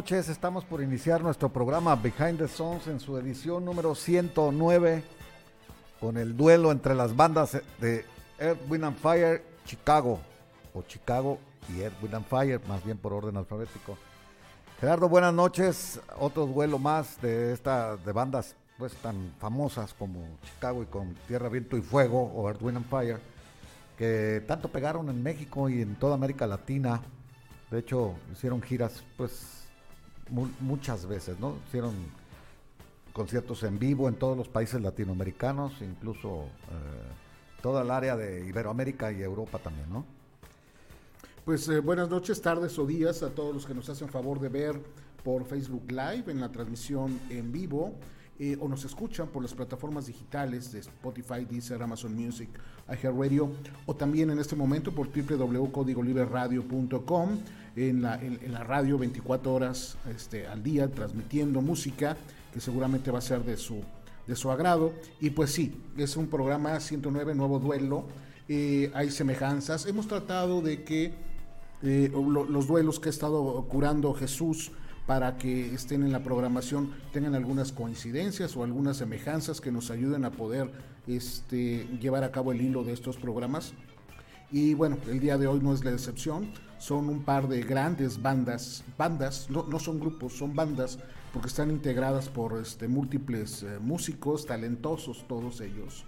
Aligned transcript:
noches. 0.00 0.30
Estamos 0.30 0.64
por 0.64 0.82
iniciar 0.82 1.20
nuestro 1.20 1.50
programa 1.50 1.94
Behind 1.94 2.38
the 2.38 2.48
Songs 2.48 2.86
en 2.86 3.00
su 3.00 3.18
edición 3.18 3.66
número 3.66 3.94
109 3.94 5.02
con 6.00 6.16
el 6.16 6.34
duelo 6.34 6.72
entre 6.72 6.94
las 6.94 7.14
bandas 7.14 7.60
de 7.78 8.06
Earth, 8.38 8.82
and 8.82 8.96
Fire, 8.96 9.44
Chicago 9.66 10.18
o 10.72 10.80
Chicago 10.84 11.38
y 11.68 11.82
Earth, 11.82 12.14
and 12.14 12.24
Fire, 12.24 12.62
más 12.66 12.82
bien 12.82 12.96
por 12.96 13.12
orden 13.12 13.36
alfabético. 13.36 13.98
Gerardo, 14.80 15.06
buenas 15.06 15.34
noches. 15.34 16.00
Otro 16.18 16.46
duelo 16.46 16.78
más 16.78 17.20
de 17.20 17.52
esta 17.52 17.98
de 17.98 18.12
bandas 18.12 18.56
pues 18.78 18.94
tan 18.94 19.34
famosas 19.38 19.92
como 19.92 20.26
Chicago 20.46 20.82
y 20.82 20.86
con 20.86 21.14
Tierra, 21.28 21.50
Viento 21.50 21.76
y 21.76 21.82
Fuego 21.82 22.22
o 22.22 22.48
Earth, 22.48 22.62
and 22.62 22.88
Fire 22.88 23.20
que 23.98 24.42
tanto 24.48 24.68
pegaron 24.68 25.10
en 25.10 25.22
México 25.22 25.68
y 25.68 25.82
en 25.82 25.94
toda 25.96 26.14
América 26.14 26.46
Latina 26.46 27.02
de 27.70 27.78
hecho, 27.78 28.16
hicieron 28.32 28.60
giras, 28.60 29.04
pues, 29.16 29.59
muchas 30.30 31.06
veces, 31.06 31.38
¿no? 31.40 31.56
Hicieron 31.66 31.94
conciertos 33.12 33.62
en 33.64 33.78
vivo 33.78 34.08
en 34.08 34.14
todos 34.14 34.36
los 34.36 34.48
países 34.48 34.80
latinoamericanos, 34.80 35.74
incluso 35.82 36.44
eh, 36.44 37.62
toda 37.62 37.82
el 37.82 37.90
área 37.90 38.16
de 38.16 38.46
Iberoamérica 38.46 39.12
y 39.12 39.22
Europa 39.22 39.58
también, 39.58 39.92
¿no? 39.92 40.04
Pues 41.44 41.68
eh, 41.68 41.80
buenas 41.80 42.08
noches, 42.08 42.40
tardes 42.40 42.78
o 42.78 42.86
días 42.86 43.22
a 43.22 43.30
todos 43.30 43.54
los 43.54 43.66
que 43.66 43.74
nos 43.74 43.88
hacen 43.88 44.08
favor 44.08 44.40
de 44.40 44.48
ver 44.48 44.80
por 45.24 45.44
Facebook 45.44 45.84
Live 45.88 46.24
en 46.28 46.40
la 46.40 46.50
transmisión 46.50 47.18
en 47.28 47.52
vivo. 47.52 47.94
Eh, 48.42 48.56
o 48.58 48.68
nos 48.68 48.86
escuchan 48.86 49.28
por 49.28 49.42
las 49.42 49.52
plataformas 49.52 50.06
digitales 50.06 50.72
de 50.72 50.78
Spotify, 50.78 51.44
Deezer, 51.44 51.82
Amazon 51.82 52.14
Music, 52.14 52.48
iHeartRadio 52.88 53.50
o 53.84 53.94
también 53.94 54.30
en 54.30 54.38
este 54.38 54.56
momento 54.56 54.92
por 54.92 55.08
www.códigoliberradio.com 55.08 57.38
en 57.88 58.02
la, 58.02 58.64
radio 58.64 58.98
24 58.98 59.52
horas 59.52 59.96
este, 60.14 60.46
al 60.46 60.62
día 60.62 60.88
transmitiendo 60.88 61.62
música 61.62 62.16
que 62.52 62.60
seguramente 62.60 63.10
va 63.10 63.18
a 63.18 63.22
ser 63.22 63.44
de 63.44 63.56
su, 63.56 63.82
de 64.26 64.36
su 64.36 64.50
agrado. 64.50 64.92
Y 65.20 65.30
pues 65.30 65.50
sí, 65.52 65.80
es 65.96 66.16
un 66.16 66.26
programa 66.26 66.78
109, 66.78 67.34
nuevo 67.34 67.58
duelo. 67.58 68.04
Eh, 68.48 68.90
hay 68.94 69.10
semejanzas. 69.10 69.86
Hemos 69.86 70.08
tratado 70.08 70.60
de 70.60 70.82
que 70.82 71.14
eh, 71.82 72.10
los 72.12 72.66
duelos 72.66 73.00
que 73.00 73.08
ha 73.08 73.10
estado 73.10 73.64
curando 73.68 74.12
Jesús 74.12 74.72
para 75.06 75.38
que 75.38 75.74
estén 75.74 76.02
en 76.02 76.12
la 76.12 76.22
programación 76.22 76.92
tengan 77.12 77.34
algunas 77.34 77.72
coincidencias 77.72 78.56
o 78.56 78.62
algunas 78.62 78.98
semejanzas 78.98 79.60
que 79.60 79.72
nos 79.72 79.90
ayuden 79.90 80.24
a 80.24 80.30
poder 80.30 80.70
este, 81.06 81.88
llevar 82.00 82.22
a 82.22 82.30
cabo 82.30 82.52
el 82.52 82.60
hilo 82.60 82.84
de 82.84 82.92
estos 82.92 83.16
programas. 83.16 83.72
Y 84.52 84.74
bueno, 84.74 84.98
el 85.08 85.20
día 85.20 85.38
de 85.38 85.46
hoy 85.46 85.60
no 85.60 85.72
es 85.72 85.84
la 85.84 85.92
excepción, 85.92 86.50
son 86.78 87.08
un 87.08 87.22
par 87.22 87.46
de 87.46 87.62
grandes 87.62 88.20
bandas, 88.20 88.82
bandas, 88.98 89.48
no, 89.48 89.64
no 89.68 89.78
son 89.78 90.00
grupos, 90.00 90.32
son 90.32 90.56
bandas, 90.56 90.98
porque 91.32 91.46
están 91.46 91.70
integradas 91.70 92.28
por 92.28 92.60
este, 92.60 92.88
múltiples 92.88 93.62
eh, 93.62 93.78
músicos, 93.80 94.46
talentosos 94.46 95.24
todos 95.28 95.60
ellos. 95.60 96.04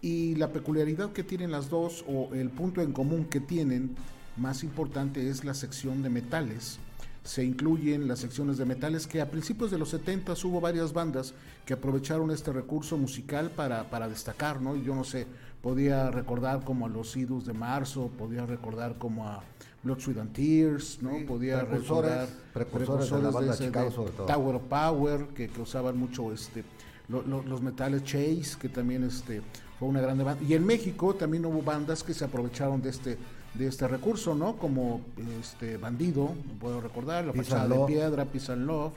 Y 0.00 0.36
la 0.36 0.52
peculiaridad 0.52 1.12
que 1.12 1.24
tienen 1.24 1.50
las 1.50 1.68
dos, 1.68 2.04
o 2.06 2.32
el 2.32 2.50
punto 2.50 2.80
en 2.80 2.92
común 2.92 3.24
que 3.24 3.40
tienen, 3.40 3.96
más 4.36 4.62
importante 4.62 5.28
es 5.28 5.44
la 5.44 5.54
sección 5.54 6.02
de 6.02 6.10
metales 6.10 6.78
se 7.22 7.44
incluyen 7.44 8.08
las 8.08 8.20
secciones 8.20 8.56
de 8.56 8.64
metales 8.64 9.06
que 9.06 9.20
a 9.20 9.30
principios 9.30 9.70
de 9.70 9.78
los 9.78 9.90
70 9.90 10.32
hubo 10.44 10.60
varias 10.60 10.92
bandas 10.92 11.34
que 11.66 11.74
aprovecharon 11.74 12.30
este 12.30 12.52
recurso 12.52 12.96
musical 12.96 13.50
para, 13.50 13.90
para 13.90 14.08
destacar, 14.08 14.60
¿no? 14.60 14.74
Yo 14.76 14.94
no 14.94 15.04
sé, 15.04 15.26
podía 15.62 16.10
recordar 16.10 16.64
como 16.64 16.86
a 16.86 16.88
los 16.88 17.16
Idus 17.16 17.46
de 17.46 17.52
Marzo, 17.52 18.10
podía 18.18 18.46
recordar 18.46 18.96
como 18.98 19.28
a 19.28 19.42
Blood, 19.82 19.98
Sweat 20.00 20.18
and 20.18 20.32
Tears, 20.32 20.98
¿no? 21.02 21.12
podía 21.26 21.62
recordar 21.62 22.28
precursores, 22.52 23.10
de 23.10 23.22
la 23.22 23.30
banda 23.30 23.56
Chicago 23.56 23.90
sobre 23.90 24.12
todo. 24.12 24.26
Tower 24.26 24.56
of 24.56 24.62
Power, 24.62 25.26
que, 25.28 25.48
que 25.48 25.60
usaban 25.60 25.96
mucho 25.96 26.32
este 26.32 26.64
los 27.08 27.60
metales 27.60 28.04
Chase, 28.04 28.56
que 28.60 28.68
también 28.68 29.02
este 29.02 29.42
fue 29.78 29.88
una 29.88 30.00
grande 30.00 30.22
banda. 30.22 30.42
Y 30.46 30.54
en 30.54 30.64
México 30.64 31.14
también 31.14 31.44
hubo 31.44 31.60
bandas 31.60 32.04
que 32.04 32.14
se 32.14 32.24
aprovecharon 32.24 32.80
de 32.80 32.90
este 32.90 33.18
de 33.54 33.66
este 33.66 33.88
recurso, 33.88 34.34
¿no? 34.34 34.56
Como 34.56 35.00
este 35.40 35.76
Bandido, 35.76 36.34
puedo 36.60 36.80
recordar, 36.80 37.24
La 37.24 37.32
Fachada 37.32 37.66
de 37.66 37.86
Piedra, 37.86 38.26
and 38.48 38.66
Love, 38.66 38.92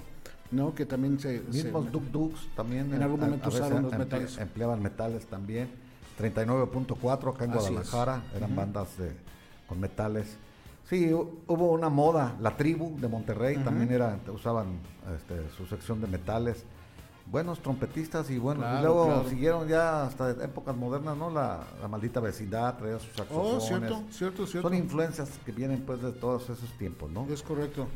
¿no? 0.51 0.75
Que 0.75 0.85
también 0.85 1.19
se... 1.19 1.41
Mismos 1.51 1.91
Duk 1.91 2.03
Duks 2.11 2.47
también 2.55 2.93
en 2.93 3.01
algún 3.01 3.19
momento 3.19 3.49
usaron 3.49 3.83
los 3.83 3.97
metales. 3.97 4.37
Empleaban 4.37 4.81
metales 4.81 5.25
también. 5.25 5.69
39.4 6.19 7.33
acá 7.33 7.45
en 7.45 7.51
Guadalajara, 7.51 8.23
eran 8.35 8.55
bandas 8.55 8.97
de, 8.97 9.11
con 9.67 9.79
metales. 9.79 10.37
Sí, 10.89 11.11
hubo 11.13 11.71
una 11.71 11.89
moda, 11.89 12.35
la 12.39 12.55
tribu 12.57 12.99
de 12.99 13.07
Monterrey 13.07 13.57
también 13.57 13.91
era, 13.91 14.19
usaban 14.33 14.79
este, 15.15 15.49
su 15.57 15.65
sección 15.65 16.01
de 16.01 16.07
metales 16.07 16.65
buenos 17.25 17.59
trompetistas 17.59 18.29
y 18.29 18.37
bueno, 18.37 18.65
y 18.77 18.81
luego 18.81 19.25
siguieron 19.29 19.67
ya 19.67 20.05
hasta 20.05 20.31
épocas 20.31 20.75
modernas, 20.75 21.17
¿no? 21.17 21.29
La, 21.29 21.61
maldita 21.89 22.19
vecindad 22.19 22.77
traía 22.77 22.99
sus 22.99 23.13
saxofones. 23.15 23.53
Oh, 23.53 23.59
cierto, 23.59 24.03
cierto, 24.11 24.47
cierto. 24.47 24.69
Son 24.69 24.77
influencias 24.77 25.29
que 25.45 25.51
vienen 25.51 25.81
pues 25.81 26.01
de 26.01 26.11
todos 26.11 26.43
esos 26.43 26.69
tiempos, 26.77 27.11
¿no? 27.11 27.25
Es 27.29 27.41
correcto. 27.41 27.87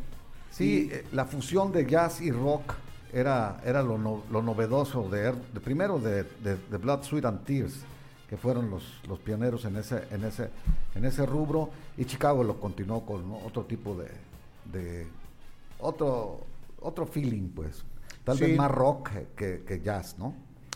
Sí, 0.52 0.90
eh, 0.92 1.06
la 1.12 1.26
fusión 1.26 1.72
de 1.72 1.86
jazz 1.86 2.22
y 2.22 2.32
rock 2.32 2.74
era, 3.14 3.62
era 3.64 3.82
lo, 3.84 3.98
lo 3.98 4.42
novedoso 4.42 5.08
de, 5.10 5.32
de 5.32 5.60
primero 5.60 6.00
de, 6.00 6.24
de, 6.24 6.78
Blood, 6.78 7.04
Sweat 7.04 7.26
and 7.26 7.44
Tears, 7.44 7.82
que 8.30 8.38
fueron 8.38 8.70
los, 8.70 8.84
los 9.08 9.20
pioneros 9.20 9.66
en 9.66 9.78
ese, 9.78 10.04
en 10.12 10.24
ese, 10.24 10.50
en 10.96 11.06
ese 11.06 11.26
rubro, 11.26 11.70
y 11.98 12.06
Chicago 12.06 12.44
lo 12.44 12.60
continuó 12.60 13.06
con 13.06 13.32
otro 13.46 13.66
tipo 13.66 13.96
de, 13.96 14.10
de 14.72 15.08
otro, 15.80 16.42
otro 16.82 17.06
feeling, 17.06 17.50
pues. 17.50 17.84
Tal 18.24 18.38
vez 18.38 18.58
más 18.58 18.70
rock 18.70 19.10
que, 19.38 19.82
jazz, 19.84 20.18
¿no? 20.20 20.36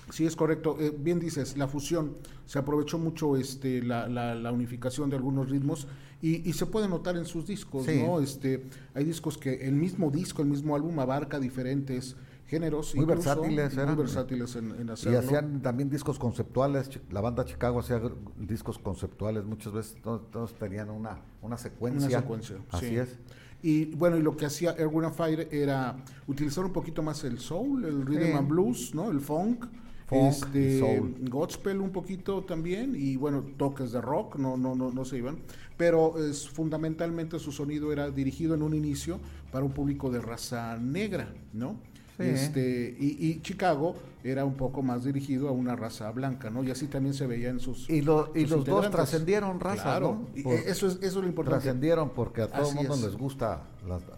Sí, 0.10 0.26
es 0.26 0.38
correcto. 0.38 0.78
Eh, 0.80 0.94
bien 0.98 1.20
dices, 1.20 1.58
la 1.58 1.68
fusión. 1.68 2.16
Se 2.46 2.60
aprovechó 2.60 2.98
mucho 2.98 3.36
este, 3.36 3.82
la, 3.82 4.08
la, 4.08 4.52
unificación 4.54 5.10
de 5.10 5.18
algunos 5.18 5.50
ritmos 5.50 5.88
y, 6.22 6.48
y, 6.50 6.54
se 6.54 6.66
puede 6.66 6.88
notar 6.88 7.18
en 7.18 7.26
sus 7.26 7.46
discos, 7.46 7.86
¿no? 7.88 8.22
Este, 8.22 8.64
hay 8.94 9.04
discos 9.04 9.38
que 9.38 9.68
el 9.68 9.74
mismo 9.74 10.12
disco, 10.12 10.42
el 10.42 10.48
mismo 10.48 10.76
álbum 10.76 10.98
abarca 11.00 11.40
diferentes 11.40 12.16
géneros. 12.52 12.94
Muy 12.96 13.06
versátiles, 13.06 13.76
Muy 13.76 13.96
versátiles 13.96 14.56
en, 14.58 14.90
hacerlo. 14.90 15.18
Y 15.18 15.24
hacían 15.24 15.62
también 15.62 15.90
discos 15.90 16.20
conceptuales. 16.20 16.90
La 17.10 17.22
banda 17.22 17.46
Chicago 17.46 17.80
hacía 17.80 18.02
discos 18.38 18.78
conceptuales. 18.78 19.46
Muchas 19.46 19.72
veces 19.72 19.96
todos, 20.04 20.54
tenían 20.56 20.90
una, 20.90 21.22
una 21.42 21.58
secuencia. 21.58 22.08
Una 22.10 22.20
secuencia, 22.20 22.58
Así 22.70 22.98
es. 22.98 23.18
Y 23.64 23.86
bueno, 23.96 24.18
y 24.18 24.22
lo 24.22 24.36
que 24.36 24.46
hacía 24.46 24.76
Erwin 24.78 25.12
Fire 25.14 25.48
era 25.52 25.96
utilizar 26.28 26.66
un 26.66 26.74
poquito 26.74 27.02
más 27.02 27.24
el 27.24 27.40
soul, 27.40 27.86
el 27.86 28.06
rhythm 28.06 28.36
and 28.36 28.48
blues, 28.50 28.94
¿no? 28.94 29.10
El 29.10 29.22
funk. 29.22 29.66
Funk, 30.08 30.24
este, 30.24 30.80
soul. 30.80 31.16
gospel 31.30 31.80
un 31.80 31.92
poquito 31.92 32.44
también 32.44 32.96
y 32.98 33.16
bueno, 33.16 33.46
toques 33.56 33.94
de 33.94 34.02
rock, 34.02 34.36
no, 34.36 34.58
no, 34.58 34.76
no, 34.76 34.92
no 34.92 35.06
se 35.06 35.18
iban, 35.20 35.38
pero 35.78 36.22
es, 36.22 36.50
fundamentalmente 36.50 37.40
su 37.40 37.54
sonido 37.54 37.94
era 37.94 38.12
dirigido 38.12 38.56
en 38.56 38.62
un 38.62 38.74
inicio 38.74 39.22
para 39.54 39.64
un 39.64 39.72
público 39.72 40.10
de 40.10 40.20
raza 40.20 40.78
negra, 40.78 41.34
¿no? 41.54 41.78
Este, 42.22 42.96
y, 43.00 43.42
Chicago 43.42 43.96
era 44.24 44.46
un 44.46 44.54
poco 44.54 44.84
más 44.84 45.04
dirigido 45.04 45.50
a 45.50 45.52
una 45.52 45.76
raza 45.76 46.12
blanca, 46.12 46.50
¿no? 46.50 46.64
Y 46.64 46.72
así 46.72 46.88
también 46.88 47.14
se 47.14 47.26
veía 47.28 47.50
en 47.50 47.60
sus. 47.60 47.90
Y, 47.90 48.02
lo, 48.02 48.32
y 48.36 48.46
los 48.46 48.66
dos 48.66 48.90
trascendieron 48.90 49.60
raza, 49.60 50.00
¿no? 50.00 50.28
eso, 50.36 50.88
es, 50.88 50.96
eso 50.96 51.06
es 51.06 51.16
lo 51.16 51.28
importante. 51.28 51.64
Trascendieron 51.64 52.12
porque 52.12 52.44
a 52.44 52.48
todo 52.48 52.70
el 52.70 52.76
mundo 52.76 52.96
les 52.98 53.16
gusta 53.16 53.64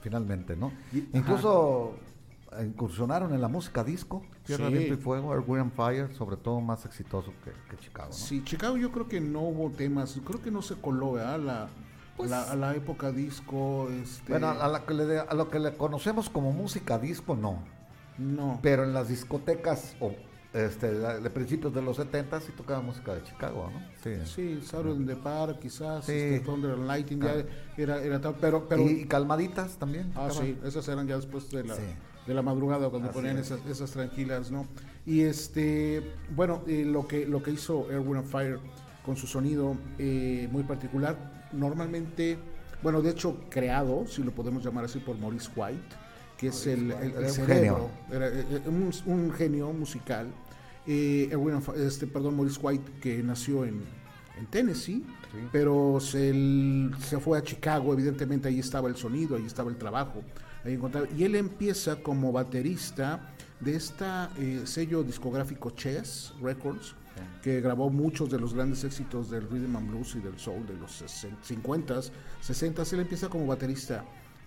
finalmente, 0.02 0.56
¿no? 0.56 0.72
Incluso 1.14 1.96
incursionaron 2.62 3.34
en 3.34 3.42
la 3.42 3.48
música 3.48 3.84
disco, 3.84 4.24
Tierra, 4.46 4.70
Viento 4.70 4.94
y 4.94 4.98
Fuego, 4.98 5.34
Air, 5.34 5.72
Fire, 5.72 6.14
sobre 6.14 6.38
todo 6.38 6.62
más 6.62 6.86
exitoso 6.86 7.34
que, 7.44 7.78
Chicago. 7.78 8.10
¿no? 8.10 8.16
Sí, 8.16 8.44
Chicago 8.44 8.78
yo 8.78 8.92
creo 8.92 9.08
que 9.08 9.20
no 9.20 9.42
hubo 9.42 9.72
temas, 9.72 10.20
creo 10.24 10.42
que 10.42 10.52
no 10.52 10.62
se 10.62 10.76
coló 10.76 11.16
la, 11.16 11.70
pues 12.18 12.30
la, 12.30 12.44
a 12.44 12.56
la 12.56 12.76
época 12.76 13.12
disco. 13.12 13.90
Este... 13.90 14.32
Bueno, 14.32 14.50
a, 14.50 14.68
la 14.68 14.86
que 14.86 14.94
le, 14.94 15.20
a 15.20 15.34
lo 15.34 15.50
que 15.50 15.60
le 15.60 15.76
conocemos 15.76 16.30
como 16.30 16.52
música 16.52 17.00
disco, 17.00 17.36
no. 17.36 17.64
No. 18.18 18.60
Pero 18.62 18.84
en 18.84 18.94
las 18.94 19.08
discotecas 19.10 19.96
o 20.00 20.14
este, 20.54 20.92
de 20.92 21.30
principios 21.32 21.74
de 21.74 21.82
los 21.82 21.98
70 21.98 22.40
y 22.48 22.52
tocaba 22.52 22.80
música 22.82 23.16
de 23.16 23.24
Chicago, 23.24 23.72
¿no? 23.74 23.80
Sí, 24.04 24.12
sí 24.26 24.62
Saturday 24.64 24.96
in 24.98 25.08
the 25.08 25.16
Park, 25.16 25.58
quizás, 25.60 26.06
Sí. 26.06 26.12
este, 26.12 26.40
Thunder 26.42 26.72
and 26.74 26.86
Lightning, 26.86 27.20
ya 27.22 27.32
Ah. 27.40 27.44
era, 27.76 28.04
era 28.04 28.22
tal, 28.22 28.36
pero, 28.40 28.68
pero 28.70 28.84
y, 28.84 29.02
y 29.02 29.06
calmaditas 29.06 29.78
también. 29.78 30.12
Ah, 30.16 30.30
sí, 30.32 30.56
esas 30.64 30.88
eran 30.90 31.08
ya 31.08 31.16
después 31.16 31.50
de 31.50 31.64
la, 31.64 31.76
Sí. 31.76 31.82
de 32.28 32.34
la 32.36 32.44
madrugada 32.44 32.90
cuando 32.92 33.10
Así 33.10 33.16
ponían 33.18 33.38
es. 33.40 33.48
esas, 33.50 33.66
esas 33.66 33.90
tranquilas, 33.92 34.52
¿no? 34.52 34.68
Y 35.08 35.22
este, 35.22 36.04
bueno, 36.36 36.62
eh, 36.68 36.86
lo 36.86 37.08
que 37.08 37.26
lo 37.26 37.42
que 37.42 37.50
hizo 37.50 37.90
Erwin 37.92 38.18
and 38.18 38.28
Fire 38.28 38.60
con 39.04 39.18
su 39.18 39.26
sonido 39.26 39.76
eh, 39.98 40.48
muy 40.52 40.62
particular, 40.64 41.48
normalmente, 41.52 42.38
bueno, 42.84 43.02
de 43.02 43.10
hecho 43.10 43.38
creado, 43.50 44.06
si 44.06 44.22
lo 44.24 44.32
podemos 44.32 44.64
llamar 44.64 44.86
así, 44.86 45.00
por 45.00 45.18
Maurice 45.18 45.50
White, 45.56 45.96
que 46.44 46.50
es 46.50 46.68
el, 46.68 46.92
el- 46.92 47.12
el 47.12 47.30
cerebro, 47.30 47.90
era, 48.12 48.28
eh, 48.28 48.46
eh, 48.52 48.62
un, 48.68 48.92
un 49.06 49.32
genio 49.34 49.72
musical. 49.74 50.28
Eh, 50.86 51.30
Erwin 51.32 51.62
Fi- 51.62 51.72
este, 51.78 52.08
perdón, 52.08 52.36
Maurice 52.36 52.60
White, 52.62 52.92
que 53.02 53.24
nació 53.24 53.64
en, 53.66 53.82
en 54.38 54.46
Tennessee, 54.48 55.06
pero 55.52 56.00
se, 56.02 56.30
el- 56.30 56.92
se 57.00 57.20
fue 57.20 57.38
a 57.38 57.42
Chicago, 57.44 57.94
evidentemente 57.94 58.50
ahí 58.50 58.60
estaba 58.60 58.90
el 58.90 58.96
sonido, 58.96 59.36
ahí 59.38 59.46
estaba 59.46 59.70
el 59.70 59.78
trabajo. 59.78 60.22
ahí 60.66 60.74
encontraba- 60.74 61.08
y 61.18 61.24
él 61.24 61.36
empieza 61.36 61.98
como 62.04 62.32
baterista 62.32 63.30
de 63.60 63.76
esta 63.76 64.30
eh, 64.38 64.62
sello 64.66 65.04
discográfico 65.04 65.72
Chess 65.72 66.34
Records, 66.42 66.96
que 67.42 67.62
grabó 67.62 67.90
muchos 67.90 68.30
de 68.32 68.40
los 68.40 68.54
grandes 68.54 68.84
éxitos 68.84 69.30
del 69.30 69.48
rhythm 69.50 69.76
and 69.76 69.90
blues 69.90 70.16
y 70.16 70.20
del 70.20 70.38
soul 70.40 70.66
de 70.66 70.74
los 70.76 71.02
50s, 71.48 72.10
60s. 72.46 72.94
Él 72.94 73.00
empieza 73.02 73.30
como 73.30 73.46
baterista 73.46 74.04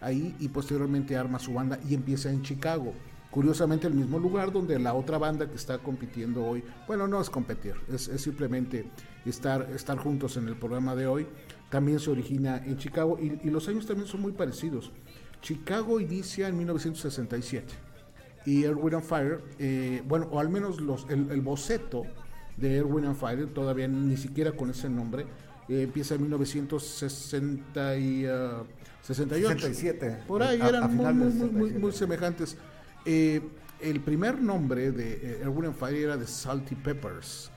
ahí 0.06 0.36
y 0.38 0.48
posteriormente 0.48 1.16
arma 1.16 1.38
su 1.38 1.52
banda 1.52 1.78
y 1.88 1.94
empieza 1.94 2.30
en 2.30 2.42
Chicago. 2.42 2.92
Curiosamente 3.30 3.86
el 3.86 3.94
mismo 3.94 4.18
lugar 4.18 4.52
donde 4.52 4.78
la 4.78 4.94
otra 4.94 5.18
banda 5.18 5.48
que 5.48 5.56
está 5.56 5.78
compitiendo 5.78 6.44
hoy, 6.44 6.62
bueno, 6.86 7.06
no 7.06 7.20
es 7.20 7.28
competir, 7.28 7.74
es, 7.92 8.04
simplemente 8.16 8.88
estar, 9.26 9.68
estar 9.74 9.98
juntos 9.98 10.36
en 10.36 10.48
el 10.48 10.56
programa 10.56 10.94
de 10.94 11.06
hoy, 11.06 11.26
también 11.68 11.98
se 11.98 12.10
origina 12.10 12.62
en 12.64 12.78
Chicago 12.78 13.18
y, 13.20 13.50
los 13.50 13.68
años 13.68 13.84
también 13.84 14.08
son 14.08 14.22
muy 14.22 14.32
parecidos. 14.32 14.92
Chicago 15.42 16.00
inicia 16.00 16.48
en 16.48 16.56
1967 16.56 17.74
y 18.46 18.64
Erwin 18.64 18.94
and 18.94 19.04
Fire, 19.04 19.42
eh, 19.58 20.02
bueno, 20.06 20.28
o 20.30 20.40
al 20.40 20.48
menos 20.48 20.78
el 21.08 21.40
boceto 21.40 22.04
de 22.56 22.76
Erwin 22.76 23.06
and 23.06 23.16
Fire, 23.16 23.46
todavía 23.52 23.88
ni 23.88 24.16
siquiera 24.16 24.52
con 24.52 24.70
ese 24.70 24.88
nombre, 24.88 25.26
eh, 25.68 25.82
empieza 25.82 26.14
en 26.14 26.22
1960 26.22 27.96
y, 27.98 28.26
ah, 28.26 28.62
68. 29.02 29.48
67. 29.60 30.18
Por 30.26 30.42
ahí 30.42 30.60
A- 30.60 30.64
a 30.64 30.68
eran 30.68 30.82
muy, 30.84 30.96
final 30.96 31.14
muy, 31.14 31.26
del 31.26 31.34
muy, 31.34 31.50
muy, 31.50 31.52
67. 31.70 31.78
muy 31.80 31.92
semejantes. 31.92 32.56
Eh, 33.04 33.40
el 33.80 34.00
primer 34.00 34.40
nombre 34.40 34.90
de 34.90 35.12
eh, 35.14 35.38
Erwin 35.42 35.66
and 35.66 35.74
Fire 35.76 35.96
era 35.96 36.16
de 36.16 36.26
Salty 36.26 36.74
Peppers. 36.74 37.50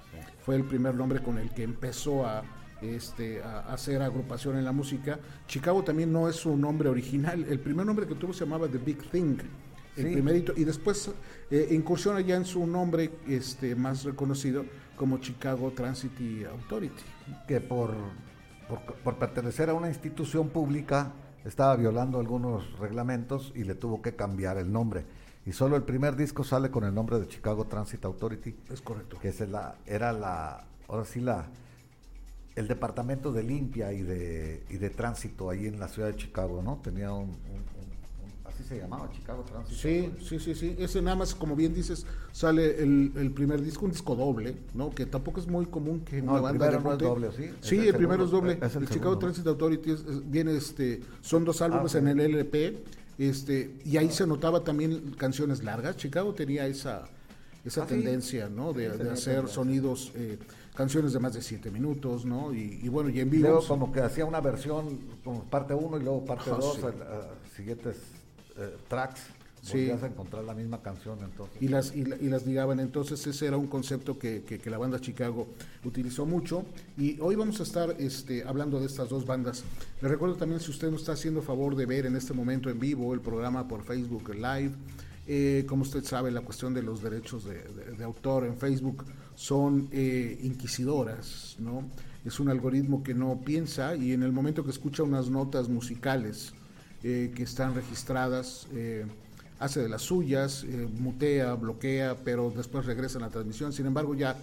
Fue 0.46 0.56
el 0.56 0.64
primer 0.64 0.96
nombre 0.96 1.22
con 1.22 1.38
el 1.38 1.50
que 1.52 1.64
empezó 1.64 2.26
a, 2.26 2.44
este, 2.82 3.42
a 3.44 3.60
hacer 3.74 4.02
agrupación 4.02 4.58
en 4.58 4.66
la 4.66 4.72
música. 4.72 5.20
Chicago 5.48 5.84
también 5.84 6.12
no 6.12 6.28
es 6.30 6.36
su 6.36 6.56
nombre 6.58 6.90
original. 6.90 7.46
El 7.50 7.60
primer 7.60 7.86
nombre 7.86 8.08
que 8.08 8.16
tuvo 8.16 8.34
se 8.34 8.46
llamaba 8.46 8.68
The 8.68 8.78
Big 8.80 9.10
Thing. 9.12 9.38
El 9.98 10.06
Sí. 10.08 10.14
primerito. 10.14 10.54
Y 10.56 10.64
después 10.64 11.10
eh, 11.52 11.68
incursiona 11.72 12.22
ya 12.22 12.36
en 12.36 12.46
su 12.46 12.66
nombre 12.66 13.12
este, 13.28 13.76
más 13.76 14.04
reconocido 14.04 14.66
como 14.96 15.18
Chicago 15.20 15.72
Transit 15.76 16.12
Authority. 16.52 17.04
Que 17.48 17.62
por, 17.62 17.94
por, 18.68 18.80
por 18.96 19.16
pertenecer 19.18 19.70
a 19.70 19.74
una 19.74 19.90
institución 19.90 20.50
pública 20.50 21.12
estaba 21.46 21.76
violando 21.76 22.20
algunos 22.20 22.78
reglamentos 22.80 23.52
y 23.56 23.64
le 23.64 23.76
tuvo 23.76 24.02
que 24.02 24.16
cambiar 24.16 24.58
el 24.58 24.72
nombre. 24.72 25.06
Y 25.46 25.54
solo 25.54 25.76
el 25.78 25.84
primer 25.84 26.16
disco 26.16 26.44
sale 26.44 26.70
con 26.70 26.84
el 26.84 26.94
nombre 26.94 27.20
de 27.20 27.28
Chicago 27.28 27.66
Transit 27.66 28.04
Authority, 28.06 28.56
Es 28.72 28.82
correcto. 28.82 29.18
que 29.20 29.30
es 29.30 29.40
la, 29.50 29.76
era 29.86 30.12
la, 30.12 30.66
ahora 30.88 31.06
sí 31.06 31.22
la, 31.22 31.48
el 32.56 32.68
departamento 32.68 33.32
de 33.32 33.44
limpia 33.44 33.94
y 33.94 34.02
de, 34.02 34.64
y 34.70 34.78
de 34.78 34.90
tránsito 34.90 35.50
ahí 35.50 35.66
en 35.68 35.80
la 35.80 35.88
ciudad 35.88 36.10
de 36.10 36.18
Chicago, 36.18 36.62
¿no? 36.62 36.78
Tenía 36.84 37.14
un, 37.14 37.30
un- 37.30 37.30
un- 37.30 37.79
un- 37.79 37.79
así 38.60 38.68
se 38.68 38.78
llamaba, 38.80 39.10
Chicago 39.12 39.44
Transit. 39.44 39.78
Sí, 39.78 40.12
sí, 40.28 40.40
sí, 40.40 40.56
sí. 40.56 40.76
Ese 40.78 41.02
nada 41.02 41.16
más, 41.16 41.34
como 41.36 41.56
bien 41.56 41.74
dices, 41.74 42.06
sale 42.32 42.82
el, 42.82 43.12
el 43.16 43.32
primer 43.32 43.62
disco, 43.62 43.86
un 43.86 43.92
disco 43.92 44.16
doble, 44.16 44.56
¿no? 44.74 44.90
Que 44.90 45.06
tampoco 45.06 45.40
es 45.40 45.48
muy 45.48 45.66
común 45.66 46.02
que 46.02 46.22
No, 46.22 46.32
una 46.32 46.38
el 46.38 46.44
banda 46.44 46.68
primero 46.70 46.78
de 46.78 46.84
no 46.84 46.94
es 46.94 47.00
doble, 47.00 47.30
¿sí? 47.36 47.54
Sí, 47.62 47.78
el 47.80 47.88
el, 47.90 47.96
primero 47.96 48.26
es 48.26 48.32
doble. 48.32 48.58
es 48.62 48.76
el 48.76 48.84
el 48.84 48.90
Chicago. 48.90 49.18
Transit 49.18 49.48
Authority 49.48 49.92
es- 49.92 50.02
es- 50.02 50.30
viene, 50.30 50.56
este, 50.56 51.02
son 51.22 51.46
dos 51.46 51.62
álbumes 51.62 51.96
Ah, 51.96 52.00
en 52.00 52.08
el 52.10 52.20
LP, 52.20 52.84
este, 53.18 53.76
y 53.86 53.98
ahí 53.98 54.10
se 54.12 54.26
notaba 54.28 54.64
también 54.64 55.12
canciones 55.18 55.64
largas. 55.64 55.98
Chicago 55.98 56.34
tenía 56.34 56.68
esa, 56.68 57.08
esa 57.66 57.84
Ah, 57.84 57.86
sí. 57.88 57.96
tendencia, 57.96 58.50
¿no? 58.50 58.74
De, 58.74 58.90
Sí, 58.92 58.98
de 58.98 59.10
hacer 59.12 59.34
tendencia. 59.34 59.48
sonidos, 59.48 60.12
eh, 60.16 60.38
canciones 60.76 61.12
de 61.12 61.20
más 61.20 61.34
de 61.34 61.42
siete 61.42 61.70
minutos, 61.72 62.24
¿no? 62.26 62.54
Y, 62.54 62.80
y 62.82 62.88
bueno, 62.88 63.10
y 63.10 63.20
en 63.20 63.30
vivo. 63.30 63.50
luego 63.50 63.68
como 63.68 63.92
que 63.92 64.00
hacía 64.02 64.26
una 64.26 64.40
versión 64.40 65.00
como 65.26 65.44
parte 65.44 65.74
1 65.74 65.98
y 65.98 66.04
luego 66.04 66.24
parte 66.26 66.50
2, 66.52 66.76
sí. 66.78 66.82
siguientes 67.58 67.98
eh, 68.60 68.76
tracks, 68.88 69.22
Sí. 69.62 69.90
a 69.92 69.96
encontrar 70.06 70.46
la 70.46 70.54
misma 70.54 70.82
canción 70.82 71.20
entonces. 71.22 71.62
y 71.62 71.68
las 71.68 71.94
y, 71.94 72.06
la- 72.06 72.16
y 72.16 72.30
las 72.30 72.46
ligaban. 72.48 72.80
Entonces 72.80 73.28
ese 73.28 73.46
era 73.46 73.58
un 73.58 73.68
concepto 73.68 74.18
que, 74.18 74.44
que- 74.44 74.58
que 74.58 74.70
la 74.70 74.78
banda 74.78 75.02
Chicago 75.02 75.50
utilizó 75.84 76.26
mucho. 76.26 76.64
Y 76.98 77.20
hoy 77.20 77.36
vamos 77.36 77.60
a 77.60 77.64
estar 77.64 77.94
este, 78.00 78.44
hablando 78.46 78.80
de 78.80 78.86
estas 78.86 79.10
dos 79.10 79.26
bandas. 79.26 79.66
Le 80.02 80.08
recuerdo 80.08 80.36
también 80.36 80.62
si 80.62 80.72
usted 80.72 80.90
nos 80.90 81.02
está 81.02 81.12
haciendo 81.12 81.42
favor 81.42 81.76
de 81.76 81.86
ver 81.86 82.06
en 82.06 82.16
este 82.16 82.34
momento 82.34 82.70
en 82.70 82.80
vivo 82.80 83.14
el 83.14 83.20
programa 83.20 83.68
por 83.68 83.84
Facebook 83.84 84.30
Live. 84.34 84.72
eh, 85.32 85.64
como 85.68 85.84
usted 85.84 86.04
sabe, 86.06 86.32
la 86.32 86.42
cuestión 86.42 86.74
de 86.74 86.82
los 86.82 87.04
derechos 87.04 87.44
de, 87.46 87.56
de- 87.62 87.92
de 87.98 88.04
autor 88.04 88.46
en 88.46 88.58
Facebook 88.58 89.06
son 89.36 89.88
eh, 89.92 90.40
inquisidoras, 90.42 91.56
¿no? 91.60 91.84
Es 92.26 92.40
un 92.40 92.50
algoritmo 92.50 93.04
que 93.04 93.14
no 93.14 93.40
piensa 93.46 93.96
y 93.96 94.14
en 94.14 94.24
el 94.24 94.32
momento 94.32 94.64
que 94.64 94.72
escucha 94.72 95.04
unas 95.04 95.30
notas 95.30 95.70
musicales 95.70 96.54
eh, 97.04 97.32
que 97.36 97.44
están 97.44 97.76
registradas, 97.76 98.68
eh, 98.74 99.06
hace 99.60 99.82
de 99.82 99.90
las 99.90 100.02
suyas, 100.02 100.64
eh, 100.64 100.88
mutea, 100.98 101.54
bloquea, 101.54 102.18
pero 102.24 102.52
después 102.56 102.86
regresa 102.86 103.20
a 103.20 103.22
la 103.22 103.30
transmisión. 103.30 103.74
Sin 103.74 103.86
embargo, 103.86 104.16
ya 104.16 104.38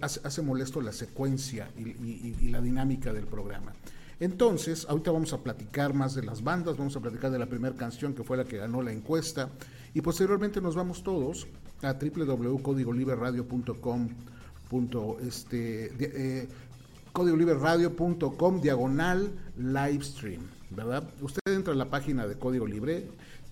hace, 0.00 0.20
hace 0.22 0.42
molesto 0.42 0.80
la 0.80 0.92
secuencia 0.92 1.68
y, 1.76 2.48
la 2.48 2.60
dinámica 2.60 3.12
del 3.12 3.26
programa. 3.26 3.72
Entonces, 4.20 4.86
ahorita 4.88 5.10
vamos 5.10 5.32
a 5.32 5.42
platicar 5.42 5.92
más 5.92 6.14
de 6.14 6.22
las 6.22 6.44
bandas, 6.44 6.76
vamos 6.76 6.94
a 6.96 7.00
platicar 7.00 7.32
de 7.32 7.38
la 7.38 7.46
primera 7.46 7.74
canción 7.74 8.14
que 8.14 8.22
fue 8.22 8.36
la 8.36 8.44
que 8.44 8.58
ganó 8.58 8.80
la 8.80 8.92
encuesta 8.92 9.48
y 9.92 10.00
posteriormente 10.00 10.60
nos 10.60 10.76
vamos 10.76 11.02
todos 11.02 11.48
a 11.82 11.94
www.codigoliberradio.com 11.94 14.08
punto, 14.68 15.18
este, 15.20 15.92
eh, 16.00 16.48
diagonal 18.60 19.32
live 19.56 20.04
stream, 20.04 20.42
¿verdad? 20.74 21.04
Usted 21.20 21.40
entra 21.46 21.72
a 21.72 21.76
la 21.76 21.90
página 21.90 22.26
de 22.26 22.34
Código 22.36 22.66
Libre 22.66 23.06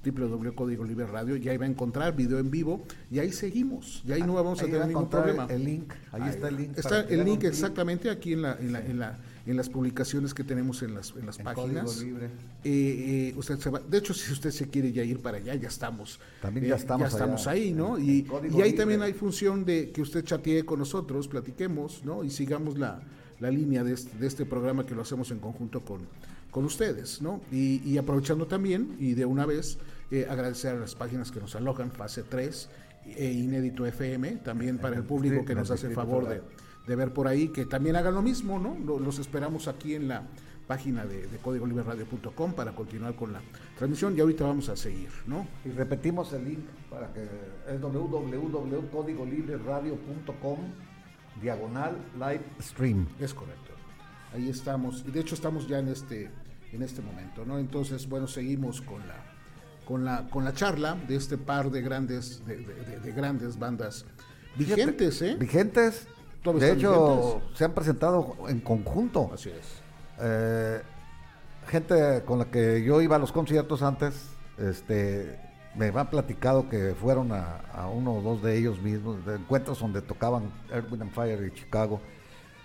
www.código 0.05 0.83
libre 0.85 1.07
radio 1.07 1.37
y 1.37 1.49
ahí 1.49 1.57
va 1.57 1.65
a 1.65 1.69
encontrar 1.69 2.17
video 2.17 2.41
en 2.41 2.51
vivo 2.51 2.83
y 3.09 3.21
ahí 3.21 3.31
seguimos 3.31 4.03
y 4.05 4.11
ahí 4.11 4.23
no 4.23 4.35
vamos 4.35 4.61
a 4.61 4.65
tener 4.65 4.81
va 4.81 4.85
a 4.85 4.89
ningún 4.89 5.09
problema 5.09 5.47
el 5.49 5.65
link, 5.65 5.93
ahí 6.11 6.29
está 6.29 6.49
el 6.49 6.57
link 6.57 6.77
está 6.77 7.01
el 7.03 7.25
link 7.25 7.45
exactamente 7.45 8.11
aquí 8.11 8.33
en 8.33 8.43
la 8.43 8.57
en, 8.59 8.73
la, 8.73 8.81
en, 8.85 8.99
la- 8.99 9.19
en 9.47 9.57
las 9.57 9.69
publicaciones 9.69 10.35
que 10.35 10.43
tenemos 10.43 10.83
en 10.83 10.95
las 10.95 11.15
en 11.17 11.25
las 11.27 11.39
En 11.39 11.45
páginas 11.45 11.85
código 11.85 12.05
libre. 12.05 12.27
Eh, 12.65 13.31
eh, 13.33 13.35
usted 13.37 13.59
se 13.61 13.71
va- 13.71 13.79
de 13.79 13.99
hecho 13.99 14.13
si 14.13 14.33
usted 14.33 14.51
se 14.51 14.69
quiere 14.69 14.91
ya 14.93 15.05
ir 15.05 15.21
para 15.21 15.37
allá 15.39 15.55
ya 15.55 15.69
estamos 15.69 16.19
También 16.41 16.65
Eh, 16.67 16.69
ya 16.71 16.75
estamos 16.77 17.15
allá, 17.15 17.51
ahí 17.53 17.73
no 17.73 17.97
y, 17.97 18.25
código 18.25 18.59
y 18.59 18.63
ahí 18.63 18.71
libre. 18.71 18.79
también 18.79 19.03
hay 19.03 19.13
función 19.13 19.65
de 19.65 19.93
que 19.93 20.03
usted 20.03 20.25
chatee 20.25 20.65
con 20.65 20.81
nosotros 20.81 21.29
platiquemos 21.29 22.05
no 22.05 22.25
y 22.25 22.31
sigamos 22.31 22.77
la, 22.77 23.01
la 23.39 23.53
línea 23.53 23.85
de 23.85 23.95
este, 23.95 24.19
de 24.19 24.27
este 24.27 24.45
programa 24.47 24.85
que 24.85 24.97
lo 24.97 25.03
hacemos 25.03 25.31
en 25.31 25.39
conjunto 25.39 25.81
con 25.81 26.01
con 26.53 26.65
ustedes, 26.65 27.21
¿no? 27.21 27.41
Y, 27.51 27.83
y 27.85 27.99
aprovechando 27.99 28.47
también, 28.47 28.95
y 29.01 29.15
de 29.15 29.25
una 29.25 29.45
vez, 29.47 29.79
eh, 30.13 30.27
agradecer 30.31 30.77
a 30.77 30.79
las 30.79 30.95
páginas 30.95 31.33
que 31.33 31.41
nos 31.41 31.57
alojan, 31.57 31.91
Fase 31.91 32.23
3 32.23 32.69
e 33.17 33.33
Inédito 33.33 33.85
FM, 33.87 34.37
también 34.45 34.79
para 34.79 34.95
el 34.97 35.03
público 35.03 35.41
Sí, 35.41 35.45
que 35.47 35.55
nos 35.57 35.71
hace 35.73 35.89
el 35.89 35.95
favor 35.95 36.29
de, 36.29 36.43
de 36.87 36.97
ver 36.97 37.13
por 37.13 37.27
ahí, 37.27 37.49
que 37.49 37.65
también 37.67 37.97
hagan 37.97 38.15
lo 38.15 38.23
mismo, 38.23 38.61
¿no? 38.61 38.79
Lo- 38.79 39.01
Los 39.01 39.19
esperamos 39.19 39.67
aquí 39.67 39.95
en 39.97 40.07
la 40.09 40.23
página 40.69 41.05
de, 41.05 41.27
de 41.27 41.39
códigoliberradio.com 41.39 42.53
para 42.53 42.73
continuar 42.75 43.17
con 43.17 43.33
la 43.33 43.41
transmisión 43.77 44.17
y 44.17 44.21
ahorita 44.21 44.45
vamos 44.45 44.69
a 44.69 44.77
seguir, 44.77 45.09
¿no? 45.27 45.47
Y 45.65 45.71
repetimos 45.71 46.33
el 46.35 46.45
link 46.45 46.61
para 46.89 47.13
que 47.13 47.23
es 47.23 47.81
www.códigolibreradio.com 47.81 50.59
diagonal 51.41 51.97
live 52.15 52.43
stream. 52.61 53.07
Es 53.19 53.35
correcto. 53.35 53.73
Ahí 54.35 54.49
estamos. 54.49 55.05
Y 55.07 55.11
de 55.11 55.21
hecho 55.21 55.35
estamos 55.35 55.67
ya 55.67 55.79
en 55.79 55.89
este, 55.89 56.31
en 56.73 56.83
este 56.83 57.03
momento, 57.03 57.45
¿no? 57.45 57.59
Entonces, 57.59 58.09
bueno, 58.09 58.27
seguimos 58.27 58.81
con 58.81 59.07
la, 59.07 59.17
con 59.85 60.05
la, 60.05 60.29
con 60.31 60.45
la 60.45 60.53
charla 60.55 60.97
de 61.07 61.17
este 61.17 61.37
par 61.39 61.71
de 61.71 61.83
grandes, 61.83 62.45
de, 62.47 62.57
de- 62.59 62.75
de- 62.85 63.01
de 63.01 63.13
grandes 63.13 63.59
bandas 63.59 64.05
vigentes, 64.57 65.21
¿eh? 65.23 65.37
Vigentes. 65.39 66.07
De 66.45 66.73
hecho, 66.73 67.35
vigentes. 67.37 67.59
se 67.59 67.65
han 67.65 67.73
presentado 67.73 68.37
en 68.49 68.61
conjunto. 68.61 69.31
Así 69.33 69.51
es. 69.51 69.83
Eh, 70.21 70.83
gente 71.69 72.23
con 72.25 72.39
la 72.41 72.47
que 72.47 72.83
yo 72.83 73.01
iba 73.01 73.17
a 73.17 73.19
los 73.19 73.33
conciertos 73.33 73.83
antes, 73.83 74.15
este, 74.59 75.39
me 75.77 75.89
han 75.89 76.11
platicado 76.11 76.69
que 76.69 76.95
fueron 77.01 77.31
a, 77.33 77.61
uno 77.95 78.15
o 78.15 78.23
dos 78.23 78.43
de 78.43 78.59
ellos 78.59 78.81
mismos, 78.81 79.25
de 79.25 79.37
encuentros 79.37 79.79
donde 79.81 80.03
tocaban 80.03 80.51
Earth, 80.71 80.93
and 80.93 81.11
Fire 81.13 81.47
y 81.47 81.55
Chicago. 81.59 82.01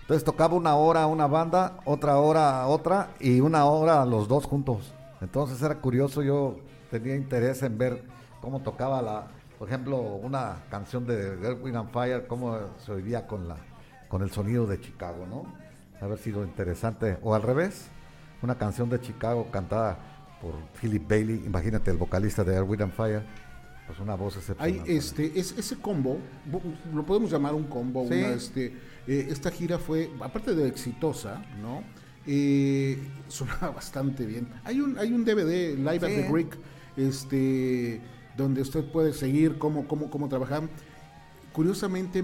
Entonces 0.08 0.24
tocaba 0.24 0.54
una 0.54 0.74
hora 0.74 1.06
una 1.06 1.26
banda, 1.26 1.80
otra 1.84 2.16
hora 2.16 2.66
otra 2.66 3.10
y 3.20 3.40
una 3.40 3.66
hora 3.66 4.06
los 4.06 4.26
dos 4.26 4.46
juntos. 4.46 4.94
Entonces 5.20 5.60
era 5.60 5.74
curioso, 5.82 6.22
yo 6.22 6.60
tenía 6.90 7.14
interés 7.14 7.62
en 7.62 7.76
ver 7.76 8.02
cómo 8.40 8.60
tocaba 8.62 9.02
la, 9.02 9.26
por 9.58 9.68
ejemplo, 9.68 9.98
una 10.00 10.64
canción 10.70 11.06
de 11.06 11.34
Earth, 11.46 11.76
and 11.76 11.90
Fire, 11.90 12.26
cómo 12.26 12.56
se 12.78 12.92
oía 12.92 13.26
con 13.26 13.48
la 13.48 13.56
con 14.08 14.22
el 14.22 14.30
sonido 14.30 14.66
de 14.66 14.80
Chicago, 14.80 15.26
¿no? 15.28 15.44
Haber 16.00 16.16
sido 16.16 16.42
interesante. 16.42 17.18
O 17.22 17.34
al 17.34 17.42
revés, 17.42 17.88
una 18.40 18.56
canción 18.56 18.88
de 18.88 19.02
Chicago 19.02 19.48
cantada 19.50 19.98
por 20.40 20.54
Philip 20.80 21.06
Bailey, 21.06 21.44
imagínate 21.44 21.90
el 21.90 21.98
vocalista 21.98 22.42
de 22.44 22.54
Air, 22.54 22.82
and 22.82 22.92
Fire, 22.94 23.22
pues 23.86 24.00
una 24.00 24.14
voz 24.14 24.38
excepcional. 24.38 24.82
Hay 24.86 24.96
este, 24.96 25.38
es, 25.38 25.52
ese 25.52 25.76
combo, 25.76 26.16
lo 26.94 27.04
podemos 27.04 27.30
llamar 27.30 27.52
un 27.52 27.64
combo, 27.64 28.04
este, 28.10 28.74
eh, 29.08 29.28
esta 29.30 29.50
gira 29.50 29.78
fue, 29.78 30.10
aparte 30.20 30.54
de 30.54 30.68
exitosa, 30.68 31.42
¿no? 31.62 31.82
Eh, 32.26 32.98
sonaba 33.28 33.70
bastante 33.74 34.26
bien. 34.26 34.48
Hay 34.64 34.80
un, 34.80 34.98
hay 34.98 35.12
un 35.12 35.24
DVD, 35.24 35.76
Live 35.76 36.06
at 36.06 36.14
the 36.14 36.28
Greek, 36.30 36.58
este, 36.96 38.02
donde 38.36 38.60
usted 38.60 38.84
puede 38.84 39.14
seguir 39.14 39.56
cómo, 39.56 39.88
cómo, 39.88 40.10
cómo 40.10 40.28
trabajan. 40.28 40.68
Curiosamente, 41.52 42.22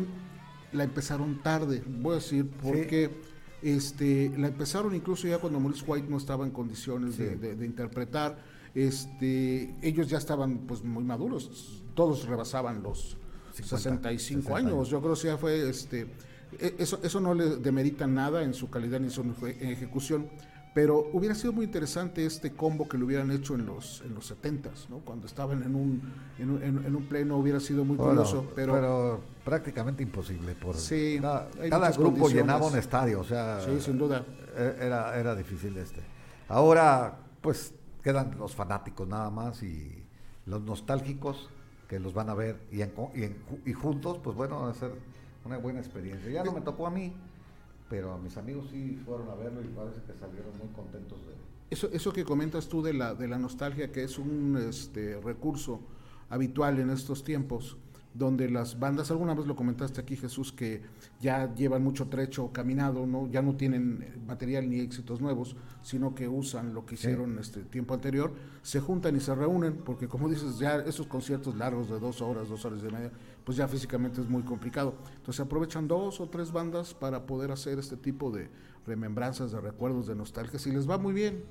la 0.73 0.85
empezaron 0.85 1.43
tarde, 1.43 1.83
voy 1.87 2.13
a 2.13 2.15
decir, 2.17 2.49
porque... 2.63 3.35
Este, 3.63 4.31
la 4.37 4.49
empezaron 4.49 4.95
incluso 4.95 5.27
ya 5.27 5.39
cuando 5.39 5.59
Maurice 5.59 5.87
White 5.87 6.07
no 6.11 6.19
estaba 6.19 6.45
en 6.45 6.51
condiciones 6.51 7.17
de, 7.17 7.65
interpretar. 7.65 8.37
Este, 8.75 9.75
ellos 9.81 10.11
ya 10.11 10.19
estaban 10.19 10.59
pues 10.67 10.85
muy 10.85 11.03
maduros, 11.03 11.83
todos 11.95 12.27
rebasaban 12.27 12.83
los 12.83 13.17
65 13.55 14.55
años. 14.55 14.91
Yo 14.91 15.01
creo 15.01 15.15
que 15.15 15.29
ya 15.29 15.39
fue 15.39 15.71
este, 15.71 16.09
eso, 16.79 17.01
eso 17.03 17.21
no 17.21 17.35
le 17.35 17.57
demerita 17.57 18.07
nada 18.07 18.43
en 18.43 18.55
su 18.55 18.71
calidad 18.71 19.01
ni 19.01 19.07
en 19.07 19.11
su 19.11 19.23
ejecución 19.47 20.29
pero 20.75 21.09
hubiera 21.13 21.37
sido 21.37 21.53
muy 21.53 21.67
interesante 21.67 22.27
este 22.27 22.53
combo 22.53 22.89
que 22.89 22.99
lo 22.99 23.07
hubieran 23.07 23.31
hecho 23.31 23.55
en 23.55 23.65
los 23.65 24.03
en 24.05 24.13
los 24.13 24.35
70s, 24.35 24.89
¿no? 24.91 24.99
Cuando 24.99 25.27
estaban 25.27 25.63
en 25.63 25.75
un 25.77 26.03
en 26.37 26.51
un, 26.51 26.63
en, 26.63 26.97
un 26.97 27.05
pleno 27.05 27.37
hubiera 27.37 27.61
sido 27.61 27.85
muy 27.85 27.97
curioso, 27.97 28.51
pero, 28.57 28.73
pero 28.73 29.21
prácticamente 29.45 30.03
imposible 30.03 30.55
por 30.57 30.75
sí, 30.75 31.21
cada, 31.21 31.93
grupo 31.93 32.29
llenaba 32.29 32.67
un 32.67 32.77
estadio, 32.77 33.21
o 33.21 33.25
sea, 33.25 33.61
sí, 33.61 33.81
sin 33.81 33.97
duda. 33.97 34.27
E, 34.57 34.79
era 34.81 35.17
era 35.17 35.37
difícil 35.37 35.77
este. 35.77 36.03
Ahora 36.49 37.19
pues 37.41 37.73
quedan 38.03 38.37
los 38.37 38.55
fanáticos 38.57 39.07
nada 39.07 39.31
más 39.31 39.63
y 39.63 40.05
los 40.45 40.61
nostálgicos 40.61 41.51
que 41.89 42.01
los 42.01 42.13
van 42.13 42.31
a 42.31 42.35
ver 42.35 42.59
y, 42.73 42.83
y, 42.83 43.37
y 43.65 43.73
juntos 43.73 44.19
pues 44.19 44.37
bueno 44.37 44.63
va 44.63 44.71
a 44.71 44.75
ser 44.75 44.91
una 45.45 45.59
buena 45.59 45.81
experiencia. 45.81 46.31
Ya 46.31 46.45
no 46.45 46.53
me 46.53 46.61
tocó 46.61 46.87
a 46.87 46.91
mí 46.91 47.13
pero 47.89 48.19
mis 48.19 48.37
amigos 48.37 48.67
sí 48.71 49.01
fueron 49.05 49.29
a 49.31 49.35
verlo 49.35 49.63
y 49.63 49.69
parece 49.69 50.01
que 50.07 50.19
salieron 50.19 50.57
muy 50.59 50.69
contentos 50.75 51.19
de 51.27 51.35
eso. 51.71 51.89
Eso 51.93 52.13
que 52.13 52.25
comentas 52.25 52.69
tú 52.69 52.83
de 52.83 52.95
la, 52.95 53.15
de 53.15 53.29
la 53.29 53.39
nostalgia, 53.39 53.93
que 53.93 54.05
es 54.05 54.19
un 54.19 54.57
este, 54.69 55.21
recurso 55.21 55.81
habitual 56.29 56.79
en 56.79 56.91
estos 56.91 57.25
tiempos, 57.25 57.77
donde 58.15 58.49
las 58.49 58.79
bandas, 58.79 59.11
alguna 59.11 59.35
vez 59.35 59.47
lo 59.47 59.57
comentaste 59.57 60.01
aquí 60.01 60.17
Jesús, 60.17 60.53
que 60.53 60.83
ya 61.21 61.53
llevan 61.55 61.83
mucho 61.83 62.07
trecho 62.07 62.53
caminado, 62.53 63.07
¿no? 63.07 63.29
ya 63.29 63.43
no 63.43 63.57
tienen 63.57 64.23
material 64.27 64.71
ni 64.71 64.79
éxitos 64.79 65.21
nuevos, 65.21 65.57
sino 65.83 66.15
que 66.15 66.29
usan 66.29 66.73
lo 66.73 66.87
que 66.87 66.95
hicieron 66.95 67.39
este 67.41 67.65
tiempo 67.65 67.93
anterior, 67.93 68.33
se 68.63 68.79
juntan 68.79 69.17
y 69.17 69.21
se 69.21 69.35
reúnen, 69.35 69.75
porque 69.85 70.07
como 70.07 70.29
dices, 70.29 70.59
ya 70.61 70.77
esos 70.77 71.09
conciertos 71.09 71.57
largos 71.57 71.91
de 71.91 71.99
dos 71.99 72.23
horas, 72.23 72.49
dos 72.49 72.65
horas 72.65 72.81
y 72.89 72.93
media, 72.93 73.11
pues 73.45 73.57
ya 73.57 73.67
físicamente 73.67 74.21
es 74.21 74.29
muy 74.29 74.43
complicado. 74.43 74.95
Entonces 75.17 75.41
aprovechan 75.41 75.89
dos 75.89 76.21
o 76.21 76.29
tres 76.29 76.53
bandas 76.53 76.95
para 76.95 77.27
poder 77.27 77.51
hacer 77.51 77.81
este 77.81 77.97
tipo 77.97 78.31
de 78.31 78.49
remembranzas, 78.87 79.51
de 79.51 79.61
recuerdos, 79.61 80.07
de 80.07 80.15
nostalgia, 80.15 80.61
y 80.65 80.73
les 80.73 80.89
va 80.89 80.99
muy 80.99 81.13
bien, 81.13 81.43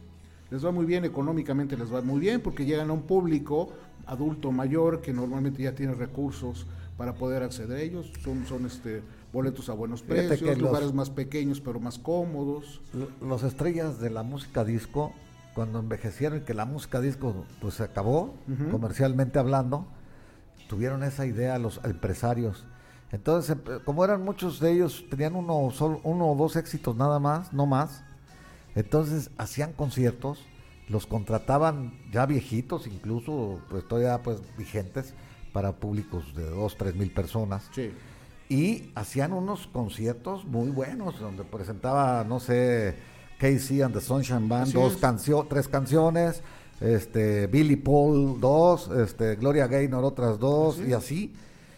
les 0.49 0.65
va 0.65 0.71
muy 0.71 0.85
bien, 0.85 1.05
económicamente 1.05 1.77
les 1.77 1.93
va 1.93 2.01
muy 2.01 2.19
bien, 2.19 2.41
porque 2.41 2.65
llegan 2.65 2.89
a 2.89 2.93
un 2.93 3.03
público 3.03 3.69
adulto 4.05 4.51
mayor 4.51 5.01
que 5.01 5.13
normalmente 5.13 5.63
ya 5.63 5.73
tiene 5.73 5.93
recursos 5.93 6.67
para 6.97 7.15
poder 7.15 7.43
acceder 7.43 7.77
a 7.77 7.81
ellos, 7.81 8.11
son, 8.23 8.45
son 8.45 8.65
este 8.65 9.01
boletos 9.31 9.67
a 9.69 9.73
buenos 9.73 10.03
precios, 10.03 10.57
lugares 10.59 10.93
más 10.93 11.09
pequeños 11.09 11.59
pero 11.59 11.79
más 11.79 11.97
cómodos. 11.97 12.81
Los 13.19 13.43
estrellas 13.43 13.99
de 13.99 14.11
la 14.11 14.21
música 14.21 14.63
disco, 14.63 15.11
cuando 15.55 15.79
envejecieron 15.79 16.39
y 16.39 16.41
que 16.41 16.53
la 16.53 16.65
música 16.65 17.01
disco 17.01 17.45
pues 17.59 17.75
se 17.75 17.83
acabó, 17.83 18.35
comercialmente 18.71 19.39
hablando, 19.39 19.87
tuvieron 20.69 21.03
esa 21.03 21.25
idea 21.25 21.57
los 21.57 21.81
empresarios. 21.83 22.65
Entonces, 23.11 23.57
como 23.85 24.03
eran 24.05 24.23
muchos 24.23 24.59
de 24.59 24.71
ellos, 24.71 25.05
tenían 25.09 25.35
uno, 25.35 25.69
solo, 25.71 25.99
uno 26.03 26.31
o 26.31 26.35
dos 26.35 26.55
éxitos 26.55 26.95
nada 26.95 27.19
más, 27.19 27.53
no 27.53 27.65
más, 27.67 28.03
entonces 28.75 29.29
hacían 29.37 29.73
conciertos 29.73 30.45
los 30.89 31.07
contrataban 31.07 31.93
ya 32.11 32.25
viejitos, 32.25 32.87
incluso 32.87 33.59
pues 33.69 33.87
todavía 33.87 34.21
pues 34.21 34.39
vigentes 34.57 35.13
para 35.51 35.73
públicos 35.73 36.35
de 36.35 36.49
dos, 36.49 36.75
tres 36.77 36.95
mil 36.95 37.11
personas. 37.11 37.69
Y 38.49 38.91
hacían 38.95 39.33
unos 39.33 39.67
conciertos 39.67 40.45
muy 40.45 40.69
buenos, 40.69 41.19
donde 41.19 41.43
presentaba, 41.43 42.23
no 42.23 42.39
sé, 42.39 42.95
Casey 43.39 43.81
and 43.81 43.93
the 43.93 44.01
Sunshine 44.01 44.49
Band, 44.49 44.73
dos 44.73 44.97
canciones, 44.97 45.49
tres 45.49 45.67
canciones, 45.67 46.43
este, 46.81 47.47
Billy 47.47 47.77
Paul 47.77 48.39
dos, 48.39 48.89
este, 48.89 49.35
Gloria 49.35 49.67
Gaynor 49.67 50.03
otras 50.03 50.37
dos, 50.39 50.79
y 50.79 50.93
así. 50.93 51.33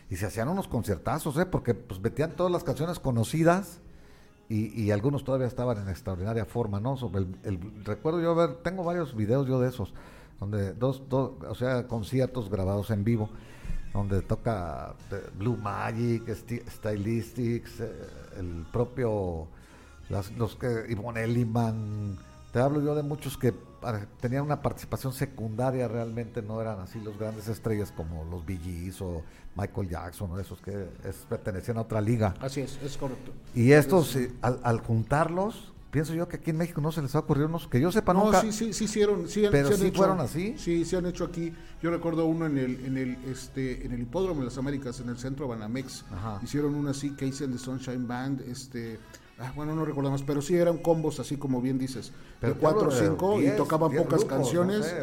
Y 0.09 0.15
se 0.17 0.25
hacían 0.25 0.49
unos 0.49 0.67
conciertazos, 0.67 1.37
¿eh? 1.37 1.45
porque 1.45 1.73
pues 1.73 1.99
metían 1.99 2.35
todas 2.35 2.51
las 2.51 2.63
canciones 2.63 2.99
conocidas 2.99 3.79
y, 4.47 4.91
algunos 4.91 5.23
todavía 5.23 5.47
estaban 5.47 5.77
en 5.79 5.89
extraordinaria 5.89 6.45
forma, 6.45 6.79
¿no? 6.79 6.95
Recuerdo 7.83 8.21
yo 8.21 8.35
ver, 8.35 8.57
tengo 8.57 8.83
varios 8.83 9.15
videos 9.15 9.47
yo 9.47 9.59
de 9.59 9.69
esos, 9.69 9.93
donde 10.39 10.73
dos, 10.73 11.09
dos, 11.09 11.31
o 11.47 11.55
sea, 11.55 11.87
conciertos 11.87 12.49
grabados 12.49 12.91
en 12.91 13.03
vivo, 13.03 13.29
donde 13.91 14.21
toca 14.21 14.93
Blue 15.37 15.57
Magic, 15.57 16.29
Stylistics, 16.29 17.79
eh, 17.79 17.91
el 18.37 18.65
propio, 18.71 19.47
los 20.37 20.55
que 20.57 20.85
Ivonne 20.89 21.23
Elliman, 21.23 22.17
te 22.51 22.59
hablo 22.59 22.81
yo 22.81 22.93
de 22.93 23.01
muchos 23.01 23.37
que 23.37 23.51
tenían 24.19 24.43
una 24.43 24.61
participación 24.61 25.13
secundaria 25.13 25.87
realmente, 25.87 26.41
no 26.41 26.61
eran 26.61 26.79
así 26.79 26.99
los 26.99 27.17
grandes 27.17 27.47
estrellas 27.47 27.91
como 27.91 28.23
los 28.25 28.45
Bee 28.45 28.57
Gees 28.57 29.01
o 29.01 29.23
Michael 29.55 29.89
Jackson 29.89 30.31
o 30.31 30.39
esos 30.39 30.59
que 30.61 30.87
pertenecían 31.29 31.77
a 31.77 31.81
otra 31.81 32.01
liga. 32.01 32.33
Así 32.39 32.61
es, 32.61 32.79
es 32.83 32.97
correcto. 32.97 33.31
Y 33.53 33.71
estos, 33.71 34.15
eh, 34.15 34.31
al, 34.41 34.79
juntarlos, 34.79 35.71
pienso 35.91 36.13
yo 36.13 36.27
que 36.27 36.37
aquí 36.37 36.49
en 36.49 36.57
México 36.57 36.81
no 36.81 36.91
se 36.91 37.01
les 37.01 37.15
ha 37.15 37.19
ocurrido 37.19 37.47
unos 37.47 37.67
que 37.67 37.79
yo 37.79 37.91
sepa 37.91 38.13
no, 38.13 38.25
nunca. 38.25 38.41
sí, 38.41 38.51
sí, 38.51 38.73
sí 38.73 38.85
hicieron, 38.85 39.27
sí, 39.27 39.45
pero 39.49 39.71
sí 39.75 39.91
fueron 39.91 40.19
así. 40.19 40.55
Sí, 40.57 40.83
se 40.83 40.97
han 40.97 41.05
hecho 41.05 41.23
aquí. 41.23 41.53
Yo 41.81 41.91
recuerdo 41.91 42.25
uno 42.25 42.45
en 42.45 42.57
el, 42.57 42.85
en 42.85 42.97
el, 42.97 43.17
este, 43.31 43.85
en 43.85 43.93
el 43.93 44.01
hipódromo 44.01 44.41
de 44.41 44.47
las 44.47 44.57
Américas, 44.57 44.99
en 44.99 45.09
el 45.09 45.17
centro 45.17 45.45
de 45.45 45.51
Banamex. 45.51 46.05
Hicieron 46.43 46.75
uno 46.75 46.89
así, 46.89 47.11
Casey 47.11 47.45
and 47.45 47.53
the 47.53 47.59
Sunshine 47.59 48.07
Band, 48.07 48.41
este 48.41 48.99
Ah, 49.37 49.51
bueno, 49.53 49.75
no 49.75 49.83
recordamos, 49.83 50.23
pero 50.23 50.41
sí 50.41 50.55
eran 50.55 50.77
combos 50.77 51.19
así 51.19 51.35
como 51.35 51.61
bien 51.61 51.77
dices, 51.77 52.13
de 52.41 52.53
cuatro 52.53 52.87
o 52.87 52.91
cinco 52.91 53.41
y 53.41 53.49
tocaban 53.57 53.91
pocas 53.91 54.23
canciones. 54.23 54.95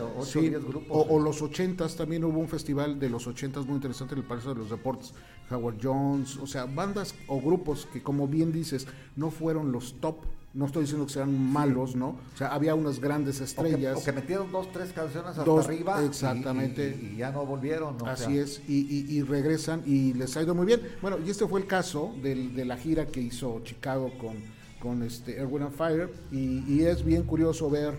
o, 0.88 1.18
los 1.18 1.42
ochentas 1.42 1.96
también 1.96 2.24
hubo 2.24 2.38
un 2.38 2.48
festival 2.48 2.98
de 2.98 3.10
los 3.10 3.26
ochentas 3.26 3.66
muy 3.66 3.74
interesante 3.74 4.14
en 4.14 4.20
el 4.20 4.26
Palacio 4.26 4.54
de 4.54 4.60
los 4.60 4.70
Deportes, 4.70 5.12
Howard 5.50 5.76
Jones, 5.82 6.38
o 6.38 6.46
sea, 6.46 6.64
bandas 6.64 7.14
o 7.28 7.42
grupos 7.42 7.86
que 7.92 8.02
como 8.02 8.26
bien 8.26 8.52
dices, 8.52 8.86
no 9.16 9.30
fueron 9.30 9.70
los 9.70 10.00
top 10.00 10.16
no 10.54 10.66
estoy 10.66 10.82
diciendo 10.82 11.06
que 11.06 11.12
sean 11.14 11.52
malos, 11.52 11.96
¿no? 11.96 12.08
O 12.08 12.36
sea, 12.36 12.48
había 12.48 12.74
unas 12.74 13.00
grandes 13.00 13.40
estrellas. 13.40 13.96
O 13.98 14.04
que, 14.04 14.12
metieron 14.12 14.52
dos, 14.52 14.70
tres 14.70 14.92
canciones 14.92 15.30
hasta 15.30 15.44
dos, 15.44 15.66
arriba. 15.66 16.04
Exactamente. 16.04 16.98
Y, 17.00 17.16
ya 17.16 17.30
no 17.30 17.46
volvieron. 17.46 17.96
¿no? 17.96 18.06
Así 18.06 18.38
es, 18.38 18.60
y, 18.68 19.22
regresan 19.22 19.82
y 19.86 20.12
les 20.12 20.36
ha 20.36 20.42
ido 20.42 20.54
muy 20.54 20.66
bien. 20.66 20.82
Bueno, 21.00 21.18
y 21.24 21.30
este 21.30 21.46
fue 21.46 21.60
el 21.60 21.66
caso 21.66 22.14
de 22.22 22.64
la 22.64 22.76
gira 22.76 23.06
que 23.06 23.20
hizo 23.20 23.60
Chicago 23.64 24.12
con, 24.18 24.36
con 24.80 25.02
este 25.02 25.38
Erwin 25.38 25.62
and 25.62 25.74
Fire. 25.74 26.10
Y, 26.30 26.82
es 26.82 27.04
bien 27.04 27.22
curioso 27.22 27.70
ver 27.70 27.94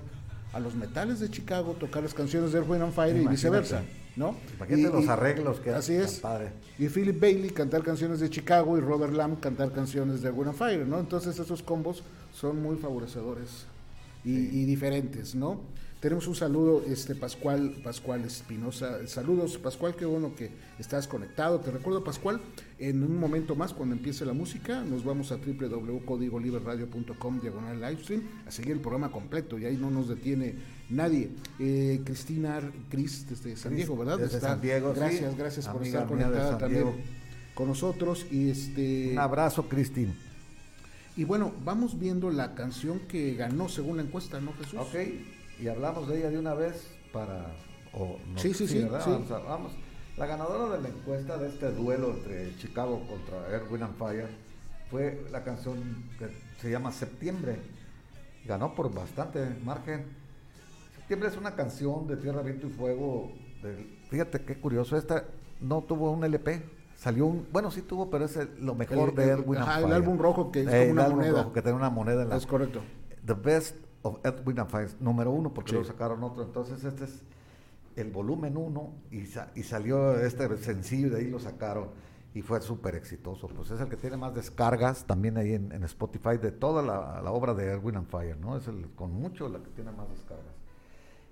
a 0.53 0.59
los 0.59 0.75
metales 0.75 1.19
de 1.19 1.31
Chicago 1.31 1.75
tocar 1.79 2.03
las 2.03 2.13
canciones 2.13 2.51
de 2.51 2.59
Erwin 2.59 2.83
and 2.83 2.93
Fire 2.93 3.15
y 3.15 3.27
viceversa. 3.27 3.83
¿no? 4.15 4.35
Imagínate 4.57 4.95
los 4.95 5.07
arreglos 5.07 5.59
que 5.59 5.71
Así 5.71 5.95
es. 5.95 6.21
Y 6.77 6.87
Philip 6.87 7.19
Bailey 7.19 7.49
cantar 7.49 7.81
canciones 7.81 8.19
de 8.19 8.29
Chicago 8.29 8.77
y 8.77 8.81
Robert 8.81 9.13
Lamb 9.13 9.39
cantar 9.39 9.71
canciones 9.71 10.21
de 10.21 10.29
Buena 10.29 10.53
Fire, 10.53 10.85
¿no? 10.85 10.99
Entonces 10.99 11.39
esos 11.39 11.63
combos 11.63 12.03
son 12.33 12.61
muy 12.61 12.75
favorecedores 12.75 13.67
y, 14.25 14.65
diferentes, 14.65 15.33
¿no? 15.35 15.61
Tenemos 15.99 16.27
un 16.27 16.35
saludo, 16.35 16.83
este 16.85 17.15
Pascual, 17.15 17.77
Pascual 17.81 18.25
Espinosa. 18.25 19.07
Saludos, 19.07 19.57
Pascual, 19.57 19.95
qué 19.95 20.05
bueno 20.05 20.35
que 20.35 20.51
estás 20.77 21.07
conectado. 21.07 21.61
Te 21.61 21.71
recuerdo, 21.71 22.03
Pascual, 22.03 22.41
en 22.77 23.01
un 23.03 23.17
momento 23.17 23.55
más, 23.55 23.73
cuando 23.73 23.95
empiece 23.95 24.25
la 24.25 24.33
música, 24.33 24.81
nos 24.81 25.05
vamos 25.05 25.31
a 25.31 25.37
www.codigoliberradio.com 25.37 27.39
diagonal 27.39 27.79
livestream 27.79 28.21
a 28.45 28.51
seguir 28.51 28.73
el 28.73 28.81
programa 28.81 29.11
completo 29.11 29.57
y 29.57 29.63
ahí 29.65 29.77
no 29.77 29.89
nos 29.91 30.09
detiene 30.09 30.55
nadie. 30.89 31.29
Eh, 31.59 32.01
Cristina 32.03 32.59
Cris 32.89 33.29
desde 33.29 33.55
San 33.55 33.73
Diego, 33.73 33.95
¿verdad? 33.95 34.19
Desde 34.19 34.41
San 34.41 34.59
Diego, 34.59 34.93
Gracias, 34.93 35.31
sí. 35.31 35.37
gracias 35.37 35.67
por 35.67 35.77
Amiga 35.77 35.99
estar 35.99 36.09
conectada 36.09 36.57
también 36.57 36.95
con 37.53 37.69
nosotros. 37.69 38.25
Y 38.29 38.49
este 38.49 39.11
Un 39.13 39.19
abrazo, 39.19 39.69
Cristín. 39.69 40.13
Y 41.15 41.23
bueno, 41.25 41.51
vamos 41.63 41.99
viendo 41.99 42.29
la 42.31 42.55
canción 42.55 42.99
que 43.01 43.35
ganó 43.35 43.69
según 43.69 43.97
la 43.97 44.03
encuesta, 44.03 44.39
¿no, 44.41 44.53
Jesús? 44.53 44.79
Ok, 44.79 44.95
y 45.59 45.67
hablamos 45.67 46.07
de 46.07 46.17
ella 46.19 46.29
de 46.29 46.39
una 46.39 46.53
vez 46.53 46.87
para... 47.11 47.47
o 47.93 48.17
no- 48.33 48.39
Sí, 48.39 48.53
sí, 48.53 48.67
sí. 48.67 48.83
Vamos, 48.83 49.31
a- 49.31 49.39
vamos. 49.39 49.71
La 50.17 50.25
ganadora 50.27 50.75
de 50.77 50.81
la 50.83 50.89
encuesta 50.89 51.37
de 51.37 51.49
este 51.49 51.71
duelo 51.71 52.11
entre 52.15 52.55
Chicago 52.57 53.01
contra 53.07 53.49
Air, 53.51 53.63
Wind 53.69 53.83
and 53.83 53.97
Fire 53.97 54.27
fue 54.91 55.25
la 55.31 55.43
canción 55.43 55.77
que 56.19 56.27
se 56.61 56.69
llama 56.69 56.91
Septiembre. 56.91 57.57
Ganó 58.45 58.75
por 58.75 58.93
bastante 58.93 59.43
margen. 59.63 60.05
Septiembre 60.97 61.29
es 61.29 61.37
una 61.37 61.55
canción 61.55 62.07
de 62.07 62.17
Tierra, 62.17 62.41
Viento 62.41 62.67
y 62.67 62.69
Fuego. 62.71 63.31
del- 63.63 63.97
fíjate 64.09 64.41
qué 64.43 64.55
curioso, 64.59 64.97
esta 64.97 65.25
no 65.61 65.81
tuvo 65.81 66.11
un 66.11 66.23
LP. 66.25 66.61
Salió 67.03 67.25
un, 67.25 67.45
bueno 67.51 67.69
sí 67.69 67.81
tuvo, 67.81 68.09
pero 68.09 68.23
es 68.23 68.37
el- 68.37 68.65
lo 68.65 68.75
mejor 68.75 69.09
El- 69.09 69.15
de 69.15 69.35
Wind 69.35 69.61
and 69.61 69.85
el 69.87 69.91
álbum 69.91 70.17
rojo 70.17 70.53
que 70.53 70.61
es 70.61 70.65
como 70.67 70.77
el 70.81 70.91
una 70.91 71.03
álbum 71.03 71.17
moneda. 71.19 71.37
rojo 71.41 71.51
que 71.51 71.61
tiene 71.61 71.77
una 71.77 71.89
moneda 71.89 72.21
en 72.23 72.29
la, 72.29 72.37
Es 72.37 72.47
correcto. 72.47 72.79
The 73.25 73.33
Best 73.33 73.75
of 74.03 74.19
Wind 74.45 74.59
and 74.59 74.69
Fire, 74.69 74.89
número 75.01 75.31
uno, 75.31 75.53
porque 75.53 75.71
Sí. 75.71 75.75
luego 75.75 75.85
sacaron 75.89 76.23
otro. 76.23 76.43
Entonces, 76.43 76.81
este 76.85 77.03
es 77.03 77.23
el 77.97 78.09
volumen 78.09 78.55
uno 78.55 78.93
y, 79.11 79.25
sa- 79.25 79.51
y 79.53 79.63
salió 79.63 80.17
este 80.17 80.55
sencillo, 80.57 81.09
de 81.09 81.17
ahí 81.17 81.29
lo 81.29 81.39
sacaron 81.39 81.89
y 82.33 82.41
fue 82.41 82.61
súper 82.61 82.95
exitoso. 82.95 83.49
Pues 83.49 83.69
es 83.71 83.81
el 83.81 83.89
que 83.89 83.97
tiene 83.97 84.15
más 84.15 84.33
descargas 84.33 85.03
también 85.05 85.35
ahí 85.37 85.55
en, 85.55 85.73
en 85.73 85.83
Spotify 85.83 86.37
de 86.41 86.53
toda 86.53 86.81
la, 86.81 87.21
la 87.21 87.31
obra 87.33 87.53
de 87.53 87.75
Wind 87.75 87.97
and 87.97 88.07
Fire, 88.07 88.37
¿no? 88.37 88.55
Es 88.55 88.65
el, 88.69 88.87
con 88.95 89.11
mucho 89.11 89.49
la 89.49 89.59
que 89.59 89.69
tiene 89.71 89.91
más 89.91 90.07
descargas. 90.09 90.55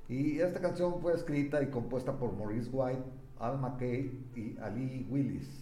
Y 0.10 0.40
esta 0.40 0.60
canción 0.60 1.00
fue 1.02 1.14
escrita 1.14 1.64
y 1.64 1.68
compuesta 1.68 2.12
por 2.18 2.34
Maurice 2.36 2.70
White, 2.74 3.04
Al 3.40 3.58
McKay 3.58 4.26
y 4.36 4.58
Ali 4.62 5.08
Willis. 5.10 5.61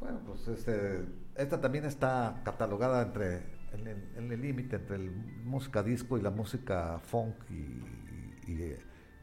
Bueno, 0.00 0.20
pues 0.26 0.46
este, 0.48 1.04
esta 1.36 1.60
también 1.60 1.84
está 1.84 2.40
catalogada 2.44 3.02
entre 3.02 3.58
en 3.72 4.32
el 4.32 4.40
límite 4.40 4.76
entre 4.76 4.96
el 4.96 5.10
música 5.44 5.82
disco 5.82 6.16
y 6.16 6.22
la 6.22 6.30
música 6.30 6.98
funk 7.00 7.34
y, 7.50 8.50
y- 8.50 8.76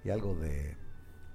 y 0.03 0.09
algo 0.09 0.35
de 0.35 0.77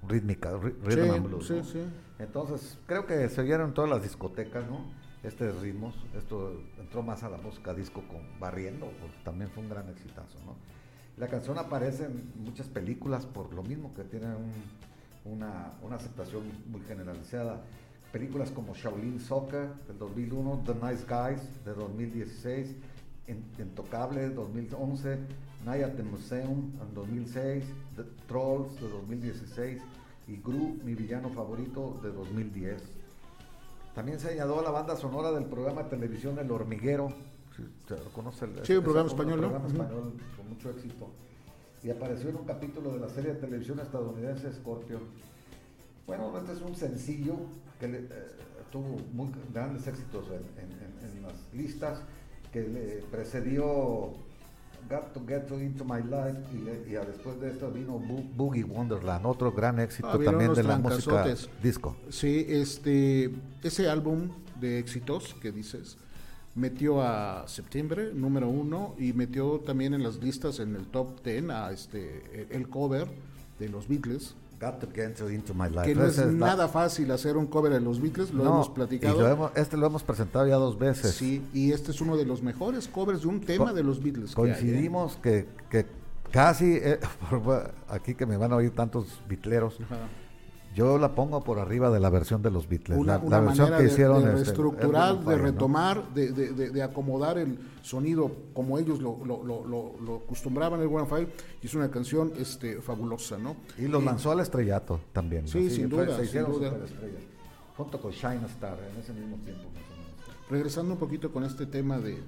rítmica, 0.07 0.57
rhythm 0.57 0.91
Sí, 0.91 1.09
and 1.11 1.27
blues. 1.27 1.47
sí, 1.49 1.55
¿no? 1.55 1.65
sí. 1.65 1.83
Entonces, 2.21 2.79
creo 2.87 3.07
que 3.07 3.29
se 3.29 3.41
oyeron 3.41 3.75
todas 3.75 3.91
las 3.91 4.03
discotecas, 4.03 4.65
¿no? 4.69 4.93
Este 5.25 5.51
ritmos, 5.53 5.95
esto 6.17 6.63
entró 6.79 7.03
más 7.03 7.23
a 7.25 7.29
la 7.29 7.37
música 7.39 7.75
disco 7.75 8.03
con 8.09 8.39
Barriendo, 8.39 8.87
porque 9.01 9.17
también 9.25 9.51
fue 9.51 9.63
un 9.65 9.69
gran 9.71 9.89
exitazo, 9.89 10.39
¿no? 10.47 10.55
La 11.17 11.29
canción 11.29 11.59
aparece 11.59 12.05
en 12.05 12.33
muchas 12.37 12.69
películas 12.69 13.27
por 13.27 13.53
lo 13.53 13.63
mismo 13.63 13.93
que 13.95 14.05
tiene 14.05 14.27
un- 14.37 15.33
una, 15.33 15.73
una 15.83 15.97
aceptación 15.97 16.45
muy 16.71 16.81
generalizada. 16.83 17.61
Películas 18.13 18.51
como 18.51 18.75
Shaolin 18.75 19.21
Soccer 19.21 19.69
del 19.87 19.99
2001, 19.99 20.63
The 20.67 20.75
Nice 20.75 21.05
Guys 21.09 21.65
de 21.65 21.75
2016, 21.75 22.75
In- 23.29 23.45
Intocable 23.59 24.31
2011, 24.31 25.19
Night 25.65 25.85
at 25.85 25.93
the 25.95 26.03
Museum 26.03 26.73
en 26.83 26.95
2006, 26.95 27.65
The 27.97 28.03
Trolls 28.27 28.75
de 28.81 28.89
2016 28.89 29.81
y 30.27 30.37
Gru, 30.39 30.79
mi 30.85 30.95
villano 30.95 31.29
favorito 31.31 32.01
de 32.03 32.11
2010. 32.11 32.83
También 33.95 34.19
se 34.19 34.31
añadió 34.31 34.59
a 34.59 34.63
la 34.63 34.71
banda 34.71 34.97
sonora 34.97 35.31
del 35.31 35.45
programa 35.45 35.85
de 35.85 35.91
televisión 35.91 36.39
El 36.39 36.51
Hormiguero. 36.51 37.13
Si 37.57 37.63
se 37.87 37.97
conoce 38.13 38.45
el, 38.47 38.65
Sí, 38.67 38.75
un 38.75 38.83
programa 38.85 39.09
español, 39.09 39.41
¿no? 39.41 39.49
programa 39.51 39.69
español 39.69 40.13
con 40.37 40.49
mucho 40.49 40.71
éxito. 40.71 41.09
Y 41.83 41.91
apareció 41.91 42.29
en 42.31 42.37
un 42.37 42.45
capítulo 42.45 42.93
de 42.93 42.99
la 43.01 43.09
serie 43.09 43.35
de 43.35 43.41
televisión 43.41 43.79
estadounidense 43.81 44.53
Scorpio. 44.53 44.99
Bueno, 46.07 46.37
este 46.39 46.53
es 46.53 46.61
un 46.63 46.75
sencillo 46.75 47.37
que 47.79 47.89
le- 47.89 47.99
eh, 47.99 48.09
tuvo 48.73 48.99
muy 49.13 49.29
grandes 49.53 49.87
éxitos 49.87 50.27
en, 50.29 50.35
en- 50.63 50.73
en- 50.73 51.17
en 51.17 51.23
las 51.23 51.35
listas, 51.53 52.01
que 52.53 52.63
le 52.63 53.03
precedió 53.11 54.13
Got 54.89 55.13
to 55.13 55.21
Get 55.27 55.51
Into 55.61 55.85
My 55.85 56.03
Life 56.03 56.41
y, 56.55 56.59
le- 56.65 56.91
y 56.91 56.97
a 56.97 57.05
después 57.05 57.41
de 57.41 57.51
esto 57.51 57.71
vino 57.71 57.99
Bo- 57.99 58.25
Boogie 58.37 58.65
Wonderland, 58.65 59.25
otro 59.27 59.53
gran 59.53 59.79
éxito 59.79 60.09
Ah, 60.09 60.19
también 60.25 60.53
de 60.55 60.63
la 60.65 60.79
música 60.79 61.23
disco. 61.63 61.97
Sí, 62.09 62.45
este, 62.49 63.31
ese 63.63 63.89
álbum 63.89 64.31
de 64.61 64.79
éxitos 64.79 65.35
que 65.41 65.53
dices, 65.53 65.97
metió 66.57 67.01
a 67.03 67.47
septiembre, 67.47 68.13
número 68.13 68.49
uno, 68.49 68.95
y 68.99 69.13
metió 69.13 69.61
también 69.61 69.95
en 69.95 70.03
las 70.03 70.17
listas 70.17 70.59
en 70.59 70.75
el 70.75 70.87
top 70.87 71.23
10 71.23 71.49
a 71.51 71.71
este, 71.73 72.49
el 72.51 72.69
cover 72.69 73.07
de 73.61 73.69
los 73.69 73.87
Beatles, 73.87 74.35
Got 74.61 74.79
to 74.81 74.89
Get 74.95 75.19
Into 75.33 75.55
My 75.55 75.69
Life. 75.71 75.85
que 75.87 75.95
no 75.95 76.05
es 76.05 76.19
la- 76.19 76.27
nada 76.27 76.69
fácil 76.69 77.11
hacer 77.13 77.37
un 77.39 77.47
cover 77.47 77.73
de 77.73 77.81
los 77.81 78.01
Beatles, 78.01 78.31
lo 78.33 78.45
No, 78.45 78.51
hemos 78.51 78.67
y 78.69 78.71
platicado. 78.73 79.19
lo 79.21 79.27
hemos- 79.29 79.53
este 79.57 79.77
lo 79.79 79.87
hemos 79.87 80.03
presentado 80.03 80.47
ya 80.47 80.57
dos 80.57 80.79
veces. 80.79 81.15
Sí, 81.15 81.43
y 81.55 81.73
este 81.73 81.93
es 81.93 82.01
uno 82.03 82.17
de 82.17 82.27
los 82.27 82.43
mejores 82.43 82.87
covers 82.87 83.23
de 83.23 83.29
un 83.29 83.41
tema 83.41 83.69
Co- 83.69 83.73
de 83.75 83.83
los 83.83 84.03
Beatles. 84.03 84.35
que 84.35 84.43
hay, 84.43 84.49
¿eh? 84.51 84.53
Coincidimos 84.53 85.17
que, 85.23 85.49
que 85.71 85.87
casi, 86.31 86.75
eh, 86.75 87.01
aquí 87.89 88.15
que 88.15 88.27
me 88.27 88.37
van 88.37 88.53
a 88.53 88.57
oír 88.57 88.73
tantos 88.75 89.23
bitleros, 89.29 89.79
Ajá. 89.81 89.97
Yo 90.75 90.99
la 90.99 91.15
pongo 91.15 91.43
por 91.43 91.59
arriba 91.59 91.91
de 91.91 91.99
la 92.01 92.11
versión 92.11 92.43
de 92.43 92.51
los 92.51 92.69
Beatles. 92.69 92.97
Una, 92.99 93.15
la, 93.19 93.19
una 93.25 93.37
la 93.41 93.43
versión 93.47 93.65
manera 93.67 93.77
que 93.79 93.85
de, 93.87 93.93
hicieron 93.93 94.23
de 94.23 94.29
este, 94.31 94.37
reestructurar, 94.45 95.19
de 95.25 95.37
¿no? 95.37 95.43
retomar, 95.43 96.15
de, 96.15 96.33
de- 96.33 96.71
de- 96.71 96.83
acomodar 96.83 97.39
el 97.39 97.59
sonido 97.83 98.31
como 98.55 98.79
ellos 98.79 99.01
lo, 99.01 99.19
lo, 99.25 99.43
lo, 100.01 100.17
acostumbraban 100.25 100.81
el 100.81 100.87
One 100.87 101.07
Fire 101.07 101.29
y 101.63 101.67
es 101.67 101.75
una 101.75 101.91
canción 101.91 102.33
este, 102.39 102.81
fabulosa, 102.81 103.37
¿no? 103.39 103.57
Y 103.79 103.89
los 103.89 104.03
Eh, 104.03 104.07
lanzó 104.07 104.31
al 104.31 104.41
estrellato 104.41 105.01
también. 105.13 105.49
Sí, 105.49 105.67
Así 105.67 105.77
sin 105.77 105.91
fue- 105.91 106.05
duda, 106.07 106.15
Se 106.15 106.21
sin 106.21 106.25
hicieron 106.27 106.53
duda. 106.53 106.71
superestrellas, 106.71 107.23
Junto 107.77 108.01
con 108.01 108.11
Shine 108.13 108.47
Star 108.47 108.79
en 108.95 109.01
ese 109.01 109.13
mismo 109.13 109.37
tiempo 109.39 109.65
más 109.73 109.83
o 109.83 109.97
menos. 109.97 110.51
regresando 110.51 110.93
un 110.93 110.99
poquito 111.01 111.33
con 111.33 111.45
este 111.45 111.67
tema 111.67 111.99
de, 111.99 112.19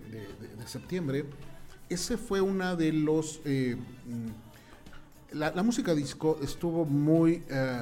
septiembre, 0.66 1.26
ese 1.88 2.16
fue 2.16 2.40
una 2.40 2.74
de 2.74 2.92
los... 2.92 3.40
eh, 3.44 3.76
mm, 4.07 5.37
la, 5.38 5.50
la 5.52 5.62
música 5.62 5.94
disco 5.94 6.38
estuvo 6.42 6.85
muy, 6.85 7.42
eh, 7.50 7.81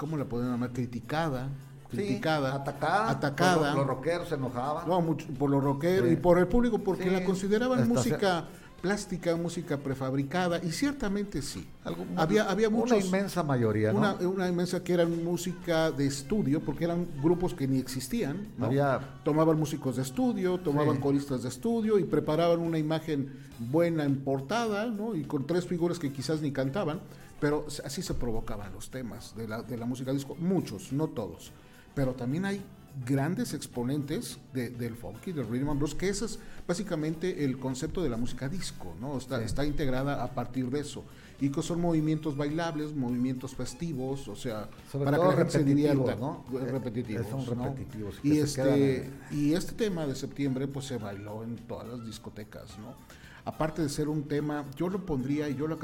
¿cómo 0.00 0.16
la 0.16 0.24
podemos 0.24 0.52
llamar? 0.52 0.72
Criticada, 0.72 1.48
criticada, 1.90 2.52
Sí, 2.52 2.56
atacada. 2.62 3.10
atacada. 3.10 3.68
Los, 3.68 3.76
los 3.80 3.86
rockeros 3.86 4.28
se 4.30 4.34
enojaban. 4.36 4.88
No, 4.88 5.00
mucho, 5.02 5.26
por 5.38 5.50
los 5.50 5.62
rockeros 5.62 6.08
Sí. 6.08 6.14
y 6.14 6.16
por 6.16 6.38
el 6.38 6.46
público, 6.48 6.78
porque 6.78 7.04
Sí, 7.04 7.10
la 7.10 7.22
consideraban 7.22 7.80
hasta 7.80 7.92
música 7.94 8.44
plástica, 8.80 9.36
música 9.36 9.76
prefabricada, 9.76 10.58
y 10.64 10.72
ciertamente 10.72 11.42
sí. 11.42 11.68
Algo- 11.84 12.06
había, 12.16 12.50
había 12.50 12.70
muchos. 12.70 12.96
Una 12.96 13.04
inmensa 13.06 13.42
mayoría, 13.42 13.92
¿no? 13.92 13.98
Una, 13.98 14.14
una 14.26 14.48
inmensa 14.48 14.82
que 14.82 14.94
eran 14.94 15.22
música 15.22 15.90
de 15.90 16.06
estudio, 16.06 16.60
porque 16.60 16.84
eran 16.84 17.06
grupos 17.22 17.52
que 17.52 17.68
ni 17.68 17.78
existían. 17.78 18.48
¿no? 18.56 18.64
Había- 18.64 19.00
Tomaban 19.22 19.58
músicos 19.58 19.96
de 19.96 20.02
estudio, 20.02 20.56
tomaban 20.60 20.96
coristas 20.96 21.42
de 21.42 21.50
estudio 21.50 21.98
y 21.98 22.04
preparaban 22.04 22.60
una 22.60 22.78
imagen 22.78 23.30
buena 23.58 24.04
en 24.04 24.16
portada, 24.24 24.86
¿no? 24.86 25.14
Y 25.14 25.24
con 25.24 25.46
tres 25.46 25.66
figuras 25.66 25.98
que 25.98 26.10
quizás 26.10 26.40
ni 26.40 26.50
cantaban, 26.50 27.00
pero 27.40 27.66
así 27.84 28.02
se 28.02 28.14
provocaban 28.14 28.72
los 28.72 28.90
temas 28.90 29.34
de 29.36 29.48
la, 29.48 29.62
de 29.62 29.76
la 29.76 29.86
música 29.86 30.12
disco. 30.12 30.36
Muchos, 30.38 30.92
no 30.92 31.08
todos. 31.08 31.52
Pero 31.94 32.14
también 32.14 32.44
hay 32.44 32.62
grandes 33.06 33.54
exponentes 33.54 34.38
de- 34.52 34.70
del 34.70 34.94
funk 34.96 35.28
y 35.28 35.32
del 35.32 35.46
rhythm 35.48 35.70
and 35.70 35.78
blues, 35.78 35.94
que 35.94 36.08
ese 36.08 36.24
es 36.24 36.38
básicamente 36.66 37.44
el 37.44 37.58
concepto 37.58 38.02
de 38.02 38.08
la 38.10 38.16
música 38.16 38.48
disco, 38.48 38.94
¿no? 39.00 39.16
Está, 39.16 39.42
está 39.42 39.64
integrada 39.64 40.22
a 40.22 40.34
partir 40.34 40.68
de 40.70 40.80
eso. 40.80 41.04
Y 41.40 41.48
que 41.50 41.62
son 41.62 41.80
movimientos 41.80 42.36
bailables, 42.36 42.94
movimientos 42.94 43.54
festivos, 43.54 44.28
o 44.28 44.36
sea, 44.36 44.68
Sobre 44.92 45.06
para 45.06 45.16
que 45.18 45.24
la 45.24 45.32
gente 45.32 45.50
se 45.52 45.64
divierta. 45.64 46.14
¿no? 46.16 46.44
Eh, 46.52 46.66
Repetitivos. 46.66 47.26
Son 47.46 47.56
¿no? 47.58 47.64
repetitivos, 47.64 48.20
Y 48.22 48.38
este, 48.38 48.62
quedan 48.62 49.38
y 49.40 49.54
este 49.54 49.72
tema 49.72 50.06
de 50.06 50.14
septiembre, 50.14 50.68
pues 50.68 50.84
se 50.86 50.98
bailó 50.98 51.42
en 51.42 51.56
todas 51.56 51.88
las 51.88 52.04
discotecas, 52.04 52.76
¿no? 52.78 52.94
Aparte 53.44 53.82
de 53.82 53.88
ser 53.88 54.08
un 54.08 54.24
tema, 54.28 54.64
yo 54.76 54.88
lo 54.88 55.04
pondría 55.06 55.48
y 55.48 55.54
yo 55.56 55.66
lo 55.66 55.78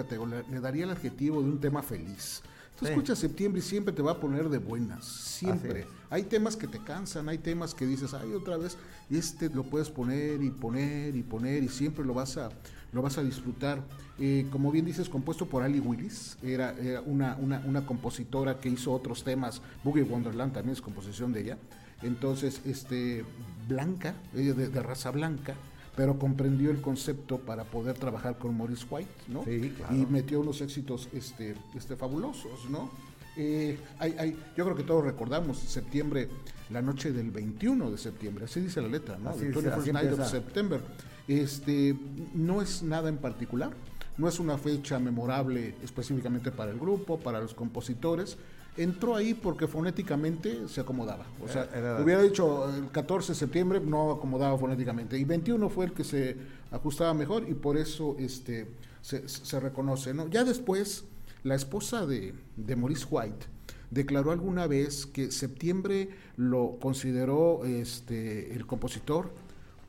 le 0.51 0.61
daría 0.61 0.85
el 0.85 0.91
adjetivo 0.91 1.43
de 1.43 1.49
un 1.49 1.61
tema 1.61 1.83
feliz. 1.83 2.43
Tú 2.79 2.85
Sí. 2.85 2.91
escuchas 2.91 3.19
septiembre 3.19 3.61
y 3.61 3.63
siempre 3.63 3.95
te 3.95 4.03
va 4.03 4.13
a 4.13 4.21
poner 4.21 4.51
de 4.51 4.59
buenas, 4.59 5.07
siempre. 5.07 5.87
Hay 6.11 6.25
temas 6.25 6.57
que 6.57 6.67
te 6.67 6.79
cansan, 6.79 7.27
hay 7.31 7.39
temas 7.39 7.75
que 7.75 7.87
dices, 7.87 8.13
ay, 8.13 8.35
otra 8.35 8.59
vez, 8.59 8.77
y 9.09 9.17
este 9.17 9.49
lo 9.49 9.63
puedes 9.65 9.89
poner 9.89 10.43
y 10.43 10.51
poner 10.51 11.17
y 11.17 11.23
poner 11.23 11.63
y 11.63 11.69
siempre 11.71 12.05
lo 12.05 12.13
vas 12.13 12.37
a, 12.37 12.51
lo 12.93 13.01
vas 13.01 13.17
a 13.17 13.23
disfrutar. 13.23 13.83
Eh, 14.19 14.47
como 14.53 14.71
bien 14.71 14.85
dices, 14.85 15.09
compuesto 15.09 15.47
por 15.47 15.63
Ali 15.63 15.81
Willis, 15.81 16.37
era, 16.43 16.73
era 16.79 17.01
una, 17.01 17.37
una, 17.37 17.63
una 17.65 17.87
compositora 17.87 18.59
que 18.61 18.69
hizo 18.69 18.93
otros 18.93 19.25
temas, 19.25 19.63
Boogie 19.83 20.03
Wonderland 20.03 20.53
también 20.53 20.75
es 20.75 20.83
composición 20.83 21.33
de 21.33 21.41
ella. 21.41 21.59
Entonces, 22.03 22.61
este, 22.67 23.25
blanca, 23.67 24.15
ella 24.35 24.53
de, 24.53 24.69
de 24.69 24.83
raza 24.83 25.11
blanca, 25.11 25.55
pero 25.97 26.19
comprendió 26.19 26.71
el 26.71 26.81
concepto 26.81 27.39
para 27.39 27.65
poder 27.65 27.97
trabajar 27.97 28.39
con 28.39 28.57
Maurice 28.57 28.87
White, 28.89 29.11
¿no? 29.29 29.45
Sí, 29.45 29.73
claro. 29.77 29.97
Y 29.97 30.07
metió 30.07 30.41
unos 30.41 30.61
éxitos 30.61 31.09
este, 31.13 31.55
este, 31.75 31.97
fabulosos, 31.97 32.69
¿no? 32.71 32.91
Eh, 33.37 33.79
hay, 33.99 34.15
hay, 34.19 34.37
yo 34.57 34.65
creo 34.65 34.77
que 34.77 34.83
todos 34.83 35.05
recordamos 35.05 35.59
septiembre, 35.59 36.29
la 36.71 36.83
noche 36.83 37.13
del 37.13 37.31
21 37.31 37.91
de 37.91 37.99
septiembre, 37.99 38.45
así 38.45 38.61
dice 38.61 38.81
la 38.83 38.89
letra, 38.89 39.19
¿no? 39.19 39.31
Así 39.31 39.41
The 39.41 39.47
dice, 39.49 39.71
21st 39.71 39.81
así 39.81 39.93
Night 39.93 40.13
of. 40.13 40.31
September. 40.31 40.81
Este, 41.29 41.97
no 42.35 42.63
es 42.63 42.83
nada 42.83 43.09
en 43.09 43.17
particular, 43.17 43.73
no 44.19 44.29
es 44.29 44.39
una 44.39 44.59
fecha 44.59 44.99
memorable 44.99 45.75
específicamente 45.83 46.51
para 46.51 46.71
el 46.71 46.79
grupo, 46.79 47.19
para 47.19 47.41
los 47.41 47.55
compositores. 47.55 48.37
Entró 48.77 49.17
ahí 49.17 49.35
porque 49.35 49.67
fonéticamente 49.67 50.69
se 50.69 50.81
acomodaba. 50.81 51.27
O 51.43 51.49
sea, 51.49 51.65
Era- 51.73 51.79
era- 51.95 52.03
hubiera 52.03 52.23
dicho 52.23 52.69
el 52.75 52.91
14 52.91 53.33
de 53.33 53.39
septiembre, 53.39 53.81
no 53.81 54.13
acomodaba 54.13 54.57
fonéticamente. 54.59 55.19
Y 55.19 55.25
21 55.25 55.69
fue 55.71 55.87
el 55.87 55.93
que 55.93 56.05
se 56.05 56.37
ajustaba 56.71 57.15
mejor 57.15 57.49
y 57.49 57.55
por 57.55 57.77
eso 57.77 58.17
este, 58.19 58.67
se, 59.03 59.29
se 59.29 59.61
reconoce. 59.61 60.13
¿no? 60.13 60.29
Ya 60.29 60.45
después, 60.45 61.05
la 61.43 61.55
esposa 61.55 62.07
de, 62.07 62.35
de 62.57 62.77
Maurice 62.77 63.07
White 63.11 63.47
declaró 63.91 64.33
alguna 64.33 64.67
vez 64.67 65.07
que 65.07 65.31
septiembre 65.31 66.11
lo 66.37 66.77
consideró 66.81 67.65
este, 67.65 68.53
el 68.53 68.67
compositor 68.67 69.31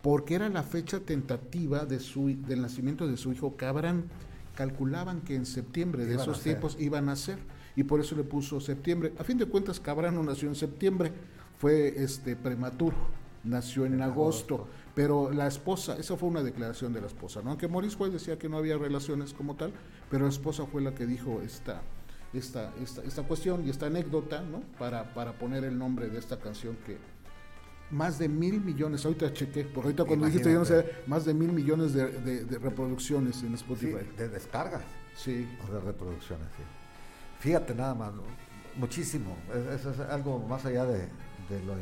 porque 0.02 0.36
era 0.36 0.48
la 0.50 0.62
fecha 0.64 1.00
tentativa 1.00 1.86
de 1.86 2.00
su, 2.00 2.28
del 2.48 2.62
nacimiento 2.62 3.08
de 3.08 3.18
su 3.18 3.34
hijo 3.34 3.58
Cabran. 3.58 4.06
Calculaban 4.56 5.22
que 5.22 5.36
en 5.36 5.46
septiembre 5.46 6.06
de 6.06 6.14
Iban 6.14 6.20
a 6.20 6.24
esos 6.24 6.42
tiempos 6.42 6.78
iban 6.80 7.10
a 7.10 7.16
ser 7.16 7.38
y 7.78 7.84
por 7.84 8.02
eso 8.02 8.16
le 8.16 8.24
puso 8.24 8.60
septiembre. 8.60 9.14
A 9.20 9.24
fin 9.24 9.38
de 9.38 9.46
cuentas, 9.46 9.80
Cabran 9.80 10.16
no 10.16 10.24
nació 10.24 10.50
en 10.50 10.56
septiembre, 10.56 11.14
fue 11.60 11.94
este 12.04 12.36
prematuro, 12.36 12.96
nació 13.46 13.86
en, 13.86 14.02
agosto. 14.02 14.68
Pero 14.96 15.32
la 15.32 15.46
esposa, 15.48 15.96
esa 15.98 16.18
fue 16.18 16.28
una 16.28 16.42
declaración 16.42 16.92
de 16.92 17.02
la 17.02 17.08
esposa, 17.08 17.42
¿no? 17.44 17.52
Aunque 17.52 17.68
Maurice 17.68 17.96
White 17.98 18.14
decía 18.16 18.38
que 18.40 18.50
no 18.50 18.58
había 18.58 18.78
relaciones 18.80 19.32
como 19.32 19.56
tal, 19.56 19.72
pero 20.10 20.24
la 20.24 20.30
esposa 20.32 20.66
fue 20.66 20.82
la 20.82 20.96
que 20.96 21.06
dijo 21.06 21.40
esta, 21.44 21.84
esta, 22.34 22.74
esta, 22.82 23.04
esta 23.04 23.22
cuestión 23.24 23.64
y 23.66 23.70
esta 23.70 23.86
anécdota, 23.86 24.42
¿no? 24.42 24.62
Para, 24.80 25.14
para 25.14 25.34
poner 25.34 25.64
el 25.64 25.78
nombre 25.78 26.10
de 26.10 26.18
esta 26.18 26.40
canción 26.40 26.76
que 26.84 26.98
más 27.92 28.18
de 28.18 28.28
mil 28.28 28.60
millones, 28.60 29.06
ahorita 29.06 29.32
chequé, 29.34 29.64
porque 29.66 29.90
ahorita 29.90 30.04
cuando 30.06 30.26
dijiste 30.26 30.52
yo 30.52 30.60
no 30.60 30.66
sé, 30.66 30.80
Imagínate. 30.80 31.04
más 31.10 31.26
de 31.26 31.34
mil 31.36 31.54
millones 31.54 31.94
de, 31.94 32.08
de- 32.22 32.44
de 32.44 32.58
reproducciones 32.58 33.42
en 33.44 33.50
Sí, 33.50 33.54
Spotify. 33.56 33.98
de 34.18 34.30
descargas 34.30 34.82
Sí. 35.16 35.48
o 35.70 35.72
de 35.74 35.80
reproducciones, 35.80 36.48
sí. 36.58 36.64
Fíjate 37.40 37.76
nada 37.76 37.94
más, 37.96 38.12
muchísimo. 38.76 39.36
Es- 39.54 39.80
Eso 39.82 39.92
es, 39.92 40.00
algo 40.00 40.40
más 40.40 40.66
allá 40.66 40.86
de, 40.86 41.00
de 41.50 41.64
lo, 41.66 41.76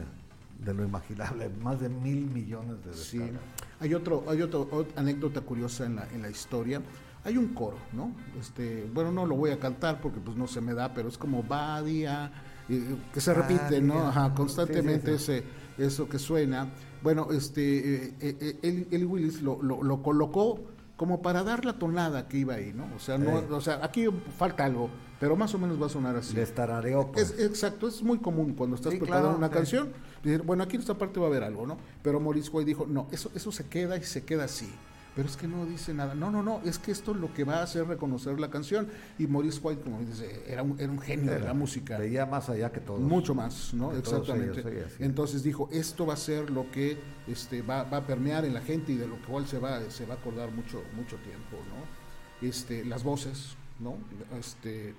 de 0.63 0.73
lo 0.73 0.83
imaginable. 0.83 1.49
Más 1.63 1.79
de 1.79 1.89
mil 1.89 2.25
millones 2.27 2.83
de 2.85 2.93
Sí. 2.93 3.17
descargas. 3.19 3.41
Hay 3.79 3.93
otro, 3.93 4.23
hay 4.27 4.41
otro, 4.41 4.69
ot- 4.71 4.91
anécdota 4.95 5.41
curiosa 5.41 5.85
en 5.85 5.95
la, 5.97 6.07
en 6.13 6.21
la 6.21 6.29
historia. 6.29 6.81
Hay 7.23 7.37
un 7.37 7.53
coro, 7.55 7.77
¿no? 7.91 8.11
Este, 8.39 8.87
bueno, 8.93 9.11
no 9.11 9.25
lo 9.25 9.35
voy 9.35 9.49
a 9.49 9.59
cantar 9.59 9.99
porque 9.99 10.19
pues 10.19 10.37
no 10.37 10.45
se 10.47 10.61
me 10.61 10.73
da, 10.75 10.93
pero 10.93 11.09
es 11.09 11.17
como 11.17 11.41
Badia, 11.41 12.31
eh, 12.69 12.95
que 13.13 13.19
se 13.19 13.33
repite, 13.33 13.81
¿no? 13.81 14.07
Ajá, 14.07 14.33
constantemente 14.35 15.17
Sí, 15.17 15.25
sí, 15.25 15.31
ese, 15.33 15.43
eso 15.85 16.07
que 16.07 16.19
suena. 16.19 16.69
Bueno, 17.01 17.27
este, 17.31 18.05
eh, 18.09 18.13
eh, 18.21 18.87
eh, 18.91 19.05
Willis 19.05 19.41
lo, 19.41 19.61
lo, 19.61 19.81
lo 19.81 20.03
colocó 20.03 20.59
como 20.97 21.21
para 21.21 21.43
dar 21.43 21.65
la 21.65 21.73
tonada 21.73 22.27
que 22.27 22.37
iba 22.37 22.53
ahí, 22.55 22.71
¿no? 22.73 22.87
O 22.95 22.99
sea, 22.99 23.17
no, 23.17 23.39
Sí. 23.39 23.45
o 23.51 23.61
sea, 23.61 23.79
aquí 23.83 24.07
falta 24.37 24.63
algo, 24.65 24.89
pero 25.19 25.35
más 25.35 25.53
o 25.53 25.57
menos 25.59 25.81
va 25.81 25.87
a 25.87 25.89
sonar 25.89 26.15
así. 26.15 26.35
Les 26.35 26.53
tarareó, 26.55 27.11
pues. 27.11 27.31
Es, 27.31 27.39
exacto, 27.45 27.87
es 27.87 28.01
muy 28.01 28.17
común 28.19 28.53
cuando 28.53 28.75
estás 28.75 28.93
Sí, 28.93 28.99
preparando 28.99 29.29
claro, 29.29 29.37
una 29.37 29.47
sí. 29.49 29.53
canción. 29.53 29.93
decir, 30.23 30.41
bueno, 30.41 30.63
aquí 30.63 30.75
en 30.75 30.81
esta 30.81 30.97
parte 30.97 31.19
va 31.19 31.27
a 31.27 31.29
haber 31.29 31.43
algo, 31.43 31.67
¿no? 31.67 31.77
Pero 32.01 32.19
Maurice 32.19 32.49
White 32.49 32.67
dijo, 32.67 32.85
no, 32.87 33.07
eso, 33.11 33.29
eso 33.35 33.51
se 33.51 33.65
queda 33.67 33.95
y 33.97 34.03
se 34.03 34.23
queda 34.23 34.45
así. 34.45 34.73
Pero 35.15 35.29
es 35.29 35.37
que 35.37 35.47
no 35.47 35.65
dice 35.65 35.93
nada. 35.93 36.13
No, 36.13 36.29
no, 36.29 36.43
no, 36.43 36.59
es 36.65 36.77
que 36.77 36.91
esto 36.91 37.11
es 37.13 37.17
lo 37.17 37.33
que 37.33 37.45
va 37.45 37.59
a 37.59 37.63
hacer 37.63 37.87
reconocer 37.87 38.37
la 38.37 38.49
canción. 38.49 38.89
Y 39.17 39.27
Maurice 39.27 39.59
White, 39.63 39.81
como 39.81 39.99
dice, 40.01 40.43
era 40.45 40.61
un, 40.61 40.77
era 40.77 40.91
un 40.91 40.99
genio 40.99 41.31
de 41.31 41.39
la 41.39 41.53
música. 41.53 41.97
Veía 41.97 42.25
más 42.25 42.49
allá 42.49 42.69
que 42.71 42.81
todo. 42.81 42.97
Mucho 42.99 43.33
más, 43.33 43.73
¿no? 43.73 43.95
Exactamente. 43.95 44.59
ellos, 44.59 44.71
sí, 44.73 44.93
así. 44.95 45.03
Entonces 45.03 45.41
dijo, 45.41 45.69
esto 45.71 46.05
va 46.05 46.15
a 46.15 46.17
ser 46.17 46.49
lo 46.49 46.69
que 46.69 46.97
este, 47.27 47.61
va, 47.61 47.83
va 47.83 47.97
a 47.99 48.05
permear 48.07 48.43
en 48.43 48.53
la 48.53 48.61
gente 48.61 48.91
y 48.91 48.97
de 48.97 49.07
lo 49.07 49.15
cual 49.25 49.47
se 49.47 49.57
va, 49.57 49.79
se 49.89 50.05
va 50.05 50.15
a 50.15 50.17
acordar 50.17 50.51
mucho, 50.51 50.83
mucho 50.97 51.15
tiempo, 51.17 51.57
¿no? 51.69 52.45
Este, 52.45 52.83
las 52.83 53.03
voces, 53.05 53.55
¿no? 53.79 53.97
Este, 54.37 54.93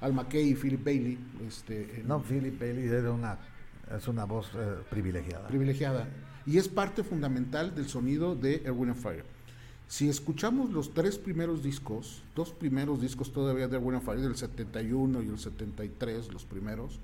Al 0.00 0.12
McKay 0.12 0.50
y 0.50 0.54
Philip 0.54 0.84
Bailey, 0.84 1.18
este, 1.48 2.00
en- 2.02 2.06
No, 2.06 2.22
Philip 2.22 2.56
Bailey 2.60 2.86
era 2.86 3.10
una, 3.10 3.36
es 3.96 4.06
una 4.06 4.24
voz 4.26 4.48
eh, 4.54 4.76
privilegiada. 4.90 5.48
privilegiada. 5.48 6.06
Y 6.46 6.58
es 6.58 6.68
parte 6.68 7.02
fundamental 7.02 7.74
del 7.74 7.88
sonido 7.88 8.36
de 8.36 8.62
Erwin 8.64 8.90
and 8.90 8.98
Fire. 9.00 9.24
Si 9.88 10.08
escuchamos 10.08 10.70
los 10.70 10.94
tres 10.94 11.16
primeros 11.16 11.62
discos, 11.62 12.22
dos 12.34 12.50
primeros 12.50 13.00
discos 13.00 13.32
todavía 13.32 13.68
de 13.68 13.76
and 13.76 14.02
Fire, 14.02 14.20
del 14.20 14.36
71 14.36 15.22
y 15.22 15.28
el 15.28 15.38
73, 15.38 16.32
los 16.32 16.44
primeros, 16.44 16.98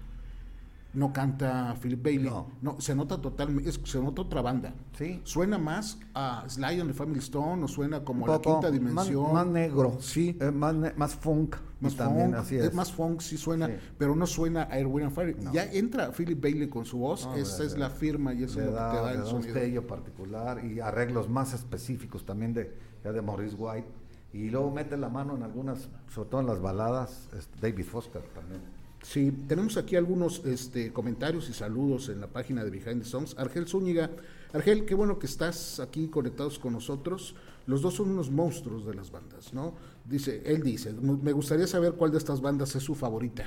no 0.94 1.12
canta 1.12 1.74
Philip 1.80 2.02
Bailey. 2.02 2.30
No. 2.60 2.80
se 2.80 2.94
nota 2.94 3.20
totalmente, 3.20 3.72
se 3.72 4.00
nota 4.00 4.22
otra 4.22 4.42
banda. 4.42 4.74
Sí. 4.98 5.20
Suena 5.24 5.56
más 5.58 5.98
a 6.14 6.44
Sly 6.48 6.80
and 6.80 6.90
the 6.90 6.94
Family 6.94 7.18
Stone 7.20 7.64
o 7.64 7.68
suena 7.68 8.04
como 8.04 8.26
la 8.26 8.40
quinta 8.40 8.70
dimensión. 8.70 9.22
Más, 9.24 9.32
más 9.32 9.46
negro. 9.46 9.96
Sí. 10.00 10.36
Eh, 10.40 10.50
más, 10.50 10.74
más 10.96 11.14
funk. 11.14 11.56
Más 11.80 11.96
también 11.96 12.30
funk, 12.32 12.36
así 12.40 12.56
es. 12.56 12.64
es. 12.66 12.74
más 12.74 12.92
funk, 12.92 13.20
sí 13.20 13.36
suena, 13.36 13.66
Sí. 13.66 13.72
pero 13.98 14.14
no 14.14 14.26
suena 14.26 14.68
a 14.70 14.78
Erwin 14.78 15.06
and 15.06 15.14
Fire. 15.14 15.36
Ya 15.52 15.64
entra 15.64 16.12
Philip 16.12 16.40
Bailey 16.40 16.68
con 16.68 16.84
su 16.84 16.98
voz, 16.98 17.26
No, 17.26 17.34
esa 17.34 17.64
es 17.64 17.76
la 17.76 17.90
firma 17.90 18.32
y 18.34 18.44
eso 18.44 18.60
es 18.60 18.66
lo 18.66 18.72
que 18.72 18.76
da, 18.76 18.90
te 18.92 18.96
da 18.98 19.10
el 19.12 19.18
da 19.18 19.24
un 19.24 19.30
sonido. 19.30 19.54
sello 19.54 19.86
particular 19.86 20.64
y 20.64 20.78
arreglos 20.80 21.28
más 21.28 21.54
específicos 21.54 22.24
también 22.24 22.54
de, 22.54 22.72
ya 23.02 23.12
de 23.12 23.20
Maurice 23.22 23.56
White. 23.56 23.88
Y 24.34 24.48
luego 24.50 24.70
mete 24.70 24.96
la 24.96 25.08
mano 25.08 25.36
en 25.36 25.42
algunas, 25.42 25.88
sobre 26.08 26.28
todo 26.30 26.40
en 26.42 26.46
las 26.46 26.60
baladas, 26.60 27.28
David 27.60 27.84
Foster 27.84 28.22
también. 28.34 28.60
Sí, 29.02 29.32
tenemos 29.48 29.76
aquí 29.76 29.96
algunos 29.96 30.42
este, 30.44 30.92
comentarios 30.92 31.48
y 31.50 31.52
saludos 31.52 32.08
en 32.08 32.20
la 32.20 32.28
página 32.28 32.62
de 32.64 32.70
Behind 32.70 33.02
the 33.02 33.08
Songs. 33.08 33.34
Argel 33.36 33.66
Zúñiga, 33.66 34.10
Argel, 34.52 34.84
qué 34.84 34.94
bueno 34.94 35.18
que 35.18 35.26
estás 35.26 35.80
aquí 35.80 36.06
conectados 36.08 36.58
con 36.58 36.72
nosotros. 36.72 37.34
Los 37.66 37.82
dos 37.82 37.94
son 37.94 38.10
unos 38.10 38.30
monstruos 38.30 38.86
de 38.86 38.94
las 38.94 39.10
bandas, 39.10 39.52
¿no? 39.52 39.74
Dice, 40.04 40.42
él 40.46 40.62
dice, 40.62 40.92
me 40.92 41.32
gustaría 41.32 41.66
saber 41.66 41.92
cuál 41.94 42.10
de 42.12 42.18
estas 42.18 42.40
bandas 42.40 42.74
es 42.76 42.82
su 42.82 42.94
favorita. 42.94 43.44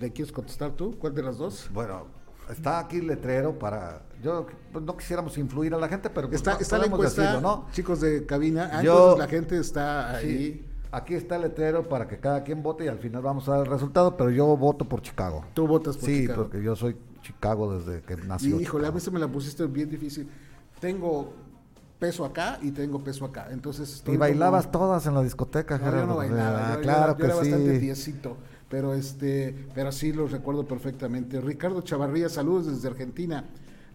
¿Le 0.00 0.12
quieres 0.12 0.32
contestar 0.32 0.72
tú? 0.72 0.96
¿Cuál 0.98 1.14
de 1.14 1.22
las 1.22 1.38
dos? 1.38 1.68
Bueno, 1.72 2.06
está 2.50 2.78
aquí 2.80 2.96
el 2.98 3.06
letrero 3.06 3.58
para. 3.58 4.02
Yo 4.22 4.46
pues, 4.72 4.84
no 4.84 4.96
quisiéramos 4.96 5.36
influir 5.38 5.74
a 5.74 5.78
la 5.78 5.88
gente, 5.88 6.10
pero 6.10 6.28
pues, 6.28 6.40
Está, 6.40 6.54
po- 6.56 6.62
está 6.62 6.76
la 6.76 6.84
podemos 6.84 7.00
encuesta, 7.00 7.22
decirlo, 7.22 7.40
¿no? 7.40 7.66
chicos 7.72 8.00
de 8.00 8.26
cabina. 8.26 8.70
Ah, 8.72 8.82
Yo- 8.82 8.92
entonces 8.92 9.18
la 9.18 9.28
gente 9.28 9.58
está 9.58 10.20
Sí, 10.20 10.26
ahí. 10.26 10.66
Aquí 10.92 11.14
está 11.14 11.36
el 11.36 11.42
letrero 11.42 11.88
para 11.88 12.06
que 12.06 12.18
cada 12.18 12.44
quien 12.44 12.62
vote 12.62 12.84
y 12.84 12.88
al 12.88 12.98
final 12.98 13.22
vamos 13.22 13.48
a 13.48 13.52
dar 13.52 13.60
el 13.60 13.66
resultado, 13.66 14.16
pero 14.16 14.30
yo 14.30 14.56
voto 14.56 14.84
por 14.88 15.02
Chicago. 15.02 15.44
Tú 15.54 15.66
votas 15.66 15.96
por 15.96 16.06
sí, 16.08 16.20
Chicago. 16.22 16.42
porque 16.44 16.62
yo 16.62 16.76
soy 16.76 16.96
Chicago 17.22 17.76
desde 17.78 18.02
que 18.02 18.16
nació. 18.16 18.58
Y 18.60 18.62
híjole, 18.62 18.84
a 18.84 18.88
Chicago. 18.88 18.94
veces 18.94 19.12
me 19.12 19.18
la 19.20 19.28
pusiste 19.28 19.66
bien 19.66 19.88
difícil. 19.90 20.28
Tengo 20.80 21.32
peso 21.98 22.24
acá 22.24 22.58
y 22.62 22.72
tengo 22.72 23.02
peso 23.02 23.24
acá. 23.24 23.48
Entonces 23.50 24.02
Y 24.06 24.16
bailabas 24.16 24.66
como- 24.66 24.86
todas 24.86 25.06
en 25.06 25.14
la 25.14 25.22
discoteca, 25.22 25.78
No, 25.78 25.84
yo 25.92 26.06
no 26.06 26.16
bailaba, 26.16 26.72
Ah, 26.72 26.74
yo, 26.76 26.80
claro 26.82 27.12
yo 27.12 27.16
que 27.18 27.24
era 27.26 27.34
bastante 27.36 27.74
sí. 27.74 27.80
tiesito, 27.80 28.36
pero 28.68 28.92
este, 28.94 29.66
pero 29.74 29.92
sí 29.92 30.12
los 30.12 30.32
recuerdo 30.32 30.66
perfectamente. 30.66 31.40
Ricardo 31.40 31.80
Chavarría, 31.82 32.28
saludos 32.28 32.66
desde 32.66 32.88
Argentina. 32.88 33.44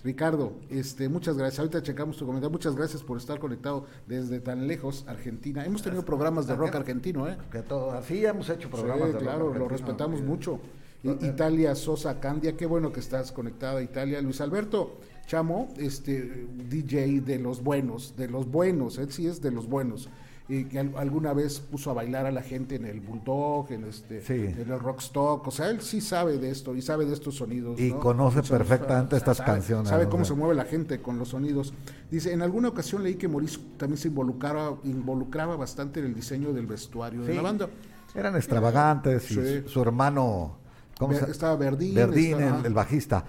Ricardo, 0.03 0.53
este, 0.69 1.09
muchas 1.09 1.37
gracias. 1.37 1.59
Ahorita 1.59 1.81
checamos 1.81 2.17
tu 2.17 2.25
comentario. 2.25 2.51
Muchas 2.51 2.75
gracias 2.75 3.03
por 3.03 3.17
estar 3.17 3.39
conectado 3.39 3.85
desde 4.07 4.39
tan 4.39 4.67
lejos, 4.67 5.03
Argentina. 5.07 5.65
Hemos 5.65 5.81
tenido 5.81 6.05
programas 6.05 6.47
de 6.47 6.55
rock 6.55 6.75
argentino, 6.75 7.27
¿eh? 7.27 7.37
Que 7.51 7.61
todo, 7.61 7.91
así 7.91 8.25
hemos 8.25 8.49
hecho 8.49 8.69
programas 8.69 9.07
Sí, 9.07 9.13
de 9.13 9.19
rock 9.19 9.23
claro, 9.23 9.53
lo 9.53 9.67
respetamos 9.67 10.19
Eh, 10.19 10.23
mucho. 10.23 10.59
Eh, 11.03 11.17
Italia 11.21 11.75
Sosa 11.75 12.19
Candia, 12.19 12.55
qué 12.57 12.65
bueno 12.65 12.91
que 12.91 12.99
estás 12.99 13.31
conectada 13.31 13.81
Italia. 13.81 14.21
Luis 14.21 14.41
Alberto 14.41 14.97
Chamo, 15.27 15.73
este 15.77 16.47
DJ 16.69 17.21
de 17.21 17.37
los 17.39 17.61
buenos, 17.61 18.15
de 18.15 18.29
los 18.29 18.49
buenos, 18.49 18.97
él 18.97 19.11
sí 19.11 19.27
es 19.27 19.41
de 19.41 19.51
los 19.51 19.67
buenos. 19.67 20.09
Y 20.49 20.63
que 20.63 20.79
al- 20.79 20.93
alguna 20.95 21.33
vez 21.33 21.59
puso 21.59 21.91
a 21.91 21.93
bailar 21.93 22.25
a 22.25 22.31
la 22.31 22.41
gente 22.41 22.75
en 22.75 22.85
el 22.85 23.01
Bulldog, 23.01 23.69
en 23.71 23.83
este, 23.83 24.21
Sí. 24.21 24.33
en 24.33 24.71
el 24.71 24.79
Rockstock, 24.79 25.45
o 25.45 25.51
sea, 25.51 25.69
él 25.69 25.81
sí 25.81 25.99
sabe 25.99 26.37
de 26.37 26.49
esto 26.49 26.73
y 26.73 26.81
sabe 26.81 27.05
de 27.05 27.13
estos 27.13 27.35
sonidos. 27.35 27.77
Y 27.79 27.89
¿no? 27.91 27.99
conoce 27.99 28.41
perfectamente 28.43 29.17
estas 29.17 29.41
canciones, 29.41 29.89
Sabe 29.89 30.07
cómo 30.07 30.23
se 30.23 30.33
mueve 30.35 30.55
la 30.55 30.63
gente 30.63 31.01
con 31.01 31.19
los 31.19 31.29
sonidos. 31.29 31.73
Dice, 32.09 32.31
en 32.31 32.41
alguna 32.41 32.69
ocasión 32.69 33.03
leí 33.03 33.15
que 33.15 33.27
Maurice 33.27 33.59
también 33.75 33.97
se 33.97 34.07
involucraba, 34.07 34.77
involucraba 34.85 35.57
bastante 35.57 35.99
en 35.99 36.05
el 36.05 36.15
diseño 36.15 36.53
del 36.53 36.65
vestuario 36.65 37.23
de 37.23 37.35
la 37.35 37.41
banda. 37.41 37.67
Eran 38.15 38.35
extravagantes 38.37 39.29
y 39.31 39.33
Sí. 39.35 39.63
su, 39.67 39.81
hermano, 39.81 40.57
¿cómo 40.97 41.13
Ver- 41.13 41.29
estaba 41.29 41.57
Verdín, 41.57 41.93
Verdín, 41.93 42.37
el 42.63 42.73
bajista. 42.73 43.25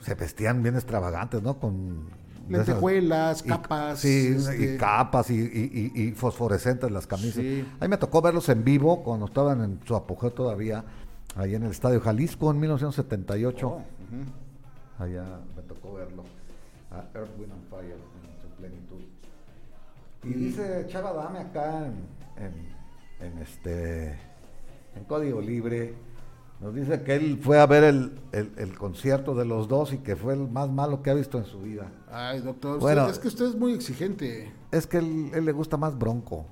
Se 0.00 0.14
vestían 0.14 0.62
bien 0.62 0.76
extravagantes, 0.76 1.42
¿no? 1.42 1.58
Con 1.58 2.06
esas- 2.54 2.68
Lentejuelas, 2.68 3.44
y- 3.44 3.48
capas, 3.48 3.98
sí, 4.00 4.28
este- 4.36 4.74
y 4.74 4.78
capas 4.78 5.30
y, 5.30 5.34
y- 5.36 5.92
y- 5.94 6.02
y 6.08 6.12
fosforescentes 6.12 6.90
las 6.90 7.06
camisas. 7.06 7.42
Sí. 7.42 7.66
Ahí 7.80 7.88
me 7.88 7.96
tocó 7.98 8.20
verlos 8.22 8.48
en 8.48 8.64
vivo 8.64 9.02
cuando 9.02 9.26
estaban 9.26 9.62
en 9.62 9.80
su 9.86 9.94
apogeo 9.96 10.30
todavía, 10.32 10.84
ahí 11.36 11.54
en 11.54 11.62
el 11.64 11.70
Estadio 11.70 12.00
Jalisco 12.00 12.50
en 12.50 12.60
1978. 12.60 13.68
Oh, 13.68 13.76
ujú. 13.76 15.02
Allá 15.04 15.24
me 15.56 15.62
tocó 15.62 15.94
verlo. 15.94 16.24
A 16.90 17.04
Earth, 17.18 17.30
Wind 17.38 17.52
and 17.52 17.68
Fire 17.70 17.92
en 17.94 18.40
su 18.40 18.48
plenitud. 18.56 19.00
Y 20.24 20.32
dice 20.32 20.86
Chava 20.88 21.12
Dame 21.12 21.38
acá 21.40 21.86
en, 21.86 22.06
en- 22.44 23.26
en 23.32 23.38
este 23.38 24.18
en 24.96 25.04
Código 25.06 25.40
Libre, 25.40 25.94
nos 26.60 26.74
dice 26.74 27.02
que 27.02 27.14
él 27.14 27.38
fue 27.42 27.60
a 27.60 27.66
ver 27.66 27.84
el, 27.84 28.18
el- 28.32 28.52
el 28.56 28.76
concierto 28.76 29.34
de 29.34 29.44
los 29.44 29.68
dos 29.68 29.92
y 29.92 29.98
que 29.98 30.16
fue 30.16 30.34
el 30.34 30.48
más 30.48 30.68
malo 30.70 31.02
que 31.02 31.10
ha 31.10 31.14
visto 31.14 31.38
en 31.38 31.44
su 31.44 31.60
vida. 31.60 31.90
Ay, 32.10 32.40
doctor, 32.40 32.72
usted- 32.72 32.82
Bueno. 32.82 33.08
es 33.08 33.18
que 33.18 33.28
usted 33.28 33.46
es 33.46 33.54
muy 33.54 33.72
exigente. 33.74 34.52
Es 34.72 34.86
que 34.86 34.98
él, 34.98 35.30
él 35.34 35.44
le 35.44 35.52
gusta 35.52 35.76
más 35.76 35.96
Bronco. 35.96 36.46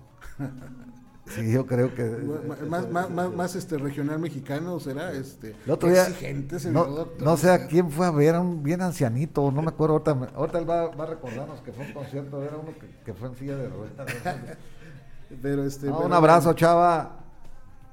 Sí, 1.27 1.51
yo 1.53 1.67
creo 1.67 1.93
que... 1.93 2.05
Más, 2.69 2.89
más, 2.89 3.11
más, 3.11 3.33
más, 3.35 3.57
este 3.57 3.77
regional 3.79 4.21
mexicano 4.21 4.79
será 4.79 5.11
este 5.13 5.57
El 5.65 5.73
otro 5.73 5.89
día, 5.89 6.03
exigente, 6.07 6.61
señor 6.61 6.89
no, 6.89 6.95
doctor. 6.95 7.27
no 7.27 7.37
sé 7.37 7.51
a 7.51 7.67
quién 7.67 7.91
fue 7.91 8.07
a 8.07 8.13
ver, 8.13 8.37
a 8.37 8.41
un 8.41 8.63
bien 8.63 8.81
ancianito, 8.81 9.51
no 9.51 9.61
me 9.61 9.69
acuerdo, 9.71 9.95
ahorita, 9.95 10.31
ahorita 10.37 10.59
él 10.61 10.71
va, 10.71 10.87
va 10.95 11.03
a 11.05 11.07
recordarnos 11.09 11.61
que 11.63 11.73
fue 11.73 11.85
un 11.85 11.93
concierto, 11.93 12.41
era 12.45 12.57
uno 12.57 12.71
que, 12.79 12.89
que 13.05 13.13
fue 13.13 13.29
en 13.29 13.37
silla 13.37 13.57
de 13.57 13.69
ruedas. 13.69 14.07
Pero 15.43 15.65
este 15.65 15.87
No, 15.89 15.97
pero- 15.97 16.07
un 16.07 16.13
abrazo, 16.13 16.53
chava. 16.53 17.17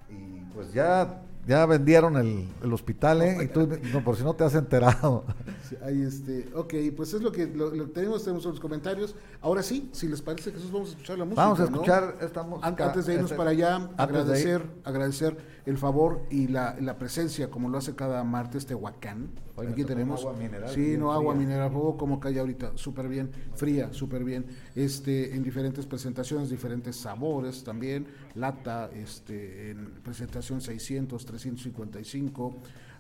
Y 0.10 0.42
pues 0.54 0.72
ya, 0.72 1.24
ya 1.48 1.66
vendieron 1.66 2.16
el, 2.18 2.48
el 2.64 2.74
hospital, 2.74 3.22
¿eh? 3.22 3.38
Y 3.44 3.48
tú, 3.48 3.68
no, 3.92 4.04
por 4.04 4.16
si 4.16 4.24
no 4.24 4.34
te 4.34 4.44
has 4.44 4.56
enterado. 4.56 5.24
Sí, 5.70 5.78
Ahí 5.82 6.02
este, 6.02 6.50
ok, 6.54 6.74
pues 6.96 7.14
es 7.14 7.22
lo 7.22 7.32
que 7.32 7.48
lo, 7.48 7.74
lo 7.74 7.86
que 7.86 7.92
tenemos, 7.94 8.22
tenemos 8.22 8.44
los 8.44 8.60
comentarios. 8.60 9.16
Ahora 9.42 9.64
sí, 9.64 9.90
si 9.94 10.10
les 10.10 10.22
parece, 10.22 10.52
Jesús, 10.52 10.70
vamos 10.74 10.90
a 10.90 10.92
escuchar 10.92 11.18
la 11.18 11.24
música. 11.24 11.42
Vamos 11.42 11.60
a 11.62 11.64
¿no? 11.64 11.70
escuchar 11.70 12.18
esta 12.20 12.44
música. 12.44 12.68
An- 12.68 12.76
Antes 12.82 13.06
de 13.06 13.14
irnos 13.14 13.32
este, 13.32 13.38
para 13.38 13.52
allá, 13.52 13.90
agradecer, 13.96 14.62
agradecer 14.84 15.38
el 15.66 15.78
favor 15.78 16.20
y 16.30 16.48
la, 16.50 16.76
la 16.82 16.98
presencia, 16.98 17.50
como 17.50 17.70
lo 17.70 17.78
hace 17.78 17.96
cada 17.96 18.26
martes 18.26 18.66
Tehuacán. 18.66 19.30
Oye, 19.53 19.53
Aquí 19.58 19.84
tenemos. 19.84 20.22
agua 20.22 20.34
mineral 20.34 20.70
sí, 20.70 20.98
no 20.98 21.12
agua 21.12 21.34
fría. 21.34 21.46
mineral, 21.48 21.72
oh, 21.76 21.96
como 21.96 22.20
cae 22.20 22.40
ahorita, 22.40 22.72
súper 22.76 23.08
bien, 23.08 23.30
fría, 23.54 23.94
súper 23.94 24.24
bien. 24.24 24.46
Este, 24.76 25.36
en 25.36 25.44
diferentes 25.44 25.86
presentaciones, 25.86 26.50
diferentes 26.50 26.96
sabores 26.96 27.64
también. 27.64 28.08
Lata, 28.36 28.90
este, 28.94 29.72
en 29.72 29.92
presentación 30.04 30.62
600, 30.62 31.26
355 31.26 32.56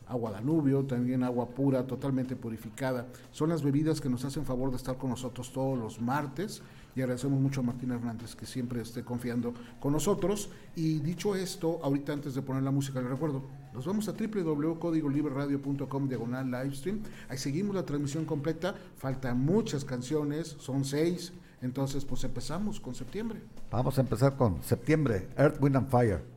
agua 0.08 0.32
Danubio, 0.32 0.84
también 0.84 1.24
agua 1.24 1.48
pura, 1.50 1.88
totalmente 1.88 2.36
purificada. 2.36 3.08
Son 3.32 3.50
las 3.50 3.64
bebidas 3.64 4.02
que 4.02 4.10
nos 4.10 4.26
hacen 4.26 4.46
favor 4.46 4.70
de 4.70 4.78
estar 4.78 4.98
con 4.98 5.10
nosotros 5.10 5.52
todos 5.52 5.78
los 5.78 6.02
martes 6.02 6.62
y 6.96 7.02
agradecemos 7.02 7.40
mucho 7.40 7.62
a 7.62 7.64
Martín 7.64 7.92
Hernández 7.92 8.36
que 8.36 8.46
siempre 8.46 8.82
esté 8.82 9.04
confiando 9.04 9.54
con 9.80 9.94
nosotros. 9.94 10.50
Y 10.76 11.00
dicho 11.00 11.36
esto, 11.36 11.80
ahorita 11.84 12.14
antes 12.14 12.36
de 12.36 12.42
poner 12.42 12.64
la 12.64 12.72
música, 12.72 13.02
le 13.02 13.08
recuerdo, 13.08 13.44
nos 13.74 13.86
vamos 13.86 14.08
a 14.08 14.14
www.códigolibreradio.com 14.14 16.08
diagonal 16.08 16.52
livestream. 16.52 17.02
Ahí 17.30 17.38
seguimos 17.38 17.76
la 17.76 17.86
transmisión 17.86 18.26
completa, 18.26 18.76
faltan 18.98 19.40
muchas 19.40 19.84
canciones, 19.86 20.56
son 20.60 20.86
seis. 20.86 21.34
Entonces, 21.62 22.04
pues 22.06 22.24
empezamos 22.24 22.80
con 22.80 22.94
septiembre. 22.94 23.42
Vamos 23.72 23.98
a 23.98 24.02
empezar 24.02 24.36
con 24.36 24.62
septiembre, 24.64 25.30
Earth, 25.38 25.62
Wind 25.62 25.78
and 25.78 25.90
Fire. 25.90 26.33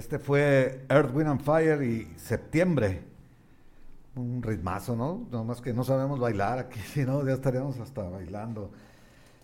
Este 0.00 0.18
fue 0.18 0.86
Earth, 0.88 1.14
Wind 1.14 1.28
and 1.28 1.42
Fire 1.42 1.82
y 1.82 2.10
septiembre. 2.16 3.02
Un 4.16 4.42
ritmazo, 4.42 4.96
¿no? 4.96 5.28
Nomás 5.30 5.60
que 5.60 5.74
no 5.74 5.84
sabemos 5.84 6.18
bailar 6.18 6.58
aquí, 6.58 6.80
si 6.94 7.04
no, 7.04 7.22
ya 7.26 7.34
estaríamos 7.34 7.78
hasta 7.80 8.08
bailando. 8.08 8.70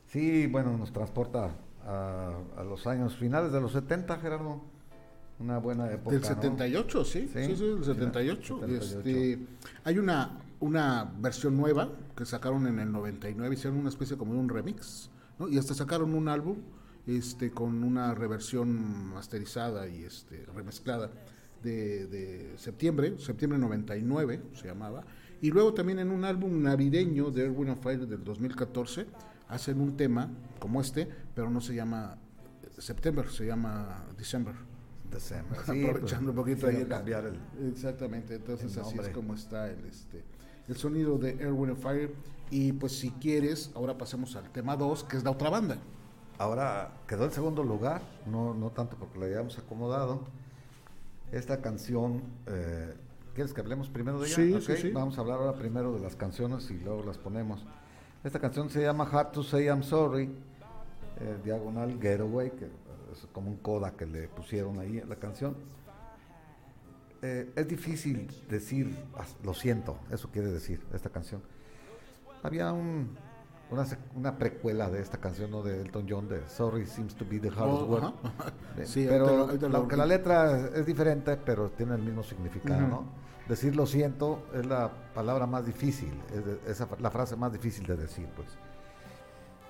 Sí, 0.06 0.46
bueno, 0.46 0.78
nos 0.78 0.94
transporta 0.94 1.50
a, 1.84 2.30
a 2.56 2.64
los 2.64 2.86
años 2.86 3.14
finales 3.16 3.52
de 3.52 3.60
los 3.60 3.72
70, 3.72 4.16
Gerardo. 4.16 4.62
Una 5.40 5.58
buena 5.58 5.92
época. 5.92 6.12
Del 6.12 6.22
¿no? 6.22 6.28
78, 6.28 7.04
sí, 7.04 7.30
Sí, 7.30 7.44
sí, 7.44 7.56
sí, 7.56 7.62
del 7.62 7.84
sí, 7.84 7.92
78. 7.92 8.60
78. 8.60 8.98
Este, 8.98 9.38
hay 9.84 9.98
una, 9.98 10.38
una 10.60 11.12
versión 11.18 11.54
nueva 11.54 11.90
que 12.16 12.24
sacaron 12.24 12.66
en 12.66 12.78
el 12.78 12.90
99, 12.90 13.54
hicieron 13.54 13.78
una 13.78 13.90
especie 13.90 14.16
como 14.16 14.32
de 14.32 14.38
un 14.38 14.48
remix, 14.48 15.10
¿no? 15.38 15.48
Y 15.48 15.58
hasta 15.58 15.74
sacaron 15.74 16.14
un 16.14 16.28
álbum 16.28 16.56
este, 17.06 17.50
con 17.50 17.82
una 17.84 18.14
reversión 18.14 19.12
masterizada 19.12 19.88
y 19.88 20.04
este, 20.04 20.44
remezclada 20.54 21.10
de, 21.62 22.06
de 22.06 22.54
septiembre, 22.58 23.18
septiembre 23.18 23.58
99 23.58 24.40
se 24.54 24.68
llamaba. 24.68 25.04
Y 25.40 25.50
luego 25.50 25.74
también 25.74 25.98
en 25.98 26.10
un 26.10 26.24
álbum 26.24 26.62
navideño 26.62 27.30
de 27.30 27.44
Erwin 27.44 27.70
and 27.70 27.82
Fire 27.82 28.06
del 28.06 28.24
2014 28.24 29.06
hacen 29.48 29.80
un 29.80 29.96
tema 29.96 30.30
como 30.58 30.80
este, 30.80 31.08
pero 31.34 31.50
no 31.50 31.60
se 31.60 31.74
llama 31.74 32.18
September, 32.78 33.28
se 33.30 33.46
llama 33.46 34.04
December. 34.16 34.54
December. 35.10 35.58
Sí, 35.66 35.84
aprovechando 35.84 36.32
pues, 36.32 36.56
un 36.56 36.56
poquito 36.56 36.66
ahí 36.66 36.84
cambiar 36.84 37.26
el, 37.26 37.68
Exactamente, 37.68 38.34
entonces 38.34 38.74
el 38.76 38.82
así 38.82 38.98
es 38.98 39.08
como 39.10 39.34
está 39.34 39.70
el 39.70 39.84
este 39.86 40.24
el 40.68 40.76
sonido 40.76 41.16
de 41.16 41.30
Air 41.30 41.52
Wind 41.52 41.74
and 41.74 41.82
Fire 41.82 42.12
y 42.50 42.72
pues 42.72 42.98
si 42.98 43.10
quieres, 43.10 43.70
ahora 43.74 43.96
pasemos 43.98 44.36
al 44.36 44.50
tema 44.50 44.76
2, 44.76 45.04
que 45.04 45.16
es 45.16 45.24
la 45.24 45.30
otra 45.30 45.50
banda. 45.50 45.78
Ahora 46.38 46.90
quedó 47.06 47.24
en 47.24 47.30
segundo 47.32 47.62
lugar, 47.62 48.02
no, 48.26 48.52
no 48.54 48.70
tanto 48.70 48.96
porque 48.96 49.18
la 49.18 49.26
hayamos 49.26 49.58
acomodado. 49.58 50.20
Esta 51.32 51.60
canción, 51.62 52.22
eh, 52.46 52.94
¿quieres 53.34 53.52
que 53.54 53.60
hablemos 53.62 53.88
primero 53.88 54.20
de 54.20 54.26
ella? 54.26 54.36
Sí, 54.36 54.52
Ok, 54.54 54.60
sí, 54.62 54.76
sí. 54.76 54.90
Vamos 54.90 55.16
a 55.18 55.22
hablar 55.22 55.38
ahora 55.38 55.54
primero 55.58 55.92
de 55.94 56.00
las 56.00 56.14
canciones 56.14 56.70
y 56.70 56.74
luego 56.78 57.02
las 57.04 57.16
ponemos. 57.18 57.64
Esta 58.22 58.38
canción 58.38 58.68
se 58.70 58.82
llama 58.82 59.08
Hard 59.10 59.32
to 59.32 59.42
Say 59.42 59.64
I'm 59.66 59.82
Sorry, 59.82 60.24
eh, 61.20 61.38
diagonal 61.42 61.98
Getaway, 62.00 62.50
que 62.50 62.66
es 63.12 63.26
como 63.32 63.48
un 63.50 63.56
coda 63.56 63.92
que 63.92 64.04
le 64.04 64.28
pusieron 64.28 64.78
ahí 64.78 64.98
a 65.00 65.06
la 65.06 65.16
canción. 65.16 65.56
Eh, 67.22 67.50
es 67.56 67.66
difícil 67.66 68.30
decir, 68.50 68.94
"As- 69.16 69.36
lo 69.42 69.54
siento, 69.54 69.98
eso 70.10 70.28
quiere 70.30 70.48
decir 70.48 70.84
esta 70.92 71.08
canción. 71.08 71.40
Había 72.42 72.72
un, 72.72 73.16
una, 73.70 73.84
una 74.14 74.38
precuela 74.38 74.88
de 74.90 75.00
esta 75.02 75.18
canción 75.18 75.50
¿no? 75.50 75.62
de 75.62 75.80
Elton 75.80 76.06
John 76.08 76.28
de 76.28 76.46
Sorry 76.48 76.86
Seems 76.86 77.14
to 77.16 77.24
be 77.28 77.38
the 77.40 77.48
hardest 77.50 77.82
Oh, 77.82 77.86
word. 77.86 78.04
ajá. 78.04 78.14
Eh, 78.78 78.84
Sí, 78.86 79.06
pero 79.08 79.48
aunque 79.74 79.96
la 79.96 80.06
letra 80.06 80.56
es, 80.56 80.74
es 80.76 80.86
diferente, 80.86 81.36
pero 81.36 81.70
tiene 81.70 81.94
el 81.94 82.02
mismo 82.02 82.22
significado, 82.22 82.80
Ujú. 82.82 82.88
¿no? 82.88 83.26
Decir 83.48 83.76
lo 83.76 83.86
siento 83.86 84.44
es 84.54 84.66
la 84.66 84.90
palabra 85.14 85.46
más 85.46 85.64
difícil, 85.66 86.12
es 86.34 86.44
de- 86.44 86.60
esa, 86.70 86.88
la 86.98 87.10
frase 87.10 87.36
más 87.36 87.52
difícil 87.52 87.86
de 87.86 87.96
decir, 87.96 88.28
pues. 88.34 88.48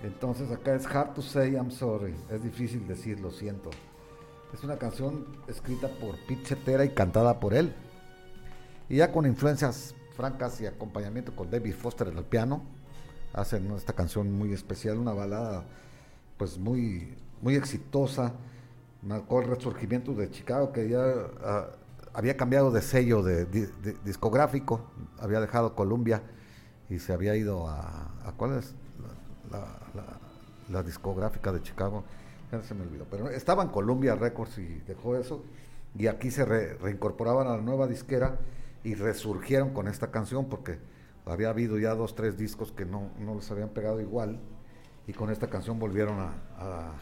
Entonces 0.03 0.51
acá 0.51 0.75
es 0.75 0.87
hard 0.87 1.15
to 1.15 1.23
say 1.23 1.53
I'm 1.55 1.71
sorry, 1.71 2.15
es 2.31 2.43
difícil 2.43 2.87
decir 2.87 3.19
lo 3.21 3.31
siento. 3.31 3.71
Es 4.53 4.63
una 4.63 4.77
canción 4.77 5.27
escrita 5.49 5.89
por 5.89 6.17
Pete 6.27 6.45
Cetera 6.47 6.85
y 6.85 6.91
cantada 6.91 7.41
por 7.41 7.55
él. 7.55 7.75
Y 8.89 8.97
ya 8.97 9.11
con 9.11 9.27
influencias 9.27 9.95
francas 10.15 10.61
y 10.61 10.67
acompañamiento 10.67 11.35
con 11.35 11.51
David 11.51 11.75
Foster 11.75 12.09
en 12.09 12.19
el 12.19 12.25
piano, 12.25 12.63
hacen 13.37 13.71
esta 13.73 13.93
canción 13.93 14.33
muy 14.33 14.53
especial, 14.53 14.99
una 14.99 15.13
balada 15.13 15.65
pues 16.37 16.59
muy, 16.59 17.15
muy 17.41 17.55
exitosa. 17.55 18.33
Marcó 19.03 19.41
el 19.43 19.49
resurgimiento 19.49 20.13
de 20.15 20.31
Chicago, 20.31 20.73
que 20.73 20.89
ya 20.89 21.05
ah, 21.45 21.69
había 22.15 22.37
cambiado 22.37 22.73
de 22.73 22.83
sello 22.83 23.23
de, 23.23 23.45
di- 23.45 23.69
de- 23.83 23.97
discográfico, 24.05 24.81
había 25.21 25.41
dejado 25.41 25.75
Columbia 25.77 26.23
y 26.91 26.99
se 26.99 27.13
había 27.13 27.37
ido 27.37 27.69
a, 27.69 28.11
¿cuál 28.37 28.59
es? 28.59 28.75
La, 29.51 30.83
discográfica 30.83 31.53
de 31.53 31.63
Chicago, 31.63 32.03
ya 32.51 32.63
se 32.63 32.75
me 32.75 32.83
olvidó, 32.83 33.07
pero 33.11 33.29
estaba 33.31 33.63
en 33.63 33.69
Columbia 33.69 34.15
Records 34.17 34.59
y 34.59 34.67
dejó 34.87 35.17
eso, 35.17 35.45
y 35.97 36.09
aquí 36.09 36.31
se 36.31 36.45
re- 36.45 36.75
reincorporaban 36.75 37.47
a 37.47 37.57
la 37.57 37.63
nueva 37.63 37.87
disquera 37.87 38.39
y 38.83 38.95
resurgieron 38.95 39.73
con 39.73 39.87
esta 39.89 40.11
canción 40.11 40.47
porque 40.49 40.79
había 41.27 41.51
habido 41.51 41.79
ya 41.79 41.95
dos, 41.95 42.15
tres 42.15 42.37
discos 42.39 42.73
que 42.73 42.85
no, 42.85 43.11
no 43.19 43.35
les 43.35 43.51
habían 43.51 43.71
pegado 43.71 44.01
igual, 44.01 44.39
y 45.07 45.13
con 45.13 45.31
esta 45.31 45.49
canción 45.49 45.79
volvieron 45.79 46.19
a, 46.21 46.33
a- 46.59 46.93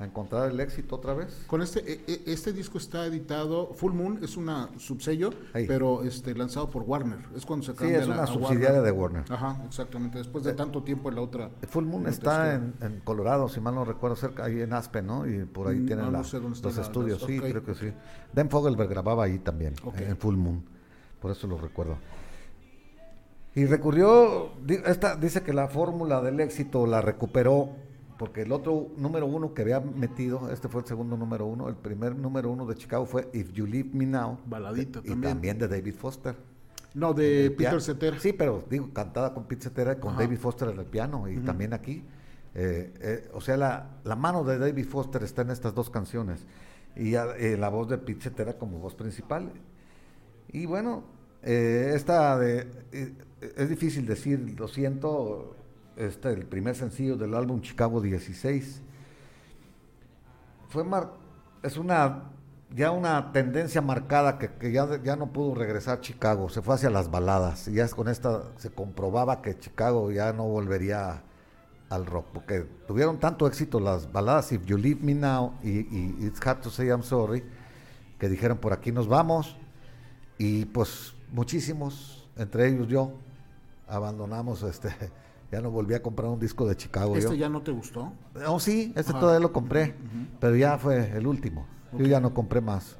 a 0.00 0.04
encontrar 0.04 0.48
el 0.48 0.60
éxito 0.60 0.94
otra 0.94 1.12
vez. 1.12 1.42
Con 1.48 1.60
este 1.60 1.80
e- 1.80 2.00
e- 2.06 2.22
este 2.26 2.52
disco 2.52 2.78
está 2.78 3.04
editado 3.06 3.74
Full 3.74 3.92
Moon 3.92 4.20
es 4.22 4.36
una 4.36 4.68
subsello, 4.78 5.30
Ahí. 5.52 5.66
pero 5.66 6.04
este 6.04 6.36
lanzado 6.36 6.70
por 6.70 6.84
Warner. 6.84 7.18
Es 7.34 7.44
cuando 7.44 7.66
se 7.66 7.72
Sí, 7.72 7.78
cambia 7.78 7.98
es 7.98 8.06
la- 8.06 8.14
una 8.14 8.22
a 8.22 8.26
subsidiaria 8.28 8.80
Warner. 8.80 8.82
de 8.84 8.90
Warner. 8.92 9.24
Ajá, 9.28 9.60
exactamente. 9.66 10.18
Después 10.18 10.44
de 10.44 10.52
tanto 10.52 10.84
tiempo 10.84 11.08
en 11.08 11.16
la 11.16 11.22
otra. 11.22 11.50
Full 11.68 11.84
Moon 11.84 12.06
está 12.06 12.54
en, 12.54 12.74
en 12.80 13.00
Colorado, 13.00 13.48
si 13.48 13.58
mal 13.60 13.74
no 13.74 13.84
recuerdo, 13.84 14.14
cerca, 14.14 14.44
ahí 14.44 14.60
en 14.60 14.72
Aspen, 14.72 15.04
¿no? 15.04 15.26
Y 15.26 15.44
por 15.46 15.66
ahí 15.66 15.80
Mm, 15.80 15.86
tienen 15.86 16.04
no, 16.04 16.10
la- 16.12 16.18
los 16.18 16.32
la- 16.32 16.80
estudios, 16.82 17.20
sí, 17.26 17.40
creo 17.40 17.64
que 17.64 17.74
sí. 17.74 17.92
Dan 18.32 18.48
Fogelberg 18.50 18.88
grababa 18.88 19.24
ahí 19.24 19.40
también, 19.40 19.74
Ok. 19.82 19.98
en 19.98 20.16
Full 20.16 20.36
Moon, 20.36 20.62
por 21.20 21.32
eso 21.32 21.48
lo 21.48 21.58
recuerdo. 21.58 21.96
Y 23.54 23.66
recurrió, 23.66 24.52
esta, 24.86 25.16
dice 25.16 25.42
que 25.42 25.52
la 25.52 25.68
fórmula 25.68 26.20
del 26.20 26.38
éxito 26.40 26.86
la 26.86 27.00
recuperó, 27.00 27.70
porque 28.18 28.42
el 28.42 28.52
otro 28.52 28.88
número 28.96 29.26
uno 29.26 29.54
que 29.54 29.62
había 29.62 29.80
metido, 29.80 30.50
este 30.52 30.68
fue 30.68 30.82
el 30.82 30.86
segundo 30.86 31.16
número 31.16 31.46
uno, 31.46 31.68
el 31.68 31.76
primer 31.76 32.14
número 32.16 32.50
uno 32.50 32.66
de 32.66 32.74
Chicago 32.76 33.06
fue 33.06 33.28
If 33.32 33.52
You 33.52 33.66
Leave 33.66 33.90
Me 33.92 34.06
Now, 34.06 34.38
Baladita 34.46 35.00
y 35.00 35.08
también. 35.08 35.32
también 35.34 35.58
de 35.58 35.68
David 35.68 35.94
Foster. 35.94 36.36
No, 36.94 37.12
de 37.14 37.46
El 37.46 37.54
Peter. 37.54 37.80
Cetera. 37.80 38.18
Sí, 38.18 38.32
pero 38.32 38.64
digo, 38.68 38.90
cantada 38.92 39.34
con 39.34 39.44
Pete 39.44 39.62
Cetera 39.64 39.92
y 39.92 39.96
con 39.96 40.14
Ajá. 40.14 40.22
David 40.22 40.38
Foster 40.38 40.68
en 40.68 40.78
el 40.78 40.86
piano 40.86 41.28
y 41.28 41.38
también 41.38 41.72
aquí. 41.72 42.02
Eh, 42.54 42.92
eh, 43.00 43.30
o 43.34 43.40
sea, 43.40 43.56
la, 43.56 43.90
la 44.04 44.16
mano 44.16 44.42
de 44.42 44.58
David 44.58 44.86
Foster 44.86 45.22
está 45.22 45.42
en 45.42 45.50
estas 45.50 45.74
dos 45.74 45.90
canciones 45.90 46.46
y 46.96 47.14
eh, 47.14 47.56
la 47.58 47.68
voz 47.68 47.88
de 47.88 47.98
Pete 47.98 48.22
Cetera 48.22 48.54
como 48.54 48.78
voz 48.78 48.94
principal. 48.94 49.52
Y 50.50 50.66
bueno, 50.66 51.04
eh, 51.42 51.92
esta 51.94 52.36
de, 52.38 52.66
eh, 52.90 53.14
es 53.40 53.68
difícil 53.68 54.06
decir, 54.06 54.54
lo 54.58 54.68
siento, 54.68 55.56
este 55.96 56.32
el 56.32 56.46
primer 56.46 56.74
sencillo 56.74 57.16
del 57.16 57.34
álbum 57.34 57.60
Chicago 57.60 58.00
16 58.00 58.82
fue 60.68 60.84
mar 60.84 61.12
es 61.62 61.76
una 61.76 62.24
ya 62.74 62.90
una 62.90 63.32
tendencia 63.32 63.80
marcada 63.80 64.38
que, 64.38 64.50
que 64.52 64.72
ya, 64.72 65.02
ya 65.02 65.16
no 65.16 65.32
pudo 65.32 65.54
regresar 65.54 66.00
Chicago, 66.00 66.48
se 66.50 66.60
fue 66.60 66.74
hacia 66.74 66.90
las 66.90 67.10
baladas 67.10 67.66
y 67.68 67.74
ya 67.74 67.88
con 67.88 68.08
esta 68.08 68.42
se 68.56 68.70
comprobaba 68.70 69.40
que 69.40 69.58
Chicago 69.58 70.10
ya 70.12 70.32
no 70.32 70.46
volvería 70.46 71.22
al 71.88 72.04
rock, 72.04 72.26
porque 72.34 72.66
tuvieron 72.86 73.18
tanto 73.18 73.46
éxito 73.46 73.80
las 73.80 74.12
baladas 74.12 74.52
If 74.52 74.66
You 74.66 74.76
Leave 74.76 75.00
Me 75.00 75.14
Now 75.14 75.54
y, 75.62 75.78
y 75.78 76.26
It's 76.26 76.46
Hard 76.46 76.60
to 76.60 76.70
Say 76.70 76.88
I'm 76.88 77.02
Sorry, 77.02 77.42
que 78.18 78.28
dijeron 78.28 78.58
por 78.58 78.74
aquí 78.74 78.92
nos 78.92 79.08
vamos 79.08 79.56
y 80.36 80.66
pues 80.66 81.14
muchísimos, 81.32 82.28
entre 82.36 82.68
ellos 82.68 82.86
yo, 82.88 83.14
abandonamos 83.88 84.62
este, 84.62 84.88
ya 85.52 85.60
no 85.60 85.70
volví 85.70 85.94
a 85.94 86.02
comprar 86.02 86.28
un 86.28 86.38
disco 86.38 86.66
de 86.66 86.76
Chicago. 86.76 87.14
yo. 87.14 87.18
¿Este 87.20 87.38
ya 87.38 87.48
no 87.48 87.62
te 87.62 87.70
gustó? 87.72 88.12
No, 88.34 88.58
sí, 88.60 88.92
este 88.96 89.12
Ajá. 89.12 89.20
todavía 89.20 89.40
lo 89.40 89.52
compré, 89.52 89.94
pero 90.40 90.56
ya 90.56 90.78
fue 90.78 91.10
el 91.16 91.26
último. 91.26 91.66
Yo 91.92 92.06
ya 92.06 92.20
no 92.20 92.34
compré 92.34 92.60
más. 92.60 92.96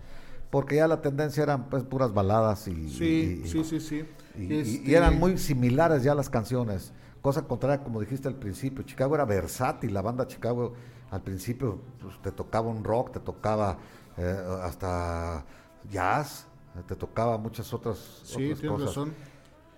Porque 0.51 0.77
ya 0.77 0.89
la 0.89 1.03
tendencia 1.03 1.43
eran 1.43 1.69
pues 1.69 1.83
puras 1.83 2.15
baladas 2.15 2.67
y, 2.69 2.89
Sí, 2.89 3.43
y- 3.45 3.49
sí, 3.49 3.63
sí, 3.65 3.81
sí. 3.81 4.05
y- 4.35 4.55
Este, 4.55 4.91
y 4.91 4.95
eran 4.95 5.19
muy 5.19 5.37
similares 5.37 6.03
ya 6.03 6.15
las 6.15 6.31
canciones. 6.31 6.93
Cosa 7.21 7.43
contraria, 7.43 7.85
como 7.85 8.01
dijiste 8.01 8.29
al 8.29 8.37
principio, 8.37 8.83
Chicago 8.85 9.15
era 9.15 9.27
versátil, 9.27 9.93
la 9.93 10.01
banda 10.01 10.27
Chicago 10.27 10.73
al 11.11 11.21
principio 11.21 11.81
pues, 12.01 12.15
te 12.23 12.33
tocaba 12.33 12.69
un 12.71 12.83
rock, 12.83 13.13
te 13.13 13.21
tocaba 13.21 13.77
eh, 14.17 14.37
hasta 14.63 15.45
jazz, 15.91 16.47
te 16.87 16.97
tocaba 16.97 17.37
muchas 17.37 17.75
otras, 17.75 18.23
Sí, 18.25 18.53
otras 18.53 18.71
cosas. 18.71 18.87
razón. 18.89 19.15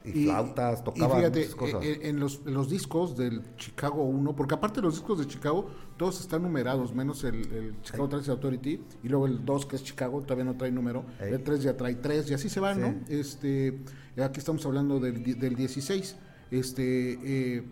Y, 0.04 0.24
flautas, 0.24 0.82
tocaba 0.82 1.14
y 1.14 1.18
fíjate, 1.18 1.38
muchas 1.40 1.54
cosas. 1.54 1.84
eh, 1.84 1.92
eh, 1.92 2.08
en, 2.08 2.20
los, 2.20 2.40
en 2.46 2.54
los 2.54 2.70
discos 2.70 3.16
del 3.18 3.42
Chicago 3.56 4.02
1, 4.04 4.34
porque 4.34 4.54
aparte 4.54 4.80
los 4.80 4.94
discos 4.94 5.18
de 5.18 5.26
Chicago, 5.26 5.68
todos 5.98 6.20
están 6.20 6.42
numerados, 6.42 6.94
menos 6.94 7.22
el, 7.24 7.34
el 7.52 7.82
Chicago 7.82 8.08
Transit 8.08 8.30
Authority, 8.30 8.80
y 9.02 9.08
luego 9.08 9.26
el 9.26 9.44
2, 9.44 9.66
que 9.66 9.76
es 9.76 9.84
Chicago, 9.84 10.22
todavía 10.22 10.44
no 10.46 10.56
trae 10.56 10.70
número, 10.70 11.04
Ey. 11.20 11.34
el 11.34 11.42
3 11.42 11.62
ya 11.62 11.76
trae 11.76 11.96
3, 11.96 12.30
y 12.30 12.34
así 12.34 12.48
se 12.48 12.60
va, 12.60 12.74
Sí. 12.74 12.80
¿no? 12.80 12.94
Este, 13.08 13.78
aquí 14.24 14.38
estamos 14.38 14.64
hablando 14.64 14.98
del, 15.00 15.22
del 15.38 15.54
16. 15.54 16.16
Este, 16.50 17.18
eh, 17.58 17.62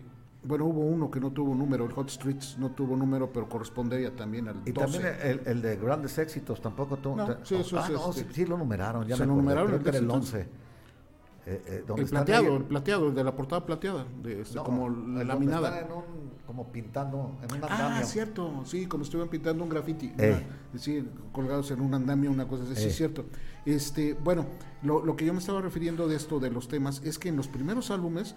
bueno, 0.43 0.65
hubo 0.65 0.81
uno 0.81 1.11
que 1.11 1.19
no 1.19 1.31
tuvo 1.31 1.53
número, 1.53 1.83
el 1.85 1.91
Hot 1.91 2.09
Streets 2.09 2.57
no 2.59 2.71
tuvo 2.71 2.95
número, 2.95 3.29
pero 3.33 3.49
correspondería 3.49 4.15
también 4.15 4.47
al 4.47 4.61
Y 4.65 4.71
12. 4.71 4.73
también 4.99 5.15
el, 5.23 5.41
el 5.45 5.61
de 5.61 5.75
grandes 5.75 6.17
éxitos 6.17 6.61
tampoco 6.61 6.95
tuvo. 6.97 7.17
No, 7.17 7.27
sí, 7.43 7.55
eso 7.55 7.77
ah, 7.77 7.85
es 7.87 7.91
no, 7.93 8.09
este- 8.11 8.21
sí, 8.21 8.27
sí 8.33 8.45
lo 8.45 8.57
numeraron, 8.57 9.05
ya 9.05 9.17
¿Se 9.17 9.23
me 9.23 9.27
lo 9.27 9.35
numeraron 9.35 9.65
creo 9.67 9.77
el 9.79 9.83
que 9.83 9.89
era 9.89 9.97
el 9.97 10.05
éxito? 10.05 10.17
11. 10.37 10.47
Eh, 11.45 11.61
eh, 11.65 11.83
donde 11.87 12.03
El 12.03 12.09
plateado, 12.09 12.57
el 12.57 12.63
plateado, 12.65 13.07
el 13.09 13.15
de 13.15 13.23
la 13.23 13.35
portada 13.35 13.65
plateada, 13.65 14.05
de 14.21 14.41
este, 14.41 14.55
no, 14.55 14.63
como 14.63 14.89
laminada. 14.89 15.79
en 15.79 15.91
un, 15.91 16.03
como 16.45 16.71
pintando 16.71 17.37
en 17.41 17.55
un 17.57 17.63
Ah, 17.63 17.67
andamio. 17.69 18.05
cierto, 18.05 18.63
sí, 18.65 18.85
como 18.87 19.03
estuvieran 19.03 19.29
pintando 19.29 19.63
un 19.63 19.69
graffiti, 19.69 20.11
Eh. 20.17 20.43
una- 20.71 20.79
sí, 20.79 21.07
colgados 21.31 21.71
en 21.71 21.81
un 21.81 21.93
andamio, 21.93 22.31
una 22.31 22.47
cosa 22.47 22.63
así, 22.63 22.75
sí, 22.75 22.83
Eh. 22.83 22.87
es 22.87 22.95
cierto. 22.95 23.25
Este, 23.65 24.13
bueno, 24.13 24.45
lo, 24.81 25.03
lo 25.05 25.15
que 25.15 25.25
yo 25.25 25.33
me 25.33 25.39
estaba 25.39 25.61
refiriendo 25.61 26.07
de 26.07 26.15
esto, 26.15 26.39
de 26.39 26.49
los 26.49 26.67
temas, 26.67 27.01
es 27.03 27.19
que 27.19 27.29
en 27.29 27.35
los 27.35 27.47
primeros 27.47 27.91
álbumes 27.91 28.35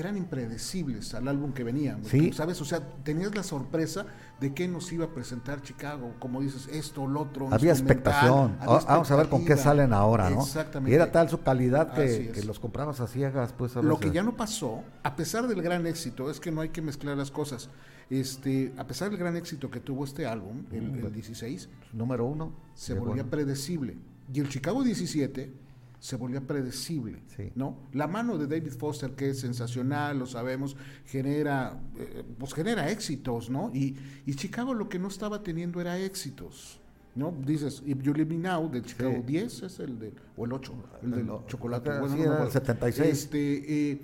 eran 0.00 0.16
impredecibles 0.16 1.14
al 1.14 1.28
álbum 1.28 1.52
que 1.52 1.64
venía, 1.64 1.98
Sí. 2.04 2.32
¿sabes? 2.32 2.60
O 2.60 2.64
sea, 2.64 2.80
tenías 3.02 3.34
la 3.34 3.42
sorpresa 3.42 4.06
de 4.40 4.54
qué 4.54 4.68
nos 4.68 4.92
iba 4.92 5.06
a 5.06 5.08
presentar 5.08 5.62
Chicago, 5.62 6.14
como 6.18 6.40
dices, 6.40 6.68
esto, 6.72 7.06
lo 7.06 7.22
otro. 7.22 7.48
Había 7.52 7.72
expectación. 7.72 8.56
había 8.60 8.76
Ah, 8.78 8.84
Vamos 8.88 9.10
a 9.10 9.16
ver 9.16 9.28
con 9.28 9.44
qué 9.44 9.56
salen 9.56 9.92
ahora, 9.92 10.30
¿no? 10.30 10.42
Exactamente. 10.42 10.92
Y 10.92 10.94
era 10.94 11.10
tal 11.10 11.28
su 11.28 11.40
calidad 11.42 11.92
que, 11.94 12.42
los 12.46 12.58
comprabas 12.58 13.00
a 13.00 13.06
ciegas, 13.06 13.52
pues. 13.52 13.76
a 13.76 13.82
Lo 13.82 13.98
que 13.98 14.10
ya 14.10 14.22
no 14.22 14.36
pasó, 14.36 14.82
a 15.02 15.16
pesar 15.16 15.46
del 15.48 15.62
gran 15.62 15.86
éxito, 15.86 16.30
es 16.30 16.40
que 16.40 16.50
no 16.50 16.60
hay 16.60 16.68
que 16.68 16.82
mezclar 16.82 17.16
las 17.16 17.30
cosas. 17.30 17.68
Este, 18.10 18.72
a 18.78 18.86
pesar 18.86 19.10
del 19.10 19.18
gran 19.18 19.36
éxito 19.36 19.70
que 19.70 19.80
tuvo 19.80 20.04
este 20.04 20.26
álbum, 20.26 20.64
el, 20.72 21.04
el 21.04 21.12
16, 21.12 21.68
Número 21.92 22.24
uno. 22.24 22.52
se 22.74 22.94
llegó, 22.94 23.06
volvía 23.06 23.24
predecible. 23.24 23.96
Y 24.32 24.40
el 24.40 24.48
Chicago 24.48 24.82
17 24.82 25.52
se 26.00 26.16
volvía 26.16 26.40
predecible, 26.40 27.22
Sí. 27.36 27.50
¿no? 27.54 27.76
La 27.92 28.06
mano 28.06 28.38
de 28.38 28.46
David 28.46 28.72
Foster, 28.72 29.12
que 29.12 29.30
es 29.30 29.40
sensacional, 29.40 30.18
lo 30.18 30.26
sabemos, 30.26 30.76
genera, 31.06 31.80
eh, 31.96 32.22
pues 32.38 32.54
genera 32.54 32.90
éxitos, 32.90 33.50
¿no? 33.50 33.70
Y, 33.74 33.96
y 34.26 34.34
Chicago 34.34 34.74
lo 34.74 34.88
que 34.88 34.98
no 34.98 35.08
estaba 35.08 35.42
teniendo 35.42 35.80
era 35.80 35.98
éxitos, 35.98 36.80
¿no? 37.14 37.34
Dices, 37.44 37.82
If 37.84 38.00
You 38.02 38.12
Me 38.14 38.36
Now, 38.38 38.70
del 38.70 38.84
Chicago 38.84 39.14
Sí. 39.16 39.22
10, 39.26 39.62
es 39.64 39.80
el 39.80 39.98
del, 39.98 40.12
o 40.36 40.44
el 40.44 40.52
8, 40.52 40.72
el 41.02 41.10
del 41.10 41.26
No, 41.26 41.44
chocolate. 41.46 41.90
bueno, 41.98 42.08
sí, 42.14 42.16
no 42.20 42.24
el 42.26 42.32
acuerdo. 42.32 42.52
76. 42.52 43.10
Este, 43.10 43.90
eh, 43.92 44.00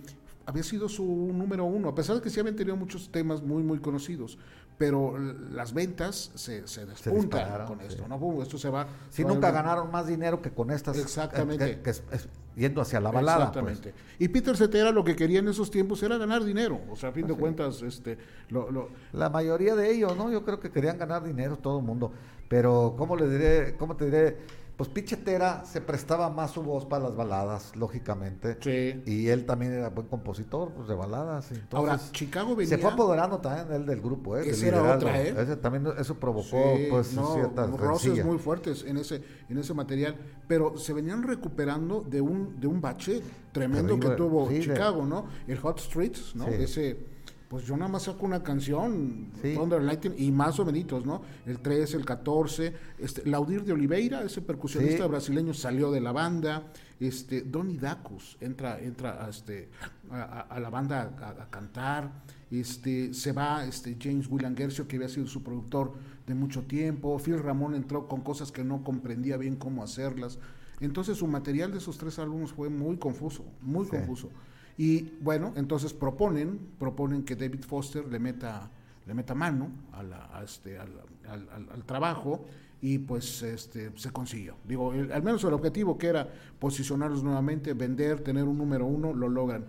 había 0.46 0.62
sido 0.62 0.88
su 0.88 1.04
número 1.32 1.64
uno, 1.64 1.88
a 1.88 1.94
pesar 1.94 2.16
de 2.16 2.22
que 2.22 2.28
sí 2.28 2.40
habían 2.40 2.56
tenido 2.56 2.76
muchos 2.76 3.10
temas 3.10 3.40
muy, 3.42 3.62
muy 3.62 3.78
conocidos, 3.78 4.36
pero 4.78 5.16
las 5.18 5.72
ventas 5.72 6.30
se, 6.34 6.66
se 6.66 6.84
despuntan 6.86 7.66
con 7.66 7.78
sí. 7.80 7.86
esto, 7.88 8.08
¿no? 8.08 8.18
Pum, 8.18 8.42
esto 8.42 8.58
se 8.58 8.68
va. 8.70 8.86
Sí, 9.10 9.22
va- 9.22 9.30
nunca 9.32 9.50
ganaron 9.50 9.90
más 9.90 10.06
dinero 10.06 10.42
que 10.42 10.50
con 10.50 10.70
estas. 10.70 10.96
Exactamente. 10.98 11.64
eh, 11.64 11.76
que- 11.76 11.82
que 11.82 11.90
es- 11.90 12.02
es 12.12 12.28
yendo 12.56 12.80
hacia 12.80 13.00
la 13.00 13.10
balada. 13.10 13.52
pues. 13.52 13.66
Exactamente. 13.72 13.94
Y 14.18 14.28
Peter 14.28 14.56
Cetera 14.56 14.90
lo 14.92 15.04
que 15.04 15.14
quería 15.16 15.38
en 15.40 15.48
esos 15.48 15.70
tiempos 15.70 16.02
era 16.02 16.18
ganar 16.18 16.44
dinero. 16.44 16.80
O 16.90 16.96
sea, 16.96 17.08
a 17.08 17.12
Ah, 17.12 17.14
fin 17.14 17.26
de 17.26 17.34
cuentas, 17.34 17.82
este, 17.82 18.18
lo, 18.48 18.70
lo- 18.70 18.88
La 19.12 19.28
mayoría 19.30 19.74
de 19.76 19.90
ellos, 19.92 20.16
¿no? 20.16 20.30
Yo 20.30 20.44
creo 20.44 20.58
que 20.60 20.70
querían 20.70 20.98
ganar 20.98 21.22
dinero 21.24 21.56
todo 21.56 21.78
el 21.78 21.84
mundo. 21.84 22.12
Pero, 22.48 22.94
¿cómo 22.98 23.16
le 23.16 23.28
diré? 23.28 23.76
¿Cómo 23.76 23.96
te 23.96 24.04
diré? 24.06 24.38
Pues 24.76 24.88
Pichetera 24.88 25.64
se 25.64 25.80
prestaba 25.80 26.30
más 26.30 26.50
su 26.50 26.62
voz 26.62 26.84
para 26.84 27.04
las 27.04 27.14
baladas, 27.14 27.76
lógicamente. 27.76 28.58
Sí. 28.60 29.02
Y 29.06 29.28
él 29.28 29.46
también 29.46 29.72
era 29.72 29.90
buen 29.90 30.08
compositor 30.08 30.72
pues, 30.72 30.88
de 30.88 30.94
baladas. 30.94 31.52
y 31.52 31.54
Ahora, 31.70 31.92
entonces, 31.92 32.12
Chicago 32.12 32.56
venía. 32.56 32.76
Se 32.76 32.78
fue 32.78 32.90
apoderando 32.90 33.38
también 33.38 33.70
él 33.72 33.86
del 33.86 34.00
grupo, 34.00 34.36
¿eh? 34.36 34.48
Esa 34.48 34.66
era 34.66 34.96
otra, 34.96 35.22
¿eh? 35.22 35.32
Ese 35.38 35.56
también, 35.56 35.86
eso 35.96 36.16
provocó, 36.18 36.76
Sí, 36.76 36.86
pues, 36.90 37.12
no, 37.14 37.34
ciertas 37.34 37.70
roces 37.70 38.24
muy 38.24 38.38
fuertes 38.38 38.84
en 38.84 38.96
ese 38.96 39.22
en 39.48 39.58
ese 39.58 39.74
material, 39.74 40.16
pero 40.48 40.76
se 40.76 40.92
venían 40.92 41.22
recuperando 41.22 42.00
de 42.00 42.20
un 42.20 42.58
de 42.60 42.66
un 42.66 42.80
bache 42.80 43.22
tremendo 43.52 43.94
Terrible, 43.94 44.10
que 44.10 44.16
tuvo 44.16 44.48
sí, 44.48 44.54
de- 44.54 44.60
Chicago, 44.60 45.04
¿no? 45.06 45.26
El 45.46 45.58
Hot 45.58 45.78
Streets, 45.78 46.34
¿no? 46.34 46.46
Sí. 46.46 46.54
Ese 46.54 47.13
pues 47.54 47.66
yo 47.66 47.76
nada 47.76 47.88
más 47.88 48.02
saco 48.02 48.26
una 48.26 48.42
canción, 48.42 49.28
Sí. 49.40 49.54
Thunder 49.54 49.80
Lightning, 49.80 50.14
y 50.18 50.32
más 50.32 50.58
o 50.58 50.64
menos, 50.64 51.06
¿no? 51.06 51.22
El 51.46 51.60
13, 51.60 51.96
el 51.98 52.04
14, 52.04 52.72
este, 52.98 53.24
Laudir 53.30 53.62
de 53.62 53.72
Oliveira, 53.72 54.24
ese 54.24 54.42
percusionista 54.42 55.04
Sí. 55.04 55.08
brasileño 55.08 55.54
salió 55.54 55.92
de 55.92 56.00
la 56.00 56.10
banda, 56.10 56.64
este, 56.98 57.42
Donny 57.42 57.76
Dacus 57.78 58.36
entra, 58.40 58.80
entra 58.80 59.24
a, 59.24 59.28
este, 59.30 59.68
a, 60.10 60.16
a- 60.22 60.40
a 60.40 60.58
la 60.58 60.68
banda 60.68 61.14
a, 61.16 61.42
a 61.44 61.48
cantar, 61.50 62.10
este, 62.50 63.14
se 63.14 63.30
va 63.30 63.64
este, 63.64 63.96
James 64.02 64.26
William 64.28 64.56
Gershon, 64.56 64.88
que 64.88 64.96
había 64.96 65.08
sido 65.08 65.28
su 65.28 65.44
productor 65.44 65.92
de 66.26 66.34
mucho 66.34 66.62
tiempo, 66.62 67.16
Phil 67.20 67.38
Ramón 67.38 67.76
entró 67.76 68.08
con 68.08 68.22
cosas 68.22 68.50
que 68.50 68.64
no 68.64 68.82
comprendía 68.82 69.36
bien 69.36 69.54
cómo 69.54 69.84
hacerlas, 69.84 70.40
entonces 70.80 71.18
su 71.18 71.28
material 71.28 71.70
de 71.70 71.78
esos 71.78 71.98
tres 71.98 72.18
álbumes 72.18 72.50
fue 72.50 72.68
muy 72.68 72.96
confuso, 72.96 73.44
muy 73.62 73.84
Sí. 73.84 73.92
confuso. 73.92 74.30
Y 74.76 75.02
bueno, 75.20 75.52
entonces 75.56 75.92
proponen, 75.92 76.58
proponen 76.78 77.24
que 77.24 77.36
David 77.36 77.62
Foster 77.62 78.04
le 78.06 78.18
meta, 78.18 78.70
le 79.06 79.14
meta 79.14 79.34
mano 79.34 79.68
a 79.92 80.02
la- 80.02 80.28
a 80.36 80.42
este, 80.42 80.78
al, 80.78 80.90
al- 81.28 81.84
trabajo 81.84 82.44
y 82.80 82.98
pues 82.98 83.42
este, 83.42 83.92
se 83.96 84.10
consiguió. 84.10 84.56
Digo, 84.66 84.92
el- 84.92 85.12
al 85.12 85.22
menos 85.22 85.44
el 85.44 85.52
objetivo 85.52 85.96
que 85.96 86.08
era 86.08 86.28
posicionarlos 86.58 87.22
nuevamente, 87.22 87.72
vender, 87.72 88.20
tener 88.24 88.44
un 88.44 88.58
número 88.58 88.84
uno, 88.86 89.12
lo 89.14 89.28
logran. 89.28 89.64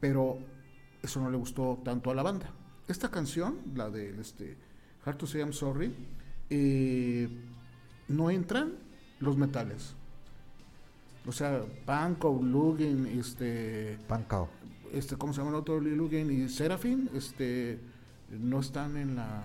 Pero 0.00 0.38
eso 1.02 1.20
no 1.20 1.30
le 1.30 1.36
gustó 1.38 1.80
tanto 1.84 2.10
a 2.10 2.14
la 2.14 2.22
banda. 2.22 2.52
Esta 2.88 3.10
canción, 3.10 3.56
la 3.74 3.88
de 3.90 4.20
este, 4.20 4.56
Hard 5.04 5.16
to 5.16 5.26
Say 5.26 5.40
I'm 5.40 5.52
Sorry, 5.52 5.94
eh, 6.50 7.28
no 8.08 8.30
entran 8.30 8.72
los 9.20 9.36
metales. 9.38 9.94
O 11.26 11.32
sea, 11.32 11.62
Pankow, 11.86 12.42
Lugin, 12.42 13.06
este, 13.06 13.98
Pancao. 14.08 14.48
este, 14.92 15.16
¿cómo 15.16 15.32
se 15.32 15.38
llama 15.38 15.50
el 15.50 15.56
otro? 15.56 15.80
Lugin 15.80 16.30
y 16.30 16.48
Serafin, 16.48 17.08
este, 17.14 17.78
no 18.30 18.60
están 18.60 18.96
en 18.96 19.14
la, 19.16 19.42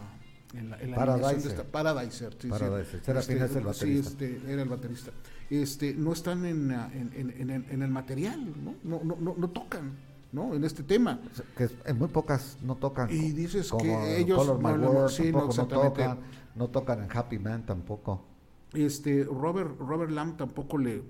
en 0.53 0.69
la, 0.71 0.79
en 0.81 0.91
la 0.91 0.97
Paradiser. 0.97 1.43
de 1.43 1.49
esta- 1.49 1.63
Paradiser, 1.65 2.33
sí, 2.33 2.39
sí. 2.41 2.47
Paradiser. 2.47 3.03
Serafin 3.03 3.37
es 3.43 3.55
el 3.55 3.63
baterista. 3.63 4.09
Sí, 4.09 4.25
este, 4.25 4.51
era 4.51 4.61
el 4.63 4.69
baterista. 4.69 5.11
Este, 5.49 5.93
no 5.93 6.13
están 6.13 6.45
en, 6.45 6.67
la- 6.69 6.91
en, 6.93 7.11
en- 7.15 7.29
en 7.41 7.49
el, 7.51 7.65
en 7.69 7.81
el 7.83 7.91
material, 7.91 8.53
¿no? 8.63 8.75
No, 8.83 9.03
no, 9.03 9.15
no, 9.19 9.35
no 9.37 9.49
tocan, 9.51 9.91
¿no? 10.31 10.55
En 10.55 10.63
este 10.63 10.81
tema. 10.83 11.19
Que 11.55 11.69
en 11.85 11.97
muy 11.99 12.07
pocas 12.07 12.57
no 12.63 12.75
tocan. 12.75 13.09
Y 13.11 13.31
dices 13.33 13.69
como 13.69 13.83
que 13.83 14.17
ellos- 14.19 14.39
Color 14.39 14.57
My 14.57 14.81
no, 14.81 14.89
World, 14.91 15.09
sí, 15.11 15.31
no, 15.31 15.47
tampoco 15.47 15.75
no, 15.83 15.89
tocan. 15.91 16.19
No 16.55 16.67
tocan 16.69 17.03
en 17.03 17.09
Happy 17.15 17.37
Man 17.37 17.65
tampoco. 17.67 18.25
Este, 18.73 19.23
Robert, 19.23 19.79
Robert 19.79 20.11
Lamb 20.11 20.35
tampoco 20.37 20.77
le 20.77 21.01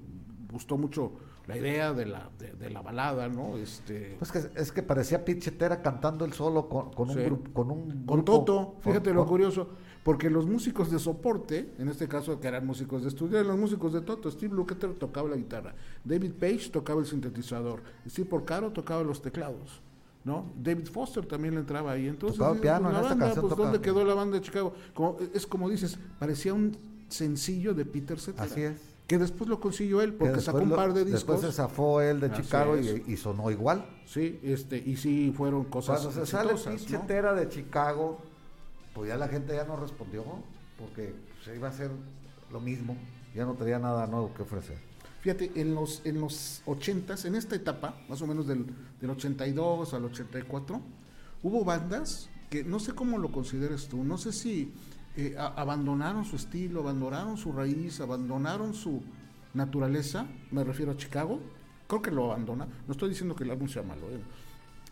gustó 0.58 0.76
mucho 0.78 1.12
la 1.48 1.56
idea 1.56 1.94
de 1.94 2.06
la, 2.08 2.30
de, 2.40 2.52
de 2.54 2.70
la 2.72 2.82
balada, 2.82 3.30
¿no? 3.30 3.56
Este, 3.58 4.16
Pues 4.20 4.32
que 4.32 4.40
es 4.60 4.72
que 4.72 4.82
parecía 4.84 5.24
Pichetera 5.24 5.82
cantando 5.82 6.26
el 6.26 6.34
solo 6.34 6.68
con, 6.68 6.92
con 6.92 7.10
Sí. 7.10 7.20
un 7.20 7.26
grupo. 7.26 7.52
Con, 7.54 7.72
un 7.72 7.88
Con 8.06 8.18
grupo- 8.26 8.44
Toto, 8.44 8.76
fíjate 8.82 9.10
con- 9.12 9.16
lo 9.18 9.26
curioso, 9.26 9.70
porque 10.04 10.30
los 10.30 10.46
músicos 10.48 10.90
de 10.92 11.00
soporte, 11.00 11.74
en 11.78 11.88
este 11.90 12.08
caso 12.08 12.40
que 12.40 12.48
eran 12.48 12.66
músicos 12.66 13.04
de 13.04 13.10
estudio, 13.10 13.38
eran 13.38 13.48
los 13.52 13.58
músicos 13.60 13.94
de 13.94 14.02
Toto. 14.02 14.30
Steve 14.32 14.54
Lukather 14.56 14.94
tocaba 14.96 15.30
la 15.30 15.36
guitarra, 15.38 15.74
David 16.04 16.34
Page 16.34 16.70
tocaba 16.72 17.00
el 17.00 17.06
sintetizador, 17.06 17.82
Steve 18.10 18.28
Porcaro 18.28 18.72
tocaba 18.74 19.04
los 19.04 19.22
teclados, 19.22 19.82
¿no? 20.26 20.48
David 20.62 20.88
Foster 20.88 21.26
también 21.26 21.54
le 21.54 21.62
entraba 21.62 21.92
ahí. 21.94 22.08
Entonces, 22.08 22.40
dices, 22.40 22.60
piano, 22.62 22.90
pues, 22.90 22.90
en 22.90 22.94
la 22.94 23.00
esta 23.00 23.10
banda, 23.10 23.26
canción 23.26 23.48
pues, 23.48 23.58
¿dónde 23.58 23.80
quedó 23.80 24.04
la 24.04 24.14
banda 24.16 24.36
de 24.38 24.42
Chicago? 24.44 24.74
Como- 24.94 25.18
es 25.34 25.46
como 25.48 25.70
dices, 25.70 25.98
parecía 26.20 26.54
un 26.54 26.76
sencillo 27.08 27.74
de 27.74 27.86
Peter 27.86 28.20
Cetera. 28.20 28.44
Así 28.44 28.62
es. 28.64 28.82
Que 29.08 29.18
después 29.18 29.50
lo 29.50 29.60
consiguió 29.60 30.02
él, 30.02 30.12
que 30.12 30.18
porque 30.18 30.34
después 30.34 30.46
sacó 30.46 30.58
un 30.60 30.72
par 30.72 30.94
de 30.94 31.06
Después 31.06 31.40
discos. 31.40 31.56
se 31.56 31.62
zafó 31.62 32.02
él 32.02 32.20
de 32.20 32.28
Así 32.28 32.42
Chicago 32.42 32.78
y, 32.78 33.04
y 33.08 33.16
sonó 33.18 33.50
igual. 33.50 33.86
Sí, 34.06 34.40
este, 34.44 34.78
y 34.78 34.98
sí 34.98 35.34
fueron 35.36 35.64
cosas 35.66 36.02
Cuando 36.02 36.26
se 36.26 36.30
sale. 36.30 36.54
Pichetera 36.56 37.34
de 37.34 37.48
Chicago, 37.48 38.20
pues 38.94 39.08
ya 39.10 39.16
la 39.16 39.30
gente 39.30 39.56
ya 39.56 39.64
no 39.64 39.78
respondió, 39.78 40.26
porque 40.78 41.16
se 41.44 41.56
iba 41.56 41.68
a 41.68 41.72
hacer 41.72 41.90
lo 42.52 42.60
mismo, 42.60 42.98
ya 43.34 43.46
no 43.46 43.54
tenía 43.54 43.80
nada 43.80 44.08
nuevo 44.08 44.34
que 44.34 44.44
ofrecer. 44.44 44.78
Fíjate, 45.22 45.52
en 45.56 45.74
los, 45.74 46.02
en 46.06 46.22
los 46.22 46.62
80s, 46.66 47.26
en 47.26 47.36
esta 47.36 47.56
etapa, 47.56 47.96
más 48.08 48.22
o 48.22 48.28
menos 48.28 48.46
del, 48.48 48.66
del 49.00 49.10
82 49.10 49.94
al 49.94 50.06
84, 50.06 50.82
hubo 51.44 51.64
bandas 51.66 52.30
que 52.50 52.64
no 52.64 52.80
sé 52.80 52.94
cómo 52.94 53.18
lo 53.18 53.32
consideres 53.32 53.88
tú, 53.88 54.04
no 54.04 54.18
sé 54.18 54.32
si 54.32 54.74
eh, 55.18 55.36
abandonaron 55.38 56.24
su 56.26 56.36
estilo, 56.36 56.82
abandonaron 56.82 57.38
su 57.38 57.52
raíz, 57.52 58.00
abandonaron 58.00 58.74
su 58.74 59.02
naturaleza, 59.54 60.28
me 60.52 60.64
refiero 60.64 60.92
a 60.92 60.98
Chicago, 60.98 61.40
creo 61.88 62.02
que 62.02 62.12
lo 62.12 62.26
abandona, 62.32 62.68
no 62.86 62.92
estoy 62.92 63.10
diciendo 63.10 63.36
que 63.36 63.44
el 63.44 63.52
álbum 63.52 63.68
sea 63.68 63.82
malo, 63.84 64.08
eh, 64.12 64.22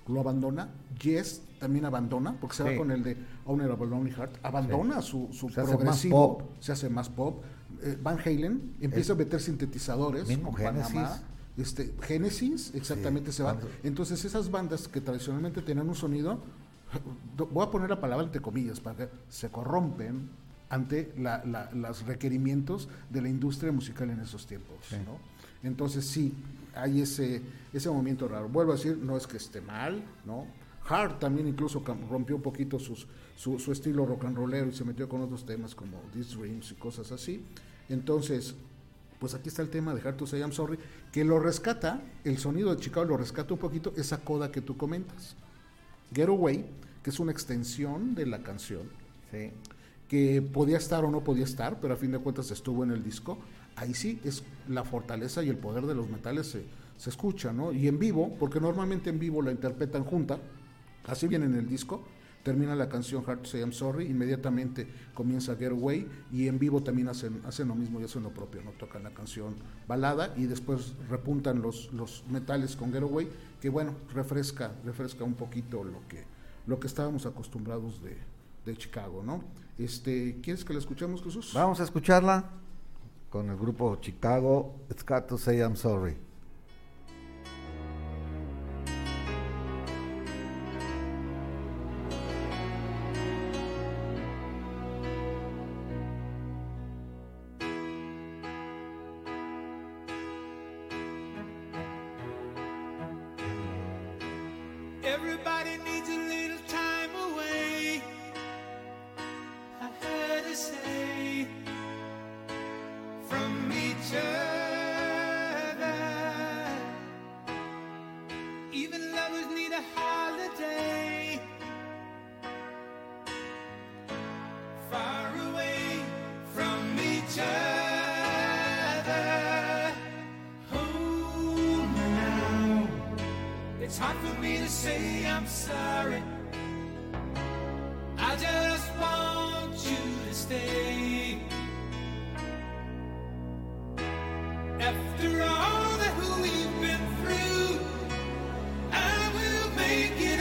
lo 0.08 0.20
abandona, 0.20 0.70
Yes 1.02 1.42
también 1.60 1.86
abandona, 1.86 2.36
porque 2.40 2.56
se 2.58 2.64
va 2.64 2.76
con 2.76 2.92
el 2.92 3.04
de 3.04 3.18
Honorable 3.46 3.88
Lonely 3.88 4.12
Heart, 4.12 4.38
abandona 4.44 5.02
su, 5.02 5.30
Se 5.32 5.48
progresivo, 5.64 6.38
pop. 6.40 6.52
se 6.60 6.72
hace 6.72 6.90
más 6.90 7.10
pop. 7.10 7.44
Eh, 7.82 7.98
Van 8.02 8.18
Halen 8.20 8.76
empieza 8.82 9.14
a 9.14 9.16
meter 9.16 9.40
sintetizadores. 9.40 10.28
Mismo. 10.28 10.54
Panamá. 10.56 11.22
Este, 11.58 11.96
Genesis, 12.02 12.74
exactamente, 12.76 13.32
Sí, 13.32 13.38
se 13.38 13.44
cuando- 13.44 13.68
Entonces, 13.84 14.24
esas 14.26 14.52
bandas 14.52 14.88
que 14.88 15.00
tradicionalmente 15.02 15.62
tenían 15.62 15.88
un 15.88 15.96
sonido, 15.96 16.40
voy 17.52 17.66
a 17.66 17.72
poner 17.72 17.90
la 17.90 18.00
palabra 18.00 18.26
entre 18.26 18.42
comillas, 18.42 18.80
para 18.80 18.98
que 18.98 19.10
se 19.30 19.50
corrompen 19.50 20.30
ante 20.70 21.14
la- 21.18 21.44
la- 21.46 21.72
los 21.72 22.06
requerimientos 22.06 22.88
de 23.10 23.22
la 23.22 23.30
industria 23.30 23.72
musical 23.72 24.10
en 24.10 24.20
esos 24.20 24.46
tiempos. 24.48 24.78
Sí. 24.90 24.96
¿no? 25.06 25.18
Entonces, 25.68 26.06
sí, 26.06 26.34
hay 26.76 27.02
ese, 27.02 27.42
ese 27.74 27.90
movimiento 27.90 28.28
raro. 28.28 28.50
Vuelvo 28.50 28.74
a 28.74 28.76
decir, 28.76 28.98
no 28.98 29.16
es 29.18 29.26
que 29.28 29.38
esté 29.38 29.62
mal, 29.62 30.04
¿no? 30.26 30.46
Hart 30.88 31.20
también 31.20 31.48
incluso 31.48 31.84
rompió 32.10 32.36
un 32.36 32.42
poquito 32.44 32.78
sus, 32.78 33.08
su, 33.36 33.58
su 33.58 33.72
estilo 33.72 34.06
rock 34.06 34.26
and 34.26 34.38
rollero 34.38 34.68
y 34.70 34.74
se 34.74 34.84
metió 34.84 35.10
con 35.10 35.22
otros 35.22 35.44
temas 35.46 35.74
como 35.74 35.98
These 36.14 36.36
Dreams 36.38 36.72
y 36.72 36.76
cosas 36.76 37.12
así. 37.12 37.44
Entonces, 37.90 38.56
Pues 39.20 39.34
aquí 39.34 39.48
está 39.50 39.62
el 39.64 39.70
tema 39.70 39.96
de 39.96 40.02
Hard 40.08 40.18
to 40.18 40.28
Say 40.28 40.42
I'm 40.42 40.52
Sorry, 40.52 40.78
que 41.12 41.24
lo 41.24 41.40
rescata, 41.40 42.02
el 42.26 42.38
sonido 42.38 42.76
de 42.76 42.82
Chicago 42.82 43.06
lo 43.06 43.18
rescata 43.18 43.54
un 43.54 43.60
poquito, 43.60 43.94
esa 43.96 44.20
coda 44.20 44.52
que 44.52 44.62
tú 44.62 44.76
comentas. 44.78 45.36
Getaway, 46.14 46.66
que 47.06 47.12
es 47.12 47.20
una 47.20 47.32
extensión 47.32 48.16
de 48.16 48.26
la 48.26 48.42
canción, 48.42 48.82
Sí. 49.32 49.52
que 50.08 50.42
podía 50.42 50.78
estar 50.78 51.06
o 51.06 51.12
no 51.12 51.24
podía 51.24 51.44
estar, 51.44 51.80
pero 51.80 51.94
a 51.94 51.98
fin 51.98 52.12
de 52.12 52.18
cuentas 52.18 52.50
estuvo 52.50 52.84
en 52.84 52.90
el 52.90 53.04
disco. 53.04 53.38
Ahí 53.76 53.94
sí 53.94 54.20
es 54.24 54.42
la 54.68 54.84
fortaleza 54.84 55.44
y 55.44 55.50
el 55.50 55.58
poder 55.58 55.86
de 55.86 55.94
los 55.94 56.10
metales 56.10 56.48
se, 56.48 56.66
se 56.98 57.12
escucha, 57.12 57.54
¿no? 57.54 57.72
Y 57.72 57.88
en 57.88 58.00
vivo, 58.00 58.36
porque 58.40 58.60
normalmente 58.60 59.12
en 59.12 59.20
vivo 59.20 59.44
la 59.44 59.52
interpretan 59.52 60.04
junta, 60.04 60.40
así 61.06 61.28
viene 61.28 61.46
en 61.46 61.54
el 61.54 61.68
disco, 61.70 62.04
termina 62.42 62.74
la 62.76 62.90
canción 62.90 63.24
Hard 63.28 63.42
to 63.42 63.50
Say 63.50 63.62
I'm 63.62 63.72
Sorry, 63.72 64.08
inmediatamente 64.08 64.88
comienza 65.14 65.56
Getaway 65.56 66.08
y 66.32 66.48
en 66.48 66.58
vivo 66.58 66.82
también 66.82 67.08
hacen, 67.10 67.40
hacen 67.46 67.68
lo 67.68 67.76
mismo 67.76 68.02
y 68.02 68.06
hacen 68.06 68.24
lo 68.24 68.32
propio, 68.34 68.64
¿no? 68.64 68.72
Tocan 68.72 69.04
la 69.04 69.12
canción 69.14 69.56
balada 69.88 70.34
y 70.38 70.46
después 70.46 70.96
repuntan 71.08 71.62
los, 71.62 71.94
los 71.94 72.24
metales 72.32 72.76
con 72.76 72.92
Getaway, 72.92 73.28
que 73.62 73.70
bueno, 73.70 73.94
refresca, 74.12 74.72
refresca 74.84 75.24
un 75.24 75.36
poquito 75.36 75.84
lo 75.84 76.00
que, 76.08 76.34
lo 76.68 76.80
que 76.80 76.88
estábamos 76.88 77.26
acostumbrados 77.26 78.02
de, 78.02 78.18
de 78.66 78.78
Chicago, 78.78 79.24
¿no? 79.24 79.44
Este, 79.78 80.40
¿Quieres 80.42 80.64
que 80.64 80.74
la 80.74 80.80
escuchemos, 80.80 81.22
Jesús? 81.24 81.52
Vamos 81.54 81.80
a 81.80 81.84
escucharla 81.84 82.50
con 83.30 83.50
el 83.50 83.58
grupo 83.58 83.98
Chicago. 83.98 84.76
It's 84.90 85.06
got 85.06 85.28
to 85.28 85.38
say 85.38 85.60
I'm 85.60 85.76
sorry. 85.76 86.16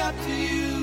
Up 0.04 0.14
to 0.26 0.32
you. 0.32 0.73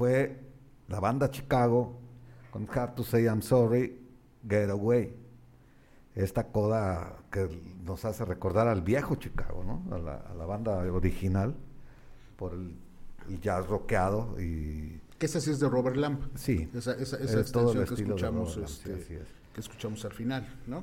Fue 0.00 0.34
la 0.88 0.98
banda 0.98 1.30
Chicago 1.30 1.92
con 2.50 2.66
Hard 2.74 2.94
to 2.94 3.04
Say 3.04 3.24
I'm 3.24 3.42
Sorry, 3.42 4.00
Get 4.48 4.70
Away. 4.70 5.14
Esta 6.14 6.46
coda 6.46 7.18
que 7.30 7.46
nos 7.84 8.06
hace 8.06 8.24
recordar 8.24 8.66
al 8.66 8.80
viejo 8.80 9.16
Chicago, 9.16 9.62
¿no? 9.62 9.94
A 9.94 9.98
la, 9.98 10.14
a 10.16 10.34
la 10.34 10.46
banda 10.46 10.78
original 10.90 11.54
por 12.38 12.54
el, 12.54 12.74
el 13.28 13.40
jazz 13.42 13.66
rockeado 13.68 14.40
y 14.40 15.02
Que 15.18 15.26
esa 15.26 15.38
sí 15.38 15.50
es 15.50 15.60
de 15.60 15.68
Robert 15.68 15.96
Lamb. 15.96 16.30
sí, 16.34 16.66
Esa, 16.74 16.94
esa, 16.94 17.18
es 17.18 17.52
todo 17.52 17.72
el 17.72 17.80
extensión 17.80 18.08
que 18.08 18.14
escuchamos, 18.14 18.56
Lamb, 18.56 18.66
este, 18.66 18.94
es. 18.94 19.28
que 19.52 19.60
escuchamos 19.60 20.02
al 20.06 20.12
final, 20.12 20.48
¿no? 20.66 20.82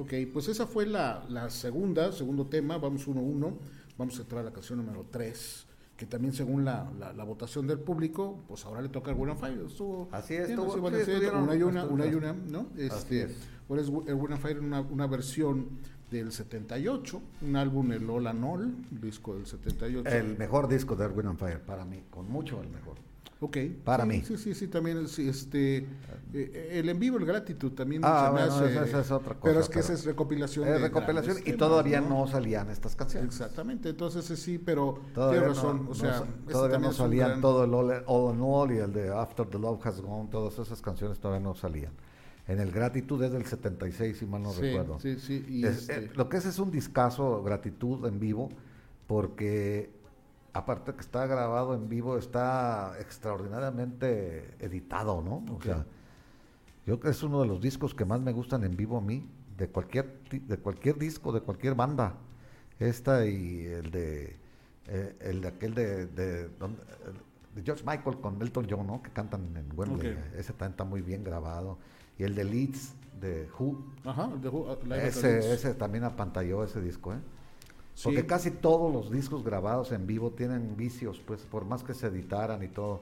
Ok, 0.00 0.14
pues 0.32 0.46
esa 0.46 0.64
fue 0.64 0.86
la, 0.86 1.26
la 1.28 1.50
segunda, 1.50 2.12
segundo 2.12 2.46
tema, 2.46 2.78
vamos 2.78 3.08
uno 3.08 3.18
a 3.18 3.24
uno, 3.24 3.58
vamos 3.98 4.16
a 4.16 4.22
entrar 4.22 4.42
a 4.42 4.44
la 4.44 4.52
canción 4.52 4.78
número 4.78 5.06
3, 5.10 5.66
que 5.98 6.06
también 6.06 6.32
según 6.32 6.64
la, 6.64 6.88
la, 6.96 7.12
la 7.12 7.24
votación 7.24 7.66
del 7.66 7.80
público, 7.80 8.38
pues 8.46 8.64
ahora 8.64 8.80
le 8.80 8.88
toca 8.88 9.10
el 9.10 9.16
Win 9.18 9.30
and 9.30 9.40
Fire. 9.40 9.60
Estuvo 9.66 10.08
Así 10.12 10.34
es, 10.34 10.48
estuvo- 10.48 10.72
sí, 11.04 11.10
una 11.34 11.56
y 11.56 11.62
una, 11.62 11.84
una 11.86 12.06
y 12.06 12.14
una, 12.14 12.32
¿no? 12.32 12.68
Este, 12.76 13.22
es. 13.24 13.36
ahora 13.68 13.82
es 13.82 13.88
el 14.06 14.14
and 14.32 14.40
Fire 14.40 14.60
una, 14.60 14.80
una 14.80 15.08
versión 15.08 15.66
del 16.08 16.30
78, 16.30 17.20
un 17.42 17.56
álbum, 17.56 17.90
el 17.92 18.08
and 18.28 18.44
All, 18.44 18.74
disco 18.92 19.34
del 19.34 19.44
78. 19.46 20.08
El 20.08 20.38
mejor 20.38 20.68
disco 20.68 20.94
de 20.94 21.04
Erwin 21.04 21.26
and 21.26 21.38
Fire, 21.38 21.60
para 21.60 21.84
mí, 21.84 22.04
con 22.10 22.30
mucho 22.30 22.62
el 22.62 22.68
mejor. 22.70 22.94
Ok. 23.40 23.56
Para 23.84 24.02
Sí, 24.04 24.08
mí. 24.08 24.22
Sí, 24.26 24.36
sí, 24.36 24.54
sí, 24.54 24.66
también 24.66 25.04
este, 25.04 25.86
eh, 26.34 26.70
el 26.72 26.88
en 26.88 26.98
vivo, 26.98 27.18
el 27.18 27.24
gratitud 27.24 27.70
también 27.72 28.02
Ah, 28.04 28.30
bueno, 28.32 28.52
hace- 28.52 28.72
esa- 28.72 28.84
esa 28.84 29.00
es 29.00 29.10
otra 29.12 29.34
Pero 29.40 29.54
cosa, 29.54 29.60
es 29.60 29.66
que 29.68 29.72
pero- 29.74 29.84
esa 29.84 29.92
es 29.92 30.04
recopilación. 30.04 30.68
Es 30.68 30.80
recopilación 30.80 31.36
y 31.38 31.42
temas, 31.42 31.58
todavía 31.58 32.00
no 32.00 32.26
salían 32.26 32.68
estas 32.70 32.96
canciones. 32.96 33.28
Exactamente, 33.28 33.90
entonces 33.90 34.28
eh, 34.30 34.36
sí, 34.36 34.58
pero 34.58 35.00
Todavía 35.14 35.40
tienes 35.40 35.56
no- 35.56 35.62
razón, 35.62 35.84
no 35.84 35.90
o 35.90 35.94
sea, 35.94 36.16
este 36.40 36.52
todavía 36.52 36.78
no 36.80 36.92
salían 36.92 37.28
gran- 37.28 37.40
todo 37.40 37.62
el 37.64 37.74
All, 37.74 38.02
All 38.06 38.34
in 38.34 38.40
All 38.42 38.72
y 38.72 38.78
el 38.78 38.92
de 38.92 39.08
After 39.10 39.46
the 39.46 39.58
Love 39.58 39.86
Has 39.86 40.00
Gone, 40.00 40.28
todas 40.30 40.58
esas 40.58 40.82
canciones 40.82 41.20
todavía 41.20 41.44
no 41.44 41.54
salían. 41.54 41.92
En 42.48 42.58
el 42.60 42.72
Gratitud 42.72 43.22
es 43.22 43.30
del 43.30 43.44
76, 43.44 44.16
si 44.18 44.26
mal 44.26 44.42
no 44.42 44.50
Sí, 44.52 44.62
recuerdo. 44.62 44.98
sí, 44.98 45.16
sí, 45.20 45.44
y 45.48 45.64
Es- 45.64 45.82
este- 45.88 46.06
eh, 46.06 46.10
lo 46.16 46.28
que 46.28 46.38
es 46.38 46.46
es 46.46 46.58
un 46.58 46.70
discazo 46.72 47.42
Gratitud 47.44 48.04
en 48.06 48.18
vivo, 48.18 48.48
porque 49.06 49.90
aparte 50.52 50.92
que 50.94 51.00
está 51.00 51.26
grabado 51.26 51.74
en 51.74 51.88
vivo, 51.88 52.18
está 52.18 52.94
extraordinariamente 53.00 54.54
editado, 54.60 55.22
¿no? 55.22 55.44
O 55.54 55.60
sea, 55.62 55.84
yo 56.86 56.98
creo 56.98 57.00
que 57.00 57.08
es 57.10 57.22
uno 57.22 57.40
de 57.42 57.46
los 57.46 57.60
discos 57.60 57.94
que 57.94 58.04
más 58.04 58.20
me 58.20 58.32
gustan 58.32 58.64
en 58.64 58.76
vivo 58.76 58.98
a 58.98 59.00
mí, 59.00 59.28
de 59.56 59.68
cualquier, 59.68 60.20
de 60.30 60.56
cualquier 60.58 60.98
disco, 60.98 61.32
de 61.32 61.40
cualquier 61.40 61.74
banda. 61.74 62.14
Esta 62.78 63.26
y 63.26 63.66
el 63.66 63.90
de, 63.90 64.36
eh, 64.86 65.16
el 65.20 65.40
de 65.40 65.48
aquel 65.48 65.74
de, 65.74 66.06
de, 66.06 66.48
de 66.48 67.62
George 67.64 67.84
Michael 67.84 68.20
con 68.20 68.40
Elton 68.40 68.66
John, 68.70 68.86
¿no? 68.86 69.02
Que 69.02 69.10
cantan 69.10 69.56
en 69.56 69.76
Wembley. 69.76 70.12
Ok. 70.12 70.18
Ese 70.36 70.52
también 70.52 70.70
está 70.72 70.84
muy 70.84 71.02
bien 71.02 71.24
grabado. 71.24 71.78
Y 72.18 72.22
el 72.22 72.34
de 72.34 72.44
Leeds, 72.44 72.94
de 73.20 73.48
Who, 73.58 73.84
Ajá, 74.04 74.28
de 74.40 74.48
Who- 74.48 74.76
ese, 74.94 75.52
ese 75.52 75.74
también 75.74 76.04
apantalló 76.04 76.62
ese 76.64 76.80
disco, 76.80 77.12
¿eh? 77.12 77.18
Sí. 77.98 78.04
Porque 78.04 78.26
casi 78.26 78.52
todos 78.52 78.92
los 78.92 79.10
discos 79.10 79.42
grabados 79.42 79.90
en 79.90 80.06
vivo 80.06 80.30
tienen 80.30 80.76
vicios, 80.76 81.20
pues 81.26 81.40
por 81.40 81.64
más 81.64 81.82
que 81.82 81.94
se 81.94 82.06
editaran 82.06 82.62
y 82.62 82.68
todo, 82.68 83.00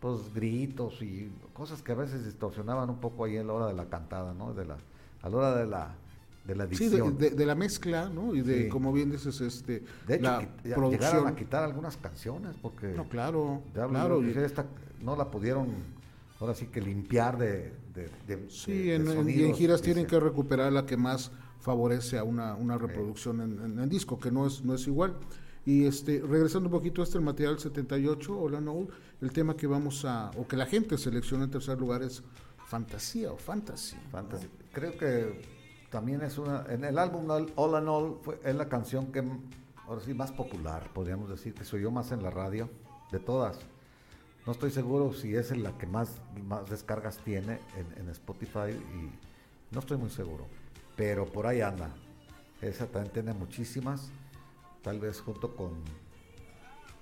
pues 0.00 0.34
gritos 0.34 1.00
y 1.00 1.30
cosas 1.52 1.80
que 1.80 1.92
a 1.92 1.94
veces 1.94 2.24
distorsionaban 2.24 2.90
un 2.90 2.98
poco 2.98 3.24
ahí 3.24 3.36
a 3.36 3.44
la 3.44 3.52
hora 3.52 3.66
de 3.68 3.74
la 3.74 3.84
cantada, 3.86 4.34
¿no? 4.34 4.52
De 4.52 4.64
la, 4.64 4.78
a 5.22 5.28
la 5.28 5.36
hora 5.36 5.54
de 5.56 5.66
la, 5.66 5.94
de 6.44 6.56
la 6.56 6.64
Sí, 6.66 6.88
de, 6.88 6.96
edición. 6.96 7.18
de- 7.18 7.30
de 7.30 7.46
la 7.46 7.54
mezcla, 7.54 8.08
¿no? 8.08 8.34
Y 8.34 8.40
de, 8.40 8.64
Sí. 8.64 8.68
como 8.68 8.92
bien 8.92 9.12
dices, 9.12 9.40
este, 9.40 9.84
De 10.08 10.16
hecho, 10.16 10.24
la 10.24 10.40
producción. 10.74 10.90
llegaron 10.90 11.26
a 11.28 11.36
quitar 11.36 11.62
algunas 11.62 11.96
canciones 11.96 12.56
porque 12.60 12.88
No, 12.96 13.08
claro, 13.08 13.62
ya 13.76 13.86
claro. 13.86 14.20
esta 14.24 14.66
no 15.00 15.14
la 15.14 15.30
pudieron, 15.30 15.68
ahora 16.40 16.54
sí 16.56 16.66
que 16.66 16.80
limpiar 16.80 17.38
de, 17.38 17.72
Sí, 18.48 18.90
en, 18.90 19.02
en- 19.02 19.06
y 19.06 19.10
en 19.10 19.16
sonidos, 19.18 19.56
giras 19.58 19.82
tienen 19.82 20.06
que 20.06 20.18
recuperar 20.18 20.72
la 20.72 20.84
que 20.84 20.96
más 20.96 21.30
favorece 21.62 22.18
a 22.18 22.24
una, 22.24 22.54
una 22.54 22.76
reproducción 22.76 23.40
en, 23.40 23.52
en- 23.64 23.78
en 23.80 23.88
disco, 23.88 24.18
que 24.18 24.30
no 24.30 24.46
es, 24.46 24.62
no 24.64 24.74
es 24.74 24.86
igual. 24.86 25.16
Y 25.64 25.84
este, 25.86 26.20
regresando 26.20 26.68
un 26.68 26.72
poquito 26.72 27.00
a 27.00 27.04
este 27.04 27.20
material 27.20 27.58
78, 27.58 28.36
Hola 28.38 28.60
No, 28.60 28.88
el 29.20 29.32
tema 29.32 29.56
que 29.56 29.66
vamos 29.68 30.04
a, 30.04 30.30
o 30.36 30.46
que 30.46 30.56
la 30.56 30.66
gente 30.66 30.98
selecciona 30.98 31.44
en 31.44 31.50
tercer 31.50 31.78
lugar 31.78 32.02
es 32.02 32.22
fantasía 32.66 33.30
o 33.32 33.36
fantasy. 33.36 33.94
¿no? 33.96 34.10
Fantasy. 34.10 34.48
Creo 34.72 34.98
que 34.98 35.40
también 35.90 36.20
es 36.22 36.36
una. 36.38 36.64
En 36.68 36.84
el 36.84 36.98
álbum 36.98 37.28
All 37.54 37.74
and 37.76 37.88
All 37.88 38.18
fue, 38.22 38.40
es 38.44 38.54
la 38.56 38.68
canción 38.68 39.12
que 39.12 39.22
ahora 39.86 40.00
sí 40.04 40.14
más 40.14 40.32
popular, 40.32 40.90
podríamos 40.92 41.30
decir, 41.30 41.54
que 41.54 41.64
se 41.64 41.76
oyó 41.76 41.90
más 41.92 42.10
en 42.10 42.22
la 42.24 42.30
radio 42.30 42.68
de 43.12 43.20
todas. 43.20 43.58
No 44.46 44.50
estoy 44.52 44.72
seguro 44.72 45.12
si 45.12 45.36
es 45.36 45.56
la 45.56 45.78
que 45.78 45.86
más, 45.86 46.20
más 46.48 46.68
descargas 46.68 47.18
tiene 47.18 47.60
en, 47.76 48.02
en 48.02 48.08
Spotify 48.08 48.70
y 48.70 49.12
no 49.72 49.78
estoy 49.78 49.96
muy 49.98 50.10
seguro. 50.10 50.46
Pero 50.96 51.26
por 51.26 51.46
ahí 51.46 51.60
anda. 51.60 51.90
Esa 52.60 52.86
también 52.86 53.12
tiene 53.12 53.32
muchísimas. 53.32 54.10
Tal 54.82 55.00
vez 55.00 55.20
junto 55.20 55.54
con. 55.54 55.82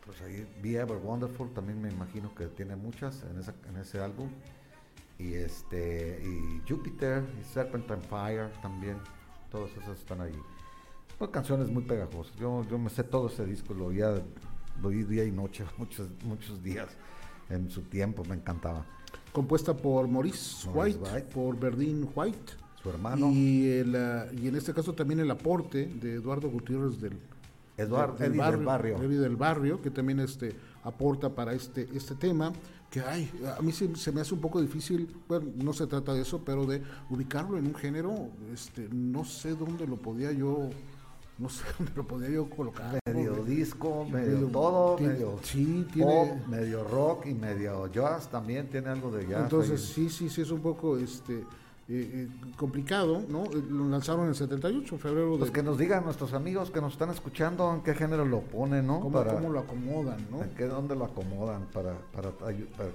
Pues 0.05 0.21
ahí, 0.23 0.47
Be 0.63 0.77
Ever 0.77 0.97
Wonderful 0.97 1.53
también 1.53 1.81
me 1.81 1.91
imagino 1.91 2.35
que 2.35 2.47
tiene 2.47 2.75
muchas 2.75 3.23
en, 3.23 3.39
esa, 3.39 3.55
en 3.69 3.77
ese 3.77 4.01
álbum 4.01 4.29
y 5.19 5.35
este 5.35 6.21
y 6.25 6.63
Jupiter 6.69 7.23
y 7.39 7.45
Serpentine 7.45 8.01
Fire 8.01 8.51
también 8.63 8.97
todos 9.51 9.71
esos 9.77 9.99
están 9.99 10.23
ahí 10.23 10.35
pues 11.19 11.31
canciones 11.31 11.69
muy 11.69 11.83
pegajosas 11.83 12.35
yo 12.37 12.65
yo 12.69 12.79
me 12.79 12.89
sé 12.89 13.05
todo 13.05 13.29
ese 13.29 13.45
disco 13.45 13.75
lo 13.75 13.87
oía 13.87 14.15
lo 14.81 14.89
oí 14.89 15.05
día 15.05 15.25
y 15.25 15.31
noche 15.31 15.65
muchos 15.77 16.09
muchos 16.25 16.63
días 16.63 16.89
en 17.51 17.71
su 17.71 17.83
tiempo 17.83 18.25
me 18.25 18.35
encantaba 18.35 18.87
Compuesta 19.33 19.77
por 19.77 20.09
Maurice, 20.09 20.69
Maurice 20.69 20.99
White, 20.99 21.15
White. 21.15 21.29
por 21.33 21.57
Berdín 21.57 22.11
White. 22.15 22.53
Su 22.83 22.91
hermano 22.91 23.31
Y, 23.33 23.69
el, 23.69 23.95
ah, 23.97 24.27
y 24.33 24.49
en 24.49 24.57
este 24.57 24.73
caso 24.73 24.93
también 24.93 25.21
el 25.21 25.31
aporte 25.31 25.87
de 25.87 26.15
Eduardo 26.15 26.49
Gutiérrez 26.49 27.01
del, 27.01 27.13
Eduardo 27.77 28.17
del 28.19 28.33
del 28.33 28.41
barrio 28.65 29.03
Eddie 29.03 29.19
del 29.19 29.37
barrio, 29.37 29.81
que 29.83 29.91
también 29.91 30.21
este 30.21 30.55
aporta 30.85 31.29
para 31.35 31.53
este 31.55 31.89
este 31.95 32.15
tema 32.15 32.53
que 32.91 33.01
ay, 33.01 33.31
a 33.57 33.63
mí 33.63 33.71
se, 33.71 33.95
se 33.95 34.11
me 34.11 34.21
hace 34.21 34.35
un 34.35 34.41
poco 34.41 34.61
difícil, 34.61 35.09
bueno, 35.29 35.47
no 35.63 35.73
se 35.73 35.87
trata 35.87 36.13
de 36.13 36.23
eso, 36.23 36.41
pero 36.45 36.67
de 36.67 36.83
ubicarlo 37.09 37.57
en 37.57 37.67
un 37.67 37.75
género, 37.75 38.29
este 38.53 38.89
no 38.91 39.25
sé 39.25 39.55
dónde 39.55 39.87
lo 39.87 39.97
podía 39.97 40.33
yo 40.33 40.69
no 41.39 41.49
sé 41.49 41.63
dónde 41.79 41.93
lo 41.95 42.05
podía 42.07 42.31
yo 42.31 42.51
colocar. 42.51 42.99
medio 43.07 43.45
disco 43.45 44.05
medio, 44.11 44.33
medio- 44.33 44.47
todo 44.49 44.97
tiene- 44.97 45.13
medio 45.13 45.39
sí, 45.43 45.87
tiene- 45.93 46.11
pop 46.11 46.47
medio 46.49 46.83
rock 46.85 47.27
y 47.27 47.35
medio 47.35 47.87
jazz 47.93 48.29
también 48.31 48.69
tiene 48.69 48.89
algo 48.89 49.11
de 49.13 49.27
jazz 49.27 49.43
Entonces 49.45 49.81
ahí. 49.81 50.09
sí, 50.09 50.11
sí, 50.11 50.29
sí 50.29 50.41
es 50.43 50.51
un 50.51 50.61
poco 50.61 50.99
este 50.99 51.45
eh, 51.93 52.29
eh, 52.29 52.29
complicado, 52.57 53.25
¿no? 53.29 53.45
Eh, 53.47 53.63
Lo 53.69 53.89
lanzaron 53.89 54.23
en 54.23 54.29
el 54.29 54.35
78, 54.37 54.95
en 54.95 55.01
febrero 55.01 55.33
de 55.33 55.39
pues 55.39 55.51
que 55.51 55.63
nos 55.63 55.77
digan 55.77 56.05
nuestros 56.05 56.33
amigos 56.35 56.71
que 56.71 56.81
nos 56.81 56.93
están 56.93 57.11
escuchando 57.11 57.75
en 57.75 57.81
qué 57.83 57.95
género 57.95 58.25
lo 58.25 58.43
ponen 58.43 58.87
no 58.87 59.01
cómo, 59.01 59.19
Para- 59.19 59.35
cómo 59.35 59.51
lo 59.51 59.59
acomodan, 59.59 60.25
¿no? 60.31 60.43
¿En 60.45 60.51
qué, 60.51 60.67
¿Dónde 60.67 60.95
lo 60.95 61.05
acomodan 61.07 61.67
para, 61.73 61.99
para, 62.13 62.31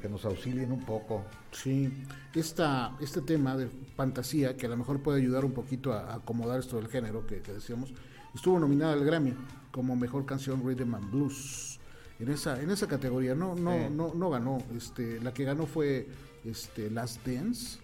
que 0.01 0.07
nos 0.07 0.23
auxilien 0.23 0.71
un 0.71 0.85
poco? 0.85 1.23
Sí, 1.51 1.91
esta, 2.33 2.95
este 3.01 3.19
tema 3.21 3.57
de 3.57 3.67
fantasía, 3.97 4.55
que 4.55 4.65
a 4.65 4.69
lo 4.69 4.77
mejor 4.77 5.01
puede 5.01 5.19
ayudar 5.21 5.43
un 5.43 5.51
poquito 5.51 5.91
a, 5.91 6.11
a 6.11 6.15
acomodar 6.15 6.59
esto 6.61 6.77
del 6.77 6.87
género 6.87 7.27
que, 7.27 7.41
que 7.41 7.51
decíamos, 7.51 7.93
estuvo 8.33 8.57
nominada 8.59 8.93
al 8.93 9.03
Grammy 9.03 9.33
como 9.71 9.95
mejor 9.97 10.25
canción 10.25 10.61
Rhythm 10.65 10.95
and 10.95 11.11
Blues. 11.11 11.79
En 12.17 12.29
esa, 12.29 12.61
en 12.61 12.69
esa 12.69 12.87
categoría 12.87 13.35
no, 13.35 13.55
no, 13.55 13.73
Sí. 13.73 13.79
no, 13.93 14.13
no 14.13 14.29
ganó. 14.29 14.59
Este, 14.73 15.19
la 15.19 15.33
que 15.33 15.43
ganó 15.43 15.65
fue 15.65 16.07
este 16.45 16.89
Last 16.89 17.25
Dance, 17.27 17.79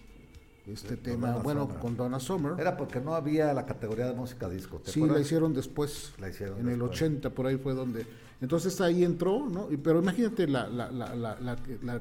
este 0.66 0.96
tema, 0.96 1.28
Donna 1.30 1.42
bueno, 1.42 1.60
Summer. 1.64 1.78
con 1.80 1.96
Donna 1.96 2.20
Summer. 2.20 2.52
Era 2.58 2.76
porque 2.76 3.00
no 3.00 3.14
había 3.14 3.52
la 3.52 3.66
categoría 3.66 4.06
de 4.06 4.14
música 4.14 4.48
disco. 4.48 4.78
¿te 4.78 4.90
Sí, 4.92 5.00
la 5.06 5.18
hicieron 5.18 5.52
después. 5.54 6.12
La 6.20 6.28
hicieron 6.28 6.58
en 6.60 6.68
el 6.68 6.78
después. 6.78 6.90
80, 7.02 7.30
por 7.30 7.46
ahí 7.46 7.56
fue 7.56 7.74
donde. 7.74 8.06
Entonces 8.40 8.80
ahí 8.80 9.04
entró, 9.04 9.48
¿no? 9.48 9.70
Y- 9.72 9.76
Pero 9.76 10.00
imagínate 10.00 10.46
la, 10.46 10.66
la- 10.68 10.90
la- 10.90 11.14
la- 11.14 11.36
la- 11.40 11.56
la- 11.82 12.00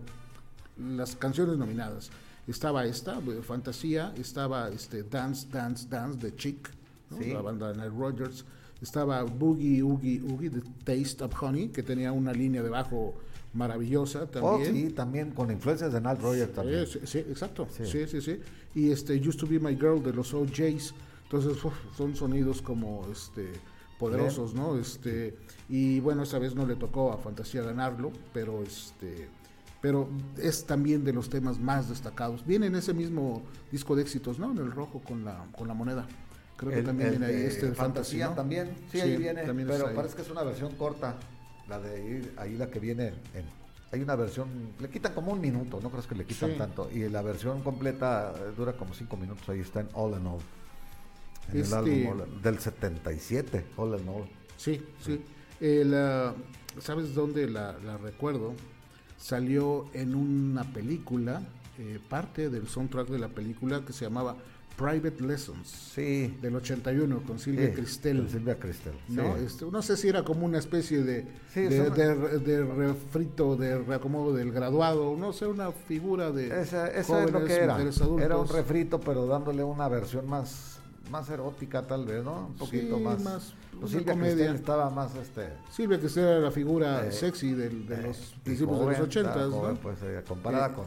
las 0.77 1.15
canciones 1.15 1.57
nominadas. 1.57 2.09
Estaba 2.47 2.85
esta, 2.85 3.19
eh, 3.19 3.41
Fantasía, 3.43 4.13
estaba 4.17 4.69
este 4.69 5.03
Dance, 5.03 5.47
Dance, 5.51 5.87
Dance 5.89 6.17
de 6.19 6.35
Chick, 6.35 6.69
¿no? 7.09 7.17
Sí. 7.17 7.31
la 7.33 7.41
banda 7.41 7.69
de 7.71 7.75
Nile 7.77 7.89
Rodgers. 7.89 8.45
Estaba 8.81 9.21
Boogie, 9.23 9.83
Oogie, 9.83 10.21
Oogie, 10.23 10.49
The 10.49 10.61
Taste 10.83 11.23
of 11.23 11.33
Honey, 11.43 11.67
que 11.69 11.83
tenía 11.83 12.11
una 12.11 12.33
línea 12.33 12.63
de 12.63 12.69
maravillosa 13.53 14.23
Oh, 14.23 14.27
también. 14.57 14.73
sí, 14.75 14.89
también 14.93 15.31
con 15.31 15.51
influencias 15.51 15.91
de 15.93 15.99
Rodgers 15.99 16.53
también. 16.53 16.85
Sí, 16.87 17.19
exacto. 17.19 17.67
Sí. 17.75 17.85
Sí. 17.85 18.07
sí, 18.07 18.21
sí, 18.21 18.39
Y 18.75 18.91
este 18.91 19.15
Used 19.15 19.39
to 19.39 19.47
Be 19.47 19.59
My 19.59 19.75
Girl 19.75 20.01
de 20.03 20.13
los 20.13 20.33
OJs. 20.33 20.93
Entonces 21.23 21.63
uf, 21.63 21.73
son 21.95 22.15
sonidos 22.15 22.61
como 22.61 23.07
este 23.11 23.51
poderosos, 23.99 24.53
¿no? 24.53 24.77
Este 24.77 25.37
y 25.69 25.99
bueno, 25.99 26.23
esa 26.23 26.39
vez 26.39 26.55
no 26.55 26.65
le 26.65 26.75
tocó 26.75 27.11
a 27.13 27.17
Fantasía 27.17 27.61
ganarlo, 27.61 28.11
pero 28.33 28.63
este 28.63 29.29
pero 29.81 30.09
es 30.37 30.65
también 30.65 31.03
de 31.03 31.11
los 31.13 31.29
temas 31.29 31.59
más 31.59 31.89
destacados. 31.89 32.45
Viene 32.45 32.67
en 32.67 32.75
ese 32.75 32.93
mismo 32.93 33.41
disco 33.71 33.95
de 33.95 34.03
éxitos, 34.03 34.37
¿no? 34.39 34.51
En 34.51 34.57
el 34.59 34.71
rojo 34.71 35.01
con 35.01 35.23
la 35.25 35.45
con 35.57 35.67
la 35.67 35.73
moneda. 35.73 36.05
Creo 36.57 36.71
que 36.71 36.83
también 36.83 37.13
el 37.13 37.17
viene 37.19 37.33
ahí 37.33 37.43
este 37.45 37.67
de 37.67 37.73
Fantasía 37.75 38.27
¿no? 38.29 38.33
también. 38.35 38.67
Sí, 38.91 38.97
Sí, 38.97 39.01
ahí 39.01 39.17
viene. 39.17 39.41
pero 39.43 39.87
ahí. 39.87 39.95
parece 39.95 40.15
que 40.15 40.21
es 40.21 40.29
una 40.29 40.43
versión 40.43 40.75
corta. 40.75 41.15
La 41.69 41.79
de 41.79 41.95
ahí, 41.95 42.33
ahí 42.37 42.57
la 42.57 42.69
que 42.69 42.79
viene 42.79 43.07
en, 43.33 43.61
Hay 43.93 44.01
una 44.01 44.15
versión, 44.15 44.47
le 44.79 44.89
quitan 44.89 45.13
como 45.13 45.33
un 45.33 45.41
minuto, 45.41 45.79
no 45.83 45.89
crees 45.89 46.07
que 46.07 46.15
le 46.15 46.23
quitan 46.25 46.51
Sí. 46.51 46.57
tanto. 46.57 46.89
Y 46.93 47.09
la 47.09 47.21
versión 47.21 47.61
completa 47.61 48.33
eh, 48.37 48.53
dura 48.55 48.71
como 48.73 48.93
cinco 48.93 49.17
minutos, 49.17 49.47
ahí 49.49 49.59
está 49.59 49.81
en 49.81 49.89
All 49.93 50.11
in 50.17 50.25
All. 50.27 50.39
En 51.51 51.57
Este- 51.59 51.67
el 51.67 51.73
álbum 52.05 52.21
All 52.21 52.41
del 52.41 52.59
77, 52.59 53.65
All 53.75 53.99
in 53.99 54.07
All. 54.07 54.29
Sí, 54.57 54.81
sí. 55.03 55.21
El, 55.59 55.93
ah, 55.93 56.33
¿Sabes 56.79 57.13
dónde 57.13 57.49
la, 57.49 57.73
la 57.79 57.97
recuerdo? 57.97 58.53
Salió 59.17 59.85
en 59.93 60.15
una 60.15 60.63
película, 60.63 61.41
eh, 61.77 61.99
parte 62.09 62.49
del 62.49 62.67
soundtrack 62.69 63.09
de 63.09 63.19
la 63.19 63.27
película 63.27 63.83
que 63.85 63.91
se 63.93 64.05
llamaba 64.05 64.37
Private 64.81 65.23
Lessons, 65.23 65.67
Sí. 65.67 66.37
del 66.41 66.55
81, 66.55 67.21
con 67.27 67.37
Silvia 67.39 67.67
sí, 67.67 67.73
Cristel. 67.73 68.17
con 68.19 68.29
Silvia 68.29 68.55
Cristel. 68.59 68.93
¿no? 69.09 69.37
sí. 69.37 69.43
Este, 69.45 69.65
no 69.65 69.81
sé 69.81 69.95
si 69.97 70.07
era 70.09 70.23
como 70.23 70.45
una 70.45 70.57
especie 70.57 71.03
de, 71.03 71.27
Sí, 71.53 71.61
de, 71.61 71.89
de- 71.91 72.39
de 72.39 72.63
refrito, 72.65 73.55
de 73.55 73.77
reacomodo 73.79 74.33
del 74.33 74.51
graduado, 74.51 75.15
no 75.17 75.33
sé, 75.33 75.45
una 75.45 75.71
figura 75.71 76.31
de 76.31 76.47
Esa, 76.61 76.87
esa 76.87 77.23
es 77.23 77.31
lo 77.31 77.39
jóvenes, 77.39 77.57
que 77.57 77.63
era. 77.63 78.25
Era 78.25 78.37
un 78.37 78.47
refrito, 78.47 78.99
pero 78.99 79.25
dándole 79.27 79.63
una 79.63 79.87
versión 79.87 80.27
más, 80.27 80.79
más 81.11 81.29
erótica, 81.29 81.85
tal 81.85 82.05
vez, 82.05 82.23
¿no? 82.23 82.47
Un 82.47 82.55
poquito 82.55 82.97
Sí, 82.97 83.03
más. 83.03 83.21
más 83.21 83.53
pues 83.79 83.91
Silvia. 83.91 84.13
Cristel 84.15 84.55
estaba 84.55 84.89
más, 84.89 85.15
este. 85.15 85.49
Silvia 85.71 85.99
Cristel 85.99 86.23
era 86.25 86.39
la 86.39 86.51
figura 86.51 87.05
Eh, 87.07 87.11
sexy 87.11 87.53
del- 87.53 87.87
de 87.87 87.95
eh, 87.95 88.01
los 88.03 88.17
principios 88.43 88.77
de 88.77 88.83
joven, 88.85 88.97
los 88.99 89.07
ochentas, 89.07 89.49
¿no? 89.49 89.75
Pues 89.81 89.97
eh, 90.03 90.21
comparada 90.27 90.73
con, 90.73 90.85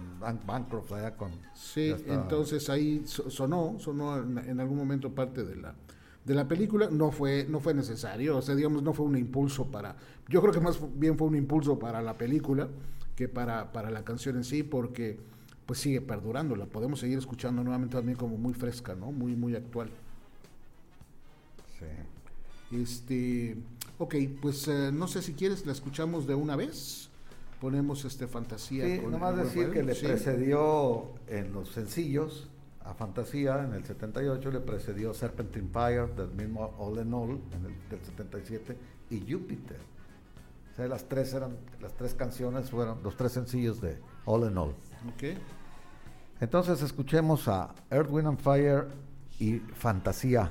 con 0.00 0.46
Bancroft, 0.46 0.92
con. 1.16 1.32
Sí, 1.54 1.94
entonces 2.06 2.68
ahí 2.70 3.02
so- 3.06 3.30
sonó, 3.30 3.76
sonó 3.78 4.18
en, 4.18 4.38
en 4.38 4.60
algún 4.60 4.78
momento 4.78 5.14
parte 5.14 5.44
de 5.44 5.56
la 5.56 5.74
de 6.24 6.34
la 6.34 6.46
película, 6.46 6.88
no 6.90 7.10
fue 7.10 7.46
no 7.48 7.60
fue 7.60 7.74
necesario, 7.74 8.36
o 8.38 8.42
sea, 8.42 8.54
digamos 8.54 8.82
no 8.82 8.92
fue 8.94 9.06
un 9.06 9.16
impulso 9.16 9.66
para 9.70 9.96
yo 10.28 10.40
creo 10.40 10.52
que 10.52 10.60
más 10.60 10.78
bien 10.98 11.18
fue 11.18 11.26
un 11.28 11.36
impulso 11.36 11.78
para 11.78 12.00
la 12.02 12.16
película 12.16 12.68
que 13.16 13.28
para 13.28 13.72
para 13.72 13.90
la 13.90 14.04
canción 14.04 14.36
en 14.36 14.44
sí 14.44 14.62
porque 14.62 15.18
pues 15.66 15.80
sigue 15.80 16.00
perdurando, 16.00 16.56
la 16.56 16.66
podemos 16.66 17.00
seguir 17.00 17.18
escuchando 17.18 17.62
nuevamente 17.64 17.96
también 17.96 18.16
como 18.18 18.36
muy 18.36 18.54
fresca, 18.54 18.94
¿no? 18.94 19.12
Muy 19.12 19.36
muy 19.36 19.54
actual. 19.56 19.90
Sí. 21.78 21.86
Este, 22.70 23.56
ok, 23.98 24.14
pues 24.40 24.66
eh, 24.68 24.90
no 24.92 25.06
sé 25.08 25.22
si 25.22 25.34
quieres 25.34 25.66
la 25.66 25.72
escuchamos 25.72 26.26
de 26.26 26.34
una 26.34 26.56
vez. 26.56 27.11
Ponemos 27.62 28.04
este 28.04 28.26
fantasía 28.26 28.84
Sí, 28.84 28.98
con 28.98 29.12
nomás 29.12 29.36
decir 29.36 29.70
que 29.70 29.84
le 29.84 29.94
Sí. 29.94 30.04
precedió 30.04 31.12
en 31.28 31.52
los 31.52 31.68
sencillos 31.70 32.50
a 32.84 32.92
Fantasía 32.92 33.62
en 33.62 33.72
el 33.74 33.84
78, 33.84 34.50
le 34.50 34.58
precedió 34.58 35.14
Serpentine 35.14 35.68
Fire 35.72 36.12
del 36.16 36.32
mismo 36.32 36.74
All 36.76 36.98
in 36.98 37.14
All 37.14 37.40
en 37.52 37.66
el 37.66 37.88
del 37.88 38.04
77 38.04 38.76
y 39.10 39.20
Jupiter. 39.32 39.78
O 40.72 40.74
sea, 40.74 40.88
las 40.88 41.04
tres 41.08 41.32
eran 41.34 41.56
las 41.80 41.92
tres 41.96 42.14
canciones 42.14 42.68
fueron 42.68 43.00
los 43.04 43.16
tres 43.16 43.30
sencillos 43.30 43.80
de 43.80 43.96
All 44.24 44.50
in 44.50 44.58
All. 44.58 44.70
Ok. 45.14 45.38
Entonces 46.40 46.82
escuchemos 46.82 47.46
a 47.46 47.72
Earth, 47.92 48.10
Wind 48.10 48.26
and 48.26 48.40
Fire 48.40 48.88
y 49.38 49.58
Fantasía. 49.60 50.50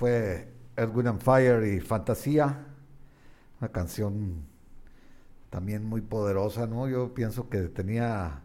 Fue 0.00 0.48
Edwin 0.76 1.08
and 1.08 1.20
Fire 1.20 1.62
y 1.66 1.80
Fantasía, 1.80 2.66
una 3.60 3.72
canción 3.72 4.46
también 5.50 5.84
muy 5.84 6.00
poderosa, 6.00 6.66
¿no? 6.66 6.88
Yo 6.88 7.12
pienso 7.14 7.48
que 7.48 7.62
tenía 7.68 8.42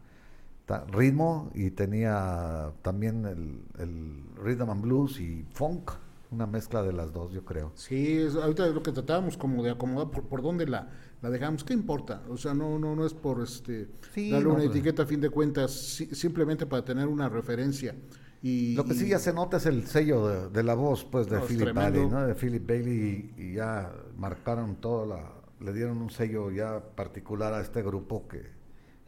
ritmo 0.91 1.51
y 1.55 1.71
tenía 1.71 2.73
también 2.83 3.25
el, 3.25 3.61
el 3.79 4.23
rhythm 4.43 4.69
and 4.71 4.81
blues 4.83 5.19
y 5.19 5.45
funk, 5.53 5.91
una 6.31 6.47
mezcla 6.47 6.83
de 6.83 6.93
las 6.93 7.13
dos, 7.13 7.33
yo 7.33 7.45
creo. 7.45 7.73
Sí, 7.73 8.17
es, 8.19 8.35
ahorita 8.35 8.67
es 8.67 8.73
lo 8.73 8.81
que 8.81 8.91
tratábamos 8.93 9.35
como 9.37 9.61
de 9.61 9.71
acomodar 9.71 10.09
por, 10.09 10.27
por 10.27 10.41
dónde 10.41 10.65
la, 10.65 10.89
la 11.21 11.29
dejamos. 11.29 11.63
¿Qué 11.63 11.73
importa? 11.73 12.23
O 12.29 12.37
sea, 12.37 12.53
no, 12.53 12.79
no, 12.79 12.95
no 12.95 13.05
es 13.05 13.13
por 13.13 13.41
este 13.43 13.89
Sí, 14.13 14.29
darle 14.29 14.47
no, 14.47 14.55
una 14.55 14.63
pues. 14.63 14.85
etiqueta 14.85 15.03
a 15.03 15.05
fin 15.05 15.19
de 15.19 15.29
cuentas, 15.29 15.71
si- 15.73 16.07
simplemente 16.15 16.65
para 16.65 16.85
tener 16.85 17.07
una 17.07 17.27
referencia. 17.27 17.93
Y, 18.41 18.75
Lo 18.75 18.85
que 18.85 18.93
sí 18.93 19.07
ya 19.07 19.17
se 19.19 19.33
nota 19.33 19.57
es 19.57 19.65
el 19.65 19.87
sello 19.87 20.27
de, 20.27 20.49
de 20.49 20.63
la 20.63 20.75
voz, 20.75 21.03
pues, 21.03 21.27
de 21.29 21.37
No, 21.37 21.45
Philip. 21.45 21.73
Bailey, 21.73 22.07
¿no? 22.07 22.27
De 22.27 22.35
Philip 22.35 22.67
Bailey 22.67 23.33
y, 23.37 23.41
y 23.41 23.53
ya 23.55 23.91
marcaron 24.17 24.75
todo 24.75 25.05
la, 25.07 25.31
le 25.61 25.73
dieron 25.73 25.97
un 25.97 26.09
sello 26.11 26.51
ya 26.51 26.79
particular 26.95 27.53
a 27.53 27.61
este 27.61 27.81
grupo 27.81 28.27
que, 28.27 28.43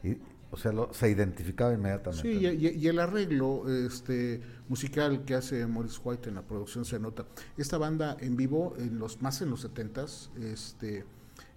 y- 0.02 0.18
o 0.50 0.56
sea, 0.56 0.72
lo- 0.72 0.92
se 0.94 1.10
identificaba 1.10 1.74
inmediatamente. 1.74 2.22
Sí, 2.26 2.70
y 2.74 2.86
el 2.88 2.98
arreglo 2.98 3.64
este 3.68 4.40
musical 4.68 5.24
que 5.26 5.34
hace 5.34 5.66
Morris 5.66 6.00
White 6.02 6.30
en 6.30 6.36
la 6.36 6.42
producción 6.42 6.84
se 6.86 6.98
nota. 6.98 7.26
Esta 7.58 7.76
banda 7.76 8.16
en 8.18 8.34
vivo, 8.34 8.74
en 8.78 8.98
los 8.98 9.20
más 9.20 9.42
en 9.42 9.50
los 9.50 9.62
70s, 9.70 10.30
este, 10.42 11.04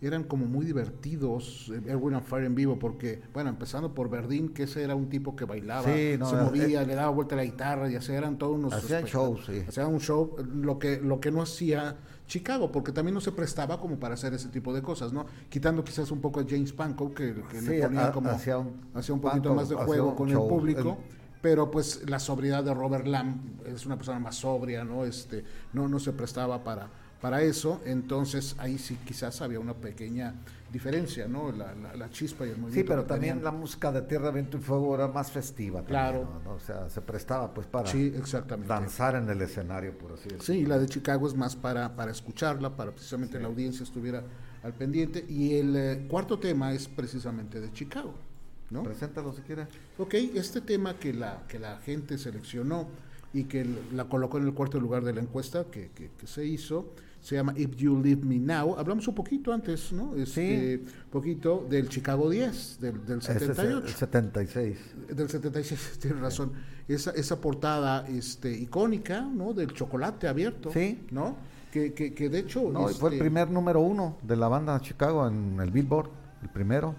eran 0.02 0.24
como 0.24 0.46
muy 0.48 0.66
divertidos, 0.66 1.72
eh, 1.74 1.82
Erwin 1.92 2.16
and 2.16 2.24
Fire 2.26 2.44
en 2.46 2.56
vivo, 2.56 2.80
porque, 2.80 3.22
bueno, 3.34 3.50
empezando 3.52 3.94
por 3.94 4.10
Verdín, 4.10 4.50
que 4.50 4.64
ese 4.64 4.82
era 4.84 4.96
un 4.96 5.10
tipo 5.10 5.36
que 5.36 5.46
bailaba, 5.46 5.84
Sí, 5.84 6.16
no, 6.18 6.28
se 6.28 6.36
era- 6.36 6.44
movía, 6.46 6.84
le 6.84 6.96
daba 6.96 7.12
vuelta 7.12 7.36
a 7.36 7.38
la 7.38 7.44
guitarra, 7.46 7.90
y 7.92 7.96
así 7.96 8.12
eran 8.12 8.38
todos 8.38 8.58
unos... 8.58 8.74
Hacían 8.74 9.04
shows, 9.06 9.46
sí. 9.46 9.64
Hacían 9.68 9.88
un 9.94 10.00
show, 10.00 10.36
lo 10.56 10.80
que, 10.80 11.00
lo 11.00 11.20
que 11.20 11.32
no 11.32 11.42
hacía 11.44 11.98
Chicago, 12.28 12.72
porque 12.72 12.92
también 12.92 13.14
no 13.14 13.22
se 13.22 13.32
prestaba 13.32 13.80
como 13.80 14.00
para 14.00 14.16
hacer 14.16 14.34
ese 14.34 14.50
tipo 14.50 14.74
de 14.74 14.82
cosas, 14.82 15.14
¿no? 15.14 15.26
Quitando 15.50 15.84
quizás 15.84 16.10
un 16.12 16.20
poco 16.20 16.40
a 16.40 16.46
James 16.50 16.74
Pankow, 16.74 17.14
que, 17.14 17.36
que 17.50 17.60
Sí, 17.62 17.68
le 17.68 17.84
ponía 17.84 18.12
como... 18.12 18.30
hacía 18.30 18.58
un- 18.58 18.74
hacía 18.96 19.14
un 19.14 19.22
poquito 19.22 19.50
Pankow 19.50 19.56
más 19.56 19.70
de 19.70 19.76
juego 19.76 20.16
con 20.16 20.30
show, 20.30 20.44
el 20.44 20.50
público 20.50 20.98
el- 21.00 21.22
pero 21.42 21.72
pues 21.72 22.08
la 22.08 22.20
sobriedad 22.20 22.64
de 22.64 22.72
Robert 22.74 23.06
Lamb 23.08 23.62
es 23.66 23.86
una 23.88 23.96
persona 23.98 24.20
más 24.20 24.36
sobria 24.36 24.84
no 24.84 25.06
este 25.06 25.44
no 25.74 25.88
no 25.88 25.98
se 26.00 26.14
prestaba 26.14 26.64
para 26.64 26.88
para 27.22 27.42
eso 27.44 27.82
entonces 27.86 28.56
ahí 28.58 28.78
sí 28.78 28.98
quizás 29.06 29.42
había 29.42 29.60
una 29.60 29.74
pequeña 29.76 30.34
diferencia 30.72 31.28
no 31.28 31.52
la, 31.52 31.76
la, 31.76 31.96
la 31.96 32.10
chispa 32.10 32.46
y 32.46 32.50
el 32.50 32.56
movimiento 32.58 32.80
Sí, 32.80 32.84
pero 32.88 33.04
también 33.06 33.36
tenían. 33.38 33.44
la 33.44 33.52
música 33.60 33.92
de 33.92 34.02
Tierra, 34.04 34.32
Viento 34.32 34.58
y 34.58 34.62
Fuego 34.62 34.96
era 34.96 35.08
más 35.08 35.30
festiva. 35.32 35.80
también, 35.82 36.00
Claro. 36.00 36.42
¿no? 36.46 36.54
O 36.54 36.60
sea, 36.60 36.90
se 36.90 37.02
prestaba 37.02 37.54
pues 37.54 37.68
para 37.68 37.88
sí 37.90 38.14
exactamente 38.16 38.70
danzar 38.70 39.16
en 39.16 39.30
el 39.30 39.42
escenario, 39.42 39.98
por 39.98 40.14
así 40.14 40.24
decirlo. 40.24 40.44
Sí, 40.44 40.54
y 40.60 40.66
la 40.66 40.80
de 40.80 40.88
Chicago 40.88 41.28
es 41.28 41.36
más 41.36 41.56
para, 41.56 41.96
para 41.96 42.12
escucharla, 42.12 42.76
para 42.76 42.92
precisamente 42.92 43.38
la 43.40 43.48
audiencia 43.48 43.84
estuviera 43.84 44.24
al 44.64 44.74
pendiente. 44.74 45.26
Y 45.28 45.56
el 45.56 45.76
eh, 45.76 46.06
cuarto 46.10 46.40
tema 46.40 46.72
es 46.74 46.88
precisamente 46.88 47.60
de 47.60 47.72
Chicago, 47.74 48.14
¿no? 48.70 48.82
Preséntalo 48.84 49.34
si 49.34 49.42
quieres. 49.42 49.68
Ok, 49.98 50.14
este 50.14 50.62
tema 50.62 50.94
que 50.98 51.14
la, 51.14 51.44
que 51.50 51.60
la 51.60 51.78
gente 51.82 52.18
seleccionó 52.18 52.88
y 53.34 53.44
que 53.44 53.66
la 53.94 54.06
colocó 54.06 54.38
en 54.38 54.46
el 54.48 54.54
cuarto 54.54 54.80
lugar 54.80 55.04
de 55.04 55.14
la 55.14 55.20
encuesta 55.22 55.66
que, 55.66 55.90
que- 55.92 56.12
que 56.18 56.28
se 56.28 56.46
hizo, 56.46 56.94
se 57.22 57.36
llama 57.36 57.54
If 57.56 57.76
You 57.78 58.02
Leave 58.02 58.26
Me 58.26 58.38
Now. 58.40 58.76
Hablamos 58.78 59.08
un 59.08 59.16
poquito 59.16 59.54
antes, 59.54 59.94
¿no? 59.94 60.16
Este, 60.16 60.84
poquito 61.10 61.66
del 61.70 61.88
Chicago 61.88 62.30
10, 62.30 62.80
del, 62.82 63.06
del 63.06 63.20
Ese 63.20 63.32
es 63.34 63.42
el- 63.44 63.48
78 63.56 63.88
el 63.88 63.94
76. 63.94 64.78
del 65.16 65.30
76, 65.30 65.98
tienes 66.02 66.20
razón. 66.20 66.52
Esa, 66.88 67.12
esa 67.12 67.40
portada 67.40 68.06
este, 68.08 68.52
icónica, 68.52 69.22
¿no? 69.22 69.54
Del 69.54 69.72
chocolate 69.74 70.28
abierto, 70.28 70.72
Sí. 70.72 71.06
¿no? 71.12 71.38
Que, 71.72 71.94
que, 71.94 72.14
que 72.14 72.28
de 72.28 72.40
hecho... 72.40 72.70
No, 72.70 72.90
y 72.90 72.94
fue 72.94 73.10
el 73.12 73.14
este, 73.14 73.24
primer 73.24 73.50
número 73.50 73.80
uno 73.80 74.18
de 74.24 74.36
la 74.36 74.50
banda 74.50 74.78
Chicago 74.82 75.26
en 75.28 75.58
el 75.62 75.72
Billboard, 75.72 76.10
el 76.42 76.50
primero. 76.50 76.96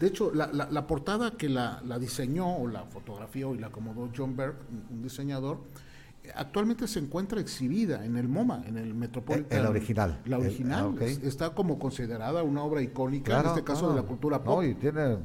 De 0.00 0.08
hecho, 0.08 0.34
la, 0.34 0.48
la, 0.52 0.68
la 0.70 0.86
portada 0.86 1.30
que 1.32 1.48
la, 1.48 1.80
la 1.86 1.98
diseñó 1.98 2.56
o 2.56 2.66
la 2.66 2.84
fotografió 2.86 3.54
y 3.54 3.58
la 3.58 3.68
acomodó 3.68 4.10
John 4.16 4.34
Berg, 4.36 4.56
un, 4.70 4.96
un 4.96 5.02
diseñador, 5.02 5.60
actualmente 6.34 6.86
se 6.88 6.98
encuentra 6.98 7.40
exhibida 7.40 8.04
en 8.04 8.16
el 8.16 8.28
MoMA, 8.28 8.62
en 8.66 8.76
el 8.78 8.94
Metropolitan. 8.94 9.58
Eh, 9.58 9.62
la 9.62 9.70
original. 9.70 10.20
La 10.24 10.38
original. 10.38 10.94
es- 11.00 11.22
Está 11.22 11.50
como 11.54 11.78
considerada 11.78 12.42
una 12.42 12.62
obra 12.62 12.82
icónica, 12.82 13.26
Claro, 13.32 13.48
en 13.50 13.54
este 13.54 13.64
caso 13.64 13.80
claro. 13.82 13.94
de 13.94 14.02
la 14.02 14.06
cultura 14.08 14.42
pop. 14.42 14.62
No, 14.62 14.68
y 14.68 14.74
tiene, 14.74 15.18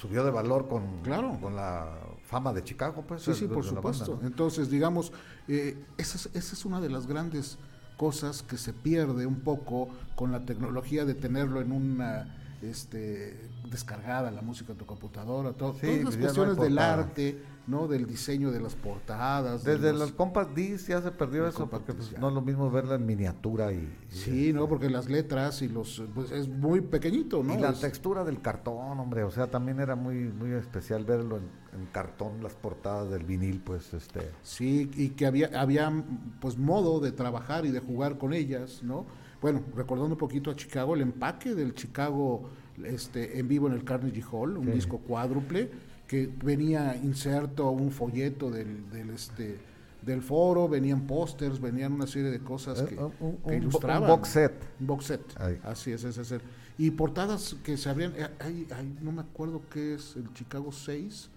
subió 0.00 0.24
de 0.24 0.30
valor 0.30 0.68
con, 0.68 0.82
Claro. 1.02 1.38
con 1.40 1.54
la 1.56 1.86
fama 2.26 2.52
de 2.52 2.62
Chicago, 2.64 3.04
pues. 3.06 3.22
Sí, 3.22 3.34
sí, 3.34 3.42
de 3.46 3.54
por 3.54 3.64
banda, 3.64 3.76
supuesto. 3.76 4.18
¿no? 4.20 4.26
Entonces, 4.26 4.70
digamos, 4.70 5.12
eh, 5.46 5.82
esa, 5.96 6.16
es, 6.16 6.26
esa 6.34 6.54
es 6.54 6.64
una 6.64 6.80
de 6.80 6.88
las 6.90 7.06
grandes 7.06 7.58
cosas 7.96 8.42
que 8.42 8.56
se 8.58 8.72
pierde 8.72 9.26
un 9.26 9.40
poco 9.40 9.88
con 10.14 10.30
la 10.32 10.44
tecnología 10.44 11.04
de 11.04 11.14
tenerlo 11.14 11.60
en 11.60 11.72
una 11.72 12.34
este 12.62 13.48
descargada 13.70 14.30
la 14.30 14.42
música 14.42 14.72
en 14.72 14.78
tu 14.78 14.86
computadora, 14.86 15.52
todo- 15.52 15.74
Sí, 15.74 15.80
todas 15.86 16.04
las 16.04 16.14
no 16.16 16.20
cuestiones 16.20 16.56
del 16.58 16.78
arte, 16.78 17.38
¿no? 17.66 17.86
Del 17.86 18.06
diseño 18.06 18.50
de 18.50 18.60
las 18.60 18.74
portadas. 18.74 19.62
de 19.62 19.72
Desde 19.74 19.92
los- 19.92 20.08
el 20.08 20.14
compact 20.16 20.54
disc 20.54 20.88
ya 20.88 21.02
se 21.02 21.10
perdió 21.10 21.44
El 21.44 21.50
eso, 21.50 21.68
porque 21.68 21.92
pues, 21.92 22.18
no 22.18 22.28
es 22.28 22.34
lo 22.34 22.40
mismo 22.40 22.70
verla 22.70 22.94
en 22.96 23.04
miniatura 23.06 23.72
y, 23.72 23.76
y- 23.76 24.14
Sí, 24.14 24.52
¿no? 24.52 24.68
Porque 24.68 24.88
las 24.88 25.08
letras 25.08 25.60
y 25.62 25.68
los... 25.68 26.02
Pues 26.14 26.30
es 26.32 26.48
muy 26.48 26.80
pequeñito, 26.80 27.42
¿no? 27.42 27.54
y 27.54 27.58
la 27.58 27.70
Es- 27.70 27.80
textura 27.80 28.24
del 28.24 28.40
cartón, 28.40 28.98
hombre, 28.98 29.22
o 29.22 29.30
sea, 29.30 29.46
también 29.48 29.80
era 29.80 29.94
muy 29.96 30.14
muy 30.16 30.52
especial 30.52 31.04
verlo 31.04 31.36
en, 31.36 31.44
en 31.78 31.86
cartón, 31.92 32.42
las 32.42 32.54
portadas 32.54 33.10
del 33.10 33.24
vinil, 33.24 33.60
pues, 33.60 33.92
este... 33.92 34.30
Sí, 34.42 34.90
y 34.96 35.10
que 35.10 35.26
había, 35.26 35.50
había 35.60 35.92
pues 36.40 36.56
modo 36.56 37.00
de 37.00 37.12
trabajar 37.12 37.66
y 37.66 37.70
de 37.70 37.80
jugar 37.80 38.16
con 38.18 38.32
ellas, 38.32 38.82
¿no? 38.82 39.04
Bueno, 39.40 39.62
recordando 39.76 40.14
un 40.14 40.18
poquito 40.18 40.50
a 40.50 40.56
Chicago, 40.56 40.94
el 40.94 41.02
empaque 41.02 41.54
del 41.54 41.74
Chicago 41.74 42.48
este, 42.84 43.38
en 43.38 43.48
vivo 43.48 43.66
en 43.68 43.74
el 43.74 43.84
Carnegie 43.84 44.24
Hall, 44.32 44.56
un 44.56 44.66
Sí. 44.66 44.70
disco 44.72 44.98
cuádruple, 44.98 45.70
que 46.06 46.28
venía 46.42 46.96
inserto 46.96 47.70
un 47.70 47.90
folleto 47.90 48.50
del, 48.50 48.88
del, 48.90 49.10
este, 49.10 49.58
del 50.02 50.22
foro, 50.22 50.68
venían 50.68 51.06
pósters, 51.06 51.60
venían 51.60 51.92
una 51.92 52.06
serie 52.06 52.30
de 52.30 52.38
cosas 52.40 52.82
que, 52.82 52.94
Eh, 52.94 52.98
que 53.18 53.24
un 53.44 53.54
ilustraban. 53.54 54.02
un 54.02 54.08
box 54.08 54.28
set. 54.28 54.52
Un 54.80 54.86
box 54.86 55.04
set, 55.06 55.20
Ahí. 55.40 55.60
así 55.64 55.92
es, 55.92 56.02
ese 56.04 56.22
es 56.22 56.32
el. 56.32 56.40
Y 56.78 56.90
portadas 56.92 57.56
que 57.64 57.76
se 57.76 57.88
abrían, 57.90 58.12
eh, 58.16 58.28
hay- 58.38 58.66
hay- 58.74 58.96
no 59.02 59.12
me 59.12 59.20
acuerdo 59.22 59.60
qué 59.70 59.94
es, 59.94 60.14
el 60.16 60.32
Chicago 60.34 60.70
6, 60.72 61.28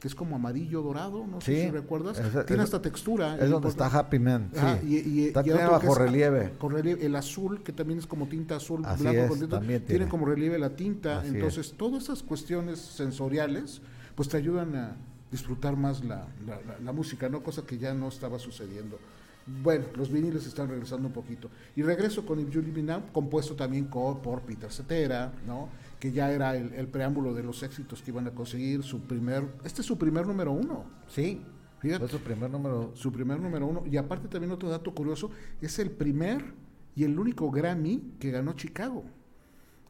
que 0.00 0.08
es 0.08 0.14
como 0.14 0.34
amarillo 0.36 0.80
dorado, 0.82 1.26
no 1.26 1.40
sé 1.42 1.54
Sí, 1.54 1.60
si 1.66 1.70
recuerdas. 1.70 2.20
Tiene 2.46 2.62
hasta 2.62 2.80
textura. 2.80 3.36
Es 3.38 3.50
donde 3.50 3.68
está 3.68 3.86
Happy 3.86 4.18
Man, 4.18 4.50
sí. 4.54 4.88
Y, 4.88 4.96
y- 5.20 5.26
está 5.26 5.42
y 5.46 5.50
otro 5.50 5.70
bajo 5.72 5.94
relieve. 5.94 6.52
con 6.58 6.72
relieve. 6.72 7.04
El 7.04 7.14
azul, 7.16 7.62
que 7.62 7.72
también 7.72 7.98
es 7.98 8.06
como 8.06 8.26
tinta 8.26 8.56
azul, 8.56 8.82
Así 8.86 9.02
blanco 9.02 9.20
es, 9.20 9.28
con 9.28 9.38
tinta, 9.40 9.60
tiene. 9.60 9.80
tiene. 9.80 10.08
como 10.08 10.24
relieve 10.24 10.58
la 10.58 10.70
tinta. 10.70 11.20
Así 11.20 11.28
Entonces, 11.28 11.74
todas 11.76 12.04
esas 12.04 12.22
cuestiones 12.22 12.78
sensoriales, 12.80 13.82
pues 14.14 14.28
te 14.30 14.38
ayudan 14.38 14.74
a 14.74 14.96
disfrutar 15.30 15.76
más 15.76 16.02
la, 16.02 16.26
la- 16.46 16.60
la- 16.62 16.78
la 16.82 16.92
música, 16.92 17.28
¿no? 17.28 17.42
Cosa 17.42 17.62
que 17.66 17.76
ya 17.78 17.92
no 17.92 18.08
estaba 18.08 18.38
sucediendo. 18.38 18.98
Bueno, 19.62 19.84
los 19.96 20.10
viniles 20.10 20.46
están 20.46 20.68
regresando 20.68 21.08
un 21.08 21.12
poquito. 21.12 21.50
Y 21.76 21.82
regreso 21.82 22.24
con 22.24 22.40
If 22.40 22.50
You 22.50 22.62
Me 22.62 22.82
Now, 22.82 23.02
compuesto 23.12 23.54
también 23.54 23.86
por 23.86 24.40
Peter 24.42 24.70
Cetera, 24.72 25.32
¿no? 25.46 25.68
Que 26.00 26.10
ya 26.10 26.32
era 26.32 26.56
el, 26.56 26.72
el 26.72 26.88
preámbulo 26.88 27.34
de 27.34 27.44
los 27.44 27.62
éxitos 27.62 28.02
que 28.02 28.10
iban 28.10 28.26
a 28.26 28.32
conseguir. 28.32 28.82
Su 28.82 29.02
primer, 29.02 29.46
este 29.64 29.82
es 29.82 29.86
su 29.86 29.96
primer 29.98 30.26
número 30.26 30.50
uno. 30.50 30.86
Sí, 31.06 31.44
Fíjate. 31.80 32.00
fue 32.00 32.08
su 32.08 32.24
primer 32.24 32.50
número. 32.50 32.90
Su 32.94 33.12
primer 33.12 33.38
número 33.38 33.66
uno. 33.66 33.84
Y 33.86 33.96
aparte 33.96 34.26
también 34.26 34.50
otro 34.50 34.68
dato 34.68 34.92
curioso, 34.94 35.30
es 35.60 35.78
el 35.78 35.90
primer 35.90 36.42
y 36.96 37.04
el 37.04 37.18
único 37.18 37.50
Grammy 37.50 38.14
que 38.18 38.30
ganó 38.30 38.54
Chicago. 38.54 39.04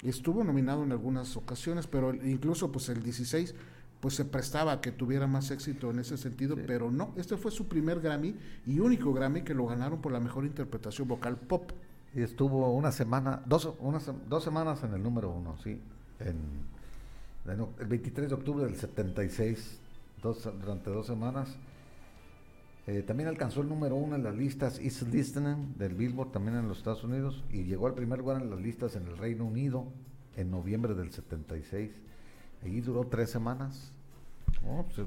Estuvo 0.03 0.45
nominado 0.45 0.83
en 0.83 0.93
algunas 0.93 1.37
ocasiones, 1.37 1.87
pero 1.87 2.15
incluso 2.15 2.73
pues 2.73 2.89
el 2.89 3.03
16 3.03 3.55
pues 4.01 4.15
se 4.15 4.25
prestaba 4.25 4.73
a 4.73 4.81
que 4.81 4.93
tuviera 4.93 5.27
más 5.27 5.51
éxito 5.51 5.91
en 5.91 5.99
ese 5.99 6.17
sentido, 6.17 6.57
pero 6.67 6.91
no, 6.91 7.13
este 7.17 7.37
fue 7.37 7.51
su 7.51 7.69
primer 7.69 8.01
Grammy 8.01 8.35
y 8.67 8.79
único 8.81 9.13
Grammy 9.13 9.43
que 9.43 9.53
lo 9.53 9.67
ganaron 9.67 10.01
por 10.01 10.11
la 10.11 10.21
mejor 10.21 10.47
interpretación 10.47 11.07
vocal 11.07 11.37
pop. 11.37 11.71
Y 12.15 12.23
estuvo 12.23 12.73
una 12.73 12.93
semana, 12.93 13.43
dos, 13.45 13.75
una 13.79 14.01
dos 14.27 14.43
semanas 14.43 14.83
en 14.85 14.95
el 14.95 15.03
número 15.03 15.31
uno, 15.31 15.57
sí. 15.63 15.81
En, 16.21 16.37
en 17.51 17.66
el 17.79 17.87
23 17.87 18.29
de 18.29 18.35
octubre 18.35 18.64
del 18.64 18.77
76, 18.77 19.79
dos, 20.23 20.49
durante 20.61 20.91
dos 20.91 21.07
semanas. 21.07 21.57
Eh, 22.87 23.03
también 23.03 23.29
alcanzó 23.29 23.61
el 23.61 23.68
número 23.68 23.95
uno 23.95 24.16
en 24.16 24.25
las 24.25 24.35
listas 24.35 24.79
East 24.79 25.03
Listening 25.03 25.75
del 25.77 25.95
Billboard, 25.95 26.33
también 26.33 26.57
en 26.57 26.68
los 26.68 26.79
Estados 26.79 27.05
Unidos, 27.05 27.45
y 27.51 27.64
llegó 27.64 27.87
al 27.87 27.95
primer 27.95 28.18
lugar 28.18 28.43
en 28.43 28.51
las 28.51 28.61
listas 28.61 28.97
en 28.97 29.07
el 29.07 29.16
Reino 29.16 29.45
Unido 29.45 29.87
en 30.37 30.51
noviembre 30.51 30.95
del 30.95 31.12
76. 31.12 31.91
Allí 32.64 32.81
duró 32.81 33.07
tres 33.07 33.31
semanas. 33.31 33.93
Oh, 34.66 34.85
pues, 34.85 35.07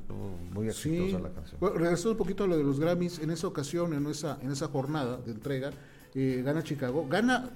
muy 0.54 0.68
exitosa 0.68 1.20
la 1.20 1.30
canción. 1.30 1.60
Bueno, 1.60 1.78
regresando 1.78 2.12
un 2.12 2.18
poquito 2.18 2.44
a 2.44 2.48
lo 2.48 2.58
de 2.58 2.64
los 2.64 2.80
Grammys, 2.80 3.20
en 3.20 3.32
esa 3.32 3.48
ocasión, 3.48 3.94
en 3.94 4.06
esa, 4.08 4.40
en 4.42 4.52
esa 4.52 4.68
jornada 4.68 5.18
de 5.18 5.32
entrega, 5.32 5.72
eh, 6.16 6.42
gana 6.44 6.64
Chicago, 6.64 7.08
gana 7.08 7.50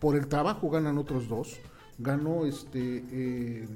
por 0.00 0.16
el 0.16 0.26
trabajo 0.26 0.70
ganan 0.70 0.98
otros 0.98 1.28
dos, 1.28 1.58
ganó 1.98 2.44
este 2.46 3.04
eh, 3.10 3.68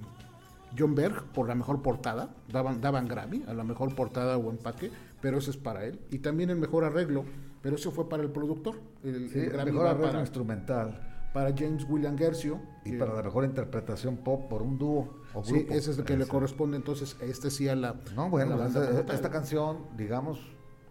John 0.78 0.94
Berg 0.94 1.24
por 1.32 1.48
la 1.48 1.54
mejor 1.54 1.82
portada, 1.82 2.30
daban, 2.52 2.80
daban 2.80 3.08
Grammy 3.08 3.44
a 3.46 3.54
la 3.54 3.64
mejor 3.64 3.94
portada 3.94 4.36
o 4.36 4.50
empaque, 4.50 4.90
pero 5.20 5.38
ese 5.38 5.50
es 5.50 5.56
para 5.56 5.84
él. 5.84 5.98
Y 6.10 6.18
también 6.18 6.50
el 6.50 6.56
mejor 6.56 6.84
arreglo, 6.84 7.24
pero 7.62 7.76
eso 7.76 7.90
fue 7.90 8.08
para 8.08 8.22
el 8.22 8.30
productor. 8.30 8.76
El, 9.02 9.28
Sí, 9.30 9.38
el 9.38 9.44
el 9.46 9.50
Grammy 9.52 9.70
mejor 9.72 9.86
arreglo 9.88 10.06
para, 10.08 10.20
instrumental 10.20 11.12
para 11.32 11.54
James 11.56 11.84
William 11.88 12.16
Gercio. 12.16 12.60
y 12.84 12.92
para 12.96 13.14
la 13.14 13.22
mejor 13.22 13.44
interpretación 13.44 14.16
pop 14.18 14.48
por 14.48 14.62
un 14.62 14.78
dúo 14.78 15.20
o 15.34 15.44
Sí, 15.44 15.66
ese 15.70 15.90
es 15.90 15.98
el 15.98 16.04
que 16.04 16.16
le 16.16 16.22
Ese. 16.22 16.30
corresponde 16.32 16.76
entonces, 16.78 17.16
este 17.20 17.50
sí 17.50 17.68
a 17.68 17.76
la. 17.76 17.94
No, 18.14 18.22
a 18.24 18.28
bueno, 18.28 18.50
la 18.50 18.56
banda 18.56 18.80
esta, 18.80 18.90
como 18.92 19.04
tal. 19.04 19.16
esta 19.16 19.30
canción, 19.30 19.78
digamos, 19.96 20.40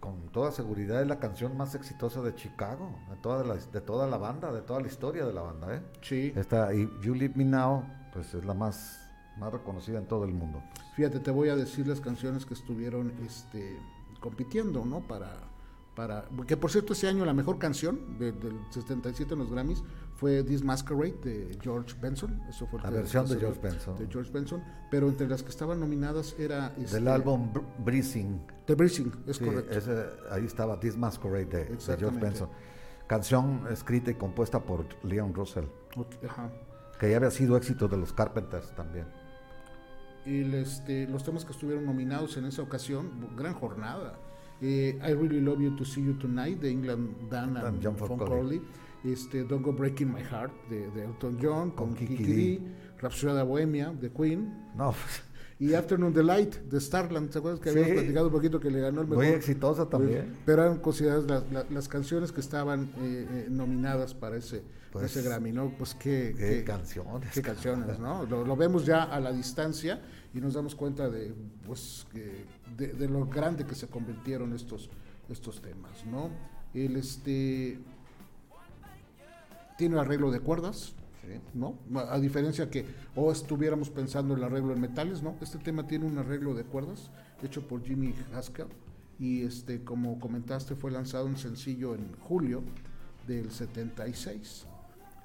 con 0.06 0.28
toda 0.28 0.52
seguridad 0.52 1.02
es 1.02 1.08
la 1.08 1.18
canción 1.18 1.56
más 1.56 1.74
exitosa 1.74 2.22
de 2.22 2.32
Chicago, 2.36 2.96
de 3.10 3.16
toda 3.16 3.42
la, 3.42 3.54
de 3.56 3.80
toda 3.80 4.06
la 4.06 4.16
banda, 4.18 4.52
de 4.52 4.60
toda 4.62 4.80
la 4.80 4.86
historia 4.86 5.26
de 5.26 5.32
la 5.32 5.42
banda, 5.42 5.74
¿eh? 5.74 5.82
Sí, 6.00 6.32
Esta, 6.36 6.72
y 6.72 6.88
You 7.02 7.14
Leave 7.14 7.34
Me 7.34 7.44
Now, 7.44 7.82
pues 8.12 8.32
es 8.34 8.44
la 8.44 8.54
más, 8.54 9.00
más 9.36 9.52
reconocida 9.52 9.98
en 9.98 10.06
todo 10.06 10.24
el 10.24 10.32
mundo. 10.32 10.62
fíjate, 10.94 11.18
te 11.18 11.32
voy 11.32 11.48
a 11.48 11.56
decir 11.56 11.88
las 11.88 12.00
canciones 12.00 12.46
que 12.46 12.54
estuvieron 12.54 13.12
este, 13.26 13.76
compitiendo, 14.20 14.84
¿no? 14.84 15.00
Para, 15.00 15.32
para. 15.96 16.26
Que 16.46 16.56
por 16.56 16.70
cierto, 16.70 16.92
ese 16.92 17.08
año 17.08 17.24
la 17.24 17.34
mejor 17.34 17.58
canción 17.58 18.16
de- 18.18 18.30
del 18.32 18.56
77 18.70 19.32
en 19.34 19.40
los 19.40 19.50
Grammys 19.50 19.82
fue 20.16 20.42
This 20.42 20.64
Masquerade 20.64 21.14
de 21.22 21.58
George 21.62 21.94
Benson. 22.00 22.40
Eso 22.48 22.66
fue 22.66 22.80
La 22.82 22.90
versión 22.90 23.28
de 23.28 23.36
George 23.36 23.60
Benson. 23.62 23.96
De 23.96 24.06
George 24.08 24.30
Benson. 24.32 24.62
Pero 24.90 25.08
entre 25.08 25.28
las 25.28 25.42
que 25.42 25.50
estaban 25.50 25.78
nominadas 25.78 26.34
era. 26.38 26.70
Del 26.70 26.84
este, 26.84 27.08
álbum 27.08 27.52
Br- 27.52 27.64
Breezing, 27.84 28.40
The 28.66 28.74
Breezing, 28.74 29.12
es 29.26 29.36
sí, 29.36 29.44
correcto. 29.44 29.72
ese- 29.78 30.06
ahí 30.30 30.44
estaba 30.46 30.80
This 30.80 30.96
Masquerade 30.96 31.44
de, 31.46 31.64
de 31.66 31.96
George. 31.98 32.18
Benson. 32.18 32.48
Canción 33.06 33.62
escrita 33.70 34.10
y 34.10 34.14
compuesta 34.14 34.58
por 34.64 34.84
Leon 35.04 35.32
Russell, 35.32 35.66
Ok, 35.96 36.14
ajá. 36.28 36.50
que 36.98 37.10
ya 37.10 37.18
había 37.18 37.30
sido 37.30 37.56
éxito 37.56 37.86
de 37.86 37.96
los 37.98 38.12
Carpenters 38.12 38.74
también. 38.74 39.06
Y 40.24 40.40
el, 40.40 40.54
este, 40.54 41.06
los 41.06 41.22
temas 41.22 41.44
que 41.44 41.52
estuvieron 41.52 41.84
nominados 41.86 42.36
en 42.36 42.46
esa 42.46 42.62
ocasión, 42.62 43.28
gran 43.36 43.54
jornada. 43.54 44.18
Eh, 44.60 44.98
I 45.06 45.12
Really 45.14 45.40
Love 45.40 45.60
You 45.60 45.76
to 45.76 45.84
See 45.84 46.02
You 46.04 46.14
Tonight 46.14 46.58
de 46.60 46.70
England 46.70 47.28
Dan 47.30 47.56
and 47.58 47.66
And 47.66 47.80
John 47.84 47.96
Ford. 47.96 48.18
Este, 49.12 49.44
Don't 49.44 49.64
Go 49.64 49.72
Breaking 49.72 50.12
My 50.12 50.20
Heart 50.22 50.52
de, 50.68 50.90
de 50.90 51.04
Elton 51.04 51.38
John 51.40 51.70
con, 51.70 51.88
Con 51.88 51.94
Kiki, 51.94 52.22
Dee. 52.24 52.60
Rhapsody 52.98 53.42
Bohemia 53.46 53.92
de 53.92 54.10
Queen 54.10 54.70
No, 54.74 54.90
pues, 54.92 55.22
y 55.58 55.72
Afternoon 55.74 56.12
Delight 56.12 56.54
de 56.56 56.80
Starland. 56.80 57.30
¿Te 57.30 57.38
acuerdas 57.38 57.60
que 57.60 57.70
Sí. 57.70 57.78
habíamos 57.78 58.00
platicado 58.02 58.26
un 58.26 58.32
poquito 58.32 58.60
que 58.60 58.70
le 58.70 58.80
ganó 58.80 59.00
el 59.02 59.06
mejor? 59.08 59.24
muy 59.24 59.32
exitosa 59.34 59.88
también. 59.88 60.34
Pero 60.44 60.62
eran 60.64 60.78
consideradas 60.80 61.24
las, 61.24 61.50
las- 61.52 61.70
las 61.70 61.88
canciones 61.88 62.30
que 62.32 62.40
estaban 62.40 62.84
eh, 62.98 63.26
eh, 63.30 63.46
nominadas 63.50 64.12
para 64.14 64.36
ese, 64.36 64.62
Pues, 64.92 65.06
ese 65.16 65.22
Grammy, 65.26 65.52
¿no? 65.52 65.70
Pues 65.78 65.94
qué, 65.94 66.34
qué 66.36 66.62
canciones, 66.64 67.30
Qué 67.32 67.40
canciones, 67.42 67.98
¿no? 67.98 68.24
Lo, 68.26 68.44
lo 68.44 68.56
vemos 68.56 68.84
ya 68.84 69.04
a 69.04 69.18
la 69.20 69.32
distancia 69.32 70.02
y 70.34 70.40
nos 70.40 70.54
damos 70.54 70.74
cuenta 70.74 71.08
de, 71.08 71.32
pues, 71.66 72.06
de 72.76 73.08
lo 73.08 73.24
grande 73.26 73.64
que 73.64 73.74
se 73.74 73.86
convirtieron 73.88 74.52
estos, 74.52 74.90
estos 75.30 75.62
temas, 75.62 76.04
¿no? 76.04 76.28
El 76.74 76.96
este 76.96 77.78
tiene 79.76 79.98
arreglo 79.98 80.30
de 80.30 80.40
cuerdas, 80.40 80.94
Sí. 81.22 81.40
¿no? 81.54 81.74
A 82.08 82.20
diferencia 82.20 82.70
que 82.70 82.84
o 83.16 83.32
estuviéramos 83.32 83.90
pensando 83.90 84.34
en 84.34 84.38
el 84.40 84.44
arreglo 84.44 84.72
en 84.72 84.80
metales, 84.80 85.22
¿no? 85.24 85.34
Este 85.40 85.58
tema 85.58 85.86
tiene 85.86 86.04
un 86.06 86.16
arreglo 86.18 86.54
de 86.54 86.62
cuerdas 86.62 87.10
hecho 87.42 87.66
por 87.66 87.82
Jimmy 87.82 88.14
Haskell 88.32 88.68
y 89.18 89.42
este 89.42 89.82
como 89.82 90.20
comentaste 90.20 90.76
fue 90.76 90.92
lanzado 90.92 91.26
un 91.26 91.36
sencillo 91.36 91.94
en 91.96 92.14
julio 92.28 92.62
del 93.26 93.50
76. 93.50 94.66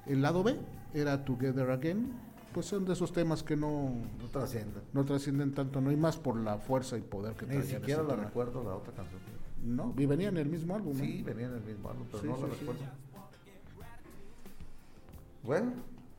El 0.06 0.22
lado 0.22 0.42
B 0.42 0.56
era 0.94 1.24
Together 1.24 1.70
Again, 1.70 2.12
pues 2.52 2.66
son 2.66 2.84
de 2.84 2.94
esos 2.94 3.12
temas 3.12 3.42
que 3.44 3.56
no 3.56 3.90
No 4.20 4.28
trasciende. 4.32 4.80
no 4.92 5.04
trascienden 5.04 5.54
tanto, 5.54 5.80
no 5.80 5.90
hay 5.90 5.96
más 5.96 6.16
por 6.16 6.36
la 6.36 6.58
fuerza 6.58 6.98
y 6.98 7.02
poder 7.02 7.34
que 7.34 7.46
Ni 7.46 7.62
siquiera 7.62 8.02
la 8.02 8.08
tema. 8.16 8.24
recuerdo 8.24 8.64
la 8.64 8.74
otra 8.74 8.92
canción. 8.92 9.20
No, 9.64 9.94
y 9.96 10.06
venía 10.06 10.28
en 10.30 10.36
el 10.38 10.48
mismo 10.48 10.74
álbum. 10.74 10.94
¿no? 10.98 11.04
Sí, 11.04 11.22
venía 11.22 11.46
en 11.46 11.54
el 11.54 11.62
mismo 11.62 11.88
álbum, 11.90 12.06
pero 12.10 12.22
Sí, 12.24 12.28
no 12.28 12.34
sí, 12.36 12.42
la 12.42 12.48
recuerdo. 12.48 12.80
Bueno, 15.42 15.72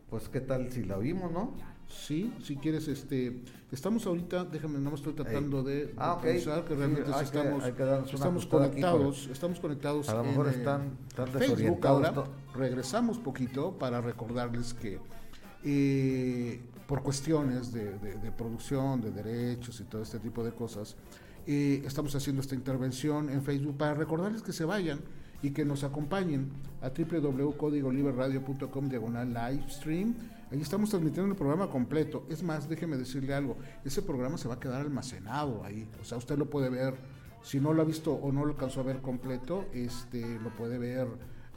pues 0.10 0.30
qué 0.30 0.42
tal 0.42 0.72
si 0.72 0.84
la 0.84 0.98
vimos, 0.98 1.32
¿no? 1.32 1.54
Sí, 1.88 2.34
si 2.42 2.56
quieres, 2.58 2.88
este, 2.88 3.44
estamos 3.72 4.06
ahorita, 4.08 4.46
déjame, 4.46 4.80
no 4.80 4.90
me 4.90 4.96
estoy 4.96 5.14
tratando 5.14 5.62
de, 5.64 5.88
de 5.88 5.94
Ah, 5.98 6.18
pensar 6.22 6.64
que 6.66 6.76
realmente 6.76 7.12
sí 7.20 7.24
estamos, 7.24 7.64
que 7.64 8.16
estamos 8.16 8.44
aquí 8.44 8.52
conectados, 8.52 9.28
estamos 9.32 9.60
conectados. 9.60 10.10
A 10.10 10.14
lo 10.16 10.22
en, 10.24 10.28
mejor 10.30 10.48
están, 10.48 10.98
están 11.08 11.28
Facebook 11.28 11.86
ahora. 11.88 12.14
Regresamos 12.56 13.20
poquito 13.20 13.78
para 13.78 14.02
recordarles 14.02 14.74
que 14.74 15.00
eh, 15.64 16.62
por 16.88 17.04
cuestiones 17.04 17.72
de, 17.72 17.98
de- 18.00 18.16
de 18.16 18.32
producción, 18.32 19.00
de 19.02 19.12
derechos 19.12 19.80
y 19.80 19.84
todo 19.84 20.02
este 20.02 20.20
tipo 20.20 20.44
de 20.44 20.52
cosas, 20.52 20.96
eh, 21.46 21.84
estamos 21.86 22.16
haciendo 22.16 22.42
esta 22.42 22.56
intervención 22.56 23.30
en 23.30 23.44
Facebook 23.44 23.78
para 23.78 23.94
recordarles 23.94 24.42
que 24.42 24.54
se 24.54 24.66
vayan 24.66 25.00
y 25.44 25.52
que 25.52 25.66
nos 25.66 25.84
acompañen 25.84 26.50
a 26.82 26.90
www.codigoliberradio.com 26.90 28.90
diagonal 28.90 29.28
live 29.34 29.64
stream. 29.70 30.16
Ahí 30.52 30.62
estamos 30.62 30.90
transmitiendo 30.90 31.32
el 31.32 31.38
programa 31.38 31.70
completo. 31.70 32.26
Es 32.30 32.44
más, 32.44 32.70
déjeme 32.70 32.98
decirle 32.98 33.34
algo, 33.34 33.58
ese 33.84 34.02
programa 34.02 34.38
se 34.38 34.48
va 34.48 34.56
a 34.56 34.60
quedar 34.60 34.82
almacenado 34.82 35.64
ahí. 35.64 35.88
O 36.02 36.06
sea, 36.06 36.18
usted 36.18 36.38
lo 36.38 36.50
puede 36.50 36.70
ver, 36.70 36.96
si 37.44 37.60
no 37.60 37.74
lo 37.74 37.82
ha 37.82 37.86
visto 37.86 38.14
o 38.14 38.32
no 38.32 38.46
lo 38.46 38.52
alcanzó 38.54 38.82
a 38.82 38.84
ver 38.84 39.02
completo, 39.02 39.66
este, 39.74 40.40
lo 40.40 40.50
puede 40.56 40.78
ver 40.78 41.08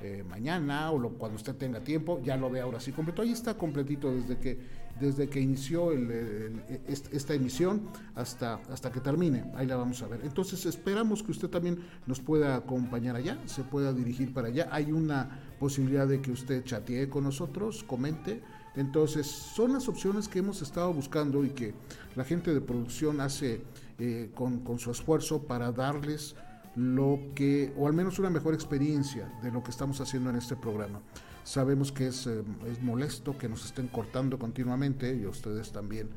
eh, 0.03 0.25
mañana 0.29 0.91
o 0.91 0.99
lo- 0.99 1.11
cuando 1.11 1.37
usted 1.37 1.55
tenga 1.57 1.81
tiempo, 1.81 2.21
ya 2.23 2.37
lo 2.37 2.51
ve 2.51 2.61
ahora 2.61 2.81
sí 2.81 2.93
completo. 2.93 3.23
Ahí 3.23 3.33
está 3.33 3.55
completito 3.57 4.13
desde 4.15 4.39
que, 4.39 4.59
desde 5.01 5.29
que 5.29 5.41
inició 5.41 5.93
el- 5.93 6.11
el- 6.11 6.63
est- 6.87 7.13
esta 7.13 7.35
emisión 7.35 7.83
hasta, 8.15 8.55
hasta 8.71 8.91
que 8.91 9.01
termine. 9.01 9.45
Ahí 9.55 9.67
la 9.67 9.77
vamos 9.77 10.03
a 10.03 10.07
ver. 10.09 10.21
Entonces 10.25 10.65
esperamos 10.67 11.23
que 11.23 11.33
usted 11.33 11.49
también 11.49 11.79
nos 12.07 12.21
pueda 12.21 12.57
acompañar 12.57 13.17
allá, 13.17 13.39
se 13.47 13.63
pueda 13.63 13.93
dirigir 13.93 14.33
para 14.33 14.49
allá. 14.49 14.69
Hay 14.73 14.93
una 14.93 15.41
posibilidad 15.59 16.07
de 16.07 16.21
que 16.21 16.31
usted 16.33 16.65
chatee 16.65 17.09
con 17.09 17.25
nosotros, 17.25 17.85
comente. 17.85 18.43
Entonces 18.75 19.27
son 19.27 19.73
las 19.73 19.89
opciones 19.89 20.29
que 20.29 20.41
hemos 20.41 20.61
estado 20.61 20.93
buscando 20.93 21.45
y 21.45 21.51
que 21.51 21.73
la 22.15 22.25
gente 22.25 22.53
de 22.53 22.61
producción 22.61 23.21
hace 23.21 23.63
eh, 23.99 24.31
con, 24.35 24.61
con 24.61 24.79
su 24.79 24.91
esfuerzo 24.91 25.43
para 25.43 25.73
darles 25.73 26.35
lo 26.77 27.19
que, 27.35 27.73
o 27.77 27.87
al 27.87 27.95
menos 27.95 28.19
una 28.19 28.31
mejor 28.31 28.55
experiencia 28.55 29.33
de 29.43 29.51
lo 29.51 29.63
que 29.63 29.71
estamos 29.71 30.01
haciendo 30.01 30.31
en 30.31 30.37
este 30.37 30.57
programa. 30.57 31.01
Sabemos 31.43 31.91
que 31.91 32.09
es, 32.09 32.27
eh, 32.27 32.43
es 32.71 32.83
molesto 32.83 33.37
que 33.39 33.49
nos 33.49 33.65
estén 33.65 33.89
cortando 33.89 34.39
continuamente 34.39 35.15
y 35.15 35.27
ustedes 35.27 35.73
también 35.73 36.11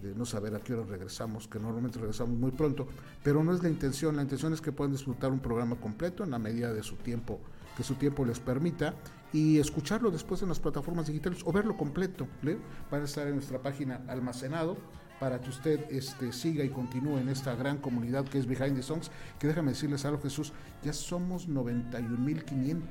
de 0.00 0.14
no 0.14 0.24
saber 0.24 0.54
a 0.54 0.60
qué 0.60 0.74
hora 0.74 0.84
regresamos, 0.84 1.48
que 1.48 1.58
normalmente 1.58 1.98
regresamos 1.98 2.38
muy 2.38 2.50
pronto, 2.50 2.86
pero 3.22 3.44
no 3.44 3.54
es 3.54 3.62
la 3.62 3.68
intención, 3.68 4.16
la 4.16 4.22
intención 4.22 4.52
es 4.52 4.60
que 4.60 4.72
puedan 4.72 4.92
disfrutar 4.92 5.30
un 5.30 5.40
programa 5.40 5.76
completo 5.76 6.24
en 6.24 6.30
la 6.30 6.38
medida 6.38 6.72
de 6.72 6.82
su 6.82 6.96
tiempo, 6.96 7.40
que 7.76 7.82
su 7.82 7.94
tiempo 7.94 8.24
les 8.24 8.40
permita 8.40 8.94
y 9.32 9.58
escucharlo 9.58 10.10
después 10.10 10.42
en 10.42 10.48
las 10.48 10.60
plataformas 10.60 11.06
digitales 11.06 11.42
o 11.44 11.52
verlo 11.52 11.76
completo, 11.76 12.26
¿le? 12.42 12.58
van 12.90 13.02
a 13.02 13.04
estar 13.04 13.26
en 13.26 13.34
nuestra 13.34 13.62
página 13.62 14.02
almacenado 14.08 14.76
para 15.22 15.40
que 15.40 15.50
usted 15.50 15.86
este, 15.92 16.32
siga 16.32 16.64
y 16.64 16.68
continúe 16.68 17.18
en 17.18 17.28
esta 17.28 17.54
gran 17.54 17.78
comunidad 17.78 18.24
que 18.24 18.38
es 18.38 18.46
Behind 18.48 18.74
the 18.74 18.82
Songs, 18.82 19.08
que 19.38 19.46
déjame 19.46 19.70
decirles 19.70 20.04
algo 20.04 20.20
Jesús, 20.20 20.52
ya 20.82 20.92
somos 20.92 21.48
91.500 21.48 22.82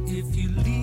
If 0.06 0.36
you 0.36 0.50
leave 0.50 0.81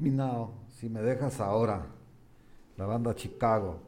Me 0.00 0.10
Now, 0.10 0.50
si 0.78 0.88
me 0.88 1.00
dejas 1.02 1.40
ahora, 1.40 1.86
la 2.76 2.86
banda 2.86 3.14
Chicago. 3.14 3.78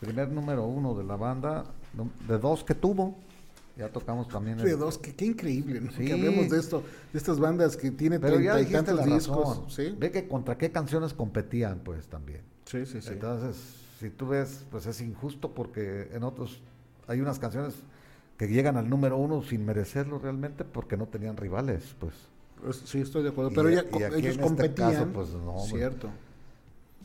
Primer 0.00 0.28
número 0.30 0.64
uno 0.66 0.94
de 0.94 1.04
la 1.04 1.16
banda, 1.16 1.64
de 2.28 2.38
dos 2.38 2.64
que 2.64 2.74
tuvo. 2.74 3.16
Ya 3.76 3.90
tocamos 3.90 4.26
también. 4.28 4.58
el- 4.58 4.64
De 4.64 4.76
dos, 4.76 4.96
que 4.96 5.14
qué 5.14 5.26
increíble, 5.26 5.80
¿no? 5.80 5.92
Sí. 5.92 6.06
Que 6.06 6.14
hablemos 6.14 6.48
de 6.48 6.58
esto, 6.58 6.82
de 7.12 7.18
estas 7.18 7.38
bandas 7.38 7.76
que 7.76 7.90
tienen 7.90 8.20
Pero 8.20 8.40
ya 8.40 8.54
treinta 8.54 8.70
y 8.70 8.72
tantos 8.72 9.06
la 9.06 9.14
discos. 9.14 9.62
¿sí? 9.74 9.94
Ve 9.98 10.10
que 10.10 10.26
contra 10.26 10.56
qué 10.56 10.70
canciones 10.72 11.12
competían, 11.12 11.80
pues 11.84 12.06
también. 12.06 12.40
sí, 12.64 12.86
sí, 12.86 13.02
sí. 13.02 13.10
Entonces, 13.12 13.56
si 14.00 14.08
tú 14.10 14.28
ves, 14.28 14.64
pues 14.70 14.86
es 14.86 15.00
injusto 15.02 15.50
porque 15.52 16.08
en 16.12 16.22
otros 16.22 16.60
hay 17.06 17.20
unas 17.20 17.38
canciones 17.38 17.74
que 18.38 18.48
llegan 18.48 18.76
al 18.78 18.88
número 18.88 19.16
uno 19.18 19.42
sin 19.42 19.64
merecerlo 19.64 20.18
realmente 20.18 20.64
porque 20.64 20.96
no 20.96 21.06
tenían 21.06 21.36
rivales, 21.36 21.94
pues. 22.00 22.14
Sí, 22.84 23.00
estoy 23.00 23.22
de 23.22 23.28
acuerdo. 23.30 23.50
Pero 23.54 23.70
y 23.70 23.74
ellos 23.74 23.86
en 23.92 24.24
este 24.26 24.42
competían. 24.42 24.92
caso, 24.92 25.06
pues, 25.12 25.28
no. 25.34 25.58
Cierto. 25.60 26.08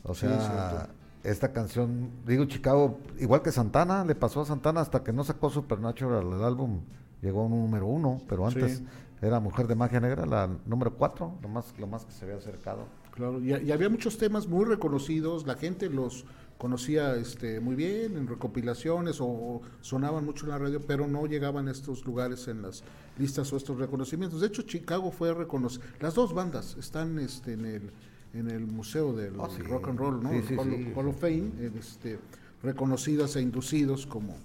O 0.02 0.14
sea, 0.14 0.38
cierto. 0.38 0.92
esta 1.22 1.52
canción, 1.52 2.10
digo 2.26 2.44
Chicago, 2.46 2.98
igual 3.18 3.42
que 3.42 3.52
Santana, 3.52 4.04
le 4.04 4.14
pasó 4.14 4.40
a 4.40 4.44
Santana 4.46 4.80
hasta 4.80 5.02
que 5.04 5.12
no 5.12 5.22
sacó 5.24 5.50
Supernatural, 5.50 6.26
el 6.32 6.42
álbum 6.42 6.80
llegó 7.20 7.42
a 7.42 7.44
un 7.44 7.50
número 7.52 7.86
uno, 7.86 8.20
pero 8.28 8.46
antes 8.46 8.78
Sí. 8.78 8.86
era 9.20 9.38
Mujer 9.38 9.68
de 9.68 9.76
Magia 9.76 10.00
Negra, 10.00 10.26
la 10.26 10.48
número 10.66 10.94
cuatro, 10.94 11.34
lo 11.40 11.48
más, 11.48 11.72
lo 11.78 11.86
más 11.86 12.04
que 12.04 12.10
se 12.12 12.24
había 12.24 12.36
acercado. 12.38 12.86
Claro, 13.12 13.40
y, 13.40 13.52
y 13.54 13.70
había 13.70 13.88
muchos 13.88 14.18
temas 14.18 14.48
muy 14.48 14.64
reconocidos, 14.64 15.46
la 15.46 15.54
gente 15.54 15.88
los 15.88 16.24
conocía 16.62 17.16
este 17.16 17.58
muy 17.58 17.74
bien 17.74 18.16
en 18.16 18.28
recopilaciones 18.28 19.20
o, 19.20 19.26
o 19.26 19.62
sonaban 19.80 20.24
mucho 20.24 20.44
en 20.46 20.50
la 20.52 20.58
radio, 20.58 20.80
pero 20.80 21.08
no 21.08 21.26
llegaban 21.26 21.66
a 21.66 21.72
estos 21.72 22.04
lugares 22.06 22.46
en 22.46 22.62
las 22.62 22.84
listas 23.18 23.52
o 23.52 23.56
estos 23.56 23.78
reconocimientos. 23.80 24.40
De 24.40 24.46
hecho, 24.46 24.62
Chicago 24.62 25.10
fue 25.10 25.34
reconocido. 25.34 25.82
Las 25.98 26.14
dos 26.14 26.32
bandas 26.32 26.76
están 26.78 27.18
este, 27.18 27.54
en 27.54 27.64
el 27.66 27.90
en 28.32 28.48
el 28.48 28.64
museo 28.64 29.12
del 29.12 29.34
Oh, 29.40 29.50
sí. 29.50 29.60
rock 29.62 29.88
and 29.88 29.98
roll, 29.98 30.22
¿no? 30.22 30.30
Sí, 30.30 30.42
sí, 30.48 30.54
Hall, 30.94 31.08
of 31.08 31.20
Fame, 31.20 31.50
este, 31.78 32.20
reconocidas 32.62 33.34
e 33.34 33.42
inducidos 33.42 34.06
como 34.06 34.36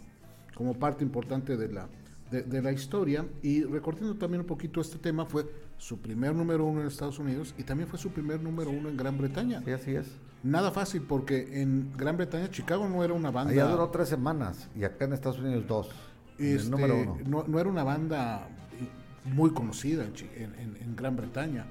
como 0.56 0.74
parte 0.74 1.04
importante 1.04 1.56
de 1.56 1.72
la 1.72 1.88
de, 2.32 2.42
de 2.42 2.62
la 2.64 2.72
historia 2.72 3.28
y 3.44 3.62
recordando 3.64 4.16
también 4.16 4.42
un 4.42 4.48
poquito 4.48 4.82
este 4.82 4.98
tema 4.98 5.28
fue 5.28 5.46
su 5.78 6.00
primer 6.00 6.34
número 6.36 6.66
uno 6.66 6.82
en 6.82 6.88
Estados 6.88 7.20
Unidos 7.20 7.54
y 7.58 7.64
también 7.64 7.88
fue 7.90 8.00
su 8.00 8.10
primer 8.10 8.42
número 8.42 8.70
uno 8.72 8.90
en 8.90 8.98
Gran 8.98 9.18
Bretaña. 9.18 9.62
Sí, 9.64 9.72
así 9.72 9.96
es. 9.96 10.08
Nada 10.44 10.72
fácil 10.72 11.02
porque 11.02 11.62
en 11.62 11.92
Gran 11.98 12.18
Bretaña 12.18 12.50
Chicago 12.50 12.88
no 12.88 13.04
era 13.04 13.14
una 13.14 13.32
banda. 13.32 13.52
Allá 13.54 13.66
duró 13.68 13.90
tres 13.90 14.10
semanas 14.10 14.70
y 14.76 14.84
acá 14.84 15.06
en 15.06 15.14
Estados 15.14 15.40
Unidos 15.40 15.66
dos. 15.68 15.90
en 16.40 16.46
este, 16.56 16.64
el 16.66 16.72
número 16.72 16.96
uno. 16.98 17.18
No, 17.26 17.44
no 17.48 17.60
era 17.60 17.70
una 17.70 17.84
banda 17.84 18.48
muy 19.26 19.52
conocida 19.52 20.04
en, 20.06 20.14
en- 20.56 20.78
en- 20.82 20.96
Gran 20.96 21.16
Bretaña. 21.16 21.66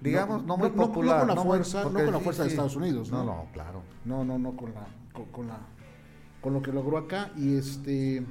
Digamos, 0.00 0.44
no, 0.44 0.56
muy 0.56 0.68
no- 0.70 0.74
popular. 0.76 1.20
con 1.20 1.28
la 1.28 1.34
muy- 1.34 1.44
fuerza, 1.44 1.78
no 1.84 1.90
porque 1.90 2.04
con 2.04 2.12
la 2.12 2.18
sí, 2.18 2.24
fuerza 2.24 2.42
de. 2.44 2.48
Estados 2.50 2.76
Unidos, 2.76 3.10
¿no? 3.10 3.18
No, 3.18 3.24
no, 3.24 3.46
claro. 3.52 3.82
No, 4.04 4.24
no, 4.24 4.38
no 4.38 4.56
con 4.56 4.72
la, 4.74 4.86
con, 5.12 5.24
con 5.26 5.48
la, 5.48 5.58
con 6.40 6.52
lo 6.54 6.62
que 6.62 6.72
logró 6.72 6.98
acá 6.98 7.30
y 7.36 7.56
este, 7.56 8.24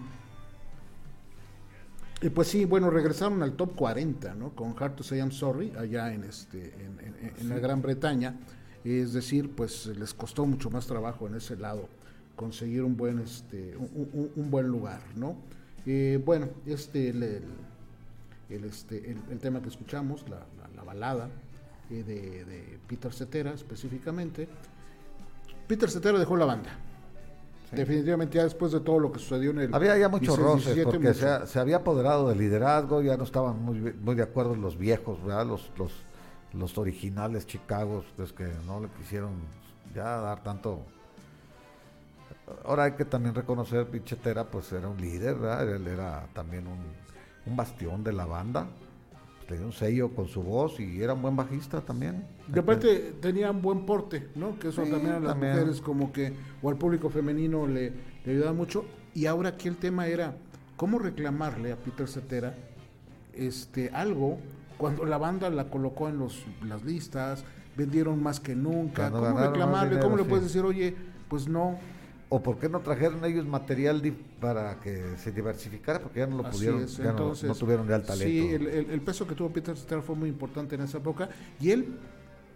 y 2.25 2.29
pues 2.29 2.47
sí, 2.47 2.65
bueno, 2.65 2.89
regresaron 2.89 3.43
al 3.43 3.53
top 3.53 3.75
40, 3.75 4.33
¿no? 4.35 4.51
Con 4.55 4.73
Hard 4.81 4.95
to 4.95 5.03
Say 5.03 5.19
I'm 5.19 5.31
Sorry 5.31 5.73
allá 5.77 6.13
en 6.13 6.23
este, 6.23 6.73
en, 6.75 6.99
en- 7.05 7.33
en 7.39 7.49
la 7.49 7.59
Gran 7.59 7.81
Bretaña, 7.81 8.35
es 8.83 9.13
decir, 9.13 9.51
pues 9.55 9.85
les 9.87 10.13
costó 10.13 10.45
mucho 10.45 10.69
más 10.69 10.87
trabajo 10.87 11.27
en 11.27 11.35
ese 11.35 11.55
lado 11.55 11.87
conseguir 12.35 12.83
un 12.83 12.97
buen, 12.97 13.19
este, 13.19 13.75
un, 13.77 13.89
un- 14.13 14.31
un 14.35 14.51
buen 14.51 14.67
lugar, 14.67 15.01
¿no? 15.15 15.35
Eh, 15.85 16.21
bueno, 16.25 16.47
este 16.65 17.09
el, 17.09 17.23
el- 17.23 17.43
el, 18.49 18.63
este, 18.65 19.11
el, 19.11 19.17
el 19.29 19.39
tema 19.39 19.61
que 19.61 19.69
escuchamos, 19.69 20.23
la, 20.29 20.37
la- 20.61 20.69
la 20.75 20.83
balada 20.83 21.29
eh, 21.89 22.03
de, 22.03 22.45
de 22.45 22.79
Peter 22.87 23.11
Cetera 23.13 23.51
específicamente. 23.53 24.47
Peter 25.67 25.89
Cetera 25.89 26.17
dejó 26.19 26.35
la 26.37 26.45
banda. 26.45 26.69
Definitivamente 27.75 28.37
ya 28.37 28.43
después 28.43 28.71
de 28.71 28.79
todo 28.79 28.99
lo 28.99 29.11
que 29.11 29.19
sucedió 29.19 29.51
en 29.51 29.59
el... 29.59 29.73
Había 29.75 29.97
ya 29.97 30.09
muchos 30.09 30.37
16, 30.37 30.47
roces 30.47 30.75
17, 30.75 30.91
porque 30.91 31.07
mucho. 31.07 31.39
se, 31.45 31.47
se 31.47 31.59
había 31.59 31.77
apoderado 31.77 32.29
del 32.29 32.39
liderazgo, 32.39 33.01
ya 33.01 33.17
no 33.17 33.23
estaban 33.23 33.61
muy, 33.61 33.79
de 34.15 34.23
acuerdo 34.23 34.55
los 34.55 34.77
viejos, 34.77 35.23
¿verdad? 35.23 35.45
Los, 35.45 35.71
los, 35.77 35.91
los 36.53 36.77
originales 36.77 37.45
Chicago, 37.45 38.03
pues 38.15 38.33
que 38.33 38.49
no 38.65 38.79
le 38.79 38.87
quisieron 38.89 39.31
ya 39.93 40.17
dar 40.17 40.43
tanto. 40.43 40.81
Ahora 42.65 42.85
hay 42.85 42.91
que 42.93 43.05
también 43.05 43.35
reconocer, 43.35 43.87
Pichetera, 43.87 44.45
pues 44.45 44.71
era 44.71 44.87
un 44.87 44.99
líder, 44.99 45.35
¿verdad? 45.35 45.69
Él 45.69 45.87
era 45.87 46.27
también 46.33 46.67
un, 46.67 46.79
un 47.45 47.55
bastión 47.55 48.03
de 48.03 48.13
la 48.13 48.25
banda. 48.25 48.67
Un 49.61 49.71
sello 49.73 50.09
con 50.13 50.27
su 50.27 50.41
voz 50.43 50.79
y 50.79 51.01
era 51.01 51.13
un 51.13 51.21
buen 51.21 51.35
bajista 51.35 51.81
también. 51.81 52.23
Y 52.53 52.57
aparte 52.59 53.13
tenían 53.21 53.61
buen 53.61 53.85
porte, 53.85 54.27
¿no? 54.35 54.57
Que 54.59 54.69
eso 54.69 54.83
Sí, 54.85 54.91
también 54.91 55.13
a 55.15 55.19
las 55.19 55.29
también. 55.31 55.53
mujeres 55.53 55.81
como 55.81 56.11
que, 56.11 56.33
o 56.61 56.69
al 56.69 56.77
público 56.77 57.09
femenino 57.09 57.67
le, 57.67 57.91
le 58.25 58.31
ayudaba 58.31 58.53
mucho. 58.53 58.85
Y 59.13 59.25
ahora 59.25 59.49
aquí 59.49 59.67
el 59.67 59.77
tema 59.77 60.07
era, 60.07 60.35
¿cómo 60.75 60.99
reclamarle 60.99 61.71
a 61.71 61.75
Peter 61.77 62.07
Cetera 62.07 62.55
este, 63.33 63.89
algo 63.89 64.37
cuando 64.77 65.05
la 65.05 65.17
banda 65.17 65.49
la 65.49 65.69
colocó 65.69 66.09
en 66.09 66.17
los, 66.19 66.45
las 66.67 66.83
listas, 66.83 67.43
vendieron 67.77 68.21
más 68.21 68.39
que 68.39 68.55
nunca? 68.55 69.09
Cuando 69.09 69.29
¿Cómo 69.29 69.39
reclamarle? 69.39 69.89
dinero, 69.91 70.03
¿Cómo 70.05 70.17
le 70.17 70.23
sí. 70.23 70.29
puedes 70.29 70.45
decir, 70.45 70.63
oye, 70.63 70.95
pues 71.29 71.47
no? 71.47 71.77
¿O 72.35 72.41
por 72.41 72.57
qué 72.57 72.67
no 72.67 72.79
trajeron 72.79 73.23
ellos 73.25 73.45
material 73.45 74.01
para 74.41 74.79
que 74.79 75.17
se 75.17 75.31
diversificara? 75.31 75.99
Porque 75.99 76.21
ya 76.21 76.25
no 76.25 76.37
lo 76.37 76.47
Así 76.47 76.57
pudieron, 76.57 76.81
es, 76.81 76.97
ya 76.97 77.03
no- 77.03 77.09
entonces, 77.11 77.47
no, 77.47 77.53
tuvieron 77.53 77.85
el 77.93 78.01
talento. 78.01 78.25
Sí, 78.25 78.49
el, 78.55 78.65
el- 78.65 78.89
el 78.89 79.01
peso 79.01 79.27
que 79.27 79.35
tuvo 79.35 79.51
Peter 79.51 79.77
Cetera 79.77 80.01
fue 80.01 80.15
muy 80.15 80.29
importante 80.29 80.73
en 80.73 80.81
esa 80.81 80.97
época 80.97 81.29
y 81.61 81.69
él, 81.69 81.95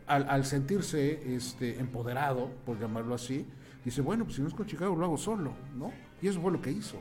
al, 0.07 0.27
al 0.29 0.45
sentirse 0.45 1.35
este, 1.35 1.79
empoderado, 1.79 2.49
por 2.65 2.79
llamarlo 2.79 3.13
así, 3.13 3.45
dice, 3.85 4.01
bueno, 4.01 4.23
pues 4.23 4.37
si 4.37 4.41
no 4.41 4.47
es 4.47 4.55
con 4.55 4.65
Chicago, 4.65 4.95
lo 4.95 5.05
hago 5.05 5.17
solo, 5.17 5.51
¿no? 5.77 5.91
Y 6.23 6.27
eso 6.27 6.41
fue 6.41 6.51
lo 6.51 6.59
que 6.59 6.71
hizo. 6.71 6.97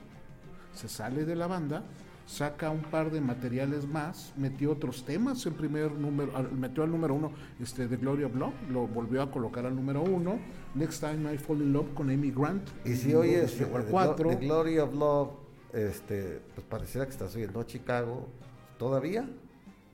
Se 0.75 0.87
sale 0.87 1.25
de 1.25 1.35
la 1.35 1.47
banda, 1.47 1.83
saca 2.27 2.69
un 2.69 2.83
par 2.83 3.11
de 3.11 3.23
materiales 3.23 3.87
más, 3.89 4.35
metió 4.37 4.73
otros 4.73 5.03
temas 5.07 5.47
en 5.47 5.55
primer 5.55 5.93
número, 5.93 6.31
metió 6.53 6.83
al 6.83 6.91
número 6.91 7.15
uno 7.15 7.33
este, 7.59 7.89
de 7.89 7.97
Glory 7.97 8.25
of 8.25 8.35
Love, 8.35 8.53
lo 8.71 8.87
volvió 8.87 9.23
a 9.23 9.31
colocar 9.31 9.65
al 9.65 9.75
número 9.75 10.03
uno, 10.03 10.39
Next 10.77 11.01
Time 11.01 11.33
I 11.33 11.39
Fall 11.39 11.63
in 11.63 11.73
Love 11.73 11.95
con 11.95 12.11
Amy 12.11 12.31
Grant, 12.31 12.69
Y 12.85 12.95
si 12.95 13.15
oyes 13.15 13.61
al 13.61 13.85
The, 13.85 13.91
cuatro. 13.91 14.29
The 14.31 14.37
Glory 14.37 14.79
of 14.79 14.95
Love, 14.95 15.31
este, 15.73 16.41
pues 16.55 16.67
pareciera 16.69 17.07
que 17.07 17.13
estás 17.13 17.35
oyendo 17.35 17.61
a 17.61 17.67
Chicago 17.67 18.29
todavía, 18.79 19.29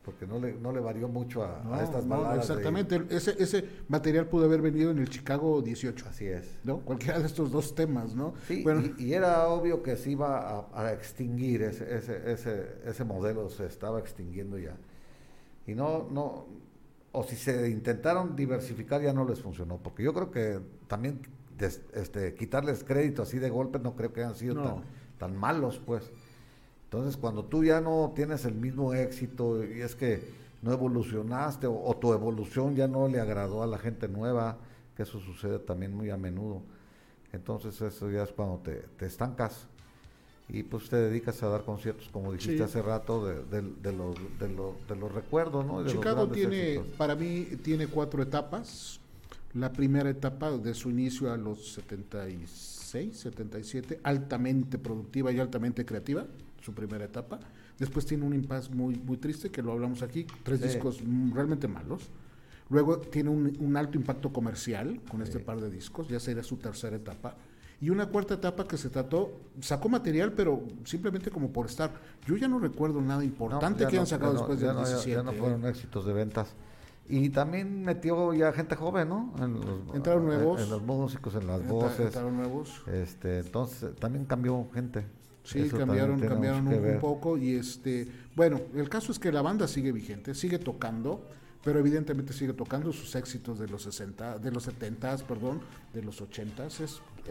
porque 0.04 0.26
no 0.26 0.40
le, 0.40 0.54
no 0.54 0.72
le 0.72 0.80
varió 0.80 1.06
mucho 1.06 1.44
a, 1.44 1.60
a 1.60 1.64
No, 1.64 1.80
estas 1.80 2.04
no, 2.04 2.16
baladas. 2.16 2.48
de- 2.48 2.54
exactamente. 2.54 3.02
Ese, 3.10 3.40
ese 3.40 3.64
material 3.88 4.26
pudo 4.26 4.46
haber 4.46 4.60
venido 4.60 4.90
en 4.90 4.98
el 4.98 5.08
Chicago 5.08 5.62
18. 5.62 6.06
así 6.08 6.26
es. 6.26 6.58
¿no? 6.64 6.78
Cualquiera 6.80 7.20
de 7.20 7.26
estos 7.26 7.52
dos 7.52 7.74
temas, 7.76 8.14
¿no? 8.16 8.34
Sí, 8.48 8.64
bueno, 8.64 8.82
y, 8.98 9.04
y 9.04 9.14
era 9.14 9.46
obvio 9.48 9.80
que 9.84 9.96
se 9.96 10.10
iba 10.10 10.40
a, 10.58 10.66
a 10.74 10.92
extinguir, 10.92 11.62
ese, 11.62 11.96
ese, 11.96 12.32
ese, 12.32 12.66
ese 12.84 13.04
modelo 13.04 13.48
se 13.48 13.66
estaba 13.66 14.00
extinguiendo 14.00 14.58
ya. 14.58 14.74
Y 15.68 15.74
no, 15.76 16.08
no, 16.10 16.46
o 17.12 17.22
si 17.24 17.36
se 17.36 17.68
intentaron 17.70 18.34
diversificar 18.36 19.02
ya 19.02 19.12
no 19.12 19.24
les 19.26 19.40
funcionó, 19.40 19.78
porque 19.78 20.02
yo 20.02 20.14
creo 20.14 20.30
que 20.30 20.60
también 20.88 21.20
des- 21.58 21.82
este, 21.94 22.34
quitarles 22.34 22.84
crédito 22.84 23.22
así 23.22 23.38
de 23.38 23.50
golpe 23.50 23.78
no 23.78 23.94
creo 23.94 24.12
que 24.12 24.20
hayan 24.22 24.34
sido 24.34 24.54
No. 24.54 24.62
tan, 24.62 24.74
tan 25.18 25.36
malos, 25.36 25.80
pues. 25.84 26.10
Entonces, 26.84 27.16
cuando 27.16 27.44
tú 27.44 27.64
ya 27.64 27.80
no 27.80 28.12
tienes 28.14 28.44
el 28.44 28.54
mismo 28.54 28.92
éxito 28.94 29.64
y 29.64 29.80
es 29.80 29.94
que 29.94 30.22
no 30.62 30.72
evolucionaste 30.72 31.66
o, 31.66 31.82
o 31.84 31.96
tu 31.96 32.12
evolución 32.12 32.76
ya 32.76 32.86
no 32.88 33.08
le 33.08 33.20
agradó 33.20 33.62
a 33.62 33.66
la 33.66 33.78
gente 33.78 34.08
nueva, 34.08 34.58
que 34.96 35.02
eso 35.04 35.18
sucede 35.20 35.58
también 35.58 35.94
muy 35.94 36.10
a 36.10 36.16
menudo. 36.16 36.62
Entonces, 37.32 37.80
eso 37.80 38.10
ya 38.10 38.22
es 38.24 38.32
cuando 38.32 38.58
te, 38.58 38.76
te 38.98 39.06
estancas 39.06 39.66
y 40.48 40.62
pues 40.64 40.88
te 40.88 40.96
dedicas 40.96 41.42
a 41.42 41.48
dar 41.48 41.64
conciertos, 41.64 42.08
como 42.12 42.32
dijiste 42.32 42.58
Sí. 42.58 42.62
hace 42.62 42.82
rato, 42.82 43.24
de, 43.26 43.42
de- 43.44 43.72
de 43.82 43.92
los, 43.92 44.16
de, 44.38 44.48
los, 44.48 44.86
de 44.88 44.96
los 44.96 45.12
recuerdos, 45.12 45.64
¿no? 45.64 45.82
De 45.82 45.90
Chicago 45.90 46.28
tiene, 46.28 46.74
éxitos. 46.74 46.96
para 46.96 47.14
mí, 47.14 47.46
tiene 47.62 47.86
cuatro 47.86 48.22
etapas. 48.22 48.98
La 49.54 49.70
primera 49.72 50.08
etapa 50.08 50.50
de 50.50 50.72
su 50.74 50.88
inicio 50.90 51.30
a 51.30 51.36
los 51.36 51.72
76, 51.72 53.16
77, 53.16 54.00
altamente 54.02 54.78
productiva 54.78 55.30
y 55.32 55.38
altamente 55.40 55.84
creativa, 55.84 56.26
su 56.62 56.72
primera 56.72 57.04
etapa. 57.04 57.38
Después 57.78 58.06
tiene 58.06 58.24
un 58.24 58.34
impasse 58.34 58.70
muy, 58.70 58.94
muy 58.96 59.16
triste, 59.16 59.50
que 59.50 59.62
lo 59.62 59.72
hablamos 59.72 60.02
aquí, 60.02 60.26
tres 60.42 60.60
Sí. 60.60 60.68
discos 60.68 61.00
realmente 61.34 61.68
malos. 61.68 62.02
Luego 62.70 62.98
tiene 62.98 63.28
un, 63.30 63.54
un 63.60 63.76
alto 63.76 63.98
impacto 63.98 64.32
comercial 64.32 65.00
con 65.10 65.20
este 65.22 65.38
Sí. 65.38 65.44
par 65.44 65.60
de 65.60 65.70
discos, 65.70 66.08
ya 66.08 66.18
sería 66.20 66.42
su 66.42 66.56
tercera 66.56 66.96
etapa. 66.96 67.36
Y 67.82 67.90
una 67.90 68.06
cuarta 68.06 68.34
etapa 68.34 68.64
que 68.66 68.78
se 68.78 68.88
trató, 68.90 69.32
sacó 69.60 69.88
material, 69.88 70.32
pero 70.32 70.62
simplemente 70.84 71.32
como 71.32 71.50
por 71.50 71.66
estar. 71.66 71.90
Yo 72.24 72.36
ya 72.36 72.46
no 72.46 72.60
recuerdo 72.60 73.00
nada 73.00 73.24
importante 73.24 73.78
que 73.80 73.84
no, 73.84 73.88
hayan 73.90 74.06
sacado 74.06 74.34
después 74.34 74.60
del 74.60 74.68
no, 74.72 74.82
ya- 74.84 74.88
17. 74.88 75.10
Ya 75.16 75.22
no 75.24 75.32
fueron 75.32 75.66
éxitos 75.66 76.06
de 76.06 76.12
ventas. 76.12 76.54
Y 77.08 77.28
también 77.30 77.82
metió 77.84 78.32
ya 78.34 78.52
gente 78.52 78.76
joven, 78.76 79.08
¿no? 79.08 79.34
En 79.40 79.54
los, 79.54 79.96
Entraron 79.96 80.24
nuevos. 80.26 80.60
En, 80.62 80.70
los 80.70 80.80
músicos, 80.80 81.34
en 81.34 81.48
las 81.48 81.60
Entra- 81.60 81.72
voces. 81.72 82.06
entraron 82.06 82.36
nuevos. 82.36 82.82
Este, 82.86 83.40
entonces 83.40 83.96
también 83.96 84.26
cambió 84.26 84.64
gente. 84.72 85.04
Sí, 85.42 85.62
Eso 85.62 85.76
cambiaron, 85.76 86.20
cambiaron 86.20 86.68
un, 86.68 86.74
un 86.74 87.00
poco 87.00 87.36
y 87.36 87.56
este, 87.56 88.06
bueno, 88.36 88.60
el 88.76 88.88
caso 88.88 89.10
es 89.10 89.18
que 89.18 89.32
la 89.32 89.42
banda 89.42 89.66
sigue 89.66 89.90
vigente, 89.90 90.36
sigue 90.36 90.60
tocando, 90.60 91.26
pero 91.64 91.78
evidentemente 91.78 92.32
sigue 92.32 92.52
tocando 92.52 92.92
sus 92.92 93.14
éxitos 93.14 93.58
de 93.58 93.68
los 93.68 93.82
60, 93.82 94.38
de 94.38 94.50
los 94.50 94.64
70, 94.64 95.16
perdón, 95.28 95.60
de 95.92 96.02
los 96.02 96.20
80, 96.20 96.66
es, 96.66 96.80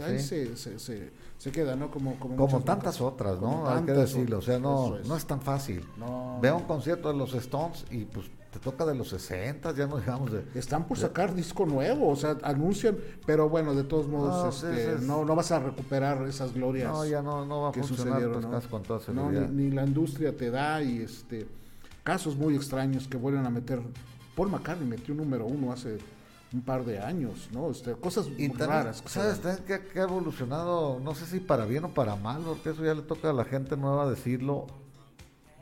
ahí 0.02 0.20
Sí. 0.20 0.28
se, 0.28 0.56
se, 0.58 0.80
se, 0.80 1.12
se 1.38 1.52
queda, 1.52 1.76
¿no? 1.76 1.92
Como, 1.92 2.18
como, 2.18 2.48
tantas 2.62 2.66
bandas. 2.66 3.02
otras, 3.02 3.42
¿no? 3.42 3.68
Hay 3.70 3.84
que 3.84 3.92
decirlo. 3.92 4.38
O 4.38 4.42
sea, 4.42 4.58
no, 4.60 4.96
eso 4.98 5.08
no 5.08 5.18
es 5.18 5.26
tan 5.26 5.42
fácil. 5.42 5.84
No. 5.98 6.40
Ve 6.42 6.50
a 6.50 6.56
un 6.56 6.64
concierto 6.64 7.12
de 7.12 7.18
los 7.18 7.34
Stones 7.34 7.86
y 7.92 8.06
pues 8.06 8.28
te 8.52 8.60
toca 8.60 8.86
de 8.86 8.94
los 8.96 9.08
60, 9.10 9.74
ya 9.74 9.88
no 9.88 9.98
digamos 9.98 10.30
de... 10.32 10.44
Están 10.56 10.86
por 10.86 10.98
sacar 10.98 11.34
disco 11.34 11.66
nuevo, 11.66 12.10
o 12.10 12.16
sea, 12.18 12.38
anuncian, 12.44 12.98
pero 13.26 13.48
bueno, 13.48 13.74
de 13.74 13.84
todos 13.86 14.08
modos, 14.10 14.62
No, 14.64 14.70
este, 14.70 15.06
no, 15.06 15.24
no 15.24 15.36
vas 15.36 15.52
a 15.54 15.60
recuperar 15.60 16.28
esas 16.28 16.54
glorias. 16.54 16.92
No, 16.92 17.06
ya 17.06 17.22
no, 17.22 17.46
no 17.46 17.62
va 17.62 17.70
a 17.70 17.72
que 17.72 17.82
funcionar 17.82 18.16
sucedieron, 18.20 18.50
pues, 18.52 18.64
¿no? 18.66 18.70
con 18.70 18.84
toda 18.84 19.00
No, 19.00 19.06
seguridad. 19.06 19.48
ni, 19.50 19.64
ni 19.66 19.72
la 19.72 19.86
industria 19.86 20.36
te 20.36 20.52
da 20.52 20.82
y 20.84 20.98
este 21.02 21.48
casos 22.04 22.36
muy 22.36 22.56
extraños 22.56 23.08
que 23.08 23.16
vuelven 23.18 23.46
a 23.46 23.50
meter. 23.50 23.82
Paul 24.42 24.50
McCartney 24.50 24.88
metió 24.88 25.14
un 25.14 25.20
número 25.20 25.46
uno 25.46 25.72
hace 25.72 26.00
un 26.52 26.62
par 26.64 26.84
de 26.84 27.00
años, 27.00 27.48
¿no? 27.54 27.70
Este, 27.70 27.94
cosas 27.94 28.26
Y 28.26 28.48
muy 28.48 28.58
también, 28.58 28.70
raras. 28.70 29.04
¿sabes? 29.06 29.38
que, 29.68 29.86
que 29.86 30.00
ha 30.00 30.04
evolucionado, 30.04 31.00
no 31.00 31.14
sé 31.14 31.28
si 31.28 31.40
para 31.40 31.66
bien 31.66 31.84
o 31.84 31.94
para 31.94 32.16
mal, 32.16 32.42
porque 32.44 32.72
eso 32.72 32.84
ya 32.84 32.96
le 32.96 33.04
toca 33.04 33.30
a 33.30 33.34
la 33.34 33.46
gente 33.46 33.78
nueva 33.78 34.10
decirlo. 34.10 34.66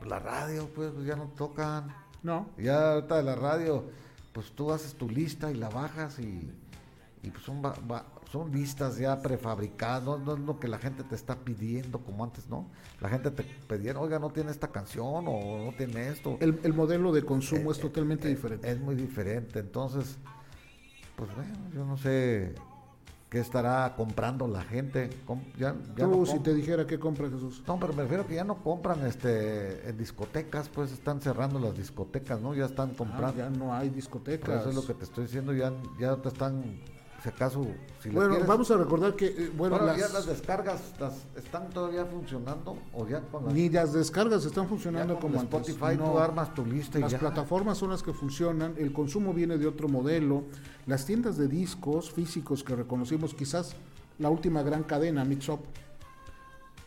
La 0.06 0.18
radio, 0.18 0.66
pues, 0.74 0.92
ya 1.04 1.14
no 1.14 1.24
tocan. 1.36 1.94
No, 2.22 2.46
Ya 2.56 2.92
ahorita 2.94 3.16
de 3.18 3.22
la 3.22 3.34
radio, 3.34 3.84
pues 4.32 4.50
tú 4.52 4.72
haces 4.72 4.94
tu 4.94 5.10
lista 5.10 5.50
y 5.50 5.54
la 5.56 5.68
bajas 5.68 6.18
y, 6.18 6.50
y 7.22 7.30
pues 7.30 7.44
son, 7.44 7.62
va- 7.62 8.04
son 8.30 8.52
listas 8.52 8.96
ya 8.98 9.20
prefabricadas, 9.20 10.02
no, 10.04 10.18
no 10.18 10.34
es 10.34 10.40
lo 10.40 10.60
que 10.60 10.68
la 10.68 10.78
gente 10.78 11.02
te 11.02 11.14
está 11.16 11.36
pidiendo 11.36 11.98
como 11.98 12.22
antes, 12.24 12.48
¿no? 12.48 12.66
La 13.00 13.08
gente 13.08 13.30
te 13.30 13.42
pedía, 13.42 13.98
oiga, 13.98 14.18
no 14.18 14.30
tiene 14.30 14.50
esta 14.52 14.68
canción 14.68 15.24
o 15.26 15.64
no 15.66 15.72
tiene 15.76 16.08
esto. 16.08 16.36
el, 16.40 16.60
el 16.62 16.72
modelo 16.72 17.12
de 17.12 17.22
consumo 17.24 17.70
Eh, 17.70 17.72
es 17.72 17.80
totalmente 17.80 18.28
eh, 18.28 18.30
diferente. 18.30 18.70
Es 18.70 18.78
muy 18.80 18.94
diferente, 18.94 19.58
entonces, 19.58 20.16
pues 21.16 21.34
bueno, 21.34 21.52
yo 21.74 21.84
no 21.84 21.96
sé 21.96 22.54
qué 23.28 23.38
estará 23.40 23.94
comprando 23.96 24.46
la 24.48 24.62
gente. 24.62 25.10
com- 25.26 25.42
ya, 25.58 25.74
ya 25.96 26.04
Tú, 26.06 26.20
no 26.20 26.26
si 26.26 26.38
te 26.40 26.54
dijera 26.54 26.86
qué 26.86 26.98
compra 26.98 27.28
Jesús. 27.28 27.62
no, 27.66 27.78
pero 27.80 27.92
me 27.94 28.02
refiero 28.02 28.26
que 28.26 28.34
ya 28.36 28.44
no 28.44 28.56
compran 28.62 29.04
este 29.06 29.88
en 29.88 29.96
discotecas, 29.98 30.68
pues 30.68 30.92
están 30.92 31.20
cerrando 31.20 31.58
las 31.58 31.76
discotecas, 31.76 32.40
¿no? 32.40 32.54
Ya 32.54 32.66
están 32.66 32.90
Ah, 32.90 32.94
comprando. 32.96 33.38
ya 33.38 33.50
no 33.50 33.74
hay 33.74 33.88
discotecas. 33.90 34.60
eso 34.60 34.70
es 34.70 34.74
lo 34.76 34.86
que 34.86 34.94
te 34.94 35.04
estoy 35.04 35.24
diciendo, 35.24 35.52
ya, 35.52 35.72
ya 35.98 36.16
te 36.16 36.28
están, 36.28 36.62
si 37.22 37.28
acaso, 37.28 37.66
si 38.02 38.08
Bueno, 38.08 38.30
quieres- 38.30 38.46
vamos 38.46 38.70
a 38.70 38.76
recordar 38.78 39.14
que, 39.14 39.26
eh, 39.26 39.52
bueno, 39.56 39.78
las, 39.82 39.98
ya 39.98 40.08
las 40.08 40.26
descargas 40.26 40.80
las- 40.98 41.26
están 41.36 41.68
todavía 41.68 42.06
funcionando 42.06 42.78
o 42.94 43.06
ya 43.06 43.20
con 43.20 43.44
las, 43.44 43.52
ni 43.54 43.68
las 43.68 43.92
descargas 43.92 44.44
están 44.46 44.66
funcionando 44.68 45.18
como 45.20 45.38
antes. 45.38 45.60
Spotify 45.68 45.98
No. 45.98 46.12
tú 46.12 46.18
armas 46.18 46.54
tu 46.54 46.64
lista 46.64 46.98
y 46.98 47.02
Las 47.02 47.12
ya. 47.12 47.18
plataformas 47.18 47.76
son 47.76 47.90
las 47.90 48.02
que 48.02 48.12
funcionan, 48.14 48.74
el 48.78 48.92
consumo 48.92 49.34
viene 49.34 49.58
de 49.58 49.66
otro 49.66 49.86
modelo, 49.88 50.44
las 50.86 51.04
tiendas 51.04 51.36
de 51.36 51.46
discos 51.48 52.10
físicos 52.10 52.64
que 52.64 52.74
reconocimos, 52.74 53.34
quizás 53.34 53.74
la 54.18 54.30
última 54.30 54.62
gran 54.62 54.82
cadena, 54.84 55.24
Mix 55.24 55.48
Up, 55.50 55.60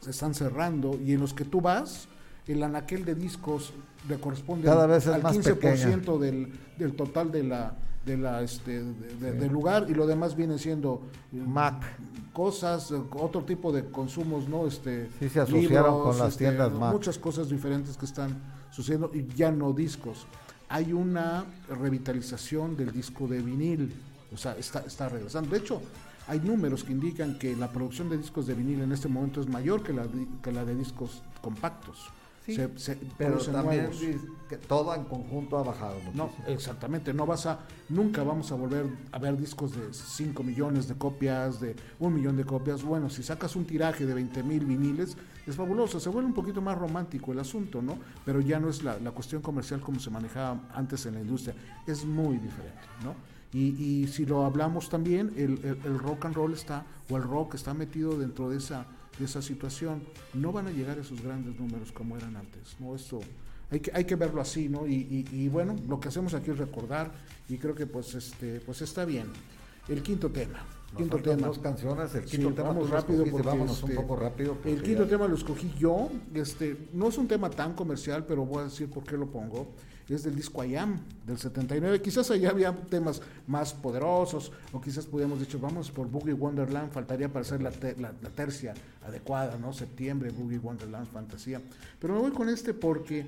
se 0.01 0.09
están 0.11 0.33
cerrando 0.33 0.95
y 0.99 1.13
en 1.13 1.19
los 1.21 1.33
que 1.33 1.45
tú 1.45 1.61
vas, 1.61 2.07
el 2.47 2.61
anaquel 2.63 3.05
de 3.05 3.15
discos 3.15 3.71
le 4.09 4.19
corresponde 4.19 4.65
Cada 4.65 4.85
vez 4.85 5.07
al 5.07 5.21
más 5.23 5.37
15% 5.37 6.17
del, 6.17 6.51
del 6.77 6.95
total 6.95 7.31
de 7.31 7.43
la, 7.43 7.75
de 8.05 8.17
la 8.17 8.41
este, 8.41 8.83
de- 8.83 9.15
de- 9.15 9.31
del 9.33 9.51
lugar 9.51 9.85
y 9.89 9.93
lo 9.93 10.05
demás 10.05 10.35
viene 10.35 10.57
siendo 10.57 11.01
eh, 11.31 11.37
Mac. 11.37 11.81
cosas, 12.33 12.91
eh, 12.91 13.01
otro 13.11 13.43
tipo 13.43 13.71
de 13.71 13.85
consumos, 13.85 14.47
¿no? 14.49 14.67
Este, 14.67 15.09
Sí, 15.19 15.29
se 15.29 15.39
asociaron 15.39 16.01
con 16.03 16.17
las 16.17 16.35
tiendas 16.35 16.71
Mac. 16.73 16.91
Muchas 16.93 17.17
cosas 17.17 17.49
diferentes 17.49 17.95
que 17.97 18.05
están 18.05 18.41
sucediendo 18.71 19.11
y 19.13 19.25
ya 19.35 19.51
no 19.51 19.71
discos. 19.71 20.25
Hay 20.69 20.91
una 20.93 21.45
revitalización 21.69 22.75
del 22.75 22.91
disco 22.91 23.27
de 23.27 23.39
vinil, 23.41 23.93
o 24.33 24.37
sea, 24.37 24.57
está, 24.57 24.79
está 24.79 25.07
regresando. 25.07 25.51
De 25.51 25.57
hecho, 25.59 25.79
hay 26.27 26.39
números 26.39 26.83
que 26.83 26.91
indican 26.91 27.37
que 27.37 27.55
la 27.55 27.69
producción 27.71 28.09
de 28.09 28.17
discos 28.17 28.47
de 28.47 28.55
vinil 28.55 28.81
en 28.81 28.91
este 28.91 29.07
momento 29.07 29.39
es 29.41 29.47
mayor 29.47 29.83
que 29.83 29.93
la, 29.93 30.05
que 30.41 30.51
la 30.51 30.65
de 30.65 30.75
discos 30.75 31.21
compactos. 31.41 32.09
Sí, 32.45 32.55
Se- 32.55 32.77
se 32.77 32.95
Pero 33.17 33.37
también 33.53 33.85
que 34.49 34.57
todo 34.57 34.93
en 34.93 35.05
conjunto 35.05 35.57
ha 35.57 35.63
bajado 35.63 35.95
No, 36.13 36.29
exactamente, 36.47 37.13
no 37.13 37.25
vas 37.25 37.45
a, 37.45 37.59
nunca 37.89 38.21
vamos 38.23 38.51
a 38.51 38.55
volver 38.55 38.85
a 39.11 39.17
ver 39.19 39.37
discos 39.37 39.71
de 39.75 39.93
5 39.93 40.43
millones 40.43 40.87
de 40.89 40.95
copias, 40.95 41.61
de 41.61 41.75
un 41.99 42.13
millón 42.13 42.35
de 42.35 42.43
copias. 42.43 42.83
Bueno, 42.83 43.09
si 43.09 43.23
sacas 43.23 43.55
un 43.55 43.65
tiraje 43.65 44.05
de 44.05 44.13
20 44.13 44.43
mil 44.43 44.65
viniles, 44.65 45.15
es 45.47 45.55
fabuloso, 45.55 45.99
se 46.01 46.09
vuelve 46.09 46.27
un 46.27 46.33
poquito 46.33 46.61
más 46.61 46.77
romántico 46.77 47.31
el 47.31 47.39
asunto, 47.39 47.81
¿no? 47.81 47.97
Pero 48.25 48.41
ya 48.41 48.59
no 48.59 48.69
es 48.69 48.83
la, 48.83 48.99
la 48.99 49.11
cuestión 49.11 49.41
comercial 49.41 49.79
como 49.79 49.99
se 49.99 50.09
manejaba 50.09 50.59
antes 50.73 51.05
en 51.05 51.13
la 51.15 51.21
industria, 51.21 51.55
es 51.87 52.03
muy 52.05 52.37
diferente, 52.37 52.81
¿no? 53.03 53.15
Y, 53.53 54.01
y 54.03 54.07
si 54.07 54.25
lo 54.25 54.45
hablamos 54.45 54.89
también, 54.89 55.31
el, 55.37 55.59
el- 55.63 55.79
el 55.85 55.99
rock 55.99 56.25
and 56.25 56.35
roll 56.35 56.53
está, 56.53 56.83
o 57.09 57.15
el 57.17 57.23
rock 57.23 57.53
está 57.55 57.73
metido 57.73 58.17
dentro 58.17 58.49
de 58.49 58.57
esa, 58.57 58.85
de 59.19 59.25
esa 59.25 59.41
situación. 59.41 60.01
No 60.33 60.51
van 60.51 60.67
a 60.67 60.71
llegar 60.71 60.97
a 60.97 61.01
esos 61.01 61.21
grandes 61.21 61.59
números 61.59 61.91
como 61.91 62.17
eran 62.17 62.35
antes, 62.35 62.75
¿no? 62.79 62.95
Esto 62.95 63.19
hay 63.71 63.79
que, 63.79 63.91
hay 63.93 64.05
que 64.05 64.15
verlo 64.15 64.41
así, 64.41 64.69
¿no? 64.69 64.85
Y, 64.87 64.93
y- 64.93 65.27
y 65.31 65.49
bueno, 65.49 65.75
lo 65.87 65.99
que 65.99 66.07
hacemos 66.09 66.33
aquí 66.33 66.51
es 66.51 66.57
recordar 66.57 67.11
y 67.49 67.57
creo 67.57 67.75
que 67.75 67.85
pues 67.87 68.13
este 68.15 68.59
pues 68.61 68.81
está 68.81 69.05
bien. 69.05 69.27
El 69.87 70.01
quinto 70.01 70.29
tema. 70.31 70.59
Nos 70.93 71.01
Quinto 71.01 71.17
tema. 71.17 71.47
dos 71.47 71.57
canciones, 71.59 72.13
el 72.13 72.27
Sí, 72.27 72.37
quinto 72.37 72.53
tema 72.53 72.67
vamos 72.69 72.87
lo 72.89 72.95
rápido 72.95 73.25
porque, 73.25 73.47
vámonos 73.47 73.79
este, 73.79 73.89
un 73.91 73.95
poco 73.95 74.15
rápido. 74.15 74.57
El 74.63 74.81
quinto 74.83 75.03
ya- 75.05 75.09
tema 75.09 75.27
lo 75.27 75.35
escogí 75.35 75.73
yo. 75.79 76.09
Este, 76.35 76.87
no 76.93 77.09
es 77.09 77.17
un 77.17 77.27
tema 77.27 77.49
tan 77.49 77.73
comercial, 77.73 78.25
pero 78.27 78.45
voy 78.45 78.59
a 78.61 78.63
decir 78.65 78.89
por 78.89 79.03
qué 79.03 79.17
lo 79.17 79.25
pongo. 79.27 79.67
Es 80.09 80.23
del 80.23 80.35
disco 80.35 80.63
I 80.63 80.75
Am, 80.75 80.99
del 81.25 81.37
79. 81.37 82.01
Quizás 82.01 82.29
allá 82.31 82.49
había 82.49 82.73
temas 82.73 83.21
más 83.47 83.73
poderosos, 83.73 84.51
o 84.71 84.81
quizás 84.81 85.05
pudiéramos 85.05 85.39
dicho, 85.39 85.59
vamos 85.59 85.89
por 85.91 86.07
Boogie 86.09 86.33
Wonderland, 86.33 86.91
faltaría 86.91 87.29
para 87.29 87.41
hacer 87.41 87.61
la, 87.63 87.71
te- 87.71 87.95
la- 87.95 88.13
la 88.21 88.29
tercia 88.29 88.73
adecuada, 89.07 89.57
¿no? 89.57 89.71
Septiembre, 89.73 90.29
Boogie 90.31 90.57
Wonderland, 90.59 91.07
fantasía. 91.07 91.61
Pero 91.99 92.15
me 92.15 92.19
voy 92.19 92.31
con 92.31 92.49
este 92.49 92.73
porque, 92.73 93.19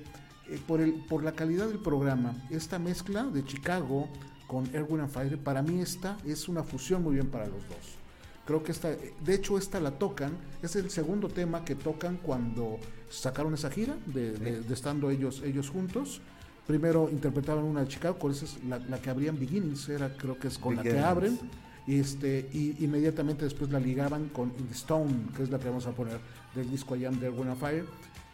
eh, 0.48 0.60
por, 0.66 0.80
el, 0.80 0.92
por 1.08 1.24
la 1.24 1.32
calidad 1.32 1.66
del 1.68 1.78
programa, 1.78 2.34
esta 2.50 2.78
mezcla 2.78 3.24
de 3.24 3.44
Chicago 3.44 4.08
con 4.46 4.66
Erwin 4.74 5.00
and 5.00 5.10
Fire, 5.10 5.38
para 5.38 5.62
mí 5.62 5.80
esta 5.80 6.18
es 6.24 6.48
una 6.48 6.62
fusión 6.62 7.02
muy 7.02 7.14
bien 7.14 7.28
para 7.28 7.46
los 7.46 7.66
dos. 7.68 7.96
Creo 8.44 8.62
que 8.62 8.70
esta, 8.70 8.90
de 8.90 9.34
hecho 9.34 9.58
esta 9.58 9.80
la 9.80 9.90
tocan, 9.92 10.32
es 10.62 10.76
el 10.76 10.88
segundo 10.90 11.28
tema 11.28 11.64
que 11.64 11.74
tocan 11.74 12.18
cuando 12.18 12.78
sacaron 13.10 13.54
esa 13.54 13.70
gira 13.70 13.96
de, 14.06 14.32
de- 14.32 14.60
de 14.60 14.74
estando 14.74 15.10
ellos, 15.10 15.42
ellos 15.44 15.68
juntos. 15.70 16.20
Primero 16.66 17.08
interpretaban 17.10 17.64
una 17.64 17.80
de 17.82 17.88
Chicago, 17.88 18.18
con 18.18 18.32
esa 18.32 18.44
es 18.44 18.62
la, 18.64 18.78
la 18.78 18.98
que 19.00 19.10
abrían 19.10 19.38
Beginnings, 19.38 19.88
era 19.88 20.16
creo 20.16 20.38
que 20.38 20.48
es 20.48 20.58
con 20.58 20.74
la 20.76 20.82
que 20.82 20.98
abren. 20.98 21.38
Y, 21.86 22.00
este, 22.00 22.48
y 22.52 22.84
inmediatamente 22.84 23.44
después 23.44 23.70
la 23.70 23.78
ligaban 23.78 24.28
con 24.30 24.48
In 24.58 24.66
the 24.66 24.74
Stone, 24.74 25.28
que 25.36 25.44
es 25.44 25.50
la 25.50 25.60
que 25.60 25.68
vamos 25.68 25.86
a 25.86 25.92
poner 25.92 26.18
del 26.56 26.68
disco 26.68 26.96
I 26.96 27.04
Am 27.04 27.16
There 27.20 27.30
When 27.30 27.52
I 27.52 27.54
Fire. 27.54 27.84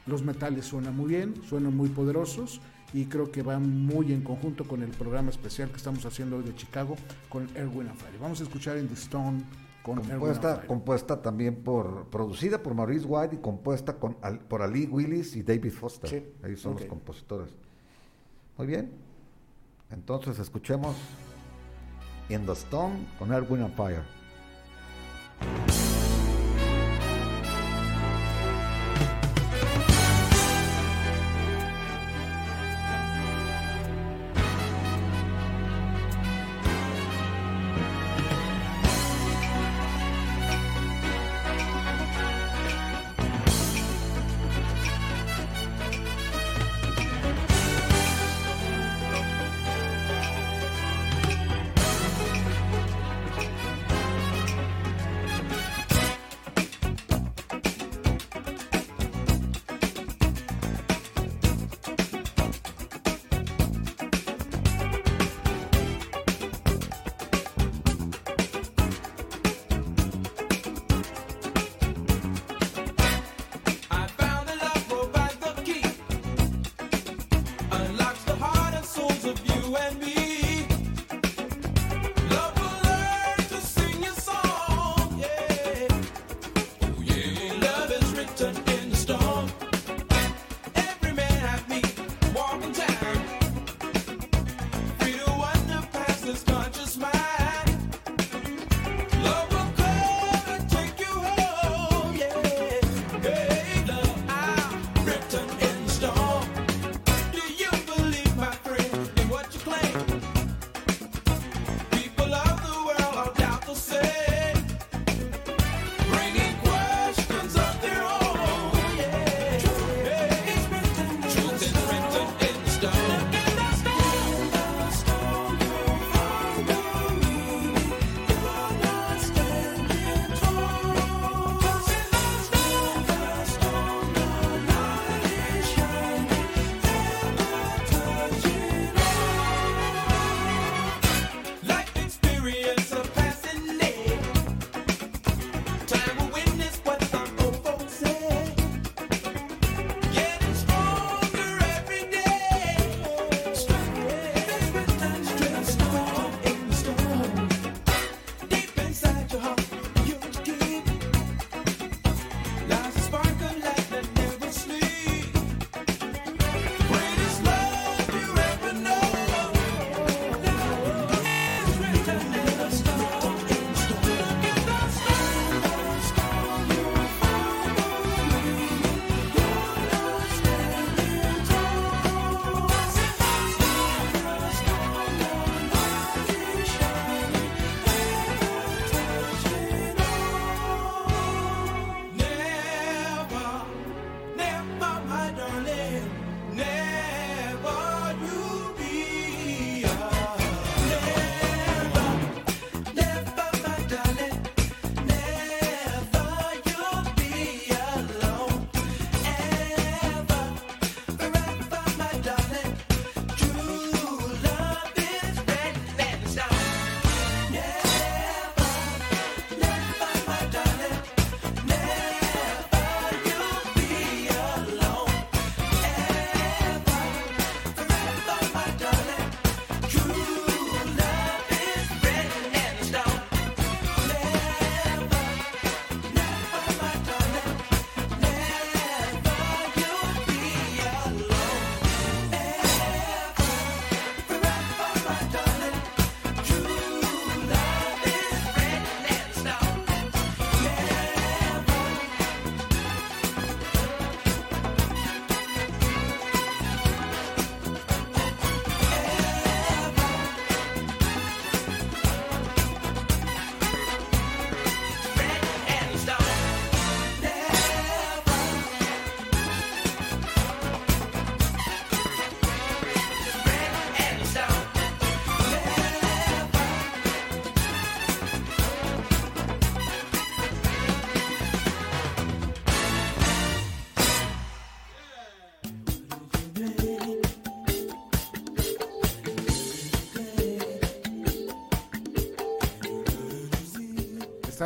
Los 0.06 0.22
metales 0.22 0.64
suenan 0.64 0.96
muy 0.96 1.09
bien, 1.09 1.34
suenan 1.46 1.76
muy 1.76 1.90
poderosos 1.90 2.62
y 2.94 3.04
creo 3.04 3.30
que 3.30 3.42
van 3.42 3.84
muy 3.86 4.12
en 4.12 4.22
conjunto 4.22 4.64
con 4.64 4.82
el 4.82 4.88
programa 4.90 5.28
especial 5.30 5.68
que 5.70 5.76
estamos 5.76 6.04
haciendo 6.06 6.38
hoy 6.38 6.44
de 6.44 6.54
Chicago 6.54 6.96
con 7.28 7.46
Erwin 7.54 7.88
Fire. 7.94 8.18
Vamos 8.20 8.40
a 8.40 8.44
escuchar 8.44 8.78
In 8.78 8.88
the 8.88 8.94
Stone 8.94 9.42
con 9.82 9.98
Erwin 9.98 10.10
Compuesta, 10.12 10.54
Fire. 10.56 10.66
compuesta 10.66 11.20
también 11.22 11.56
por, 11.56 12.06
producida 12.09 12.62
por 12.62 12.74
Maurice 12.74 13.04
White 13.04 13.36
y 13.36 13.38
compuesta 13.40 13.98
con, 13.98 14.16
Al- 14.22 14.38
por 14.40 14.62
Ali 14.62 14.86
Willis 14.86 15.36
y 15.36 15.42
David 15.42 15.72
Foster. 15.72 16.09
Sí, 16.09 16.24
Ellos 16.42 16.60
son 16.62 16.72
los 16.74 16.84
compositores. 16.86 17.50
Muy 18.56 18.66
bien. 18.66 18.92
Entonces 19.90 20.38
escuchemos 20.38 20.96
In 22.28 22.46
the 22.46 22.52
Stone 22.52 23.06
con 23.18 23.32
Erwin 23.32 23.62
and 23.62 23.74
Fire. 23.74 24.02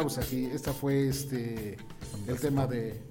Aquí, 0.00 0.44
esta 0.46 0.72
fue 0.72 1.08
este 1.08 1.76
el 2.26 2.38
tema 2.38 2.66
de 2.66 3.02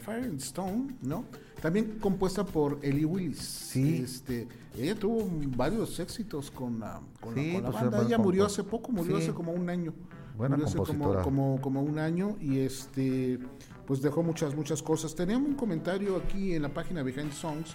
Fire 0.00 0.24
and 0.24 0.40
Stone, 0.40 0.94
¿no? 1.02 1.24
También 1.60 1.98
compuesta 2.00 2.44
por 2.46 2.78
Ellie 2.82 3.04
Willis. 3.04 3.38
Sí. 3.38 4.02
Este, 4.04 4.46
ella 4.78 4.94
tuvo 4.94 5.28
varios 5.56 5.98
éxitos 5.98 6.50
con 6.52 6.78
la, 6.78 7.00
con 7.20 7.34
la- 7.34 7.42
Sí, 7.42 7.52
con 7.54 7.62
la 7.64 7.70
pues, 7.70 7.82
banda. 7.82 8.02
Ella 8.02 8.18
murió 8.18 8.46
hace 8.46 8.62
poco, 8.62 8.92
murió 8.92 9.16
Sí. 9.16 9.24
hace 9.24 9.32
como 9.34 9.52
un 9.52 9.68
año. 9.68 9.92
Buena 10.36 10.54
murió 10.56 10.68
hace 10.68 10.76
como, 10.76 10.86
compositora. 10.86 11.22
como, 11.24 11.60
como 11.60 11.82
un 11.82 11.98
año 11.98 12.36
y 12.40 12.60
este 12.60 13.40
pues 13.86 14.00
dejó 14.02 14.22
muchas, 14.22 14.54
muchas 14.54 14.82
cosas. 14.82 15.14
Teníamos 15.14 15.48
un 15.48 15.54
comentario 15.56 16.16
aquí 16.16 16.54
en 16.54 16.62
la 16.62 16.68
página 16.68 17.02
Behind 17.02 17.32
Songs, 17.32 17.74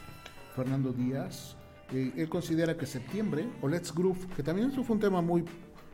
Fernando 0.56 0.94
Díaz. 0.94 1.58
eh, 1.92 2.12
él 2.16 2.30
considera 2.30 2.78
que 2.78 2.86
septiembre 2.86 3.46
o 3.62 3.68
Let's 3.68 3.94
Groove, 3.94 4.28
que 4.36 4.42
también 4.44 4.70
eso 4.72 4.84
fue 4.84 4.96
un 4.96 5.02
tema 5.02 5.22
muy 5.22 5.44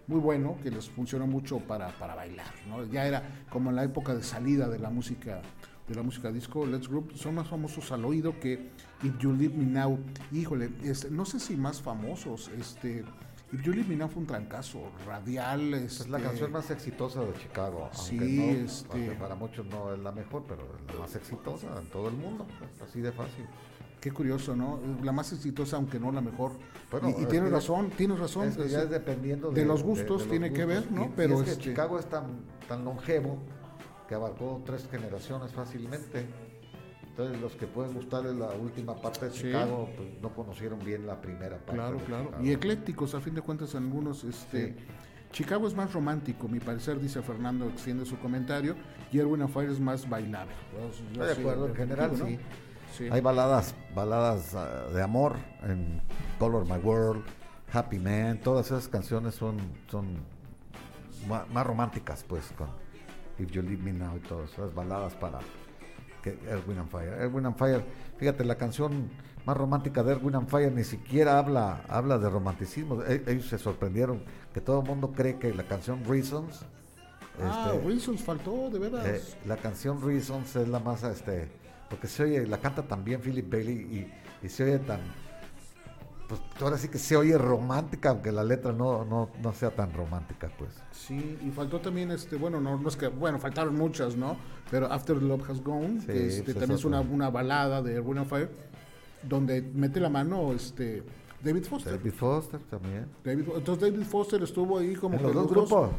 muy 0.10 0.19
bueno, 0.19 0.57
que 0.64 0.72
les 0.72 0.90
funcionó 0.90 1.27
mucho 1.27 1.60
para, 1.60 1.90
para 1.99 2.15
bailar, 2.15 2.52
¿no? 2.68 2.84
Ya 2.86 3.06
era 3.06 3.22
como 3.52 3.69
en 3.69 3.76
la 3.76 3.84
época 3.84 4.15
de 4.15 4.23
salida 4.23 4.68
de 4.68 4.80
la 4.80 4.90
música 4.90 5.41
de 5.88 5.95
la 5.95 6.03
música 6.03 6.31
disco, 6.31 6.68
Let's 6.68 6.88
Group, 6.88 7.14
son 7.15 7.34
más 7.36 7.48
famosos 7.48 7.91
al 7.91 8.06
oído 8.06 8.40
que 8.40 8.69
If 9.02 9.18
You 9.18 9.34
Leave 9.34 9.56
Me 9.56 9.65
Now. 9.65 9.98
Híjole, 10.31 10.69
este, 10.84 11.10
no 11.10 11.26
sé 11.26 11.40
si 11.40 11.56
más 11.57 11.81
famosos, 11.81 12.49
este, 12.49 13.03
If 13.52 13.64
You 13.64 13.73
Leave 13.73 13.90
Me 13.90 13.95
Now 13.95 14.07
fue 14.07 14.22
un 14.22 14.27
trancazo 14.27 14.91
radial. 15.07 15.73
Es 15.73 16.07
la 16.07 16.18
este, 16.18 16.30
canción 16.30 16.52
más 16.52 16.69
exitosa 16.69 17.22
de 17.22 17.34
Chicago. 17.34 17.90
Sí, 17.91 18.18
no, 18.18 18.65
este- 18.65 19.11
para 19.14 19.34
muchos 19.34 19.65
no 19.65 19.91
es 19.91 19.99
la 19.99 20.11
mejor, 20.11 20.45
pero 20.48 20.61
es 20.88 20.94
la 20.94 21.02
más 21.02 21.15
exitosa 21.15 21.68
en 21.80 21.88
todo 21.88 22.10
el 22.10 22.15
mundo. 22.15 22.45
Así 22.84 23.02
de 23.02 23.11
fácil. 23.11 23.45
Qué 24.00 24.12
curioso, 24.12 24.56
¿no? 24.56 24.80
La 25.04 25.12
más 25.12 25.32
exitosa, 25.34 25.76
aunque 25.76 26.00
no 26.00 26.12
la 26.12 26.22
mejor. 26.22 26.54
Bueno, 26.90 27.10
y 27.10 27.20
y 27.20 27.24
es 27.24 27.28
tienes 27.30 27.52
razón, 27.52 27.90
tienes 27.92 28.18
razón. 28.20 28.48
Es 28.48 28.56
que 28.58 28.70
ya 28.70 28.84
es 28.84 28.90
dependiendo 28.90 29.52
de 29.52 29.66
los 29.66 29.84
gustos, 29.84 30.28
tiene 30.28 30.54
que 30.54 30.66
ver, 30.66 30.90
¿no? 30.92 31.04
Y- 31.04 31.06
y 31.08 31.12
Pero 31.16 31.36
es 31.36 31.44
que 31.44 31.52
este- 31.52 31.64
Chicago 31.66 32.00
es 32.00 32.06
tan, 32.08 32.46
tan 32.68 32.86
longevo 32.86 33.38
que 34.08 34.16
abarcó 34.16 34.62
tres 34.66 34.88
generaciones 34.90 35.52
fácilmente. 35.52 36.26
Entonces 37.10 37.42
los 37.42 37.54
que 37.58 37.68
pueden 37.68 37.94
gustar 37.94 38.24
de 38.24 38.34
la 38.34 38.48
última 38.52 38.96
parte 38.96 39.26
de 39.26 39.32
Sí. 39.32 39.42
Chicago, 39.44 39.90
pues 39.98 40.08
no 40.22 40.34
conocieron 40.34 40.80
bien 40.80 41.06
la 41.06 41.20
primera 41.20 41.58
parte. 41.58 41.74
Claro, 41.74 41.98
de 41.98 42.04
claro. 42.06 42.26
Chicago. 42.28 42.44
Y 42.46 42.52
eclécticos, 42.52 43.14
a 43.16 43.20
fin 43.20 43.36
de 43.36 43.42
cuentas, 43.42 43.76
algunos. 43.76 44.24
Este, 44.24 44.68
Sí. 44.68 44.76
Chicago 45.34 45.68
es 45.68 45.76
más 45.76 45.92
romántico, 45.94 46.48
mi 46.48 46.60
parecer, 46.62 47.00
dice 47.00 47.22
Fernando, 47.22 47.66
extiende 47.68 48.06
su 48.06 48.18
comentario. 48.18 48.76
Y 49.12 49.20
Erwin 49.20 49.48
Fire 49.50 49.70
es 49.70 49.80
más 49.82 50.08
bailable. 50.10 50.54
Yo 51.14 51.22
Estoy 51.24 51.26
de 51.28 51.42
acuerdo, 51.42 51.68
en 51.68 51.76
general 51.76 52.12
sí. 52.16 52.40
Hay 53.12 53.22
baladas, 53.22 53.74
baladas 53.96 54.54
ah, 54.56 54.88
de 54.94 55.02
amor 55.02 55.36
en 55.64 56.02
Color 56.38 56.66
My 56.66 56.78
World, 56.84 57.24
Happy 57.72 58.00
Man, 58.00 58.40
todas 58.42 58.68
esas 58.68 58.88
canciones 58.88 59.36
son, 59.36 59.58
son 59.90 60.18
más, 61.28 61.66
románticas, 61.66 62.24
pues, 62.28 62.52
con 62.58 62.68
If 63.38 63.52
You 63.52 63.62
Leave 63.62 63.82
Me 63.82 63.94
Now 63.94 64.18
y 64.18 64.20
todas 64.22 64.52
esas 64.52 64.74
baladas 64.74 65.14
para, 65.16 65.40
que 66.24 66.38
Earth, 66.48 66.68
Wind 66.68 66.80
and 66.80 66.90
Fire. 66.90 67.10
Earth, 67.14 67.34
Wind 67.34 67.48
and 67.48 67.56
Fire, 67.58 67.84
fíjate, 68.18 68.44
la 68.44 68.56
canción 68.56 69.10
más 69.46 69.56
romántica 69.56 70.04
de 70.04 70.12
Earth, 70.14 70.24
Wind 70.24 70.36
and 70.36 70.50
Fire 70.50 70.72
ni 70.72 70.84
siquiera 70.84 71.38
habla, 71.40 71.84
habla 71.88 72.18
de 72.18 72.30
romanticismo. 72.30 73.02
E- 73.04 73.24
ellos 73.28 73.48
se 73.48 73.58
sorprendieron 73.58 74.24
que 74.54 74.60
todo 74.62 74.82
el 74.82 74.88
mundo 74.88 75.14
cree 75.14 75.38
que 75.38 75.54
la 75.54 75.64
canción 75.64 76.04
Reasons, 76.06 76.66
Ah, 77.42 77.72
este, 77.74 77.88
Reasons 77.88 78.22
faltó, 78.22 78.70
de 78.70 78.80
veras. 78.80 79.06
eh, 79.06 79.22
la 79.46 79.56
canción 79.56 80.02
Reasons 80.06 80.58
es 80.58 80.68
la 80.68 80.80
más, 80.80 81.04
este, 81.04 81.48
porque 81.90 82.07
se 82.07 82.24
oye, 82.24 82.45
la 82.48 82.60
canta 82.60 82.84
también 82.84 83.22
Philip 83.22 83.49
Bailey 83.52 83.76
y, 83.76 84.45
y 84.45 84.49
se 84.49 84.64
oye 84.64 84.80
tan, 84.80 84.99
pues 86.28 86.40
ahora 86.61 86.78
sí 86.78 86.88
que 86.90 86.99
se 86.99 87.18
oye 87.18 87.38
romántica, 87.38 88.10
aunque 88.11 88.32
la 88.32 88.44
letra 88.44 88.72
no, 88.72 89.03
no, 89.03 89.30
no 89.41 89.53
sea 89.53 89.72
tan 89.72 89.91
romántica, 89.94 90.52
pues. 90.57 90.72
Sí, 90.91 91.38
y 91.44 91.49
faltó 91.49 91.80
también, 91.80 92.11
este, 92.11 92.36
bueno, 92.36 92.61
no, 92.61 92.78
no 92.78 92.88
es 92.88 92.95
que, 92.95 93.07
bueno, 93.07 93.40
faltaron 93.40 93.76
muchas, 93.76 94.16
¿no? 94.16 94.38
Pero 94.70 94.91
After 94.91 95.20
Love 95.22 95.49
Has 95.49 95.64
Gone, 95.64 96.02
Sí, 96.02 96.06
que 96.07 96.28
este, 96.28 96.44
pues 96.44 96.57
también 96.60 96.78
es 96.78 96.86
una, 96.86 97.02
una 97.02 97.30
balada 97.32 97.82
de 97.82 97.98
and 97.98 98.26
Fire, 98.28 98.49
donde 99.24 99.61
mete 99.61 99.99
la 99.99 100.10
mano, 100.10 100.53
este, 100.53 101.02
David 101.44 101.64
Foster. 101.64 101.98
David 101.98 102.14
Foster 102.14 102.60
también. 102.70 103.07
David- 103.24 103.45
entonces 103.56 103.91
David 103.91 104.06
Foster 104.06 104.44
estuvo 104.44 104.78
ahí 104.78 104.94
como 104.95 105.16
En 105.16 105.22
que 105.22 105.26
los 105.26 105.34
dos 105.34 105.49
grupos. 105.49 105.90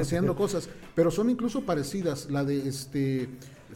haciendo 0.00 0.34
cosas, 0.34 0.70
pero 0.94 1.10
son 1.10 1.28
incluso 1.28 1.60
parecidas, 1.66 2.30
la 2.30 2.44
de 2.44 2.66
este 2.66 3.28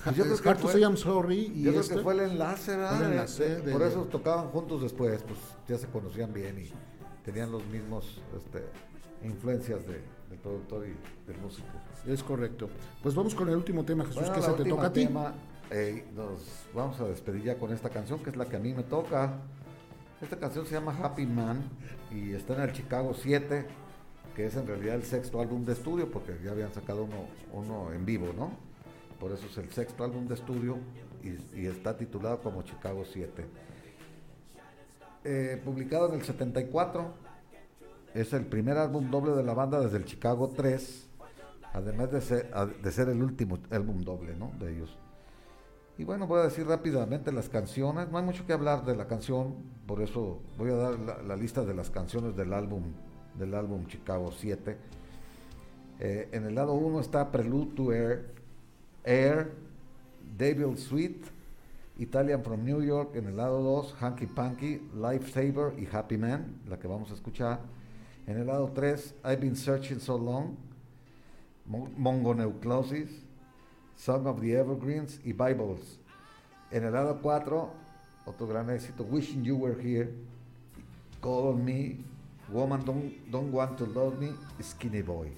Pues 0.02 0.16
yo 0.16 0.24
creo 0.24 0.36
que 0.40 0.48
Hard 0.48 0.56
to 0.58 0.62
fue- 0.64 0.72
Say 0.72 0.82
I'm 0.82 0.96
Sorry 0.96 1.52
y 1.54 1.62
Yo 1.62 1.70
creo 1.72 1.88
que 1.88 1.98
fue 1.98 2.14
el 2.14 2.20
enlace, 2.20 2.76
¿verdad? 2.76 2.96
Fue 2.96 3.06
el 3.06 3.12
enlace 3.12 3.56
de- 3.60 3.72
Por 3.72 3.82
eso 3.82 4.02
tocaban 4.04 4.48
juntos 4.48 4.82
después, 4.82 5.22
pues 5.22 5.38
ya 5.68 5.78
se 5.78 5.86
conocían 5.88 6.32
bien 6.32 6.58
y 6.58 6.70
tenían 7.24 7.52
los 7.52 7.64
mismos 7.66 8.20
este, 8.36 8.64
influencias 9.26 9.86
de, 9.86 10.00
del 10.30 10.38
productor 10.42 10.86
y 10.86 10.94
del 11.30 11.40
músico. 11.40 11.68
Es 12.06 12.22
correcto. 12.22 12.68
Pues 13.02 13.14
vamos 13.14 13.34
con 13.34 13.48
el 13.48 13.56
último 13.56 13.84
tema, 13.84 14.04
Jesús, 14.04 14.22
Bueno, 14.22 14.34
que 14.34 14.42
se 14.42 14.52
te 14.52 14.64
toca 14.68 14.86
a 14.88 14.92
ti. 14.92 15.06
tema, 15.06 15.32
eh, 15.70 16.04
nos 16.14 16.40
vamos 16.74 17.00
a 17.00 17.04
despedir 17.04 17.42
ya 17.44 17.58
con 17.58 17.72
esta 17.72 17.88
canción, 17.88 18.18
que 18.22 18.30
es 18.30 18.36
la 18.36 18.46
que 18.46 18.56
a 18.56 18.60
mí 18.60 18.74
me 18.74 18.82
toca. 18.82 19.34
Esta 20.20 20.36
canción 20.38 20.66
se 20.66 20.74
llama 20.74 20.96
Happy 21.02 21.26
Man 21.26 21.62
y 22.10 22.32
está 22.32 22.54
en 22.54 22.62
el 22.62 22.72
Chicago 22.72 23.14
7, 23.14 23.66
que 24.36 24.46
es 24.46 24.56
en 24.56 24.66
realidad 24.66 24.96
el 24.96 25.04
sexto 25.04 25.40
álbum 25.40 25.64
de 25.64 25.72
estudio, 25.72 26.10
porque 26.10 26.36
ya 26.44 26.50
habían 26.52 26.72
sacado 26.74 27.04
uno, 27.04 27.26
uno 27.52 27.92
en 27.92 28.04
vivo, 28.04 28.32
¿no? 28.36 28.52
Por 29.18 29.32
eso 29.32 29.46
es 29.46 29.58
el 29.58 29.70
sexto 29.70 30.04
álbum 30.04 30.26
de 30.26 30.34
estudio 30.34 30.78
y, 31.22 31.66
está 31.66 31.96
titulado 31.96 32.40
como 32.40 32.62
Chicago 32.62 33.04
7. 33.04 33.44
Eh, 35.24 35.60
publicado 35.64 36.08
en 36.08 36.20
el 36.20 36.22
74, 36.22 37.14
es 38.12 38.32
el 38.32 38.46
primer 38.46 38.76
álbum 38.76 39.10
doble 39.10 39.32
de 39.32 39.42
la 39.42 39.54
banda 39.54 39.80
desde 39.80 39.96
el 39.96 40.04
Chicago 40.04 40.50
3, 40.54 41.08
además 41.72 42.12
de 42.12 42.20
ser, 42.20 42.50
de 42.52 42.92
ser 42.92 43.08
el 43.08 43.22
último 43.22 43.58
álbum 43.70 44.02
doble 44.02 44.36
¿no? 44.36 44.52
de 44.58 44.74
ellos. 44.76 44.98
Y 45.96 46.04
bueno, 46.04 46.26
voy 46.26 46.40
a 46.40 46.44
decir 46.44 46.66
rápidamente 46.66 47.32
las 47.32 47.48
canciones. 47.48 48.10
No 48.10 48.18
hay 48.18 48.24
mucho 48.24 48.46
que 48.46 48.52
hablar 48.52 48.84
de 48.84 48.96
la 48.96 49.06
canción, 49.06 49.54
por 49.86 50.02
eso 50.02 50.42
voy 50.58 50.70
a 50.70 50.74
dar 50.74 50.98
la, 50.98 51.22
la 51.22 51.36
lista 51.36 51.64
de 51.64 51.72
las 51.72 51.90
canciones 51.90 52.36
del 52.36 52.52
álbum, 52.52 52.82
del 53.38 53.54
álbum 53.54 53.86
Chicago 53.86 54.32
7. 54.32 54.76
Eh, 56.00 56.28
en 56.32 56.44
el 56.44 56.54
lado 56.54 56.74
1 56.74 57.00
está 57.00 57.30
Prelude 57.30 57.74
to 57.74 57.92
Air, 57.92 58.34
Air, 59.04 59.52
Devil 60.36 60.76
Sweet, 60.76 61.24
Italian 61.98 62.42
from 62.42 62.64
New 62.64 62.82
York. 62.82 63.14
En 63.16 63.26
el 63.26 63.36
lado 63.36 63.62
2, 63.62 63.94
Hanky 64.00 64.26
Panky, 64.26 64.80
Lifesaver 64.94 65.74
y 65.78 65.86
Happy 65.90 66.16
Man, 66.16 66.60
la 66.68 66.78
que 66.78 66.88
vamos 66.88 67.10
a 67.10 67.14
escuchar. 67.14 67.60
En 68.26 68.38
el 68.38 68.46
lado 68.46 68.70
3, 68.74 69.14
I've 69.24 69.40
Been 69.40 69.56
Searching 69.56 70.00
So 70.00 70.16
Long, 70.16 70.56
Mo- 71.66 71.90
Mongoneuclosis, 71.96 73.10
Song 73.96 74.26
of 74.26 74.40
the 74.40 74.52
Evergreens 74.56 75.20
y 75.24 75.32
Bibles. 75.32 75.98
En 76.70 76.84
el 76.84 76.92
lado 76.92 77.20
4, 77.22 77.70
otro 78.26 78.46
gran 78.46 78.70
éxito, 78.70 79.04
Wishing 79.04 79.44
You 79.44 79.56
Were 79.56 79.80
Here, 79.80 80.10
Call 81.20 81.48
on 81.52 81.64
Me, 81.64 81.98
Woman 82.50 82.84
Don't, 82.84 83.12
Don't 83.30 83.52
Want 83.52 83.76
to 83.78 83.86
Love 83.86 84.18
Me, 84.18 84.32
Skinny 84.62 85.02
Boy. 85.02 85.28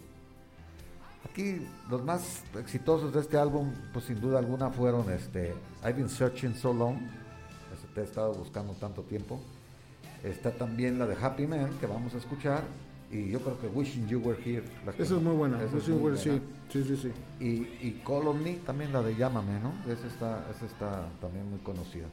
Aquí 1.31 1.67
los 1.91 2.05
más 2.05 2.43
exitosos 2.59 3.13
de 3.13 3.21
este 3.21 3.37
álbum, 3.37 3.73
pues 3.93 4.05
sin 4.05 4.21
duda 4.21 4.39
alguna 4.39 4.71
fueron 4.71 5.11
este 5.11 5.55
I've 5.83 5.95
Been 5.95 6.09
Searching 6.09 6.55
So 6.55 6.73
Long, 6.73 6.99
te 7.95 8.01
he 8.01 8.05
estado 8.05 8.33
buscando 8.35 8.75
tanto 8.75 9.03
tiempo. 9.03 9.41
Está 10.23 10.51
también 10.53 10.99
la 10.99 11.07
de 11.07 11.17
Happy 11.17 11.47
Man 11.47 11.71
que 11.81 11.87
vamos 11.87 12.15
a 12.15 12.19
escuchar 12.19 12.63
y 13.11 13.29
yo 13.31 13.41
creo 13.41 13.59
que 13.61 13.67
Wishing 13.69 14.07
You 14.09 14.21
Were 14.21 14.39
Here. 14.43 14.65
la 14.85 14.93
que- 14.93 15.03
Esa 15.03 15.17
es 15.17 15.23
muy 15.23 15.35
buena. 15.35 15.57
esa 15.59 15.67
es 15.67 15.73
muy 15.73 15.81
sí, 15.83 15.93
buena. 15.93 16.17
sí, 16.17 16.41
sí, 16.85 16.97
sí. 16.97 17.13
Y, 17.41 17.87
y 17.87 18.03
Call 18.07 18.29
on 18.29 18.43
Me, 18.43 18.55
también 18.57 18.93
la 18.93 19.03
de 19.03 19.15
Llámame, 19.17 19.59
¿no? 19.61 19.73
Esa 19.91 20.07
está, 20.07 20.45
esa 20.55 20.67
está 20.67 21.09
también 21.21 21.49
muy 21.51 21.59
conocida. 21.61 22.07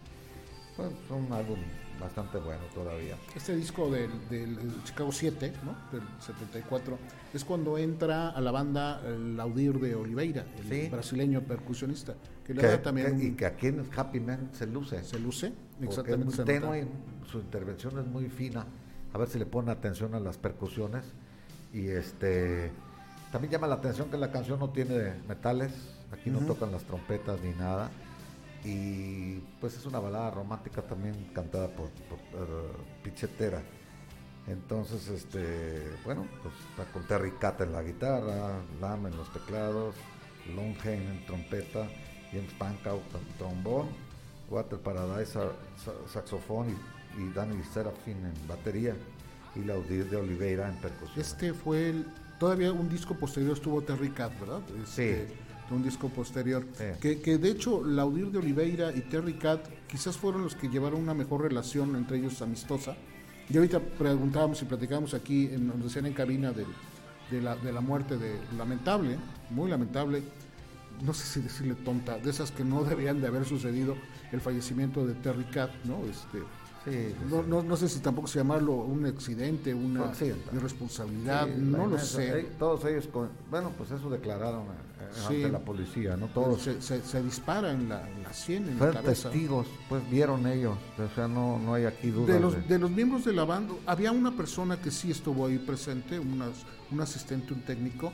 Pues 0.75 0.89
es 0.91 1.11
un 1.11 1.31
álbum 1.31 1.57
bastante 1.99 2.37
bueno 2.37 2.63
todavía. 2.73 3.15
Este 3.35 3.55
disco 3.55 3.89
del, 3.89 4.09
del 4.29 4.57
Chicago 4.83 5.11
7, 5.11 5.53
¿no? 5.63 5.75
Del 5.97 6.07
74, 6.19 6.97
es 7.33 7.43
cuando 7.45 7.77
entra 7.77 8.29
a 8.29 8.41
la 8.41 8.51
banda 8.51 9.01
el 9.05 9.37
Laudir 9.37 9.79
de 9.79 9.95
Oliveira, 9.95 10.45
el 10.59 10.69
Sí. 10.69 10.89
brasileño 10.89 11.41
percusionista, 11.41 12.13
que 12.45 12.53
le 12.53 12.61
Que- 12.61 12.67
da 12.67 12.81
también 12.81 13.17
que- 13.19 13.25
y 13.27 13.31
que 13.31 13.45
aquí 13.45 13.67
en 13.67 13.87
Happy 13.95 14.19
Man 14.19 14.49
se 14.53 14.67
luce. 14.67 15.03
se 15.03 15.19
luce, 15.19 15.53
exactamente. 15.81 16.29
es 16.31 16.37
muy 16.37 16.45
tenue, 16.45 16.87
su 17.31 17.39
intervención 17.39 17.97
es 17.99 18.05
muy 18.05 18.29
fina. 18.29 18.65
A 19.13 19.17
ver 19.17 19.29
si 19.29 19.37
le 19.39 19.45
ponen 19.45 19.69
atención 19.69 20.15
a 20.15 20.19
las 20.19 20.37
percusiones. 20.37 21.03
Y 21.71 21.87
este 21.87 22.71
también 23.31 23.51
llama 23.51 23.67
la 23.67 23.75
atención 23.75 24.09
que 24.09 24.17
la 24.17 24.31
canción 24.31 24.59
no 24.59 24.69
tiene 24.69 25.13
metales, 25.27 25.71
aquí 26.11 26.29
no 26.29 26.39
tocan 26.39 26.71
las 26.71 26.83
trompetas 26.83 27.39
ni 27.41 27.51
nada. 27.51 27.89
Y 28.63 29.39
pues 29.59 29.75
es 29.75 29.85
una 29.85 29.99
balada 29.99 30.31
romántica 30.31 30.81
también 30.81 31.29
cantada 31.33 31.67
por, 31.67 31.89
por 31.89 32.19
eh, 32.19 32.71
Pichetera. 33.03 33.61
Entonces, 34.47 35.07
este, 35.09 35.89
bueno, 36.03 36.25
pues 36.41 36.53
está 36.69 36.91
con 36.91 37.05
Terry 37.07 37.31
Cat 37.39 37.61
en 37.61 37.71
la 37.71 37.81
guitarra, 37.81 38.59
Lam 38.81 39.07
en 39.07 39.15
los 39.17 39.31
teclados, 39.31 39.95
Longhain 40.55 41.01
en 41.01 41.25
trompeta, 41.25 41.87
James 42.31 42.51
Pankow 42.57 42.97
en 43.13 43.37
trombón, 43.37 43.87
Water 44.49 44.79
Paradise 44.79 45.31
sa- 45.33 45.51
sa- 45.77 46.07
saxofón 46.11 46.69
y, 46.69 47.21
y 47.21 47.31
Danny 47.33 47.63
Serafin 47.73 48.17
en 48.17 48.47
batería 48.47 48.95
y 49.55 49.59
Laudir 49.63 50.09
de 50.09 50.17
Oliveira 50.17 50.67
en 50.67 50.75
percusión. 50.77 51.19
Este 51.19 51.53
fue 51.53 51.89
el, 51.89 52.05
todavía 52.39 52.73
un 52.73 52.89
disco 52.89 53.15
posterior 53.15 53.53
estuvo 53.55 53.81
Terry 53.81 54.09
Cat, 54.09 54.37
¿verdad? 54.41 54.61
Este, 54.83 55.27
Sí. 55.27 55.33
Un 55.71 55.81
disco 55.83 56.09
posterior. 56.09 56.65
Sí. 56.73 56.83
Que, 57.01 57.19
que 57.21 57.37
de 57.37 57.49
hecho 57.49 57.83
Laudir 57.83 58.31
de 58.31 58.37
Oliveira 58.39 58.91
y 58.95 59.01
Terry 59.01 59.33
Cat 59.33 59.65
quizás 59.87 60.17
fueron 60.17 60.43
los 60.43 60.55
que 60.55 60.67
llevaron 60.69 61.01
una 61.01 61.13
mejor 61.13 61.41
relación 61.41 61.95
entre 61.95 62.17
ellos 62.17 62.41
amistosa. 62.41 62.95
Y 63.49 63.57
ahorita 63.57 63.79
preguntábamos 63.79 64.61
y 64.61 64.65
platicábamos 64.65 65.13
aquí, 65.13 65.47
en, 65.47 65.67
nos 65.67 65.81
decían 65.83 66.05
en 66.05 66.13
cabina 66.13 66.51
del- 66.51 66.67
de, 67.31 67.41
la, 67.41 67.55
de 67.55 67.71
la 67.73 67.81
muerte 67.81 68.17
de 68.17 68.37
lamentable, 68.57 69.17
muy 69.49 69.69
lamentable, 69.69 70.21
no 71.03 71.13
sé 71.13 71.25
si 71.25 71.39
decirle 71.41 71.73
tonta, 71.75 72.17
de 72.19 72.29
esas 72.29 72.51
que 72.51 72.63
no 72.63 72.83
deberían 72.85 73.19
de 73.21 73.27
haber 73.27 73.45
sucedido, 73.45 73.95
el 74.31 74.41
fallecimiento 74.41 75.05
de 75.05 75.13
Terry 75.15 75.45
Cat, 75.45 75.71
¿no? 75.85 76.03
Este, 76.05 76.39
Sí, 76.85 77.15
no, 77.29 77.41
sí. 77.41 77.47
no, 77.49 77.63
no 77.63 77.77
sé 77.77 77.87
si 77.87 77.99
tampoco 77.99 78.27
se 78.27 78.39
llamarlo 78.39 78.73
un 78.73 79.05
accidente, 79.05 79.73
una 79.73 80.05
Accidente. 80.05 80.49
irresponsabilidad, 80.55 81.47
no 81.47 81.87
lo 81.87 81.97
sé. 81.99 82.47
Todos 82.59 82.83
ellos, 82.85 83.07
con- 83.07 83.29
bueno, 83.49 83.71
pues 83.77 83.91
eso 83.91 84.09
declararon 84.09 84.63
eh, 84.63 85.19
ante 85.27 85.49
la 85.49 85.59
policía, 85.59 86.17
¿no? 86.17 86.27
Todos 86.27 86.61
se, 86.61 86.81
se, 86.81 87.01
se 87.01 87.23
dispara 87.23 87.71
en 87.71 87.87
la, 87.87 88.09
en 88.09 88.23
la 88.23 88.33
sien, 88.33 88.67
en 88.67 88.77
fueron 88.77 89.03
testigos, 89.03 89.67
pues 89.87 90.09
vieron 90.09 90.45
ellos, 90.45 90.77
o 90.97 91.15
sea, 91.15 91.27
no, 91.27 91.57
no 91.59 91.73
hay 91.73 91.85
aquí 91.85 92.09
dudas. 92.09 92.27
De 92.35 92.39
los, 92.41 92.53
de- 92.55 92.61
de 92.63 92.79
los 92.79 92.91
miembros 92.91 93.23
de 93.23 93.31
la 93.33 93.45
banda, 93.45 93.73
había 93.85 94.11
una 94.11 94.35
persona 94.35 94.81
que 94.81 94.91
sí 94.91 95.09
estuvo 95.11 95.45
ahí 95.45 95.59
presente, 95.59 96.19
unas- 96.19 96.65
un 96.91 96.99
asistente, 96.99 97.53
un 97.53 97.61
técnico, 97.61 98.11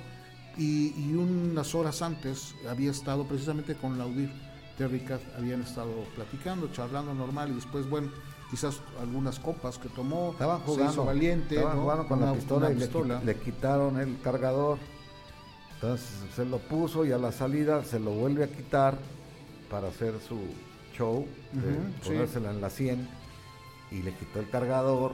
y, 0.57 0.93
y 1.09 1.13
unas 1.15 1.73
horas 1.73 2.01
antes 2.01 2.53
había 2.69 2.91
estado 2.91 3.25
precisamente 3.25 3.75
con 3.75 3.97
Laudir. 3.97 4.29
Terry 4.77 5.01
Cat 5.01 5.19
habían 5.37 5.61
estado 5.61 5.91
platicando, 6.15 6.71
charlando 6.71 7.13
normal, 7.13 7.49
y 7.51 7.55
después, 7.55 7.89
bueno, 7.89 8.09
quizás 8.49 8.79
algunas 8.99 9.39
copas 9.39 9.77
que 9.77 9.89
tomó, 9.89 10.31
Estaban 10.31 10.59
se 10.59 10.65
jugando, 10.65 10.91
hizo 10.91 11.05
valiente, 11.05 11.55
estaban 11.55 11.77
¿no? 11.77 11.83
jugando 11.83 12.07
con 12.07 12.17
Una- 12.19 12.27
la 12.27 12.33
pistola 12.33 12.71
y 12.71 12.75
le, 12.75 12.81
pistola. 12.81 13.21
le 13.23 13.35
quitaron 13.35 13.99
el 13.99 14.19
cargador. 14.21 14.77
Entonces 15.75 16.07
se 16.35 16.45
lo 16.45 16.57
puso 16.59 17.05
y 17.05 17.11
a 17.11 17.17
la 17.17 17.31
salida 17.31 17.83
se 17.85 17.99
lo 17.99 18.11
vuelve 18.11 18.43
a 18.43 18.47
quitar 18.47 18.97
para 19.69 19.87
hacer 19.89 20.15
su 20.27 20.37
show, 20.97 21.25
de 21.53 21.59
Ujú, 21.73 21.83
sí. 22.01 22.09
ponérsela 22.09 22.49
en 22.51 22.59
la 22.61 22.69
100 22.69 23.07
y 23.91 24.01
le 24.01 24.13
quitó 24.15 24.39
el 24.39 24.49
cargador 24.49 25.13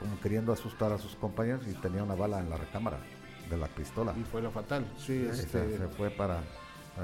como 0.00 0.20
queriendo 0.20 0.52
asustar 0.52 0.92
a 0.92 0.98
sus 0.98 1.14
compañeros 1.14 1.62
y 1.70 1.72
tenía 1.74 2.02
una 2.02 2.14
bala 2.14 2.40
en 2.40 2.50
la 2.50 2.56
recámara 2.58 2.98
de 3.48 3.56
la 3.56 3.66
pistola. 3.68 4.12
y 4.18 4.24
fue 4.24 4.42
la 4.42 4.50
fatal, 4.50 4.84
sí, 4.98 5.26
Se- 5.32 5.42
este, 5.42 5.78
se 5.78 5.88
fue 5.88 6.10
para 6.10 6.40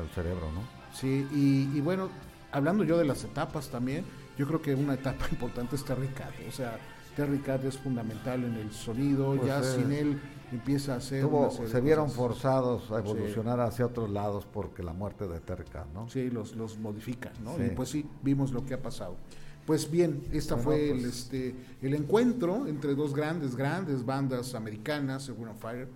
el 0.00 0.08
cerebro, 0.14 0.50
¿no? 0.52 0.60
Sí, 0.92 1.26
y, 1.32 1.76
y 1.76 1.80
bueno, 1.80 2.08
hablando 2.52 2.84
yo 2.84 2.98
de 2.98 3.04
las 3.04 3.24
etapas 3.24 3.68
también, 3.68 4.04
yo 4.40 4.46
creo 4.46 4.62
que 4.62 4.74
una 4.74 4.94
etapa 4.94 5.26
importante 5.30 5.76
es 5.76 5.84
Terry 5.84 6.08
Cat. 6.08 6.32
O 6.48 6.50
sea, 6.50 6.78
Terry 7.14 7.38
Cat 7.40 7.62
es 7.64 7.76
fundamental 7.76 8.42
en 8.44 8.54
el 8.54 8.72
sonido, 8.72 9.34
Pues 9.36 9.46
ya 9.46 9.60
es- 9.60 9.66
sin 9.74 9.92
él 9.92 10.18
empieza 10.50 10.96
a 10.96 11.00
serie 11.00 11.28
se 11.68 11.80
vieron 11.80 12.06
cosas. 12.06 12.16
forzados 12.16 12.90
a 12.90 12.98
evolucionar 12.98 13.60
hacia 13.60 13.86
otros 13.86 14.10
lados 14.10 14.46
porque 14.52 14.82
la 14.82 14.92
muerte 14.92 15.28
de 15.28 15.38
Terca, 15.40 15.86
¿no? 15.94 16.08
Sí, 16.08 16.28
los, 16.30 16.56
los 16.56 16.76
modifican, 16.78 17.32
¿no? 17.44 17.54
Sí. 17.56 17.64
Y 17.66 17.70
pues 17.70 17.88
sí, 17.90 18.04
vimos 18.22 18.50
lo 18.50 18.64
que 18.66 18.74
ha 18.74 18.82
pasado. 18.82 19.14
Pues 19.66 19.88
bien, 19.90 20.24
esta 20.32 20.54
Bueno, 20.56 20.64
fue 20.70 20.90
el, 20.90 21.00
pues- 21.02 21.14
este, 21.20 21.54
el 21.82 21.94
encuentro 21.94 22.66
entre 22.66 22.94
dos 22.96 23.14
grandes, 23.14 23.54
grandes 23.54 24.04
bandas 24.06 24.54
americanas, 24.54 25.22
Según 25.24 25.48
on 25.48 25.56
Fire, 25.56 25.88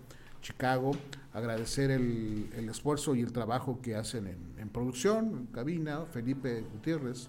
Chicago. 0.43 0.93
Agradecer 1.33 1.91
el, 1.91 2.49
el 2.55 2.69
esfuerzo 2.69 3.17
y 3.17 3.21
el 3.23 3.33
trabajo 3.33 3.81
que 3.83 3.97
hacen 3.97 4.29
en, 4.29 4.39
en 4.61 4.69
producción, 4.69 5.31
en 5.37 5.47
cabina, 5.47 6.05
Felipe 6.13 6.63
Gutiérrez, 6.73 7.29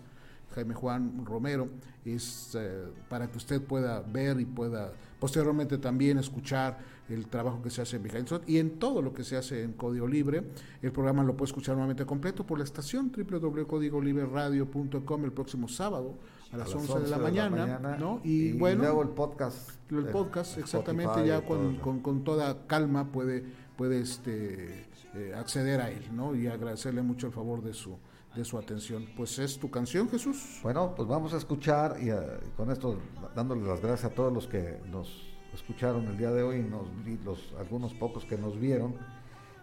Jaime 0.56 0.74
Juan 0.74 1.26
Romero, 1.26 1.68
es 2.06 2.56
eh, 2.58 2.86
para 3.10 3.30
que 3.30 3.38
usted 3.38 3.62
pueda 3.62 4.02
ver 4.02 4.40
y 4.40 4.46
pueda 4.46 4.94
posteriormente 5.20 5.78
también 5.78 6.18
escuchar 6.18 6.78
el 7.10 7.28
trabajo 7.28 7.62
que 7.62 7.70
se 7.70 7.82
hace 7.82 7.98
en 7.98 8.04
Behind 8.04 8.28
Shot 8.28 8.50
y 8.50 8.58
en 8.58 8.80
todo 8.80 9.02
lo 9.02 9.14
que 9.14 9.24
se 9.24 9.38
hace 9.38 9.64
en 9.64 9.74
Código 9.74 10.08
Libre. 10.08 10.44
El 10.82 10.92
programa 10.92 11.24
lo 11.24 11.36
puede 11.38 11.50
escuchar 11.50 11.76
nuevamente 11.76 12.06
completo 12.06 12.46
por 12.46 12.58
la 12.58 12.64
estación 12.64 13.12
www.códigolibreradio.com 13.16 15.26
el 15.26 15.32
próximo 15.32 15.68
sábado 15.68 16.16
a 16.52 16.58
las, 16.58 16.74
11, 16.74 17.00
de 17.02 17.10
la 17.10 17.18
mañana, 17.18 17.98
¿no? 18.00 18.22
Y, 18.24 18.54
bueno, 18.54 18.84
luego 18.84 19.02
el 19.04 19.10
podcast. 19.10 19.72
el 19.92 20.06
podcast, 20.06 20.58
exactamente, 20.58 21.12
Spotify 21.12 21.28
ya 21.30 21.46
con, 21.46 21.76
con- 21.78 22.00
con 22.02 22.24
toda 22.24 22.66
calma 22.68 23.12
puede, 23.12 23.44
puede 23.76 24.00
este, 24.00 24.86
eh, 25.16 25.34
acceder 25.36 25.82
a 25.82 25.92
él, 25.92 26.04
¿no? 26.14 26.36
Y 26.36 26.48
agradecerle 26.48 27.02
mucho 27.02 27.28
el 27.28 27.34
favor 27.34 27.62
de 27.62 27.74
su, 27.74 27.98
de 28.36 28.46
su 28.46 28.58
atención. 28.58 29.08
Pues 29.16 29.40
es 29.40 29.58
tu 29.58 29.70
canción, 29.72 30.10
Jesús. 30.10 30.60
Bueno, 30.64 30.94
pues 30.96 31.08
vamos 31.08 31.34
a 31.34 31.38
escuchar 31.38 31.98
y, 32.02 32.10
eh, 32.10 32.18
con 32.58 32.72
esto 32.72 33.00
dándole 33.36 33.66
las 33.66 33.82
gracias 33.82 34.12
a 34.12 34.16
todos 34.16 34.34
los 34.34 34.48
que 34.48 34.80
nos 34.92 35.36
escucharon 35.54 36.06
el 36.08 36.18
día 36.18 36.32
de 36.32 36.44
hoy 36.44 36.58
y, 36.58 37.10
y 37.10 37.18
los 37.24 37.54
algunos 37.58 37.94
pocos 37.94 38.26
que 38.26 38.38
nos 38.38 38.60
vieron. 38.60 38.96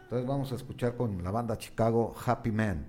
Entonces 0.05 0.27
vamos 0.27 0.53
a 0.53 0.57
escuchar 0.57 0.97
con 0.97 1.23
la 1.23 1.31
banda 1.31 1.57
Chicago 1.59 2.15
Happy 2.25 2.51
Man. 2.51 2.87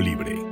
Libre 0.00 0.43